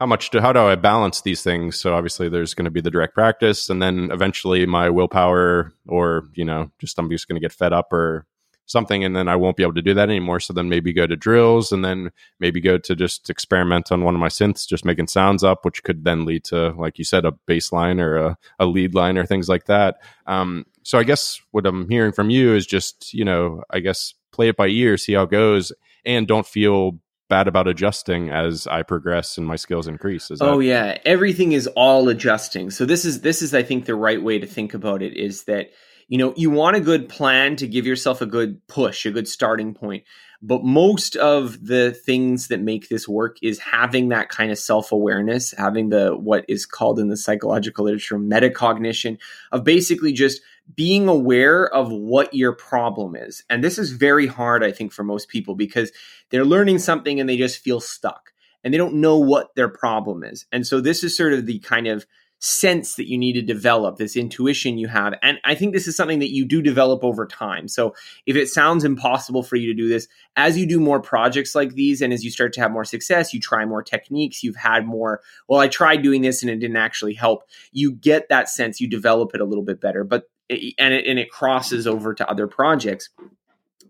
how 0.00 0.06
much 0.06 0.30
do 0.30 0.40
how 0.40 0.52
do 0.52 0.60
I 0.60 0.74
balance 0.74 1.22
these 1.22 1.42
things? 1.42 1.78
So 1.78 1.94
obviously 1.94 2.28
there's 2.28 2.54
going 2.54 2.64
to 2.64 2.70
be 2.70 2.80
the 2.80 2.90
direct 2.90 3.14
practice 3.14 3.70
and 3.70 3.80
then 3.80 4.10
eventually 4.12 4.66
my 4.66 4.90
willpower 4.90 5.72
or, 5.86 6.24
you 6.34 6.44
know, 6.44 6.70
just 6.78 6.98
I'm 6.98 7.10
just 7.10 7.28
going 7.28 7.36
to 7.36 7.44
get 7.44 7.52
fed 7.52 7.72
up 7.72 7.92
or 7.92 8.26
something 8.66 9.04
and 9.04 9.14
then 9.14 9.28
I 9.28 9.36
won't 9.36 9.56
be 9.56 9.62
able 9.62 9.74
to 9.74 9.82
do 9.82 9.94
that 9.94 10.08
anymore. 10.08 10.40
So 10.40 10.52
then 10.52 10.68
maybe 10.68 10.92
go 10.92 11.06
to 11.06 11.16
drills 11.16 11.72
and 11.72 11.84
then 11.84 12.10
maybe 12.40 12.60
go 12.60 12.78
to 12.78 12.96
just 12.96 13.30
experiment 13.30 13.92
on 13.92 14.04
one 14.04 14.14
of 14.14 14.20
my 14.20 14.28
synths, 14.28 14.66
just 14.66 14.84
making 14.84 15.08
sounds 15.08 15.44
up, 15.44 15.64
which 15.64 15.82
could 15.82 16.04
then 16.04 16.24
lead 16.24 16.44
to, 16.44 16.70
like 16.70 16.98
you 16.98 17.04
said, 17.04 17.24
a 17.24 17.32
bass 17.46 17.72
line 17.72 18.00
or 18.00 18.16
a, 18.16 18.38
a 18.58 18.66
lead 18.66 18.94
line 18.94 19.18
or 19.18 19.26
things 19.26 19.48
like 19.48 19.66
that. 19.66 19.96
Um, 20.26 20.66
so 20.82 20.98
I 20.98 21.04
guess 21.04 21.40
what 21.50 21.66
I'm 21.66 21.88
hearing 21.88 22.12
from 22.12 22.30
you 22.30 22.54
is 22.54 22.66
just, 22.66 23.12
you 23.12 23.24
know, 23.24 23.62
I 23.70 23.80
guess 23.80 24.14
play 24.32 24.48
it 24.48 24.56
by 24.56 24.68
ear, 24.68 24.96
see 24.96 25.14
how 25.14 25.22
it 25.22 25.30
goes, 25.30 25.72
and 26.04 26.26
don't 26.26 26.46
feel 26.46 26.98
bad 27.28 27.48
about 27.48 27.66
adjusting 27.66 28.30
as 28.30 28.66
I 28.66 28.82
progress 28.82 29.38
and 29.38 29.46
my 29.46 29.56
skills 29.56 29.88
increase. 29.88 30.30
Is 30.30 30.42
oh 30.42 30.58
that- 30.58 30.64
yeah, 30.64 30.98
everything 31.04 31.52
is 31.52 31.66
all 31.68 32.08
adjusting. 32.08 32.70
So 32.70 32.84
this 32.84 33.04
is 33.04 33.20
this 33.22 33.42
is 33.42 33.54
I 33.54 33.62
think 33.62 33.86
the 33.86 33.94
right 33.94 34.22
way 34.22 34.38
to 34.38 34.46
think 34.46 34.74
about 34.74 35.02
it 35.02 35.16
is 35.16 35.44
that 35.44 35.70
you 36.08 36.18
know 36.18 36.34
you 36.36 36.50
want 36.50 36.76
a 36.76 36.80
good 36.80 37.08
plan 37.08 37.56
to 37.56 37.66
give 37.66 37.86
yourself 37.86 38.20
a 38.20 38.26
good 38.26 38.66
push, 38.66 39.06
a 39.06 39.10
good 39.10 39.28
starting 39.28 39.74
point. 39.74 40.04
But 40.46 40.62
most 40.62 41.16
of 41.16 41.64
the 41.64 41.92
things 41.92 42.48
that 42.48 42.60
make 42.60 42.90
this 42.90 43.08
work 43.08 43.38
is 43.40 43.58
having 43.58 44.10
that 44.10 44.28
kind 44.28 44.50
of 44.50 44.58
self 44.58 44.92
awareness, 44.92 45.54
having 45.56 45.88
the 45.88 46.14
what 46.14 46.44
is 46.48 46.66
called 46.66 46.98
in 46.98 47.08
the 47.08 47.16
psychological 47.16 47.86
literature 47.86 48.18
metacognition 48.18 49.18
of 49.52 49.64
basically 49.64 50.12
just 50.12 50.42
being 50.74 51.08
aware 51.08 51.66
of 51.72 51.90
what 51.90 52.34
your 52.34 52.52
problem 52.52 53.16
is. 53.16 53.44
And 53.48 53.64
this 53.64 53.78
is 53.78 53.92
very 53.92 54.26
hard, 54.26 54.62
I 54.62 54.72
think, 54.72 54.92
for 54.92 55.02
most 55.02 55.28
people 55.28 55.54
because 55.54 55.92
they're 56.30 56.44
learning 56.44 56.78
something 56.78 57.20
and 57.20 57.28
they 57.28 57.36
just 57.36 57.58
feel 57.58 57.80
stuck 57.80 58.32
and 58.62 58.72
they 58.72 58.78
don't 58.78 58.94
know 58.94 59.18
what 59.18 59.54
their 59.54 59.68
problem 59.68 60.24
is. 60.24 60.46
And 60.52 60.66
so 60.66 60.80
this 60.80 61.04
is 61.04 61.16
sort 61.16 61.32
of 61.34 61.46
the 61.46 61.58
kind 61.60 61.86
of 61.86 62.06
sense 62.44 62.96
that 62.96 63.08
you 63.08 63.16
need 63.16 63.32
to 63.32 63.40
develop, 63.40 63.96
this 63.96 64.16
intuition 64.16 64.76
you 64.76 64.86
have. 64.86 65.14
And 65.22 65.38
I 65.44 65.54
think 65.54 65.72
this 65.72 65.88
is 65.88 65.96
something 65.96 66.18
that 66.18 66.30
you 66.30 66.44
do 66.44 66.60
develop 66.60 67.02
over 67.02 67.26
time. 67.26 67.68
So 67.68 67.94
if 68.26 68.36
it 68.36 68.48
sounds 68.48 68.84
impossible 68.84 69.42
for 69.42 69.56
you 69.56 69.68
to 69.68 69.74
do 69.74 69.88
this, 69.88 70.08
as 70.36 70.58
you 70.58 70.66
do 70.66 70.78
more 70.78 71.00
projects 71.00 71.54
like 71.54 71.72
these 71.72 72.02
and 72.02 72.12
as 72.12 72.22
you 72.22 72.30
start 72.30 72.52
to 72.52 72.60
have 72.60 72.70
more 72.70 72.84
success, 72.84 73.32
you 73.32 73.40
try 73.40 73.64
more 73.64 73.82
techniques, 73.82 74.42
you've 74.42 74.56
had 74.56 74.86
more, 74.86 75.22
well, 75.48 75.58
I 75.58 75.68
tried 75.68 76.02
doing 76.02 76.20
this 76.20 76.42
and 76.42 76.50
it 76.50 76.58
didn't 76.58 76.76
actually 76.76 77.14
help. 77.14 77.44
You 77.72 77.92
get 77.92 78.28
that 78.28 78.50
sense, 78.50 78.78
you 78.78 78.88
develop 78.88 79.34
it 79.34 79.40
a 79.40 79.46
little 79.46 79.64
bit 79.64 79.80
better. 79.80 80.04
But 80.04 80.28
and 80.50 80.92
it, 80.92 81.06
and 81.06 81.18
it 81.18 81.30
crosses 81.30 81.86
over 81.86 82.12
to 82.12 82.28
other 82.28 82.46
projects. 82.46 83.08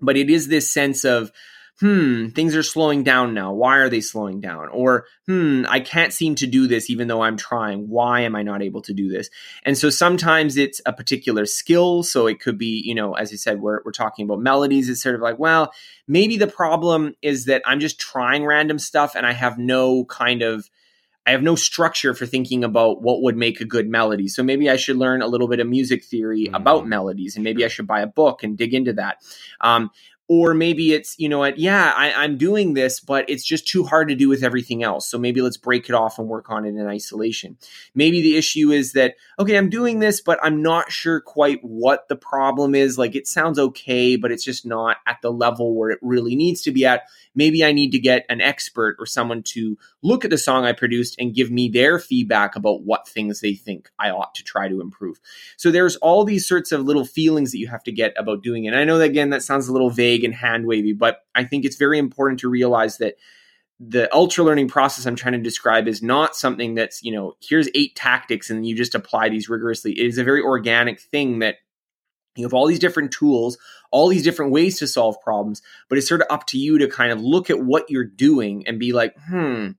But 0.00 0.16
it 0.16 0.30
is 0.30 0.46
this 0.46 0.70
sense 0.70 1.04
of 1.04 1.32
hmm, 1.80 2.28
things 2.28 2.54
are 2.54 2.62
slowing 2.62 3.02
down 3.02 3.34
now. 3.34 3.52
Why 3.52 3.78
are 3.78 3.88
they 3.88 4.00
slowing 4.00 4.40
down? 4.40 4.68
Or, 4.68 5.06
hmm, 5.26 5.64
I 5.68 5.80
can't 5.80 6.12
seem 6.12 6.36
to 6.36 6.46
do 6.46 6.66
this 6.66 6.88
even 6.88 7.08
though 7.08 7.22
I'm 7.22 7.36
trying. 7.36 7.88
Why 7.88 8.20
am 8.20 8.36
I 8.36 8.42
not 8.42 8.62
able 8.62 8.82
to 8.82 8.94
do 8.94 9.08
this? 9.08 9.28
And 9.64 9.76
so 9.76 9.90
sometimes 9.90 10.56
it's 10.56 10.80
a 10.86 10.92
particular 10.92 11.46
skill. 11.46 12.02
So 12.02 12.26
it 12.26 12.40
could 12.40 12.58
be, 12.58 12.82
you 12.84 12.94
know, 12.94 13.14
as 13.14 13.32
I 13.32 13.36
said, 13.36 13.60
we're, 13.60 13.80
we're 13.84 13.92
talking 13.92 14.24
about 14.24 14.40
melodies. 14.40 14.88
It's 14.88 15.02
sort 15.02 15.16
of 15.16 15.20
like, 15.20 15.38
well, 15.38 15.72
maybe 16.06 16.36
the 16.36 16.46
problem 16.46 17.14
is 17.22 17.46
that 17.46 17.62
I'm 17.66 17.80
just 17.80 17.98
trying 17.98 18.44
random 18.44 18.78
stuff 18.78 19.16
and 19.16 19.26
I 19.26 19.32
have 19.32 19.58
no 19.58 20.04
kind 20.04 20.42
of, 20.42 20.70
I 21.26 21.30
have 21.30 21.42
no 21.42 21.54
structure 21.54 22.12
for 22.12 22.26
thinking 22.26 22.64
about 22.64 23.00
what 23.00 23.22
would 23.22 23.36
make 23.36 23.60
a 23.60 23.64
good 23.64 23.88
melody. 23.88 24.28
So 24.28 24.42
maybe 24.42 24.68
I 24.68 24.76
should 24.76 24.96
learn 24.96 25.22
a 25.22 25.26
little 25.26 25.48
bit 25.48 25.58
of 25.58 25.66
music 25.66 26.04
theory 26.04 26.44
mm-hmm. 26.44 26.54
about 26.54 26.86
melodies, 26.86 27.36
and 27.36 27.44
maybe 27.44 27.64
I 27.64 27.68
should 27.68 27.86
buy 27.86 28.02
a 28.02 28.06
book 28.06 28.42
and 28.42 28.58
dig 28.58 28.74
into 28.74 28.92
that. 28.94 29.22
Um, 29.60 29.90
or 30.26 30.54
maybe 30.54 30.92
it's 30.92 31.18
you 31.18 31.28
know 31.28 31.40
what 31.40 31.58
yeah 31.58 31.92
I, 31.94 32.24
am 32.24 32.38
doing 32.38 32.72
this 32.72 32.98
but 32.98 33.28
it's 33.28 33.44
just 33.44 33.68
too 33.68 33.84
hard 33.84 34.08
to 34.08 34.14
do 34.14 34.28
with 34.28 34.42
everything 34.42 34.82
else. 34.82 35.08
So 35.08 35.18
maybe 35.18 35.42
let's 35.42 35.58
break 35.58 35.88
it 35.88 35.94
off 35.94 36.18
and 36.18 36.28
work 36.28 36.50
on 36.50 36.64
it 36.64 36.70
in 36.70 36.86
isolation. 36.86 37.58
Maybe 37.94 38.22
the 38.22 38.36
issue 38.36 38.70
is 38.70 38.92
that 38.92 39.16
okay 39.38 39.56
i'm 39.56 39.68
doing 39.68 39.98
this 39.98 40.20
but 40.20 40.38
i'm 40.42 40.62
not 40.62 40.90
sure 40.90 41.20
quite 41.20 41.60
what 41.62 42.08
the 42.08 42.16
problem 42.16 42.74
is. 42.74 42.96
Like 42.96 43.14
it 43.14 43.26
sounds 43.26 43.58
okay 43.58 44.16
but 44.16 44.32
it's 44.32 44.44
just 44.44 44.64
not 44.64 44.96
at 45.06 45.18
the 45.22 45.30
level 45.30 45.74
where 45.74 45.90
it 45.90 45.98
really 46.00 46.36
needs 46.36 46.62
to 46.62 46.72
be 46.72 46.86
at. 46.86 47.02
Maybe 47.34 47.64
i 47.64 47.72
need 47.72 47.90
to 47.90 47.98
get 47.98 48.24
an 48.28 48.40
expert 48.40 48.96
or 48.98 49.06
someone 49.06 49.42
to 49.42 49.76
look 50.02 50.24
at 50.24 50.30
the 50.30 50.38
song 50.38 50.64
i 50.64 50.72
produced 50.72 51.16
and 51.18 51.34
give 51.34 51.50
me 51.50 51.68
their 51.68 51.98
feedback 51.98 52.56
about 52.56 52.82
what 52.82 53.06
things 53.06 53.40
they 53.40 53.54
think 53.54 53.90
i 53.98 54.10
ought 54.10 54.34
to 54.36 54.42
try 54.42 54.68
to 54.68 54.80
improve. 54.80 55.20
So 55.58 55.70
there's 55.70 55.96
all 55.96 56.24
these 56.24 56.48
sorts 56.48 56.72
of 56.72 56.80
little 56.80 57.04
feelings 57.04 57.52
that 57.52 57.58
you 57.58 57.68
have 57.68 57.82
to 57.84 57.92
get 57.92 58.14
about 58.16 58.42
doing 58.42 58.64
it. 58.64 58.68
And 58.68 58.76
i 58.78 58.84
know 58.84 58.96
that 58.98 59.10
again 59.10 59.30
that 59.30 59.42
sounds 59.42 59.68
a 59.68 59.72
little 59.72 59.90
vague 59.90 60.13
vague 60.14 60.24
and 60.24 60.34
hand 60.34 60.66
wavy, 60.66 60.92
but 60.92 61.20
I 61.34 61.44
think 61.44 61.64
it's 61.64 61.76
very 61.76 61.98
important 61.98 62.40
to 62.40 62.48
realize 62.48 62.98
that 62.98 63.14
the 63.80 64.12
ultra 64.14 64.44
learning 64.44 64.68
process 64.68 65.06
I'm 65.06 65.16
trying 65.16 65.32
to 65.32 65.40
describe 65.40 65.88
is 65.88 66.02
not 66.02 66.36
something 66.36 66.74
that's, 66.74 67.02
you 67.02 67.12
know, 67.12 67.34
here's 67.40 67.68
eight 67.74 67.96
tactics 67.96 68.48
and 68.48 68.66
you 68.66 68.76
just 68.76 68.94
apply 68.94 69.28
these 69.28 69.48
rigorously. 69.48 69.92
It 69.92 70.06
is 70.06 70.18
a 70.18 70.24
very 70.24 70.40
organic 70.40 71.00
thing 71.00 71.40
that 71.40 71.56
you 72.36 72.44
have 72.44 72.54
all 72.54 72.66
these 72.66 72.78
different 72.78 73.12
tools, 73.12 73.58
all 73.90 74.08
these 74.08 74.22
different 74.22 74.52
ways 74.52 74.78
to 74.78 74.86
solve 74.86 75.20
problems, 75.20 75.62
but 75.88 75.98
it's 75.98 76.08
sort 76.08 76.20
of 76.20 76.28
up 76.30 76.46
to 76.48 76.58
you 76.58 76.78
to 76.78 76.88
kind 76.88 77.12
of 77.12 77.20
look 77.20 77.50
at 77.50 77.60
what 77.60 77.90
you're 77.90 78.04
doing 78.04 78.66
and 78.66 78.78
be 78.78 78.92
like, 78.92 79.14
hmm, 79.28 79.70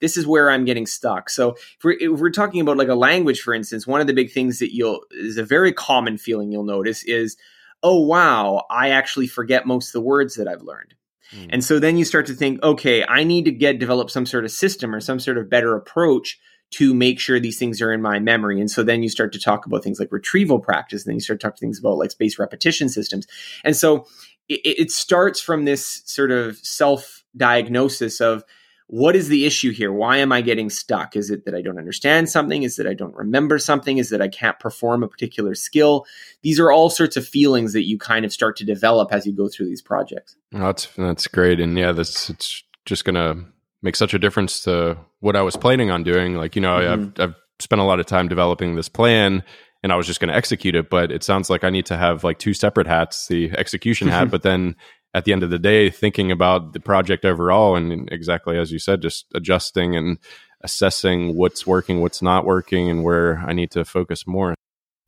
this 0.00 0.16
is 0.16 0.26
where 0.26 0.50
I'm 0.50 0.64
getting 0.64 0.86
stuck. 0.86 1.30
So 1.30 1.50
if 1.50 1.84
we're, 1.84 1.96
if 1.98 2.20
we're 2.20 2.30
talking 2.30 2.60
about 2.60 2.76
like 2.76 2.88
a 2.88 2.94
language, 2.94 3.40
for 3.40 3.54
instance, 3.54 3.86
one 3.86 4.00
of 4.00 4.06
the 4.06 4.14
big 4.14 4.32
things 4.32 4.58
that 4.58 4.74
you'll 4.74 5.02
is 5.12 5.36
a 5.36 5.44
very 5.44 5.72
common 5.72 6.18
feeling 6.18 6.50
you'll 6.50 6.64
notice 6.64 7.04
is 7.04 7.36
oh, 7.82 8.00
wow, 8.00 8.64
I 8.70 8.90
actually 8.90 9.26
forget 9.26 9.66
most 9.66 9.88
of 9.88 9.92
the 9.92 10.00
words 10.00 10.36
that 10.36 10.48
I've 10.48 10.62
learned. 10.62 10.94
Mm. 11.34 11.48
And 11.50 11.64
so 11.64 11.78
then 11.78 11.96
you 11.96 12.04
start 12.04 12.26
to 12.26 12.34
think, 12.34 12.62
okay, 12.62 13.04
I 13.04 13.24
need 13.24 13.44
to 13.46 13.52
get 13.52 13.78
develop 13.78 14.10
some 14.10 14.26
sort 14.26 14.44
of 14.44 14.50
system 14.50 14.94
or 14.94 15.00
some 15.00 15.18
sort 15.18 15.38
of 15.38 15.50
better 15.50 15.74
approach 15.74 16.38
to 16.72 16.94
make 16.94 17.20
sure 17.20 17.38
these 17.38 17.58
things 17.58 17.82
are 17.82 17.92
in 17.92 18.00
my 18.00 18.18
memory. 18.18 18.58
And 18.58 18.70
so 18.70 18.82
then 18.82 19.02
you 19.02 19.08
start 19.08 19.32
to 19.34 19.38
talk 19.38 19.66
about 19.66 19.84
things 19.84 20.00
like 20.00 20.10
retrieval 20.10 20.58
practice, 20.58 21.04
and 21.04 21.10
then 21.10 21.16
you 21.16 21.20
start 21.20 21.40
to 21.40 21.46
talk 21.46 21.58
things 21.58 21.78
about 21.78 21.98
like 21.98 22.10
spaced 22.10 22.38
repetition 22.38 22.88
systems. 22.88 23.26
And 23.64 23.76
so 23.76 24.06
it, 24.48 24.60
it 24.64 24.90
starts 24.90 25.40
from 25.40 25.64
this 25.64 26.02
sort 26.06 26.30
of 26.30 26.56
self 26.58 27.24
diagnosis 27.36 28.20
of 28.20 28.44
what 28.92 29.16
is 29.16 29.28
the 29.28 29.46
issue 29.46 29.72
here? 29.72 29.90
Why 29.90 30.18
am 30.18 30.32
I 30.32 30.42
getting 30.42 30.68
stuck? 30.68 31.16
Is 31.16 31.30
it 31.30 31.46
that 31.46 31.54
I 31.54 31.62
don't 31.62 31.78
understand 31.78 32.28
something? 32.28 32.62
Is 32.62 32.78
it 32.78 32.86
I 32.86 32.92
don't 32.92 33.14
remember 33.14 33.56
something? 33.56 33.96
Is 33.96 34.10
that 34.10 34.20
I 34.20 34.28
can't 34.28 34.58
perform 34.58 35.02
a 35.02 35.08
particular 35.08 35.54
skill? 35.54 36.04
These 36.42 36.60
are 36.60 36.70
all 36.70 36.90
sorts 36.90 37.16
of 37.16 37.26
feelings 37.26 37.72
that 37.72 37.84
you 37.84 37.96
kind 37.96 38.26
of 38.26 38.34
start 38.34 38.54
to 38.58 38.66
develop 38.66 39.10
as 39.10 39.26
you 39.26 39.32
go 39.32 39.48
through 39.48 39.64
these 39.64 39.80
projects. 39.80 40.36
that's 40.50 40.88
that's 40.98 41.26
great, 41.26 41.58
and 41.58 41.78
yeah, 41.78 41.92
this 41.92 42.28
it's 42.28 42.64
just 42.84 43.06
gonna 43.06 43.36
make 43.80 43.96
such 43.96 44.12
a 44.12 44.18
difference 44.18 44.62
to 44.64 44.98
what 45.20 45.36
I 45.36 45.40
was 45.40 45.56
planning 45.56 45.90
on 45.90 46.02
doing. 46.02 46.34
Like 46.34 46.54
you 46.54 46.60
know, 46.60 46.78
mm-hmm. 46.78 47.22
I've 47.22 47.30
I've 47.30 47.34
spent 47.60 47.80
a 47.80 47.84
lot 47.84 47.98
of 47.98 48.04
time 48.04 48.28
developing 48.28 48.76
this 48.76 48.90
plan, 48.90 49.42
and 49.82 49.90
I 49.90 49.96
was 49.96 50.06
just 50.06 50.20
going 50.20 50.28
to 50.28 50.36
execute 50.36 50.74
it. 50.74 50.90
But 50.90 51.10
it 51.10 51.22
sounds 51.22 51.48
like 51.48 51.64
I 51.64 51.70
need 51.70 51.86
to 51.86 51.96
have 51.96 52.24
like 52.24 52.38
two 52.38 52.52
separate 52.52 52.86
hats: 52.86 53.26
the 53.26 53.52
execution 53.52 54.08
hat, 54.08 54.30
but 54.30 54.42
then 54.42 54.76
at 55.14 55.24
the 55.24 55.32
end 55.32 55.42
of 55.42 55.50
the 55.50 55.58
day 55.58 55.90
thinking 55.90 56.30
about 56.30 56.72
the 56.72 56.80
project 56.80 57.24
overall 57.24 57.76
and 57.76 58.10
exactly 58.12 58.58
as 58.58 58.72
you 58.72 58.78
said 58.78 59.02
just 59.02 59.26
adjusting 59.34 59.96
and 59.96 60.18
assessing 60.62 61.34
what's 61.34 61.66
working 61.66 62.00
what's 62.00 62.22
not 62.22 62.44
working 62.44 62.88
and 62.88 63.04
where 63.04 63.38
i 63.46 63.52
need 63.52 63.70
to 63.70 63.84
focus 63.84 64.26
more. 64.26 64.54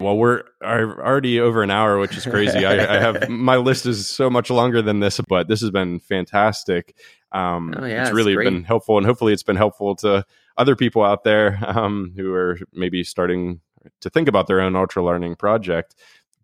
Well 0.00 0.18
we're 0.18 0.42
already 0.62 1.40
over 1.40 1.62
an 1.62 1.70
hour 1.70 1.98
which 1.98 2.16
is 2.16 2.24
crazy. 2.24 2.66
I, 2.66 2.96
I, 2.96 2.98
have 2.98 3.28
my 3.28 3.56
list 3.56 3.86
is 3.86 4.08
so 4.08 4.28
much 4.28 4.50
longer 4.50 4.82
than 4.82 5.00
this 5.00 5.20
but 5.28 5.48
this 5.48 5.60
has 5.60 5.70
been 5.70 6.00
fantastic. 6.00 6.96
Um, 7.30 7.74
oh, 7.76 7.84
yeah, 7.84 8.02
it's 8.02 8.12
really 8.12 8.36
been 8.36 8.64
helpful 8.64 8.98
and 8.98 9.06
hopefully 9.06 9.32
it's 9.32 9.42
been 9.42 9.56
helpful 9.56 9.96
to 9.96 10.24
other 10.56 10.76
people 10.76 11.02
out 11.02 11.24
there 11.24 11.58
um, 11.64 12.12
who 12.16 12.32
are 12.32 12.58
maybe 12.72 13.04
starting 13.04 13.60
to 14.00 14.10
think 14.10 14.28
about 14.28 14.46
their 14.46 14.60
own 14.60 14.76
ultra 14.76 15.02
learning 15.02 15.36
project 15.36 15.94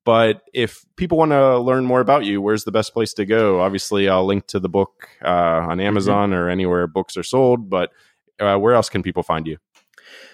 but 0.04 0.42
if 0.54 0.84
people 0.96 1.18
want 1.18 1.32
to 1.32 1.58
learn 1.58 1.84
more 1.84 2.00
about 2.00 2.24
you, 2.24 2.40
where's 2.40 2.64
the 2.64 2.72
best 2.72 2.92
place 2.92 3.12
to 3.14 3.26
go? 3.26 3.60
Obviously, 3.60 4.08
I'll 4.08 4.26
link 4.26 4.46
to 4.48 4.60
the 4.60 4.68
book 4.68 5.08
uh, 5.22 5.28
on 5.28 5.68
mm-hmm. 5.68 5.80
Amazon 5.80 6.30
mm-hmm. 6.30 6.38
or 6.38 6.48
anywhere 6.48 6.86
books 6.86 7.16
are 7.16 7.22
sold. 7.22 7.68
But 7.68 7.90
uh, 8.38 8.56
where 8.56 8.74
else 8.74 8.88
can 8.88 9.02
people 9.02 9.22
find 9.22 9.46
you? 9.46 9.58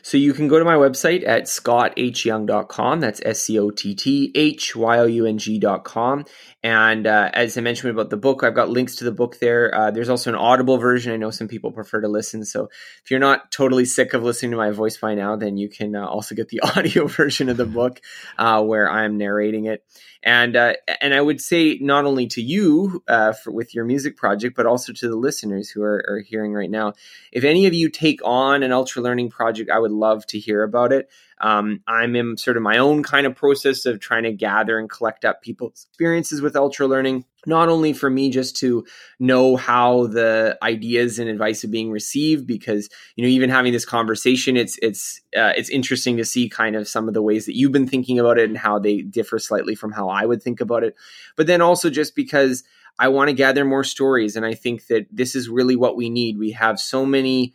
So 0.06 0.18
you 0.18 0.34
can 0.34 0.46
go 0.46 0.60
to 0.60 0.64
my 0.64 0.76
website 0.76 1.26
at 1.26 1.46
scotthyoung.com. 1.46 3.00
That's 3.00 3.20
S 3.24 3.40
C 3.40 3.58
O 3.58 3.70
T 3.70 3.92
T 3.92 4.30
H 4.36 4.76
Y 4.76 4.98
O 5.00 5.04
U 5.04 5.26
N 5.26 5.36
G.com. 5.36 6.24
And 6.62 7.06
uh, 7.08 7.30
as 7.34 7.58
I 7.58 7.60
mentioned 7.60 7.90
about 7.90 8.10
the 8.10 8.16
book, 8.16 8.44
I've 8.44 8.54
got 8.54 8.68
links 8.68 8.96
to 8.96 9.04
the 9.04 9.10
book 9.10 9.40
there. 9.40 9.74
Uh, 9.74 9.90
there's 9.90 10.08
also 10.08 10.30
an 10.30 10.36
audible 10.36 10.78
version. 10.78 11.12
I 11.12 11.16
know 11.16 11.30
some 11.30 11.48
people 11.48 11.72
prefer 11.72 12.00
to 12.00 12.08
listen. 12.08 12.44
So 12.44 12.68
if 13.04 13.10
you're 13.10 13.20
not 13.20 13.50
totally 13.50 13.84
sick 13.84 14.14
of 14.14 14.22
listening 14.22 14.52
to 14.52 14.56
my 14.56 14.70
voice 14.70 14.96
by 14.96 15.14
now, 15.14 15.34
then 15.34 15.56
you 15.56 15.68
can 15.68 15.96
uh, 15.96 16.06
also 16.06 16.36
get 16.36 16.50
the 16.50 16.60
audio 16.76 17.08
version 17.08 17.48
of 17.48 17.56
the 17.56 17.66
book 17.66 18.00
uh, 18.38 18.62
where 18.62 18.88
I'm 18.88 19.16
narrating 19.16 19.66
it. 19.66 19.84
And 20.22 20.56
uh, 20.56 20.74
and 21.00 21.14
I 21.14 21.20
would 21.20 21.40
say 21.40 21.78
not 21.80 22.04
only 22.04 22.26
to 22.28 22.42
you 22.42 23.04
uh, 23.06 23.32
for, 23.32 23.52
with 23.52 23.76
your 23.76 23.84
music 23.84 24.16
project, 24.16 24.56
but 24.56 24.66
also 24.66 24.92
to 24.92 25.08
the 25.08 25.14
listeners 25.14 25.70
who 25.70 25.82
are, 25.82 26.04
are 26.08 26.20
hearing 26.20 26.52
right 26.52 26.70
now. 26.70 26.94
If 27.30 27.44
any 27.44 27.66
of 27.66 27.74
you 27.74 27.90
take 27.90 28.20
on 28.24 28.64
an 28.64 28.72
ultra 28.72 29.02
learning 29.02 29.30
project 29.30 29.70
I 29.70 29.78
would 29.78 29.92
love 29.96 30.26
to 30.28 30.38
hear 30.38 30.62
about 30.62 30.92
it. 30.92 31.08
Um, 31.40 31.80
I'm 31.86 32.16
in 32.16 32.36
sort 32.36 32.56
of 32.56 32.62
my 32.62 32.78
own 32.78 33.02
kind 33.02 33.26
of 33.26 33.36
process 33.36 33.84
of 33.84 34.00
trying 34.00 34.22
to 34.22 34.32
gather 34.32 34.78
and 34.78 34.88
collect 34.88 35.24
up 35.24 35.42
people's 35.42 35.86
experiences 35.90 36.40
with 36.40 36.56
ultra 36.56 36.86
learning, 36.86 37.24
not 37.46 37.68
only 37.68 37.92
for 37.92 38.08
me 38.08 38.30
just 38.30 38.56
to 38.58 38.86
know 39.18 39.56
how 39.56 40.06
the 40.06 40.56
ideas 40.62 41.18
and 41.18 41.28
advice 41.28 41.62
are 41.62 41.68
being 41.68 41.90
received, 41.90 42.46
because 42.46 42.88
you 43.16 43.22
know 43.22 43.28
even 43.28 43.50
having 43.50 43.72
this 43.72 43.84
conversation, 43.84 44.56
it's 44.56 44.78
it's 44.80 45.20
uh, 45.36 45.52
it's 45.56 45.68
interesting 45.68 46.16
to 46.16 46.24
see 46.24 46.48
kind 46.48 46.76
of 46.76 46.88
some 46.88 47.08
of 47.08 47.14
the 47.14 47.22
ways 47.22 47.46
that 47.46 47.56
you've 47.56 47.72
been 47.72 47.88
thinking 47.88 48.18
about 48.18 48.38
it 48.38 48.48
and 48.48 48.58
how 48.58 48.78
they 48.78 49.02
differ 49.02 49.38
slightly 49.38 49.74
from 49.74 49.92
how 49.92 50.08
I 50.08 50.24
would 50.24 50.42
think 50.42 50.60
about 50.60 50.84
it, 50.84 50.96
but 51.36 51.46
then 51.46 51.60
also 51.60 51.90
just 51.90 52.16
because 52.16 52.64
I 52.98 53.08
want 53.08 53.28
to 53.28 53.34
gather 53.34 53.64
more 53.64 53.84
stories. 53.84 54.36
And 54.36 54.46
I 54.46 54.54
think 54.54 54.86
that 54.86 55.06
this 55.10 55.34
is 55.34 55.48
really 55.48 55.76
what 55.76 55.96
we 55.96 56.08
need. 56.08 56.38
We 56.38 56.52
have 56.52 56.80
so 56.80 57.04
many 57.04 57.52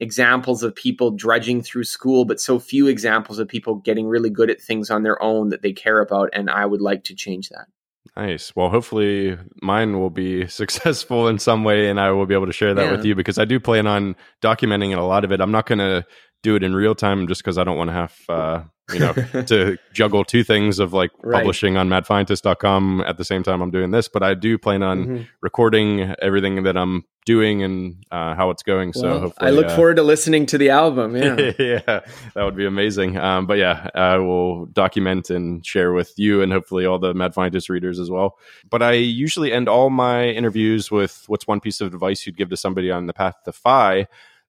examples 0.00 0.62
of 0.62 0.74
people 0.74 1.10
drudging 1.10 1.62
through 1.62 1.84
school, 1.84 2.24
but 2.24 2.40
so 2.40 2.58
few 2.58 2.86
examples 2.88 3.38
of 3.38 3.48
people 3.48 3.76
getting 3.76 4.06
really 4.06 4.30
good 4.30 4.50
at 4.50 4.60
things 4.60 4.90
on 4.90 5.02
their 5.02 5.20
own 5.22 5.50
that 5.50 5.62
they 5.62 5.72
care 5.72 6.00
about. 6.00 6.30
And 6.32 6.50
I 6.50 6.66
would 6.66 6.80
like 6.80 7.04
to 7.04 7.14
change 7.14 7.48
that. 7.50 7.66
Nice. 8.16 8.54
Well, 8.54 8.70
hopefully 8.70 9.36
mine 9.60 9.98
will 9.98 10.10
be 10.10 10.46
successful 10.48 11.28
in 11.28 11.38
some 11.38 11.64
way 11.64 11.88
and 11.88 11.98
I 11.98 12.10
will 12.10 12.26
be 12.26 12.34
able 12.34 12.46
to 12.46 12.52
share 12.52 12.74
that 12.74 12.86
yeah. 12.86 12.92
with 12.92 13.04
you 13.04 13.14
because 13.14 13.38
I 13.38 13.44
do 13.44 13.58
plan 13.58 13.86
on 13.86 14.16
documenting 14.42 14.96
a 14.96 15.02
lot 15.02 15.24
of 15.24 15.32
it. 15.32 15.40
I'm 15.40 15.52
not 15.52 15.66
going 15.66 15.78
to 15.78 16.04
do 16.44 16.54
it 16.54 16.62
in 16.62 16.76
real 16.76 16.94
time 16.94 17.26
just 17.26 17.42
because 17.42 17.58
I 17.58 17.64
don't 17.64 17.76
want 17.76 17.88
to 17.88 17.94
have 17.94 18.20
uh, 18.28 18.62
you 18.92 18.98
know 18.98 19.12
to 19.46 19.78
juggle 19.92 20.24
two 20.24 20.44
things 20.44 20.78
of 20.78 20.92
like 20.92 21.10
right. 21.22 21.38
publishing 21.38 21.76
on 21.76 21.88
madfientist.com 21.88 23.02
at 23.06 23.16
the 23.16 23.24
same 23.24 23.42
time 23.42 23.62
i'm 23.62 23.70
doing 23.70 23.90
this 23.90 24.08
but 24.08 24.22
i 24.22 24.34
do 24.34 24.58
plan 24.58 24.82
on 24.82 25.04
mm-hmm. 25.04 25.22
recording 25.40 26.14
everything 26.20 26.62
that 26.64 26.76
i'm 26.76 27.04
doing 27.24 27.62
and 27.62 28.04
uh, 28.10 28.34
how 28.34 28.50
it's 28.50 28.62
going 28.62 28.92
well, 28.94 29.30
so 29.30 29.34
i 29.38 29.48
look 29.48 29.66
uh, 29.66 29.76
forward 29.76 29.96
to 29.96 30.02
listening 30.02 30.44
to 30.44 30.58
the 30.58 30.68
album 30.68 31.16
yeah 31.16 31.52
yeah 31.58 31.80
that 32.34 32.44
would 32.44 32.56
be 32.56 32.66
amazing 32.66 33.16
um, 33.16 33.46
but 33.46 33.56
yeah 33.56 33.88
i 33.94 34.18
will 34.18 34.66
document 34.66 35.30
and 35.30 35.64
share 35.64 35.94
with 35.94 36.12
you 36.18 36.42
and 36.42 36.52
hopefully 36.52 36.84
all 36.84 36.98
the 36.98 37.14
mad 37.14 37.32
fientist 37.32 37.70
readers 37.70 37.98
as 37.98 38.10
well 38.10 38.36
but 38.68 38.82
i 38.82 38.92
usually 38.92 39.50
end 39.50 39.66
all 39.66 39.88
my 39.88 40.26
interviews 40.26 40.90
with 40.90 41.24
what's 41.26 41.46
one 41.46 41.60
piece 41.60 41.80
of 41.80 41.94
advice 41.94 42.26
you'd 42.26 42.36
give 42.36 42.50
to 42.50 42.56
somebody 42.56 42.90
on 42.90 43.06
the 43.06 43.14
path 43.14 43.36
to 43.46 43.52
FI 43.52 44.06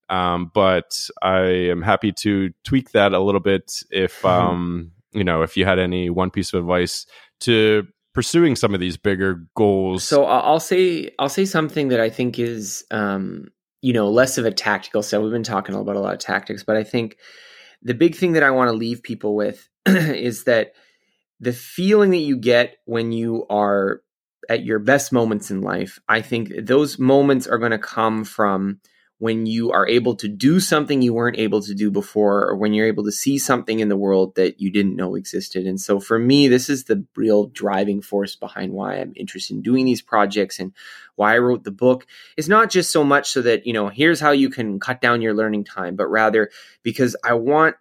um, 0.10 0.52
but 0.54 1.10
I 1.22 1.40
am 1.40 1.82
happy 1.82 2.12
to 2.14 2.52
tweak 2.64 2.92
that 2.92 3.14
a 3.14 3.20
little 3.20 3.42
bit 3.42 3.84
if 3.92 4.22
mm-hmm. 4.22 4.28
um, 4.28 4.92
you 5.12 5.24
know 5.24 5.42
if 5.42 5.58
you 5.58 5.66
had 5.66 5.80
any 5.80 6.10
one 6.10 6.32
piece 6.32 6.54
of 6.54 6.60
advice 6.60 7.06
to 7.42 7.88
pursuing 8.14 8.56
some 8.56 8.74
of 8.74 8.80
these 8.80 8.98
bigger 8.98 9.46
goals. 9.56 10.04
So 10.04 10.26
I'll 10.26 10.60
say 10.60 11.12
I'll 11.20 11.30
say 11.30 11.46
something 11.46 11.90
that 11.90 12.00
I 12.00 12.10
think 12.10 12.40
is 12.40 12.86
um, 12.92 13.52
you 13.82 13.94
know 13.94 14.10
less 14.10 14.38
of 14.38 14.46
a 14.46 14.52
tactical 14.52 15.04
set. 15.04 15.22
We've 15.22 15.32
been 15.32 15.44
talking 15.44 15.76
about 15.76 15.96
a 15.96 16.00
lot 16.00 16.14
of 16.14 16.20
tactics, 16.20 16.64
but 16.64 16.76
I 16.76 16.84
think 16.84 17.18
the 17.82 17.94
big 17.94 18.16
thing 18.16 18.34
that 18.34 18.44
I 18.44 18.52
want 18.52 18.70
to 18.70 18.76
leave 18.76 19.04
people 19.04 19.36
with 19.36 19.70
is 19.86 20.46
that 20.46 20.74
the 21.40 21.54
feeling 21.54 22.12
that 22.12 22.18
you 22.18 22.38
get 22.38 22.78
when 22.86 23.12
you 23.12 23.46
are 23.50 24.02
at 24.50 24.64
your 24.64 24.80
best 24.80 25.12
moments 25.12 25.52
in 25.52 25.62
life, 25.62 26.00
I 26.08 26.22
think 26.22 26.52
those 26.66 26.98
moments 27.00 27.48
are 27.48 27.58
going 27.58 27.72
to 27.72 27.80
come 27.80 28.24
from 28.24 28.80
when 29.18 29.46
you 29.46 29.72
are 29.72 29.88
able 29.88 30.16
to 30.16 30.28
do 30.28 30.60
something 30.60 31.02
you 31.02 31.14
weren't 31.14 31.40
able 31.40 31.62
to 31.62 31.74
do 31.74 31.90
before, 31.90 32.50
or 32.50 32.58
when 32.58 32.74
you're 32.74 32.88
able 32.88 33.06
to 33.06 33.12
see 33.12 33.38
something 33.38 33.80
in 33.80 33.88
the 33.88 33.96
world 33.96 34.36
that 34.36 34.60
you 34.60 34.70
didn't 34.70 34.98
know 34.98 35.16
existed. 35.16 35.66
And 35.66 35.80
so 35.80 36.00
for 36.00 36.20
me, 36.20 36.50
this 36.50 36.70
is 36.70 36.84
the 36.84 37.06
real 37.16 37.46
driving 37.48 38.02
force 38.02 38.36
behind 38.36 38.74
why 38.74 38.96
I'm 38.96 39.14
interested 39.16 39.56
in 39.56 39.62
doing 39.62 39.86
these 39.86 40.02
projects 40.02 40.60
and 40.60 40.74
why 41.16 41.36
I 41.36 41.40
wrote 41.40 41.64
the 41.64 41.72
book. 41.72 42.06
It's 42.36 42.50
not 42.50 42.70
just 42.70 42.92
so 42.92 43.06
much 43.06 43.32
so 43.32 43.42
that, 43.44 43.66
you 43.66 43.72
know, 43.72 43.88
here's 43.88 44.20
how 44.20 44.32
you 44.32 44.50
can 44.50 44.80
cut 44.80 45.00
down 45.00 45.22
your 45.22 45.34
learning 45.34 45.64
time, 45.64 45.96
but 45.96 46.08
rather 46.08 46.50
because 46.84 47.16
I 47.24 47.36
want 47.36 47.78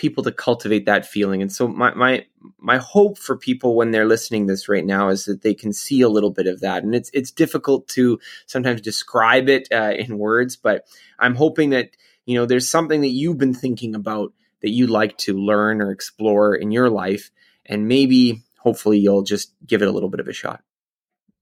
people 0.00 0.24
to 0.24 0.32
cultivate 0.32 0.86
that 0.86 1.04
feeling. 1.04 1.42
And 1.42 1.52
so 1.52 1.68
my 1.68 1.92
my 1.92 2.24
my 2.58 2.78
hope 2.78 3.18
for 3.18 3.36
people 3.36 3.76
when 3.76 3.90
they're 3.90 4.06
listening 4.06 4.46
this 4.46 4.66
right 4.66 4.84
now 4.84 5.10
is 5.10 5.26
that 5.26 5.42
they 5.42 5.52
can 5.52 5.74
see 5.74 6.00
a 6.00 6.08
little 6.08 6.30
bit 6.30 6.46
of 6.46 6.60
that. 6.60 6.82
And 6.82 6.94
it's 6.94 7.10
it's 7.12 7.30
difficult 7.30 7.86
to 7.88 8.18
sometimes 8.46 8.80
describe 8.80 9.50
it 9.50 9.68
uh, 9.70 9.92
in 9.98 10.16
words, 10.16 10.56
but 10.56 10.86
I'm 11.18 11.34
hoping 11.34 11.70
that 11.70 11.90
you 12.24 12.34
know 12.34 12.46
there's 12.46 12.68
something 12.68 13.02
that 13.02 13.08
you've 13.08 13.36
been 13.36 13.52
thinking 13.52 13.94
about 13.94 14.32
that 14.62 14.70
you'd 14.70 14.90
like 14.90 15.18
to 15.18 15.34
learn 15.34 15.82
or 15.82 15.90
explore 15.90 16.54
in 16.54 16.70
your 16.70 16.88
life, 16.88 17.30
and 17.66 17.86
maybe 17.86 18.42
hopefully 18.58 18.98
you'll 18.98 19.22
just 19.22 19.52
give 19.66 19.82
it 19.82 19.88
a 19.88 19.92
little 19.92 20.10
bit 20.10 20.20
of 20.20 20.28
a 20.28 20.32
shot. 20.32 20.62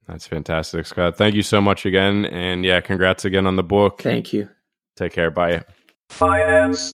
That's 0.09 0.27
fantastic, 0.27 0.87
Scott. 0.87 1.17
Thank 1.17 1.37
you 1.37 1.43
so 1.43 1.61
much 1.61 1.87
again, 1.87 2.25
and 2.25 2.65
yeah, 2.65 2.81
congrats 2.81 3.25
again 3.25 3.47
on 3.47 3.55
the 3.55 3.63
book. 3.63 4.03
Thank 4.03 4.33
you. 4.33 4.49
Take 4.97 5.13
care. 5.13 5.31
Bye. 5.31 5.63
Finance 6.09 6.81